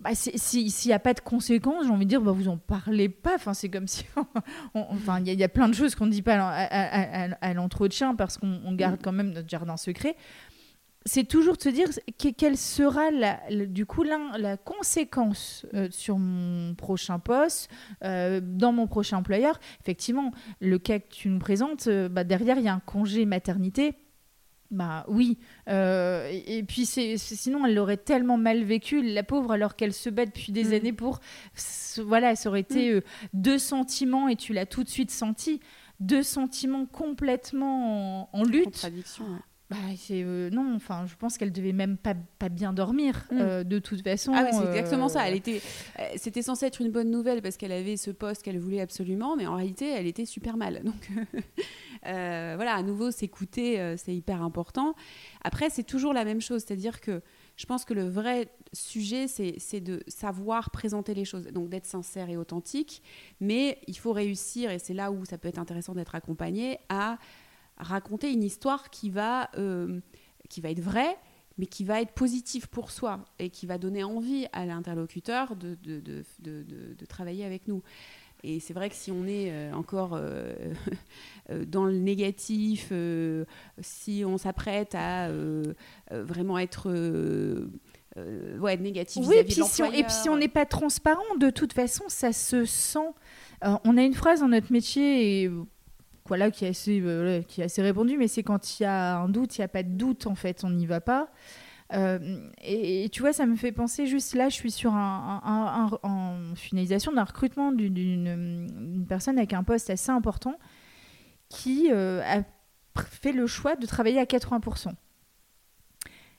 bah, 0.00 0.10
s'il 0.14 0.72
n'y 0.86 0.92
a 0.92 0.98
pas 0.98 1.14
de 1.14 1.20
conséquences, 1.20 1.84
j'ai 1.84 1.90
envie 1.90 2.04
de 2.04 2.10
dire, 2.10 2.20
bah, 2.20 2.32
vous 2.32 2.48
en 2.48 2.56
parlez 2.56 3.08
pas. 3.08 3.34
Enfin, 3.36 3.54
c'est 3.54 3.68
comme 3.68 3.86
si, 3.88 4.04
enfin, 4.74 5.20
il 5.24 5.32
y, 5.32 5.44
a 5.44 5.48
plein 5.48 5.68
de 5.68 5.74
choses 5.74 5.94
qu'on 5.94 6.06
ne 6.06 6.10
dit 6.10 6.22
pas 6.22 6.34
à, 6.34 7.26
à, 7.26 7.28
à 7.40 7.54
l'entretien 7.54 8.14
parce 8.14 8.36
qu'on 8.36 8.72
garde 8.72 8.96
mm. 8.96 9.02
quand 9.02 9.12
même 9.12 9.32
notre 9.32 9.48
jardin 9.48 9.76
secret 9.76 10.16
c'est 11.06 11.24
toujours 11.24 11.56
de 11.56 11.62
se 11.62 11.68
dire 11.68 11.88
quelle 12.36 12.56
sera 12.56 13.10
la, 13.12 13.40
du 13.66 13.86
coup 13.86 14.02
la, 14.02 14.18
la 14.38 14.56
conséquence 14.56 15.64
euh, 15.72 15.88
sur 15.90 16.18
mon 16.18 16.74
prochain 16.74 17.20
poste, 17.20 17.70
euh, 18.04 18.40
dans 18.42 18.72
mon 18.72 18.88
prochain 18.88 19.18
employeur. 19.18 19.58
Effectivement, 19.80 20.32
le 20.60 20.78
cas 20.78 20.98
que 20.98 21.08
tu 21.08 21.28
nous 21.28 21.38
présentes, 21.38 21.86
euh, 21.86 22.08
bah, 22.08 22.24
derrière, 22.24 22.58
il 22.58 22.64
y 22.64 22.68
a 22.68 22.74
un 22.74 22.80
congé 22.80 23.24
maternité. 23.24 23.94
Bah 24.72 25.04
oui. 25.06 25.38
Et, 25.68 26.64
puis 26.66 26.86
c'est, 26.86 27.16
sinon, 27.18 27.64
elle 27.66 27.74
l'aurait 27.76 27.98
tellement 27.98 28.36
mal 28.36 28.64
vécu, 28.64 29.00
la 29.00 29.22
pauvre, 29.22 29.52
alors 29.52 29.76
qu'elle 29.76 29.92
se 29.92 30.10
bat 30.10 30.26
depuis 30.26 30.50
des 30.50 30.64
mm. 30.64 30.72
années 30.72 30.92
pour. 30.92 31.20
Voilà, 31.98 32.34
ça 32.34 32.48
aurait 32.48 32.60
été 32.60 32.96
mm. 32.96 33.02
deux 33.32 33.58
sentiments 33.58 34.26
et 34.26 34.34
tu 34.34 34.52
l'as 34.52 34.66
tout 34.66 34.82
de 34.82 34.88
suite 34.88 35.12
senti. 35.12 35.60
Deux 36.00 36.24
sentiments 36.24 36.84
complètement 36.84 38.28
en, 38.36 38.42
lutte. 38.42 38.64
Contradiction. 38.64 39.24
Bah, 39.68 39.76
euh, 40.12 40.48
non, 40.50 40.74
enfin, 40.76 41.06
je 41.06 41.16
pense 41.16 41.38
qu'elle 41.38 41.50
devait 41.50 41.72
même 41.72 41.96
pas, 41.96 42.14
pas 42.38 42.48
bien 42.48 42.72
dormir 42.72 43.26
mm. 43.32 43.38
euh, 43.40 43.64
de 43.64 43.80
toute 43.80 44.02
façon. 44.02 44.32
Ah, 44.32 44.52
c'est 44.52 44.68
exactement 44.68 45.08
ça. 45.08 45.26
Elle 45.26 45.34
euh, 45.34 45.38
était, 45.38 45.60
c'était 46.16 46.42
censé 46.42 46.66
être 46.66 46.80
une 46.80 46.92
bonne 46.92 47.10
nouvelle 47.10 47.42
parce 47.42 47.56
qu'elle 47.56 47.72
avait 47.72 47.96
ce 47.96 48.12
poste 48.12 48.42
qu'elle 48.42 48.60
voulait 48.60 48.80
absolument, 48.80 49.34
mais 49.36 49.46
en 49.46 49.56
réalité, 49.56 49.90
elle 49.90 50.06
était 50.06 50.24
super 50.24 50.56
mal. 50.56 50.82
Donc, 50.84 51.10
voilà, 52.04 52.74
à 52.74 52.82
nouveau, 52.82 53.10
s'écouter, 53.10 53.96
c'est 53.96 54.14
hyper 54.14 54.40
important. 54.40 54.94
Après, 55.42 55.68
c'est 55.68 55.82
toujours 55.82 56.12
la 56.12 56.24
même 56.24 56.40
chose, 56.40 56.62
c'est-à-dire 56.64 57.00
que 57.00 57.20
je 57.56 57.66
pense 57.66 57.84
que 57.84 57.94
le 57.94 58.08
vrai 58.08 58.48
sujet, 58.72 59.26
c'est 59.26 59.80
de 59.80 60.00
savoir 60.06 60.70
présenter 60.70 61.12
les 61.14 61.24
choses, 61.24 61.46
donc 61.46 61.70
d'être 61.70 61.86
sincère 61.86 62.30
et 62.30 62.36
authentique, 62.36 63.02
mais 63.40 63.78
il 63.88 63.96
faut 63.98 64.12
réussir, 64.12 64.70
et 64.70 64.78
c'est 64.78 64.94
là 64.94 65.10
où 65.10 65.24
ça 65.24 65.38
peut 65.38 65.48
être 65.48 65.58
intéressant 65.58 65.94
d'être 65.94 66.14
accompagné, 66.14 66.78
à 66.88 67.18
raconter 67.78 68.32
une 68.32 68.42
histoire 68.42 68.90
qui 68.90 69.10
va, 69.10 69.50
euh, 69.58 70.00
qui 70.48 70.60
va 70.60 70.70
être 70.70 70.80
vraie, 70.80 71.16
mais 71.58 71.66
qui 71.66 71.84
va 71.84 72.00
être 72.00 72.12
positive 72.12 72.68
pour 72.68 72.90
soi 72.90 73.24
et 73.38 73.50
qui 73.50 73.66
va 73.66 73.78
donner 73.78 74.04
envie 74.04 74.46
à 74.52 74.66
l'interlocuteur 74.66 75.56
de, 75.56 75.76
de, 75.82 76.00
de, 76.00 76.24
de, 76.40 77.06
travailler 77.06 77.44
avec 77.44 77.66
nous. 77.66 77.82
Et 78.42 78.60
c'est 78.60 78.74
vrai 78.74 78.90
que 78.90 78.94
si 78.94 79.10
on 79.10 79.26
est 79.26 79.50
euh, 79.50 79.72
encore 79.72 80.12
euh, 80.14 80.54
dans 81.66 81.86
le 81.86 81.98
négatif, 81.98 82.92
si 83.80 84.22
on 84.26 84.36
s'apprête 84.36 84.94
à 84.94 85.30
vraiment 86.10 86.58
être 86.58 86.90
ouais, 88.58 88.76
négatif 88.76 89.24
oui, 89.26 89.42
vis-à-vis 89.44 89.56
de 89.56 89.98
Et 89.98 90.02
puis 90.02 90.12
si 90.12 90.28
on 90.28 90.36
n'est 90.36 90.48
pas 90.48 90.66
transparent, 90.66 91.36
de 91.38 91.50
toute 91.50 91.72
façon, 91.72 92.04
ça 92.08 92.32
se 92.32 92.66
sent. 92.66 93.08
on 93.62 93.96
a 93.96 94.02
une 94.02 94.14
phrase 94.14 94.40
dans 94.40 94.48
notre 94.48 94.70
métier, 94.72 95.42
et 95.44 95.50
voilà, 96.28 96.50
qui 96.50 96.64
est 96.64 96.68
assez, 96.68 97.00
euh, 97.00 97.42
qui 97.42 97.62
assez 97.62 97.82
mais 98.18 98.28
c'est 98.28 98.42
quand 98.42 98.78
il 98.78 98.84
y 98.84 98.86
a 98.86 99.18
un 99.18 99.28
doute, 99.28 99.56
il 99.56 99.60
n'y 99.60 99.64
a 99.64 99.68
pas 99.68 99.82
de 99.82 99.90
doute, 99.90 100.26
en 100.26 100.34
fait, 100.34 100.64
on 100.64 100.70
n'y 100.70 100.86
va 100.86 101.00
pas. 101.00 101.28
et, 101.92 103.08
tu 103.12 103.22
vois, 103.22 103.32
ça 103.32 103.46
me 103.46 103.56
fait 103.56 103.72
penser 103.72 104.06
juste 104.06 104.34
là, 104.34 104.48
je 104.48 104.54
suis 104.54 104.70
sur 104.70 104.94
un, 104.94 105.90
en 106.02 106.54
finalisation 106.54 107.12
d'un 107.12 107.24
recrutement 107.24 107.72
d'une 107.72 109.06
personne 109.08 109.38
avec 109.38 109.52
un 109.52 109.62
poste 109.62 109.90
assez 109.90 110.10
important 110.10 110.58
qui 111.48 111.90
a 111.90 112.42
fait 113.04 113.32
le 113.32 113.46
choix 113.46 113.76
de 113.76 113.86
travailler 113.86 114.18
à 114.18 114.24
80%. 114.24 114.92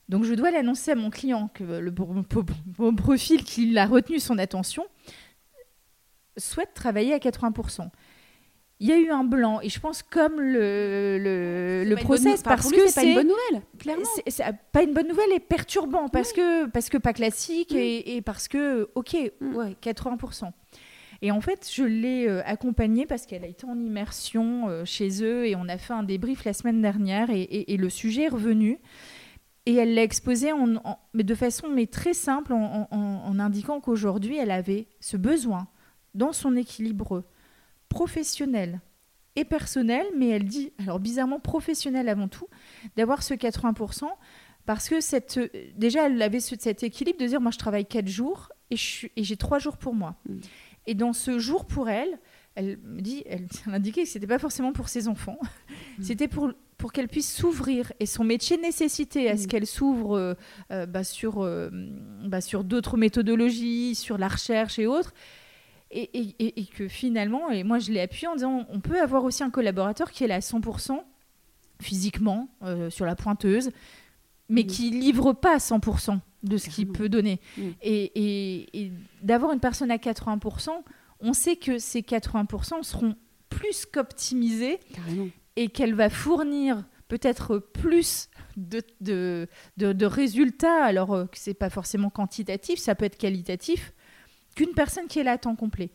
Donc 0.09 0.23
je 0.23 0.33
dois 0.33 0.51
l'annoncer 0.51 0.91
à 0.91 0.95
mon 0.95 1.09
client 1.09 1.49
que 1.53 1.63
le 1.63 1.91
bon, 1.91 2.23
profil 2.95 3.43
qui 3.43 3.77
a 3.77 3.85
retenu 3.85 4.19
son 4.19 4.37
attention 4.37 4.85
souhaite 6.37 6.73
travailler 6.73 7.13
à 7.13 7.17
80%. 7.17 7.89
Il 8.79 8.87
y 8.87 8.91
a 8.91 8.97
eu 8.97 9.09
un 9.09 9.23
blanc. 9.23 9.59
Et 9.61 9.69
je 9.69 9.79
pense 9.79 10.03
comme 10.03 10.39
le, 10.39 11.17
le, 11.83 11.95
process 11.95 12.43
parce 12.43 12.71
que 12.71 12.87
c'est 12.87 13.01
pas 13.01 13.07
une 13.07 13.15
bonne 13.15 13.27
nouvelle 13.27 13.63
clairement. 13.79 14.03
c'est 14.27 14.43
pas 14.71 14.83
une 14.83 14.93
bonne 14.93 15.07
nouvelle 15.07 15.31
et 15.33 15.39
perturbant 15.39 16.07
parce 16.09 16.31
que 16.31 16.67
parce 16.67 16.89
que 16.89 16.97
pas 16.97 17.13
classique 17.13 17.73
et, 17.73 18.21
parce 18.21 18.47
que 18.47 18.89
ok 18.95 19.17
mm. 19.41 19.55
ouais 19.55 19.75
80% 19.81 20.51
et 21.23 21.31
en 21.31 21.41
fait 21.41 21.67
je 21.73 21.83
l'ai 21.83 22.27
euh, 22.27 22.43
accompagnée 22.45 23.07
parce 23.07 23.25
qu'elle 23.25 23.43
a 23.43 23.47
été 23.47 23.65
en 23.65 23.79
immersion 23.79 24.69
euh, 24.69 24.85
chez 24.85 25.23
eux 25.23 25.47
et 25.47 25.55
on 25.55 25.67
a 25.67 25.77
fait 25.77 25.93
un 25.93 26.03
débrief 26.03 26.45
la 26.45 26.53
semaine 26.53 26.81
dernière 26.81 27.31
et, 27.31 27.41
et 27.41 27.77
le 27.77 27.89
sujet 27.89 28.23
est 28.23 28.29
revenu. 28.29 28.79
Et 29.67 29.75
elle 29.75 29.95
l'a 29.95 30.03
exposé 30.03 30.53
en, 30.53 30.79
mais 31.13 31.23
de 31.25 31.35
façon 31.35 31.67
mais 31.67 31.87
très 31.87 32.13
simple 32.13 32.53
en, 32.53 33.37
indiquant 33.37 33.81
qu'aujourd'hui, 33.81 34.37
elle 34.37 34.49
avait 34.49 34.87
ce 35.01 35.17
besoin 35.17 35.67
dans 36.15 36.31
son 36.31 36.55
équilibre 36.55 37.25
professionnel 37.89 38.81
et 39.35 39.45
personnel, 39.45 40.05
mais 40.17 40.29
elle 40.29 40.45
dit, 40.45 40.73
alors 40.79 40.99
bizarrement 40.99 41.39
professionnel 41.39 42.09
avant 42.09 42.27
tout, 42.27 42.47
d'avoir 42.95 43.21
ce 43.23 43.33
80%, 43.33 44.05
parce 44.65 44.89
que 44.89 44.99
cette, 44.99 45.39
déjà, 45.77 46.07
elle 46.07 46.21
avait 46.21 46.39
cet 46.39 46.83
équilibre 46.83 47.19
de 47.19 47.27
dire, 47.27 47.39
moi 47.39 47.51
je 47.51 47.57
travaille 47.57 47.85
4 47.85 48.07
jours 48.07 48.49
et 48.71 48.75
j'ai 48.77 49.37
3 49.37 49.59
jours 49.59 49.77
pour 49.77 49.93
moi. 49.93 50.15
Mm. 50.27 50.37
Et 50.87 50.95
dans 50.95 51.13
ce 51.13 51.37
jour 51.37 51.65
pour 51.65 51.89
elle, 51.89 52.19
elle 52.55 52.77
me 52.83 53.01
dit, 53.01 53.23
elle, 53.29 53.47
indiquait 53.67 54.03
que 54.03 54.09
c'était 54.09 54.27
pas 54.27 54.39
forcément 54.39 54.73
pour 54.73 54.89
ses 54.89 55.07
enfants, 55.07 55.39
mm. 55.97 56.03
c'était 56.03 56.27
pour 56.27 56.51
pour 56.77 56.91
qu'elle 56.91 57.07
puisse 57.07 57.33
s'ouvrir 57.33 57.91
et 57.99 58.05
son 58.05 58.23
métier 58.23 58.57
nécessitait 58.57 59.29
à 59.29 59.37
ce 59.37 59.45
mm. 59.45 59.47
qu'elle 59.47 59.65
s'ouvre 59.65 60.17
euh, 60.17 60.33
euh, 60.71 60.85
bah, 60.85 61.03
sur, 61.03 61.43
euh, 61.43 61.69
bah, 62.23 62.41
sur 62.41 62.63
d'autres 62.63 62.97
méthodologies, 62.97 63.95
sur 63.95 64.17
la 64.17 64.27
recherche 64.27 64.77
et 64.77 64.85
autres. 64.85 65.13
Et, 65.89 66.59
et, 66.59 66.65
que 66.65 66.87
finalement, 66.89 67.49
et 67.49 67.63
moi 67.63 67.79
je 67.79 67.91
l'ai 67.91 68.01
appuyé 68.01 68.27
en 68.27 68.35
disant, 68.35 68.65
on 68.69 68.81
peut 68.81 69.01
avoir 69.01 69.23
aussi 69.23 69.43
un 69.43 69.49
collaborateur 69.49 70.11
qui 70.11 70.25
est 70.25 70.27
là 70.27 70.35
à 70.35 70.39
100% 70.39 71.01
physiquement 71.81 72.49
sur 72.89 73.05
la 73.05 73.15
pointeuse, 73.15 73.71
mais 74.49 74.63
mm. 74.63 74.67
qui 74.67 74.89
livre 74.89 75.33
pas 75.33 75.57
100% 75.57 76.19
de 76.43 76.57
ce 76.57 76.69
qu'il 76.69 76.91
peut 76.91 77.09
donner. 77.09 77.39
Et, 77.81 78.91
d'avoir 79.21 79.51
une 79.51 79.59
personne 79.59 79.91
à 79.91 79.97
80%, 79.97 80.69
on 81.19 81.33
sait 81.33 81.55
que 81.55 81.79
ces 81.79 82.01
80% 82.01 82.83
seront 82.83 83.15
plus 83.49 83.85
qu'optimisés 83.85 84.79
et 85.55 85.69
qu'elle 85.69 85.95
va 85.95 86.09
fournir 86.09 86.83
peut-être 87.07 87.57
plus 87.57 88.29
de, 88.57 88.81
de, 88.99 89.47
de, 89.77 90.05
résultats, 90.05 90.83
alors 90.83 91.13
euh, 91.13 91.25
que 91.25 91.37
ce 91.37 91.49
n'est 91.49 91.53
pas 91.53 91.69
forcément 91.69 92.09
quantitatif, 92.09 92.79
ça 92.79 92.95
peut 92.95 93.05
être 93.05 93.17
qualitatif, 93.17 93.93
qu'une 94.57 94.73
personne 94.73 95.05
qui 95.07 95.19
est 95.19 95.23
là 95.23 95.33
à 95.33 95.37
temps 95.37 95.55
complet. 95.55 95.91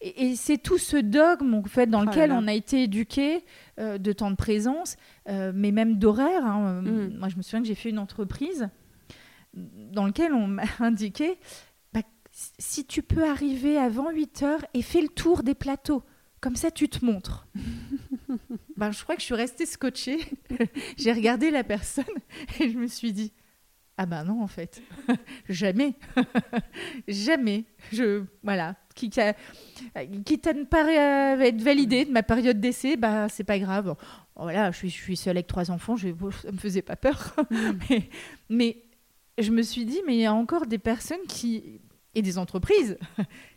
Et, 0.00 0.36
c'est 0.36 0.58
tout 0.58 0.78
ce 0.78 0.96
dogme 0.96 1.54
en 1.54 1.64
fait, 1.64 1.86
dans 1.86 2.02
oh 2.02 2.04
lequel 2.04 2.30
on 2.30 2.46
a 2.46 2.52
été 2.52 2.84
éduqué 2.84 3.44
euh, 3.80 3.98
de 3.98 4.12
temps 4.12 4.30
de 4.30 4.36
présence, 4.36 4.96
euh, 5.28 5.50
mais 5.54 5.72
même 5.72 5.98
d'horaire. 5.98 6.44
Hein. 6.46 6.82
Mm. 6.82 7.16
Moi, 7.18 7.28
je 7.28 7.36
me 7.36 7.42
souviens 7.42 7.60
que 7.62 7.66
j'ai 7.66 7.74
fait 7.74 7.90
une 7.90 7.98
entreprise 7.98 8.68
dans 9.54 10.06
laquelle 10.06 10.32
on 10.32 10.46
m'a 10.46 10.62
indiqué 10.78 11.38
bah, 11.92 12.02
si 12.58 12.86
tu 12.86 13.02
peux 13.02 13.24
arriver 13.24 13.78
avant 13.78 14.10
8 14.10 14.42
heures 14.42 14.66
et 14.74 14.82
fais 14.82 15.00
le 15.00 15.08
tour 15.08 15.42
des 15.42 15.54
plateaux. 15.54 16.04
Comme 16.40 16.56
ça, 16.56 16.70
tu 16.70 16.88
te 16.88 17.04
montres. 17.04 17.48
ben, 18.76 18.92
je 18.92 19.02
crois 19.02 19.16
que 19.16 19.22
je 19.22 19.26
suis 19.26 19.34
restée 19.34 19.66
scotchée. 19.66 20.20
J'ai 20.98 21.12
regardé 21.12 21.50
la 21.50 21.64
personne 21.64 22.04
et 22.60 22.70
je 22.70 22.78
me 22.78 22.86
suis 22.86 23.12
dit 23.12 23.32
Ah 23.96 24.06
ben 24.06 24.24
non, 24.24 24.42
en 24.42 24.46
fait. 24.46 24.82
Jamais. 25.48 25.94
Jamais. 27.08 27.64
Je, 27.92 28.24
voilà. 28.42 28.76
Quitte 28.94 29.18
à, 29.18 29.34
quitte 30.24 30.46
à 30.46 30.52
ne 30.52 30.64
pas 30.64 30.90
être 31.44 31.60
validée 31.62 32.04
de 32.04 32.12
ma 32.12 32.22
période 32.22 32.60
d'essai, 32.60 32.96
bah, 32.96 33.28
c'est 33.28 33.44
pas 33.44 33.58
grave. 33.58 33.96
Voilà, 34.36 34.70
je 34.70 34.78
suis, 34.78 34.90
je 34.90 35.02
suis 35.02 35.16
seule 35.16 35.36
avec 35.36 35.46
trois 35.46 35.70
enfants, 35.70 35.96
je, 35.96 36.08
ça 36.42 36.52
me 36.52 36.58
faisait 36.58 36.82
pas 36.82 36.96
peur. 36.96 37.34
Mm. 37.50 37.78
mais, 37.90 38.08
mais 38.48 38.82
je 39.38 39.50
me 39.50 39.62
suis 39.62 39.84
dit, 39.84 40.00
mais 40.06 40.14
il 40.14 40.20
y 40.20 40.26
a 40.26 40.34
encore 40.34 40.66
des 40.66 40.78
personnes 40.78 41.24
qui 41.28 41.80
et 42.14 42.22
des 42.22 42.38
entreprises 42.38 42.96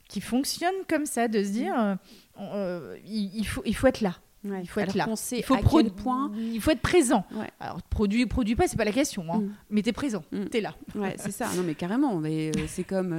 qui 0.08 0.22
fonctionnent 0.22 0.86
comme 0.88 1.06
ça, 1.06 1.28
de 1.28 1.44
se 1.44 1.50
dire, 1.50 1.78
euh, 1.78 1.96
euh, 2.40 2.98
il, 3.06 3.46
faut, 3.46 3.62
il 3.66 3.76
faut 3.76 3.88
être 3.88 4.02
là. 4.02 4.16
Il 4.62 4.68
faut 4.68 4.80
être 4.80 4.96
là. 4.96 5.08
il 5.32 5.44
faut 5.44 5.54
à 5.56 5.62
point. 5.96 6.32
Il 6.38 6.62
faut 6.62 6.72
être 6.72 6.82
présent. 6.82 7.26
Alors 7.60 7.82
produit, 7.84 8.26
produit 8.26 8.56
pas, 8.56 8.68
c'est 8.68 8.78
pas 8.78 8.86
la 8.86 8.92
question. 8.92 9.26
Hein. 9.32 9.40
Mm. 9.40 9.52
Mais 9.70 9.82
t'es 9.82 9.92
présent, 9.92 10.24
mm. 10.32 10.46
t'es 10.46 10.62
là. 10.62 10.76
Ouais, 10.96 11.16
c'est 11.18 11.32
ça. 11.32 11.48
Non, 11.56 11.64
mais 11.64 11.76
carrément. 11.76 12.22
Euh, 12.24 12.52
c'est 12.68 12.84
comme, 12.84 13.14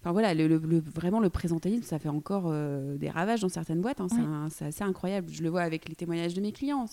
enfin 0.00 0.12
voilà, 0.12 0.34
le, 0.34 0.56
vraiment 0.94 1.20
le 1.20 1.30
présentalisme, 1.30 1.82
ça 1.82 1.98
fait 1.98 2.08
encore 2.08 2.52
des 2.96 3.10
ravages 3.10 3.40
dans 3.40 3.48
certaines 3.48 3.80
boîtes. 3.80 4.00
Hein. 4.00 4.48
C'est 4.50 4.66
assez 4.66 4.84
incroyable. 4.84 5.28
Je 5.30 5.42
le 5.42 5.48
vois 5.48 5.62
avec 5.62 5.88
les 5.88 5.94
témoignages 5.94 6.34
de 6.34 6.40
mes 6.40 6.52
clients. 6.52 6.86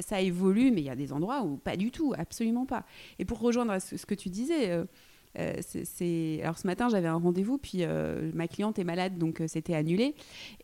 ça 0.00 0.20
évolue, 0.20 0.70
mais 0.70 0.80
il 0.80 0.86
y 0.86 0.90
a 0.90 0.96
des 0.96 1.12
endroits 1.12 1.42
où 1.42 1.56
pas 1.56 1.76
du 1.76 1.90
tout, 1.90 2.14
absolument 2.16 2.66
pas. 2.66 2.84
Et 3.18 3.24
pour 3.24 3.40
rejoindre 3.40 3.78
ce 3.80 4.06
que 4.06 4.14
tu 4.14 4.28
disais. 4.28 4.84
Euh, 5.38 6.40
alors 6.42 6.58
ce 6.58 6.66
matin 6.66 6.88
j'avais 6.88 7.06
un 7.06 7.16
rendez-vous 7.16 7.56
puis 7.56 7.78
euh, 7.82 8.32
ma 8.34 8.48
cliente 8.48 8.80
est 8.80 8.84
malade 8.84 9.16
donc 9.16 9.40
euh, 9.40 9.46
c'était 9.46 9.74
annulé. 9.74 10.14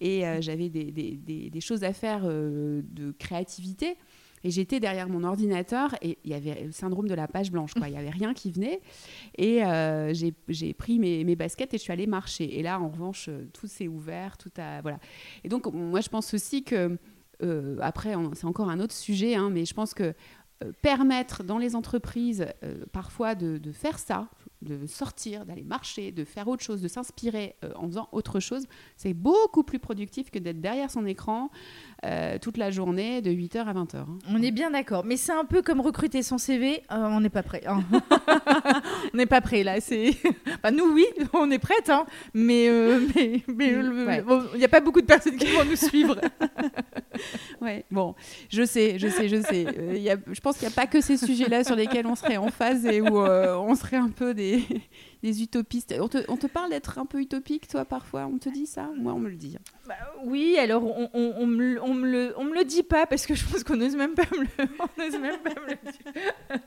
Et 0.01 0.23
j'avais 0.41 0.69
des, 0.69 1.61
choses 1.61 1.85
à 1.85 1.93
faire 1.93 2.25
de 2.25 3.13
créativité. 3.19 3.97
Et 4.45 4.51
j'étais 4.51 4.79
derrière 4.79 5.09
mon 5.09 5.25
ordinateur 5.25 5.97
et 6.03 6.19
il 6.23 6.31
y 6.31 6.35
avait 6.35 6.65
le 6.67 6.71
syndrome 6.71 7.09
de 7.09 7.15
la 7.15 7.27
page 7.27 7.51
blanche 7.51 7.75
quoi. 7.75 7.89
Il 7.89 7.95
y 7.95 7.99
avait 7.99 8.11
rien 8.11 8.35
qui 8.35 8.51
venait. 8.53 8.81
Et 9.37 9.63
j'ai 10.09 10.75
pris 10.75 10.99
mes, 10.99 11.37
baskets 11.37 11.75
et 11.75 11.79
je 11.79 11.83
suis 11.83 11.93
allée 11.93 12.07
marcher. 12.07 12.59
Et 12.59 12.63
là 12.63 12.81
en 12.81 12.89
revanche 12.89 13.31
tout 13.53 13.67
s'est 13.67 13.89
ouvert 13.89 14.37
tout 14.37 14.53
a 14.59 14.83
voilà. 14.83 14.99
Et 15.43 15.49
donc 15.49 15.73
moi 15.73 16.01
je 16.01 16.09
pense 16.09 16.35
aussi 16.35 16.63
que 16.63 16.99
après 17.81 18.15
c'est 18.35 18.47
encore 18.47 18.69
un 18.69 18.81
autre 18.81 18.95
sujet 18.95 19.35
hein, 19.35 19.51
mais 19.51 19.65
je 19.65 19.75
pense 19.75 19.95
que 19.95 20.15
permettre 20.81 21.43
dans 21.43 21.59
les 21.59 21.75
entreprises 21.75 22.47
parfois 22.93 23.35
de, 23.35 23.73
faire 23.73 23.99
ça, 23.99 24.29
de 24.63 24.87
sortir, 24.87 25.45
d'aller 25.45 25.65
marcher, 25.65 26.13
de 26.13 26.25
faire 26.25 26.49
autre 26.49 26.63
chose, 26.63 26.81
de 26.81 26.89
s'inspirer 26.89 27.57
euh, 27.65 27.73
en 27.77 27.87
faisant 27.87 28.09
autre 28.13 28.41
chose, 28.41 28.67
c'est 28.97 29.15
beaucoup 29.15 29.63
plus 29.63 29.79
productif 29.79 30.31
que 30.31 30.39
d'être 30.39 30.61
derrière 30.61 30.91
son 30.91 31.07
écran 31.07 31.51
euh, 32.05 32.37
toute 32.39 32.59
la 32.59 32.71
journée 32.71 33.23
de 33.23 33.31
8h 33.31 33.65
à 33.65 33.73
20h. 33.73 33.97
Hein. 33.97 34.19
On 34.29 34.43
est 34.43 34.51
bien 34.51 34.71
d'accord, 34.71 35.05
mais 35.05 35.17
c'est 35.17 35.33
un 35.33 35.47
peu 35.47 35.63
comme 35.63 35.81
recruter 35.81 36.23
son 36.23 36.37
CV, 36.37 36.83
euh, 36.93 36.97
on 36.97 37.21
n'est 37.21 37.31
pas 37.31 37.43
prêt. 37.43 37.63
Hein. 37.67 37.83
on 39.15 39.17
n'est 39.17 39.25
pas 39.25 39.41
prêt 39.41 39.63
là, 39.63 39.81
c'est 39.81 40.11
nous 40.73 40.93
oui, 40.93 41.07
on 41.33 41.51
est 41.51 41.59
prête 41.59 41.89
hein. 41.89 42.05
mais 42.35 42.69
mais 43.49 43.71
il 43.71 44.59
n'y 44.59 44.65
a 44.65 44.69
pas 44.69 44.81
beaucoup 44.81 45.01
de 45.01 45.07
personnes 45.07 45.37
qui 45.37 45.47
vont 45.47 45.65
nous 45.65 45.77
suivre. 45.77 46.21
ouais, 47.63 47.87
bon, 47.91 48.15
je 48.51 48.65
sais, 48.65 48.99
je 48.99 49.09
sais, 49.09 49.29
je 49.29 49.41
sais. 49.41 49.65
je 50.31 50.41
pense 50.41 50.59
qu'il 50.59 50.69
n'y 50.69 50.75
a 50.75 50.77
pas 50.77 50.87
que 50.87 51.01
ces 51.01 51.17
sujets-là 51.17 51.65
sur 51.65 51.77
lesquels 51.77 52.07
on 52.07 52.15
serait 52.15 52.37
en 52.37 52.51
phase 52.51 52.85
et 52.85 53.01
où 53.01 53.19
on 53.19 53.75
serait 53.75 53.97
un 53.97 54.11
peu 54.11 54.35
des 54.35 54.63
des, 55.23 55.43
utopistes. 55.43 55.95
On 55.99 56.09
te, 56.09 56.47
parle 56.47 56.71
d'être 56.71 56.99
un 56.99 57.07
peu 57.07 57.21
utopique, 57.21 57.69
toi, 57.69 57.85
parfois? 57.85 58.27
On 58.27 58.39
te 58.39 58.49
dit 58.49 58.67
ça? 58.67 58.91
Moi, 58.97 59.13
on 59.13 59.19
me 59.19 59.29
le 59.29 59.37
dit. 59.37 59.57
Bah, 59.87 59.95
oui, 60.25 60.57
alors 60.59 60.85
on, 60.85 61.11
on, 61.13 61.35
on, 61.39 61.47
me, 61.47 61.65
le, 61.65 62.65
dit 62.65 62.83
pas 62.83 63.07
parce 63.07 63.27
que 63.27 63.35
je 63.35 63.45
pense 63.45 63.65
qu'on 63.65 63.77
n'ose 63.77 63.97
même 63.97 64.15
pas 64.15 64.25
me 64.33 64.43
le, 64.43 65.19
même 65.19 65.39
pas 65.41 65.61
me 65.61 65.71
le 65.71 65.79
dire. 65.91 66.61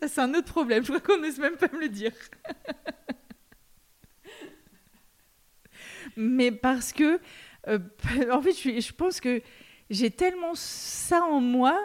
ça, 0.00 0.08
c'est 0.08 0.20
un 0.20 0.34
autre 0.34 0.52
problème. 0.52 0.84
Je 0.84 0.92
crois 0.92 1.00
qu'on 1.00 1.20
n'ose 1.20 1.38
même 1.38 1.56
pas 1.56 1.68
me 1.72 1.80
le 1.80 1.88
dire. 1.88 2.12
Mais 6.16 6.50
parce 6.50 6.92
que, 6.92 7.20
euh, 7.68 7.78
en 8.32 8.42
fait, 8.42 8.52
je 8.52 8.92
pense 8.92 9.20
que 9.20 9.42
j'ai 9.90 10.10
tellement 10.10 10.54
ça 10.54 11.22
en 11.22 11.40
moi 11.40 11.78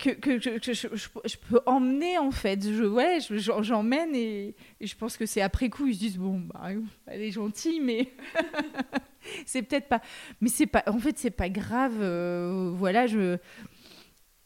que, 0.00 0.38
je, 0.40 1.36
peux 1.48 1.60
emmener 1.66 2.18
en 2.18 2.30
fait. 2.30 2.62
Je, 2.62 2.84
ouais, 2.84 3.18
j'emmène 3.62 4.14
et, 4.14 4.54
je 4.80 4.94
pense 4.94 5.16
que 5.16 5.26
c'est 5.26 5.40
après 5.40 5.68
coup 5.68 5.86
ils 5.86 5.94
se 5.94 6.00
disent 6.00 6.18
bon 6.18 6.40
bah 6.40 6.70
elle 7.06 7.22
est 7.22 7.30
gentille 7.30 7.80
mais 7.80 8.12
c'est 9.46 9.62
peut-être 9.62 9.88
pas. 9.88 10.00
Mais 10.40 10.48
c'est 10.48 10.66
pas. 10.66 10.82
En 10.86 10.98
fait 10.98 11.18
c'est 11.18 11.30
pas 11.30 11.48
grave. 11.48 11.98
Euh, 12.00 12.72
voilà 12.74 13.06
je. 13.06 13.38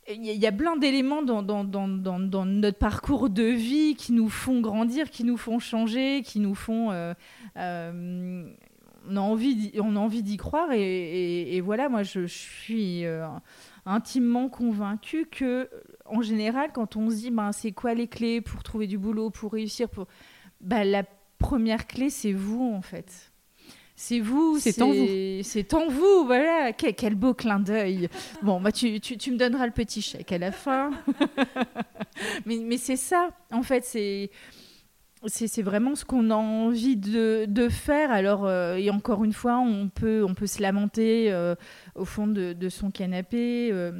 Il 0.06 0.26
y, 0.26 0.46
a 0.46 0.52
plein 0.52 0.76
d'éléments 0.76 1.22
dans, 1.22 1.42
dans, 1.42 1.64
dans, 1.64 1.88
dans, 1.88 2.44
notre 2.44 2.76
parcours 2.76 3.30
de 3.30 3.44
vie 3.44 3.94
qui 3.96 4.12
nous 4.12 4.28
font 4.28 4.60
grandir, 4.60 5.08
qui 5.08 5.24
nous 5.24 5.38
font 5.38 5.58
changer, 5.58 6.20
qui 6.20 6.40
nous 6.40 6.54
font. 6.54 6.90
Euh, 6.90 7.14
euh, 7.56 8.52
on 9.08 9.16
a 9.16 9.20
envie, 9.20 9.72
on 9.80 9.96
a 9.96 9.98
envie 9.98 10.22
d'y 10.22 10.36
croire. 10.36 10.72
Et, 10.72 11.60
voilà, 11.60 11.88
moi, 11.88 12.02
je, 12.02 12.26
suis 12.26 13.04
euh, 13.04 13.26
intimement 13.86 14.48
convaincue 14.48 15.26
que, 15.26 15.68
en 16.06 16.22
général, 16.22 16.70
quand 16.72 16.96
on 16.96 17.10
se 17.10 17.16
dit, 17.16 17.30
ben, 17.30 17.52
c'est 17.52 17.72
quoi 17.72 17.94
les 17.94 18.08
clés 18.08 18.40
pour 18.40 18.62
trouver 18.62 18.86
du 18.86 18.98
boulot, 18.98 19.30
pour 19.30 19.52
réussir, 19.52 19.88
pour, 19.88 20.06
ben, 20.60 20.84
la 20.84 21.04
première 21.38 21.86
clé, 21.86 22.10
c'est 22.10 22.32
vous, 22.32 22.72
en 22.74 22.82
fait. 22.82 23.32
C'est 23.96 24.18
vous, 24.18 24.58
c'est 24.58 24.82
en 24.82 24.90
vous. 24.90 25.42
C'est 25.42 25.72
en 25.72 25.88
vous, 25.88 26.24
voilà. 26.26 26.72
Quel, 26.72 27.14
beau 27.14 27.32
clin 27.32 27.60
d'œil. 27.60 28.08
Bon, 28.42 28.60
bah, 28.60 28.72
tu, 28.72 29.00
tu, 29.00 29.30
me 29.30 29.36
donneras 29.36 29.66
le 29.66 29.72
petit 29.72 30.02
chèque 30.02 30.32
à 30.32 30.38
la 30.38 30.50
fin. 30.50 30.90
mais, 32.46 32.56
mais 32.56 32.76
c'est 32.76 32.96
ça, 32.96 33.30
en 33.52 33.62
fait, 33.62 33.84
c'est 33.84 34.30
c'est 35.26 35.62
vraiment 35.62 35.94
ce 35.94 36.04
qu'on 36.04 36.30
a 36.30 36.34
envie 36.34 36.96
de, 36.96 37.68
faire. 37.70 38.10
Alors, 38.10 38.46
euh, 38.46 38.76
et 38.76 38.90
encore 38.90 39.24
une 39.24 39.32
fois, 39.32 39.58
on 39.58 39.88
peut, 39.88 40.24
on 40.24 40.34
peut 40.34 40.46
se 40.46 40.62
lamenter 40.62 41.32
euh, 41.32 41.54
au 41.94 42.04
fond 42.04 42.26
de, 42.26 42.68
son 42.68 42.90
canapé. 42.90 43.70
Euh, 43.72 43.92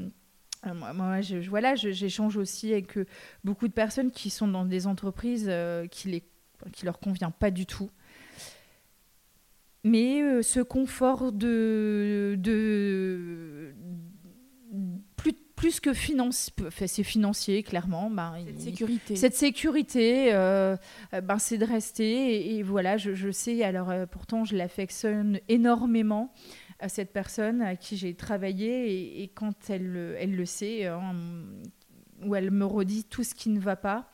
moi, 0.75 1.21
voilà, 1.49 1.75
j'échange 1.75 2.37
aussi 2.37 2.73
avec 2.73 2.99
beaucoup 3.43 3.69
de 3.69 3.73
personnes 3.73 4.11
qui 4.11 4.31
sont 4.31 4.49
dans 4.49 4.65
des 4.65 4.87
entreprises 4.87 5.51
qui 5.91 6.09
les 6.09 6.25
qui 6.73 6.87
leur 6.87 6.99
convient 6.99 7.31
pas 7.31 7.51
du 7.51 7.67
tout. 7.67 7.91
Mais 9.83 10.43
ce 10.43 10.61
confort 10.61 11.31
de, 11.31 12.37
de 12.39 13.75
plus 15.57 15.81
que 15.81 15.93
finance, 15.93 16.51
c'est 16.71 17.03
financier 17.03 17.63
clairement. 17.63 18.11
Ben, 18.11 18.35
cette 18.47 18.61
sécurité. 18.61 19.17
Cette 19.17 19.35
sécurité, 19.35 20.35
euh, 20.35 20.77
euh, 21.13 21.21
ben, 21.21 21.39
c'est 21.39 21.59
de 21.59 21.65
rester. 21.65 22.57
Et, 22.57 22.63
voilà, 22.63 22.97
je, 22.97 23.31
sais, 23.31 23.63
alors 23.63 23.91
euh, 23.91 24.07
pourtant 24.07 24.45
je 24.45 24.57
l'affectionne 24.57 25.41
énormément 25.49 26.33
à 26.81 26.89
cette 26.89 27.13
personne 27.13 27.63
à 27.63 27.77
qui 27.77 27.97
j'ai 27.97 28.15
travaillé. 28.15 29.23
Et, 29.23 29.29
quand 29.29 29.71
elle, 29.71 30.17
elle 30.19 30.35
le 30.35 30.47
sait, 30.47 30.87
hein, 30.87 31.15
où 32.25 32.35
elle 32.35 32.51
me 32.51 32.65
redit 32.65 33.05
tout 33.05 33.25
ce 33.25 33.35
qui 33.35 33.51
ne 33.51 33.61
va 33.61 33.77
pas, 33.77 34.11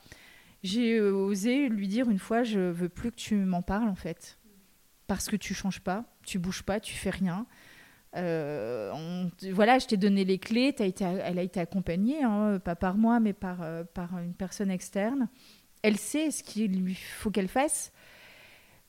j'ai 0.63 1.01
osé 1.01 1.69
lui 1.69 1.89
dire 1.89 2.11
une 2.11 2.19
fois, 2.19 2.43
je 2.43 2.61
veux 2.61 2.91
plus 2.91 3.11
que 3.11 3.17
tu 3.17 3.35
m'en 3.37 3.63
parles 3.63 3.89
en 3.89 3.95
fait. 3.95 4.39
Parce 5.07 5.29
que 5.29 5.37
tu 5.37 5.55
changes 5.55 5.81
pas, 5.81 6.05
tu 6.25 6.39
bouges 6.39 6.63
pas, 6.63 6.79
tu 6.81 6.95
fais 6.95 7.11
rien. 7.11 7.47
Euh, 8.17 8.93
voilà, 9.53 9.79
je 9.79 9.87
t'ai 9.87 9.97
donné 9.97 10.25
les 10.25 10.39
clés, 10.39 10.69
été, 10.69 11.05
elle 11.05 11.39
a 11.39 11.43
été 11.43 11.61
accompagnée, 11.61 12.23
hein, 12.23 12.59
pas 12.59 12.75
par 12.75 12.97
moi, 12.97 13.21
mais 13.21 13.33
par, 13.33 13.63
euh, 13.63 13.85
par 13.85 14.19
une 14.19 14.35
personne 14.35 14.71
externe. 14.71 15.29
Elle 15.83 15.97
sait 15.97 16.31
ce 16.31 16.43
qu'il 16.43 16.83
lui 16.83 16.95
faut 16.95 17.31
qu'elle 17.31 17.49
fasse. 17.49 17.93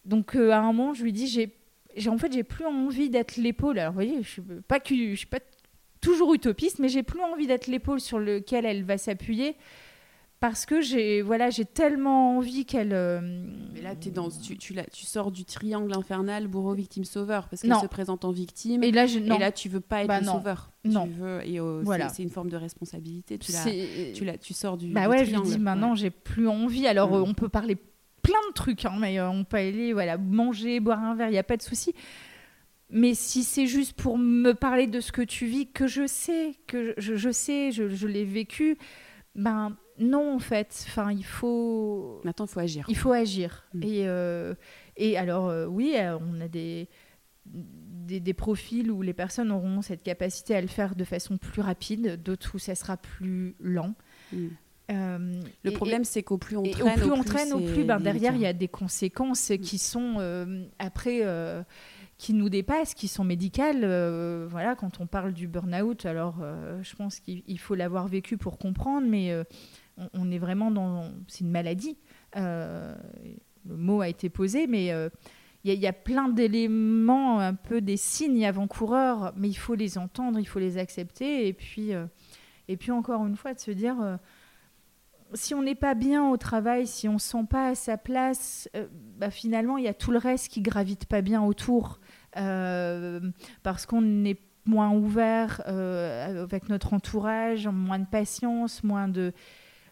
Donc 0.05 0.35
euh, 0.35 0.51
à 0.51 0.57
un 0.57 0.63
moment, 0.63 0.93
je 0.93 1.03
lui 1.03 1.13
dis, 1.13 1.27
j'ai, 1.27 2.09
en 2.09 2.17
fait, 2.17 2.33
j'ai 2.33 2.43
plus 2.43 2.65
envie 2.65 3.09
d'être 3.09 3.37
l'épaule. 3.37 3.79
Alors 3.79 3.91
vous 3.91 3.95
voyez, 3.95 4.23
je 4.23 4.27
suis 4.27 4.41
pas 4.67 4.79
suis 4.83 5.27
pas 5.27 5.39
toujours 6.01 6.33
utopiste, 6.33 6.79
mais 6.79 6.89
j'ai 6.89 7.03
plus 7.03 7.21
envie 7.21 7.45
d'être 7.45 7.67
l'épaule 7.67 8.01
sur 8.01 8.17
lequel 8.19 8.65
elle 8.65 8.83
va 8.83 8.97
s'appuyer 8.97 9.55
parce 10.41 10.65
que 10.65 10.81
j'ai 10.81 11.21
voilà 11.21 11.51
j'ai 11.51 11.65
tellement 11.65 12.37
envie 12.37 12.65
qu'elle 12.65 12.93
euh, 12.93 13.21
mais 13.73 13.81
là 13.81 13.91
es 13.91 14.09
dans 14.09 14.27
tu, 14.29 14.57
tu, 14.57 14.75
tu, 14.91 15.05
sors 15.05 15.31
du 15.31 15.45
triangle 15.45 15.93
infernal 15.93 16.47
bourreau 16.47 16.73
victime 16.73 17.05
sauveur 17.05 17.47
parce 17.47 17.61
qu'elle 17.61 17.75
se 17.75 17.85
présente 17.85 18.25
en 18.25 18.31
victime 18.31 18.83
et 18.83 18.91
là 18.91 19.05
je, 19.05 19.19
et 19.19 19.37
là 19.37 19.51
tu 19.51 19.69
veux 19.69 19.79
pas 19.79 20.01
être 20.01 20.07
bah, 20.07 20.19
le 20.19 20.25
sauveur. 20.25 20.71
Non. 20.83 21.05
tu 21.05 21.13
veux, 21.13 21.47
et 21.47 21.59
oh, 21.59 21.81
voilà. 21.83 22.09
c'est 22.09 22.23
une 22.23 22.31
forme 22.31 22.49
de 22.49 22.57
responsabilité 22.57 23.37
tu 23.37 23.51
la, 23.51 24.13
tu, 24.13 24.25
la, 24.25 24.37
tu 24.39 24.55
sors 24.55 24.77
du 24.77 24.91
bah 24.91 25.07
ouais 25.07 25.25
je 25.25 25.39
dis 25.39 25.59
maintenant 25.59 25.93
j'ai 25.93 26.09
plus 26.09 26.47
envie. 26.47 26.87
Alors 26.87 27.13
euh, 27.13 27.23
on 27.25 27.35
peut 27.35 27.49
parler 27.49 27.77
plein 28.23 28.33
de 28.49 28.53
trucs 28.55 28.83
hein, 28.85 28.95
mais 28.99 29.19
euh, 29.19 29.29
on 29.29 29.43
peut 29.43 29.57
aller 29.57 29.93
voilà 29.93 30.17
manger 30.17 30.79
boire 30.79 31.03
un 31.03 31.13
verre 31.13 31.29
il 31.29 31.35
y 31.35 31.39
a 31.39 31.43
pas 31.43 31.57
de 31.57 31.61
souci. 31.61 31.93
Mais 32.89 33.13
si 33.13 33.43
c'est 33.43 33.67
juste 33.67 33.93
pour 33.93 34.17
me 34.17 34.53
parler 34.53 34.87
de 34.87 35.01
ce 35.01 35.11
que 35.11 35.21
tu 35.21 35.45
vis 35.45 35.67
que 35.71 35.85
je 35.85 36.07
sais 36.07 36.55
que 36.65 36.95
je, 36.97 37.15
je 37.15 37.29
sais 37.29 37.71
je, 37.71 37.89
je 37.89 38.07
l'ai 38.07 38.25
vécu 38.25 38.79
ben 39.35 39.77
non, 39.99 40.35
en 40.35 40.39
fait. 40.39 40.85
Enfin, 40.87 41.11
il 41.11 41.25
faut. 41.25 42.21
Maintenant, 42.23 42.45
il 42.45 42.49
faut 42.49 42.59
agir. 42.59 42.85
Il 42.87 42.97
faut 42.97 43.11
agir. 43.11 43.65
Mm. 43.73 43.83
Et, 43.83 44.07
euh, 44.07 44.55
et 44.97 45.17
alors, 45.17 45.49
euh, 45.49 45.65
oui, 45.65 45.93
euh, 45.95 46.17
on 46.19 46.41
a 46.41 46.47
des, 46.47 46.89
des, 47.45 48.33
profils 48.33 48.91
où 48.91 49.01
les 49.01 49.13
personnes 49.13 49.51
auront 49.51 49.81
cette 49.81 50.03
capacité 50.03 50.55
à 50.55 50.61
le 50.61 50.67
faire 50.67 50.95
de 50.95 51.03
façon 51.03 51.37
plus 51.37 51.61
rapide, 51.61 52.21
d'autres 52.21 52.55
où 52.55 52.59
ça 52.59 52.75
sera 52.75 52.97
plus 52.97 53.55
lent. 53.59 53.93
Mm. 54.33 54.47
le 54.89 55.71
problème, 55.71 56.03
c'est 56.03 56.23
qu'au 56.23 56.37
plus 56.37 56.57
on 56.57 56.63
traîne, 56.63 56.87
au 56.87 56.97
plus, 56.97 57.11
on 57.11 57.23
traîne, 57.23 57.53
au 57.53 57.59
plus 57.61 57.83
ben, 57.83 57.99
derrière, 57.99 58.35
il 58.35 58.41
y 58.41 58.45
a 58.45 58.53
des 58.53 58.67
conséquences 58.67 59.51
qui 59.61 59.77
sont 59.77 60.17
après 60.79 61.23
qui 62.17 62.33
nous 62.33 62.49
dépassent, 62.49 62.93
qui 62.93 63.07
sont 63.07 63.23
médicales. 63.23 63.85
voilà, 64.47 64.75
quand 64.75 64.99
on 64.99 65.07
parle 65.07 65.33
du 65.33 65.47
burn-out, 65.47 66.05
alors 66.05 66.35
je 66.81 66.95
pense 66.95 67.19
qu'il 67.19 67.59
faut 67.59 67.75
l'avoir 67.75 68.07
vécu 68.07 68.37
pour 68.37 68.57
comprendre, 68.57 69.07
mais 69.07 69.33
on, 70.13 70.31
est 70.31 70.37
vraiment 70.37 70.71
dans. 70.71 71.11
C'est 71.27 71.41
une 71.41 71.51
maladie. 71.51 71.97
Euh, 72.37 72.95
le 73.65 73.77
mot 73.77 74.01
a 74.01 74.07
été 74.07 74.29
posé, 74.29 74.67
mais 74.67 74.91
euh, 74.91 75.09
il 75.63 75.73
y, 75.73 75.87
a 75.87 75.93
plein 75.93 76.29
d'éléments, 76.29 77.39
un 77.39 77.53
peu 77.53 77.81
des 77.81 77.97
signes 77.97 78.45
avant-coureurs, 78.45 79.33
mais 79.35 79.49
il 79.49 79.55
faut 79.55 79.75
les 79.75 79.97
entendre, 79.97 80.39
il 80.39 80.47
faut 80.47 80.59
les 80.59 80.77
accepter. 80.77 81.47
Et 81.47 81.53
puis, 81.53 81.93
euh, 81.93 82.05
et 82.67 82.77
puis 82.77 82.91
encore 82.91 83.25
une 83.25 83.35
fois, 83.35 83.53
de 83.53 83.59
se 83.59 83.71
dire 83.71 84.19
si 85.33 85.53
on 85.53 85.61
n'est 85.61 85.75
pas 85.75 85.93
bien 85.93 86.27
au 86.27 86.37
travail, 86.37 86.87
si 86.87 87.07
on 87.07 87.13
ne 87.13 87.19
sent 87.19 87.45
pas 87.49 87.69
à 87.69 87.75
sa 87.75 87.97
place, 87.97 88.69
bah, 89.17 89.29
finalement, 89.29 89.77
il 89.77 89.85
y 89.85 89.87
a 89.87 89.93
tout 89.93 90.11
le 90.11 90.17
reste 90.17 90.49
qui 90.49 90.61
gravite 90.61 91.05
pas 91.05 91.21
bien 91.21 91.43
autour. 91.43 91.99
parce 92.33 93.85
qu'on 93.85 94.25
est 94.25 94.39
moins 94.65 94.91
ouvert 94.91 95.61
avec 95.67 96.69
notre 96.69 96.93
entourage, 96.93 97.67
moins 97.67 97.99
de 97.99 98.07
patience, 98.07 98.83
moins 98.83 99.07
de... 99.07 99.33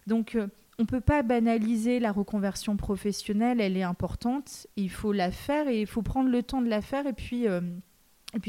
Donc, 0.06 0.34
euh, 0.34 0.46
on 0.78 0.82
ne 0.82 0.86
peut 0.86 1.00
pas 1.00 1.22
banaliser 1.22 2.00
la 2.00 2.12
reconversion 2.12 2.76
professionnelle, 2.76 3.60
elle 3.60 3.76
est 3.76 3.82
importante, 3.82 4.66
il 4.76 4.90
faut 4.90 5.12
la 5.12 5.30
faire 5.30 5.68
et 5.68 5.80
il 5.80 5.86
faut 5.86 6.02
prendre 6.02 6.30
le 6.30 6.42
temps 6.42 6.62
de 6.62 6.68
la 6.68 6.80
faire 6.80 7.06
et 7.06 7.12
puis, 7.12 7.46
euh, 7.46 7.60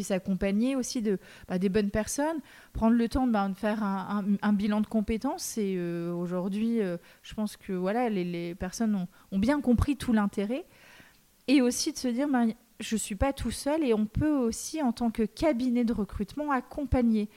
s'accompagner 0.02 0.76
aussi 0.76 1.02
de, 1.02 1.20
bah, 1.48 1.58
des 1.58 1.68
bonnes 1.68 1.90
personnes, 1.90 2.40
prendre 2.72 2.96
le 2.96 3.10
temps 3.10 3.28
bah, 3.28 3.50
de 3.50 3.54
faire 3.54 3.84
un, 3.84 4.54
bilan 4.54 4.80
de 4.82 4.88
compétences. 4.88 5.58
Et 5.58 5.76
euh, 5.78 6.14
aujourd'hui, 6.14 6.80
je 7.24 7.34
pense 7.34 7.58
que 7.58 7.74
voilà, 7.74 8.08
les, 8.10 8.56
personnes 8.56 8.96
ont, 8.96 9.08
ont, 9.32 9.40
bien 9.40 9.60
compris 9.60 9.98
tout 9.98 10.14
l'intérêt. 10.14 10.66
Et 11.48 11.62
aussi 11.62 11.92
de 11.92 11.98
se 11.98 12.08
dire, 12.08 12.30
bah, 12.30 12.46
je 12.80 12.96
ne 12.96 13.00
suis 13.00 13.16
pas 13.16 13.34
tout 13.34 13.52
seul 13.52 13.84
et 13.84 13.94
on 13.94 14.06
peut 14.06 14.32
aussi, 14.32 14.82
en 14.82 14.92
tant 14.92 15.12
que 15.12 15.24
cabinet 15.24 15.84
de 15.84 15.94
recrutement, 15.94 16.52
accompagner 16.52 17.30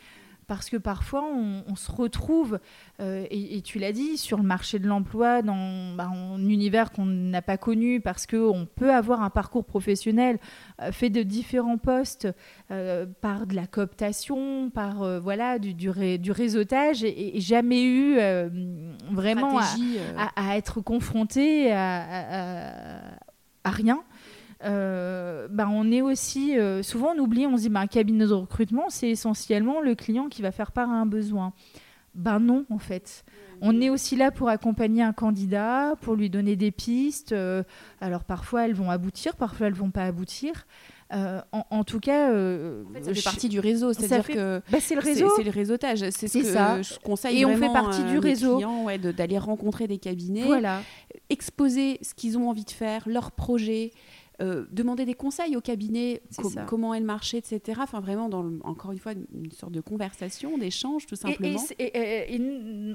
parce 0.46 0.70
que 0.70 0.76
parfois 0.76 1.24
on, 1.24 1.76
se 1.76 1.90
retrouve, 1.90 2.58
euh, 3.00 3.26
et, 3.30 3.60
tu 3.62 3.78
l'as 3.78 3.92
dit, 3.92 4.16
sur 4.18 4.38
le 4.38 4.44
marché 4.44 4.78
de 4.78 4.86
l'emploi, 4.86 5.42
dans 5.42 5.94
bah, 5.94 6.10
un 6.12 6.48
univers 6.48 6.92
qu'on 6.92 7.06
n'a 7.06 7.42
pas 7.42 7.56
connu, 7.56 8.00
parce 8.00 8.26
qu'on 8.26 8.66
peut 8.74 8.92
avoir 8.92 9.22
un 9.22 9.30
parcours 9.30 9.64
professionnel 9.64 10.38
euh, 10.80 10.92
fait 10.92 11.10
de 11.10 11.22
différents 11.22 11.78
postes 11.78 12.28
euh, 12.70 13.06
par 13.20 13.46
de 13.46 13.54
la 13.54 13.66
cooptation, 13.66 14.70
par 14.70 15.20
voilà 15.20 15.58
du, 15.58 15.74
du, 15.74 16.30
réseautage, 16.30 17.04
et, 17.04 17.40
jamais 17.40 17.84
eu 17.84 18.18
vraiment 19.10 19.58
à, 19.58 20.56
être 20.56 20.80
confronté 20.80 21.72
à, 21.72 23.00
à 23.64 23.70
rien. 23.70 24.02
Euh, 24.64 25.46
bah, 25.50 25.68
on 25.70 25.90
est 25.90 26.00
aussi 26.00 26.58
euh, 26.58 26.82
souvent 26.82 27.12
on 27.14 27.18
oublie, 27.18 27.46
on 27.46 27.56
se 27.56 27.62
dit 27.62 27.68
bah, 27.68 27.80
un 27.80 27.86
cabinet 27.86 28.26
de 28.26 28.32
recrutement, 28.32 28.86
c'est 28.88 29.10
essentiellement 29.10 29.80
le 29.80 29.94
client 29.94 30.28
qui 30.28 30.42
va 30.42 30.50
faire 30.50 30.72
part 30.72 30.90
à 30.90 30.94
un 30.94 31.06
besoin. 31.06 31.52
Ben 32.14 32.38
non, 32.38 32.64
en 32.70 32.78
fait. 32.78 33.24
On 33.60 33.80
est 33.80 33.90
aussi 33.90 34.14
là 34.14 34.30
pour 34.30 34.48
accompagner 34.48 35.02
un 35.02 35.12
candidat, 35.12 35.94
pour 36.00 36.14
lui 36.14 36.30
donner 36.30 36.54
des 36.54 36.70
pistes. 36.70 37.32
Euh, 37.32 37.62
alors 38.00 38.24
parfois 38.24 38.66
elles 38.66 38.74
vont 38.74 38.90
aboutir, 38.90 39.36
parfois 39.36 39.66
elles 39.66 39.74
vont 39.74 39.90
pas 39.90 40.04
aboutir. 40.04 40.66
en, 41.10 41.84
tout 41.84 42.00
cas, 42.00 42.28
en 42.30 42.92
fait, 42.92 43.04
ça 43.04 43.14
fait 43.14 43.22
partie 43.22 43.48
du 43.48 43.60
réseau, 43.60 43.92
c'est-à-dire 43.92 44.26
que 44.26 44.62
bah, 44.70 44.78
c'est 44.80 44.94
le 44.94 45.00
réseau, 45.00 45.28
c'est 45.36 45.44
le 45.44 45.50
réseautage, 45.50 45.98
c'est 46.10 46.28
ce 46.28 46.38
que 46.38 46.44
ça. 46.44 46.82
je 46.82 46.98
conseille 47.00 47.40
et 47.40 47.44
on 47.44 47.56
fait 47.56 47.72
partie 47.72 48.04
du 48.04 48.18
réseau, 48.18 48.60
ouais, 48.84 48.98
d'aller 48.98 49.38
rencontrer 49.38 49.88
des 49.88 49.98
cabinets, 49.98 50.46
voilà. 50.46 50.80
exposer 51.30 51.98
ce 52.02 52.14
qu'ils 52.14 52.38
ont 52.38 52.48
envie 52.48 52.64
de 52.64 52.70
faire, 52.70 53.02
leurs 53.08 53.32
projets, 53.32 53.92
euh, 54.42 54.64
demander 54.72 55.04
des 55.04 55.14
conseils 55.14 55.56
au 55.56 55.60
cabinet, 55.60 56.20
comment 56.66 56.92
est 56.92 56.98
le 56.98 57.06
marché, 57.06 57.36
etc. 57.36 57.78
Enfin, 57.82 58.00
vraiment, 58.00 58.28
dans 58.28 58.44
encore 58.64 58.90
une 58.90 58.98
fois, 58.98 59.12
une 59.12 59.52
sorte 59.52 59.70
de 59.72 59.80
conversation, 59.80 60.58
d'échange, 60.58 61.06
tout 61.06 61.14
simplement. 61.14 61.60
Et, 61.78 62.40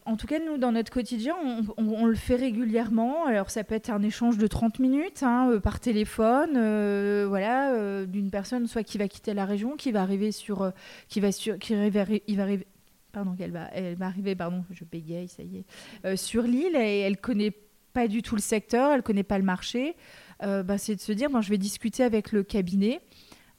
en 0.06 0.18
tout 0.18 0.28
cas, 0.28 0.40
nous, 0.40 0.58
dans 0.58 0.74
notre 0.74 0.92
quotidien, 0.92 1.36
on, 1.78 2.06
le 2.06 2.16
fait 2.16 2.36
régulièrement. 2.36 3.26
Alors, 3.26 3.52
ça 3.52 3.64
peut 3.64 3.76
être 3.76 3.90
un 3.90 4.02
échange 4.02 4.38
de 4.38 4.48
30 4.48 4.80
minutes 4.80 5.24
hein, 5.24 5.50
euh, 5.50 5.60
par 5.62 5.80
téléphone, 5.80 6.58
euh, 6.58 7.26
voilà, 7.28 8.06
d'une 8.06 8.32
personne, 8.32 8.68
soit 8.68 8.84
qui 8.84 8.98
va 8.98 9.08
quitter 9.08 9.34
la 9.34 9.46
région, 9.46 9.78
qui 9.78 9.94
va 9.94 10.02
arriver 10.02 10.34
sur. 10.34 10.74
qui 11.08 11.22
va 11.22 11.32
sur. 11.32 11.58
qui 11.58 11.74
va, 11.74 12.04
il 12.28 12.36
va 12.36 12.44
arriver. 12.44 12.68
Pardon, 13.14 13.34
elle 13.40 13.52
va, 13.52 13.70
elle 13.74 13.96
va 13.96 14.08
arriver, 14.08 14.36
pardon, 14.36 14.66
je 14.72 14.84
bégaye, 14.84 15.30
ça 15.30 15.42
y 15.42 15.64
est, 16.04 16.16
sur 16.18 16.44
l'île 16.44 16.76
et 16.76 17.00
elle 17.00 17.18
connaît 17.18 17.54
pas 17.94 18.08
du 18.08 18.22
tout 18.22 18.36
le 18.36 18.42
secteur, 18.42 18.92
elle 18.92 19.04
connaît 19.04 19.24
pas 19.24 19.38
le 19.38 19.44
marché. 19.44 19.96
Bah, 20.42 20.78
c'est 20.78 20.96
de 20.96 21.02
se 21.02 21.12
dire, 21.12 21.30
je 21.42 21.50
vais 21.50 21.58
discuter 21.58 22.04
avec 22.04 22.32
le 22.32 22.44
cabinet. 22.44 23.02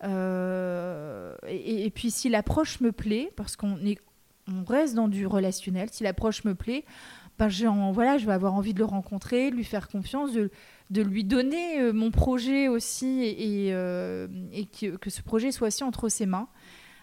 Et, 0.03 1.93
puis 1.95 2.11
si 2.11 2.29
l'approche 2.29 2.81
me 2.81 2.93
plaît, 2.93 3.33
parce 3.37 3.57
qu'on 3.57 3.77
est, 3.85 3.99
on 4.49 4.65
reste 4.65 4.95
dans 4.95 5.09
du 5.09 5.27
relationnel, 5.27 5.89
si 5.91 6.03
l'approche 6.05 6.45
me 6.45 6.55
plaît, 6.55 6.85
ben, 7.39 7.49
voilà, 7.93 8.19
je 8.19 8.27
vais 8.27 8.33
avoir 8.33 8.55
envie 8.55 8.75
de 8.75 8.79
le 8.79 8.85
rencontrer, 8.85 9.51
de 9.51 9.57
lui 9.57 9.65
faire 9.65 9.89
confiance, 9.89 10.33
de, 10.33 10.51
de 10.91 11.03
lui 11.03 11.25
donner 11.25 11.93
mon 11.93 12.11
projet 12.11 12.69
aussi 12.69 13.25
et, 13.25 13.71
que, 13.71 15.11
ce 15.11 15.23
projet 15.23 15.53
soit 15.53 15.69
aussi 15.69 15.85
entre 15.85 16.09
ses 16.09 16.27
mains. 16.27 16.49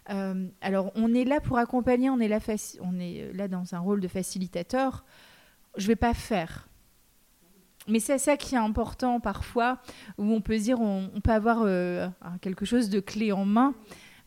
Euh, 0.09 0.47
alors, 0.61 0.91
on 0.95 1.13
est 1.13 1.25
là 1.25 1.39
pour 1.39 1.57
accompagner, 1.57 2.09
on 2.09 2.19
est 2.19 2.27
là, 2.27 2.39
on 2.81 2.99
est 2.99 3.31
là 3.33 3.47
dans 3.47 3.75
un 3.75 3.79
rôle 3.79 3.99
de 3.99 4.07
facilitateur. 4.07 5.05
Je 5.77 5.83
ne 5.83 5.87
vais 5.87 5.95
pas 5.95 6.13
faire. 6.13 6.66
Mais 7.87 7.99
c'est 7.99 8.17
ça 8.17 8.37
qui 8.37 8.55
est 8.55 8.59
important 8.59 9.19
parfois, 9.19 9.79
où 10.17 10.31
on 10.31 10.41
peut 10.41 10.57
dire 10.57 10.81
on, 10.81 11.09
peut 11.23 11.31
avoir 11.31 11.61
euh, 11.61 12.07
quelque 12.41 12.65
chose 12.65 12.89
de 12.89 12.99
clé 12.99 13.31
en 13.31 13.45
main. 13.45 13.75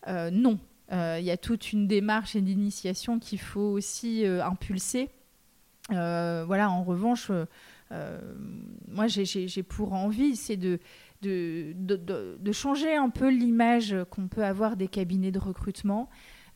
Euh, 0.08 0.30
non, 0.30 0.58
il 0.90 1.22
y 1.22 1.30
a 1.30 1.36
toute 1.36 1.72
une 1.72 1.86
démarche 1.86 2.34
et 2.36 2.40
d'initiation 2.40 3.18
qu'il 3.18 3.40
faut 3.40 3.60
aussi 3.60 4.24
impulser. 4.26 5.08
voilà, 5.88 6.70
en 6.70 6.82
revanche, 6.82 7.30
moi 8.88 9.06
j'ai 9.06 9.62
pour 9.62 9.92
envie, 9.92 10.36
c'est 10.36 10.56
de 10.56 10.80
de, 11.22 11.74
de, 11.76 12.52
changer 12.52 12.96
un 12.96 13.10
peu 13.10 13.28
l'image 13.28 13.94
qu'on 14.10 14.28
peut 14.28 14.44
avoir 14.44 14.76
des 14.76 14.88
cabinets 14.88 15.30
de 15.30 15.38
recrutement. 15.38 16.08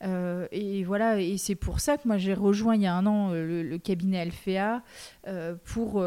Euh, 0.02 0.47
et 0.51 0.85
voilà, 0.85 1.20
et 1.20 1.36
c'est 1.39 1.55
pour 1.55 1.81
ça 1.81 1.97
que 1.97 2.06
moi 2.06 2.18
j'ai 2.18 2.35
rejoint 2.35 2.74
il 2.74 2.82
y 2.82 2.86
a 2.86 2.94
un 2.94 3.06
an 3.06 3.32
euh, 3.32 3.62
le, 3.62 3.78
cabinet 3.78 4.20
Alphéa 4.20 4.82
euh, 5.26 5.55
pour, 5.64 6.05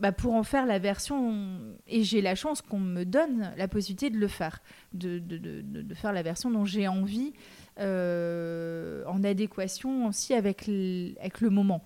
bah 0.00 0.12
pour 0.12 0.34
en 0.34 0.42
faire 0.42 0.66
la 0.66 0.78
version. 0.78 1.60
Et 1.86 2.02
j'ai 2.02 2.20
la 2.20 2.34
chance 2.34 2.62
qu'on 2.62 2.80
me 2.80 3.04
donne 3.04 3.52
la 3.56 3.68
possibilité 3.68 4.10
de 4.10 4.18
le 4.18 4.28
faire, 4.28 4.60
de, 4.92 5.18
de 5.18 5.94
faire 5.94 6.12
la 6.12 6.22
version 6.22 6.50
dont 6.50 6.64
j'ai 6.64 6.88
envie, 6.88 7.32
en 7.78 9.24
adéquation 9.24 10.06
aussi 10.06 10.34
avec, 10.34 10.68
avec 10.68 11.40
le 11.40 11.50
moment. 11.50 11.84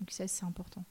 Donc 0.00 0.10
ça 0.10 0.26
c'est 0.28 0.44
important. 0.44 0.84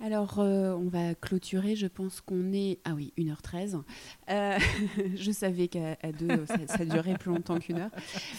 Alors, 0.00 0.38
euh, 0.38 0.72
on 0.74 0.88
va 0.88 1.14
clôturer. 1.14 1.76
Je 1.76 1.86
pense 1.86 2.20
qu'on 2.20 2.52
est. 2.52 2.78
Ah 2.84 2.92
oui, 2.94 3.12
1h13. 3.16 3.82
Euh, 4.28 4.58
je 5.14 5.30
savais 5.30 5.68
qu'à 5.68 5.96
deux, 6.18 6.44
ça, 6.66 6.84
durait 6.84 7.16
plus 7.16 7.30
longtemps 7.30 7.58
qu'une 7.58 7.78
heure. 7.78 7.90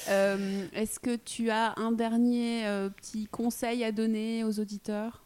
Euh, 0.10 0.68
est-ce 0.74 1.00
que 1.00 1.16
tu 1.16 1.50
as 1.50 1.74
un 1.78 1.92
dernier 1.92 2.66
petit 2.98 3.26
conseil 3.28 3.84
à 3.84 3.92
donner 3.92 4.44
aux 4.44 4.60
auditeurs? 4.60 5.25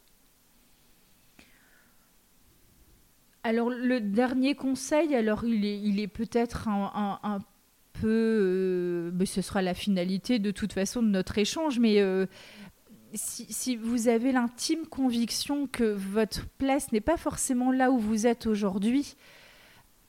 Alors, 3.44 3.70
le 3.70 4.00
dernier 4.02 4.56
conseil, 4.56 5.16
alors 5.16 5.44
il 5.46 6.00
est, 6.00 6.08
peut-être 6.08 6.68
un, 6.68 7.40
peu. 7.94 9.12
mais 9.14 9.26
ce 9.26 9.42
sera 9.42 9.62
la 9.62 9.74
finalité 9.74 10.40
de 10.40 10.52
toute 10.52 10.74
façon 10.74 11.02
de 11.02 11.08
notre 11.08 11.38
échange, 11.38 11.80
mais 11.80 12.04
si, 13.14 13.76
vous 13.76 14.08
avez 14.08 14.32
l'intime 14.32 14.86
conviction 14.86 15.68
que 15.68 15.84
votre 15.84 16.48
place 16.58 16.92
n'est 16.92 17.02
pas 17.02 17.18
forcément 17.18 17.72
là 17.72 17.92
où 17.92 17.98
vous 17.98 18.28
êtes 18.28 18.46
aujourd'hui, 18.46 19.16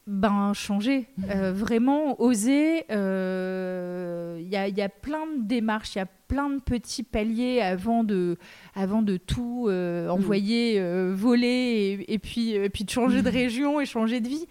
ben 0.07 0.53
changez, 0.55 1.07
mmh. 1.19 1.25
euh, 1.31 1.53
vraiment 1.53 2.21
osez. 2.21 2.79
Il 2.79 2.85
euh, 2.91 4.41
y, 4.43 4.57
a, 4.57 4.89
plein 4.89 5.27
de 5.27 5.47
démarches, 5.47 5.95
il 5.95 5.99
y 5.99 6.01
a 6.01 6.07
plein 6.27 6.49
de 6.51 6.61
petits 6.61 7.03
paliers 7.03 7.61
avant 7.61 8.03
de, 8.03 8.37
avant 8.75 9.03
de 9.03 9.17
tout 9.17 9.67
euh, 9.69 10.07
mmh. 10.07 10.11
envoyer 10.11 11.13
voler 11.13 12.05
et, 12.09 12.19
puis, 12.19 12.53
et 12.53 12.71
puis 12.71 12.85
de 12.85 12.91
changer 12.91 13.23
de 13.23 13.31
mmh. 13.31 13.33
région 13.33 13.81
et 13.81 13.87
changer 13.87 14.21
de 14.21 14.29
vie. 14.29 14.47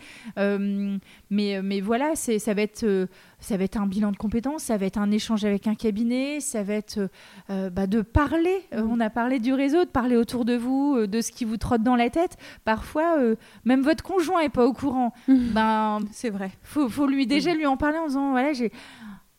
mais, 1.30 1.62
mais 1.62 1.82
voilà, 1.82 2.16
ça 2.16 2.54
va 2.54 2.62
être 2.62 3.08
ça 3.40 3.58
va 3.58 3.64
être 3.64 3.78
un 3.78 3.88
bilan 3.88 4.12
de 4.12 4.18
compétences, 4.18 4.64
ça 4.64 4.78
va 4.78 4.86
être 4.86 4.98
un 4.98 5.12
échange 5.12 5.46
avec 5.46 5.68
un 5.68 5.76
cabinet, 5.76 6.40
ça 6.40 6.64
va 6.64 6.74
être 6.74 7.10
euh, 7.50 7.70
bah, 7.70 7.88
de 7.88 8.02
parler. 8.02 8.66
Euh, 8.74 8.84
on 8.90 9.00
a 9.00 9.10
parlé 9.10 9.40
du 9.40 9.54
réseau, 9.54 9.86
de 9.86 9.90
parler 9.90 10.16
autour 10.16 10.46
de 10.46 10.56
vous, 10.56 10.96
euh, 10.98 11.08
de 11.08 11.22
ce 11.22 11.32
qui 11.32 11.46
vous 11.46 11.58
trotte 11.58 11.82
dans 11.82 11.96
la 11.96 12.10
tête. 12.10 12.38
Parfois, 12.66 13.18
même 13.64 13.82
votre 13.82 14.04
conjoint 14.04 14.42
est 14.42 14.50
pas 14.50 14.66
au 14.66 14.74
courant. 14.74 15.14
ben, 15.28 16.00
c'est 16.12 16.30
vrai. 16.30 16.52
Faut, 16.64 16.90
faut 16.90 17.08
lui 17.08 17.28
déjà 17.28 17.54
lui 17.54 17.66
en 17.66 17.78
parler 17.78 17.98
en 17.98 18.08
disant 18.08 18.32
voilà, 18.32 18.54
j'ai 18.54 18.72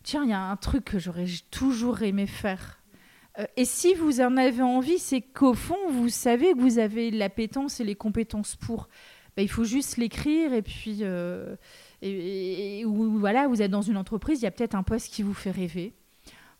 tiens, 0.02 0.24
il 0.24 0.30
y 0.30 0.34
a 0.34 0.40
un 0.40 0.56
truc 0.56 0.84
que 0.84 0.98
j'aurais 0.98 1.26
toujours 1.50 2.02
aimé 2.02 2.26
faire. 2.26 2.80
et 3.56 3.64
si 3.64 3.94
vous 3.94 4.20
en 4.20 4.36
avez 4.36 4.62
envie, 4.62 4.98
c'est 4.98 5.20
qu'au 5.20 5.54
fond, 5.54 5.78
vous 5.90 6.08
savez 6.08 6.52
que 6.52 6.58
vous 6.58 6.78
avez 6.78 7.10
l'appétence 7.10 7.80
et 7.80 7.84
les 7.84 7.94
compétences 7.94 8.56
pour. 8.56 8.88
Ben, 9.36 9.42
il 9.42 9.48
faut 9.48 9.64
juste 9.64 9.96
l'écrire 9.98 10.52
et 10.52 10.62
puis 10.62 11.04
et, 12.02 12.84
voilà, 12.86 13.48
vous 13.48 13.62
êtes 13.62 13.70
dans 13.70 13.82
une 13.82 13.96
entreprise, 13.96 14.40
il 14.40 14.44
y 14.44 14.48
a 14.48 14.50
peut-être 14.50 14.74
un 14.74 14.82
poste 14.82 15.12
qui 15.12 15.22
vous 15.22 15.34
fait 15.34 15.50
rêver. 15.50 15.94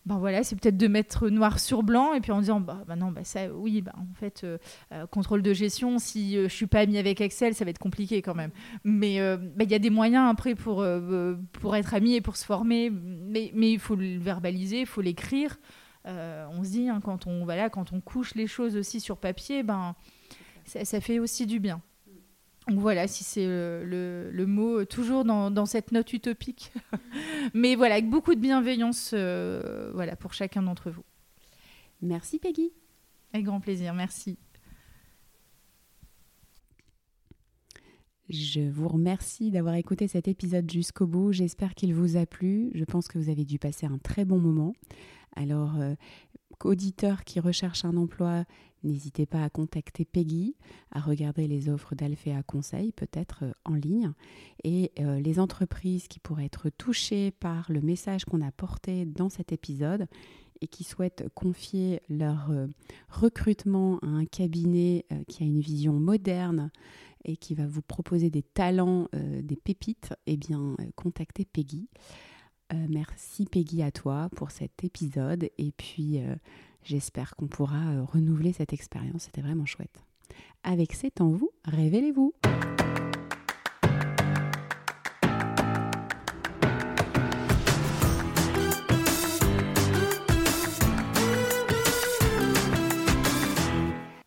Ben 0.07 0.17
voilà, 0.17 0.43
c'est 0.43 0.55
peut-être 0.55 0.77
de 0.77 0.87
mettre 0.87 1.29
noir 1.29 1.59
sur 1.59 1.83
blanc 1.83 2.13
et 2.13 2.21
puis 2.21 2.31
en 2.31 2.39
disant 2.39 2.59
bah, 2.59 2.83
bah 2.87 2.95
non 2.95 3.11
bah 3.11 3.23
ça 3.23 3.53
oui 3.53 3.83
bah 3.83 3.93
en 3.97 4.15
fait 4.15 4.43
euh, 4.43 4.57
euh, 4.91 5.05
contrôle 5.05 5.43
de 5.43 5.53
gestion 5.53 5.99
si 5.99 6.37
euh, 6.37 6.49
je 6.49 6.55
suis 6.55 6.65
pas 6.65 6.79
ami 6.79 6.97
avec 6.97 7.21
Excel 7.21 7.53
ça 7.53 7.65
va 7.65 7.69
être 7.69 7.77
compliqué 7.77 8.23
quand 8.23 8.33
même. 8.33 8.49
Mais 8.83 9.19
bah, 9.19 9.63
il 9.63 9.69
y 9.69 9.75
a 9.75 9.79
des 9.79 9.91
moyens 9.91 10.27
après 10.31 10.55
pour 10.55 10.83
pour 11.51 11.75
être 11.75 11.93
ami 11.93 12.15
et 12.15 12.21
pour 12.21 12.35
se 12.35 12.45
former. 12.45 12.89
Mais 12.89 13.51
mais 13.53 13.73
il 13.73 13.79
faut 13.79 13.95
le 13.95 14.17
verbaliser 14.17 14.81
il 14.81 14.87
faut 14.87 15.01
l'écrire. 15.01 15.59
On 16.05 16.63
se 16.63 16.69
dit 16.69 16.89
hein, 16.89 16.99
quand 17.03 17.27
on 17.27 17.43
voilà 17.43 17.69
quand 17.69 17.93
on 17.93 18.01
couche 18.01 18.33
les 18.33 18.47
choses 18.47 18.75
aussi 18.75 18.99
sur 18.99 19.17
papier 19.17 19.61
ben 19.61 19.95
ça 20.65 20.99
fait 20.99 21.19
aussi 21.19 21.45
du 21.45 21.59
bien 21.59 21.79
donc 22.67 22.79
voilà, 22.79 23.07
si 23.07 23.23
c'est 23.23 23.45
le, 23.45 24.29
le, 24.31 24.45
mot, 24.45 24.79
euh, 24.79 24.85
toujours 24.85 25.25
dans, 25.25 25.49
dans, 25.49 25.65
cette 25.65 25.91
note 25.91 26.13
utopique. 26.13 26.71
Mais 27.53 27.75
voilà, 27.75 27.95
avec 27.95 28.09
beaucoup 28.09 28.35
de 28.35 28.39
bienveillance 28.39 29.11
euh, 29.13 29.91
voilà, 29.93 30.15
pour 30.15 30.33
chacun 30.33 30.61
d'entre 30.61 30.91
vous. 30.91 31.03
Merci 32.01 32.37
Peggy. 32.37 32.71
Avec 33.33 33.45
grand 33.45 33.61
plaisir, 33.61 33.93
merci. 33.93 34.37
Je 38.29 38.61
vous 38.61 38.87
remercie 38.87 39.51
d'avoir 39.51 39.75
écouté 39.75 40.07
cet 40.07 40.27
épisode 40.27 40.69
jusqu'au 40.71 41.07
bout. 41.07 41.31
J'espère 41.31 41.73
qu'il 41.73 41.93
vous 41.93 42.15
a 42.15 42.25
plu. 42.25 42.71
Je 42.73 42.85
pense 42.85 43.07
que 43.07 43.17
vous 43.17 43.29
avez 43.29 43.43
dû 43.43 43.59
passer 43.59 43.85
un 43.85 43.97
très 43.97 44.23
bon 44.23 44.39
moment. 44.39 44.73
Alors, 45.35 45.77
euh, 45.77 45.95
auditeurs 46.63 47.23
qui 47.23 47.39
recherchent 47.39 47.85
un 47.85 47.97
emploi, 47.97 48.45
N'hésitez 48.83 49.27
pas 49.27 49.43
à 49.43 49.49
contacter 49.49 50.05
Peggy, 50.05 50.55
à 50.91 50.99
regarder 50.99 51.47
les 51.47 51.69
offres 51.69 51.93
d'Alphéa 51.93 52.41
Conseil, 52.43 52.91
peut-être 52.91 53.43
euh, 53.43 53.51
en 53.63 53.75
ligne. 53.75 54.11
Et 54.63 54.91
euh, 54.99 55.19
les 55.19 55.39
entreprises 55.39 56.07
qui 56.07 56.19
pourraient 56.19 56.45
être 56.45 56.69
touchées 56.69 57.31
par 57.31 57.71
le 57.71 57.81
message 57.81 58.25
qu'on 58.25 58.41
a 58.41 58.51
porté 58.51 59.05
dans 59.05 59.29
cet 59.29 59.51
épisode 59.51 60.07
et 60.61 60.67
qui 60.67 60.83
souhaitent 60.83 61.29
confier 61.35 62.01
leur 62.09 62.49
euh, 62.49 62.67
recrutement 63.09 63.99
à 63.99 64.07
un 64.07 64.25
cabinet 64.25 65.05
qui 65.27 65.43
a 65.43 65.45
une 65.45 65.59
vision 65.59 65.93
moderne 65.93 66.71
et 67.23 67.37
qui 67.37 67.53
va 67.53 67.67
vous 67.67 67.83
proposer 67.83 68.31
des 68.31 68.41
talents, 68.41 69.07
des 69.13 69.55
pépites, 69.55 70.13
eh 70.25 70.37
bien, 70.37 70.75
contactez 70.95 71.45
Peggy. 71.45 71.87
merci 72.89 73.45
Peggy 73.45 73.83
à 73.83 73.91
toi 73.91 74.29
pour 74.35 74.49
cet 74.49 74.83
épisode 74.83 75.49
et 75.59 75.71
puis 75.71 76.19
J'espère 76.83 77.35
qu'on 77.35 77.47
pourra 77.47 77.77
euh, 77.91 78.03
renouveler 78.03 78.53
cette 78.53 78.73
expérience. 78.73 79.23
C'était 79.23 79.41
vraiment 79.41 79.65
chouette. 79.65 80.05
Avec 80.63 80.93
C'est 80.93 81.21
en 81.21 81.29
vous, 81.29 81.51
révélez-vous. 81.65 82.33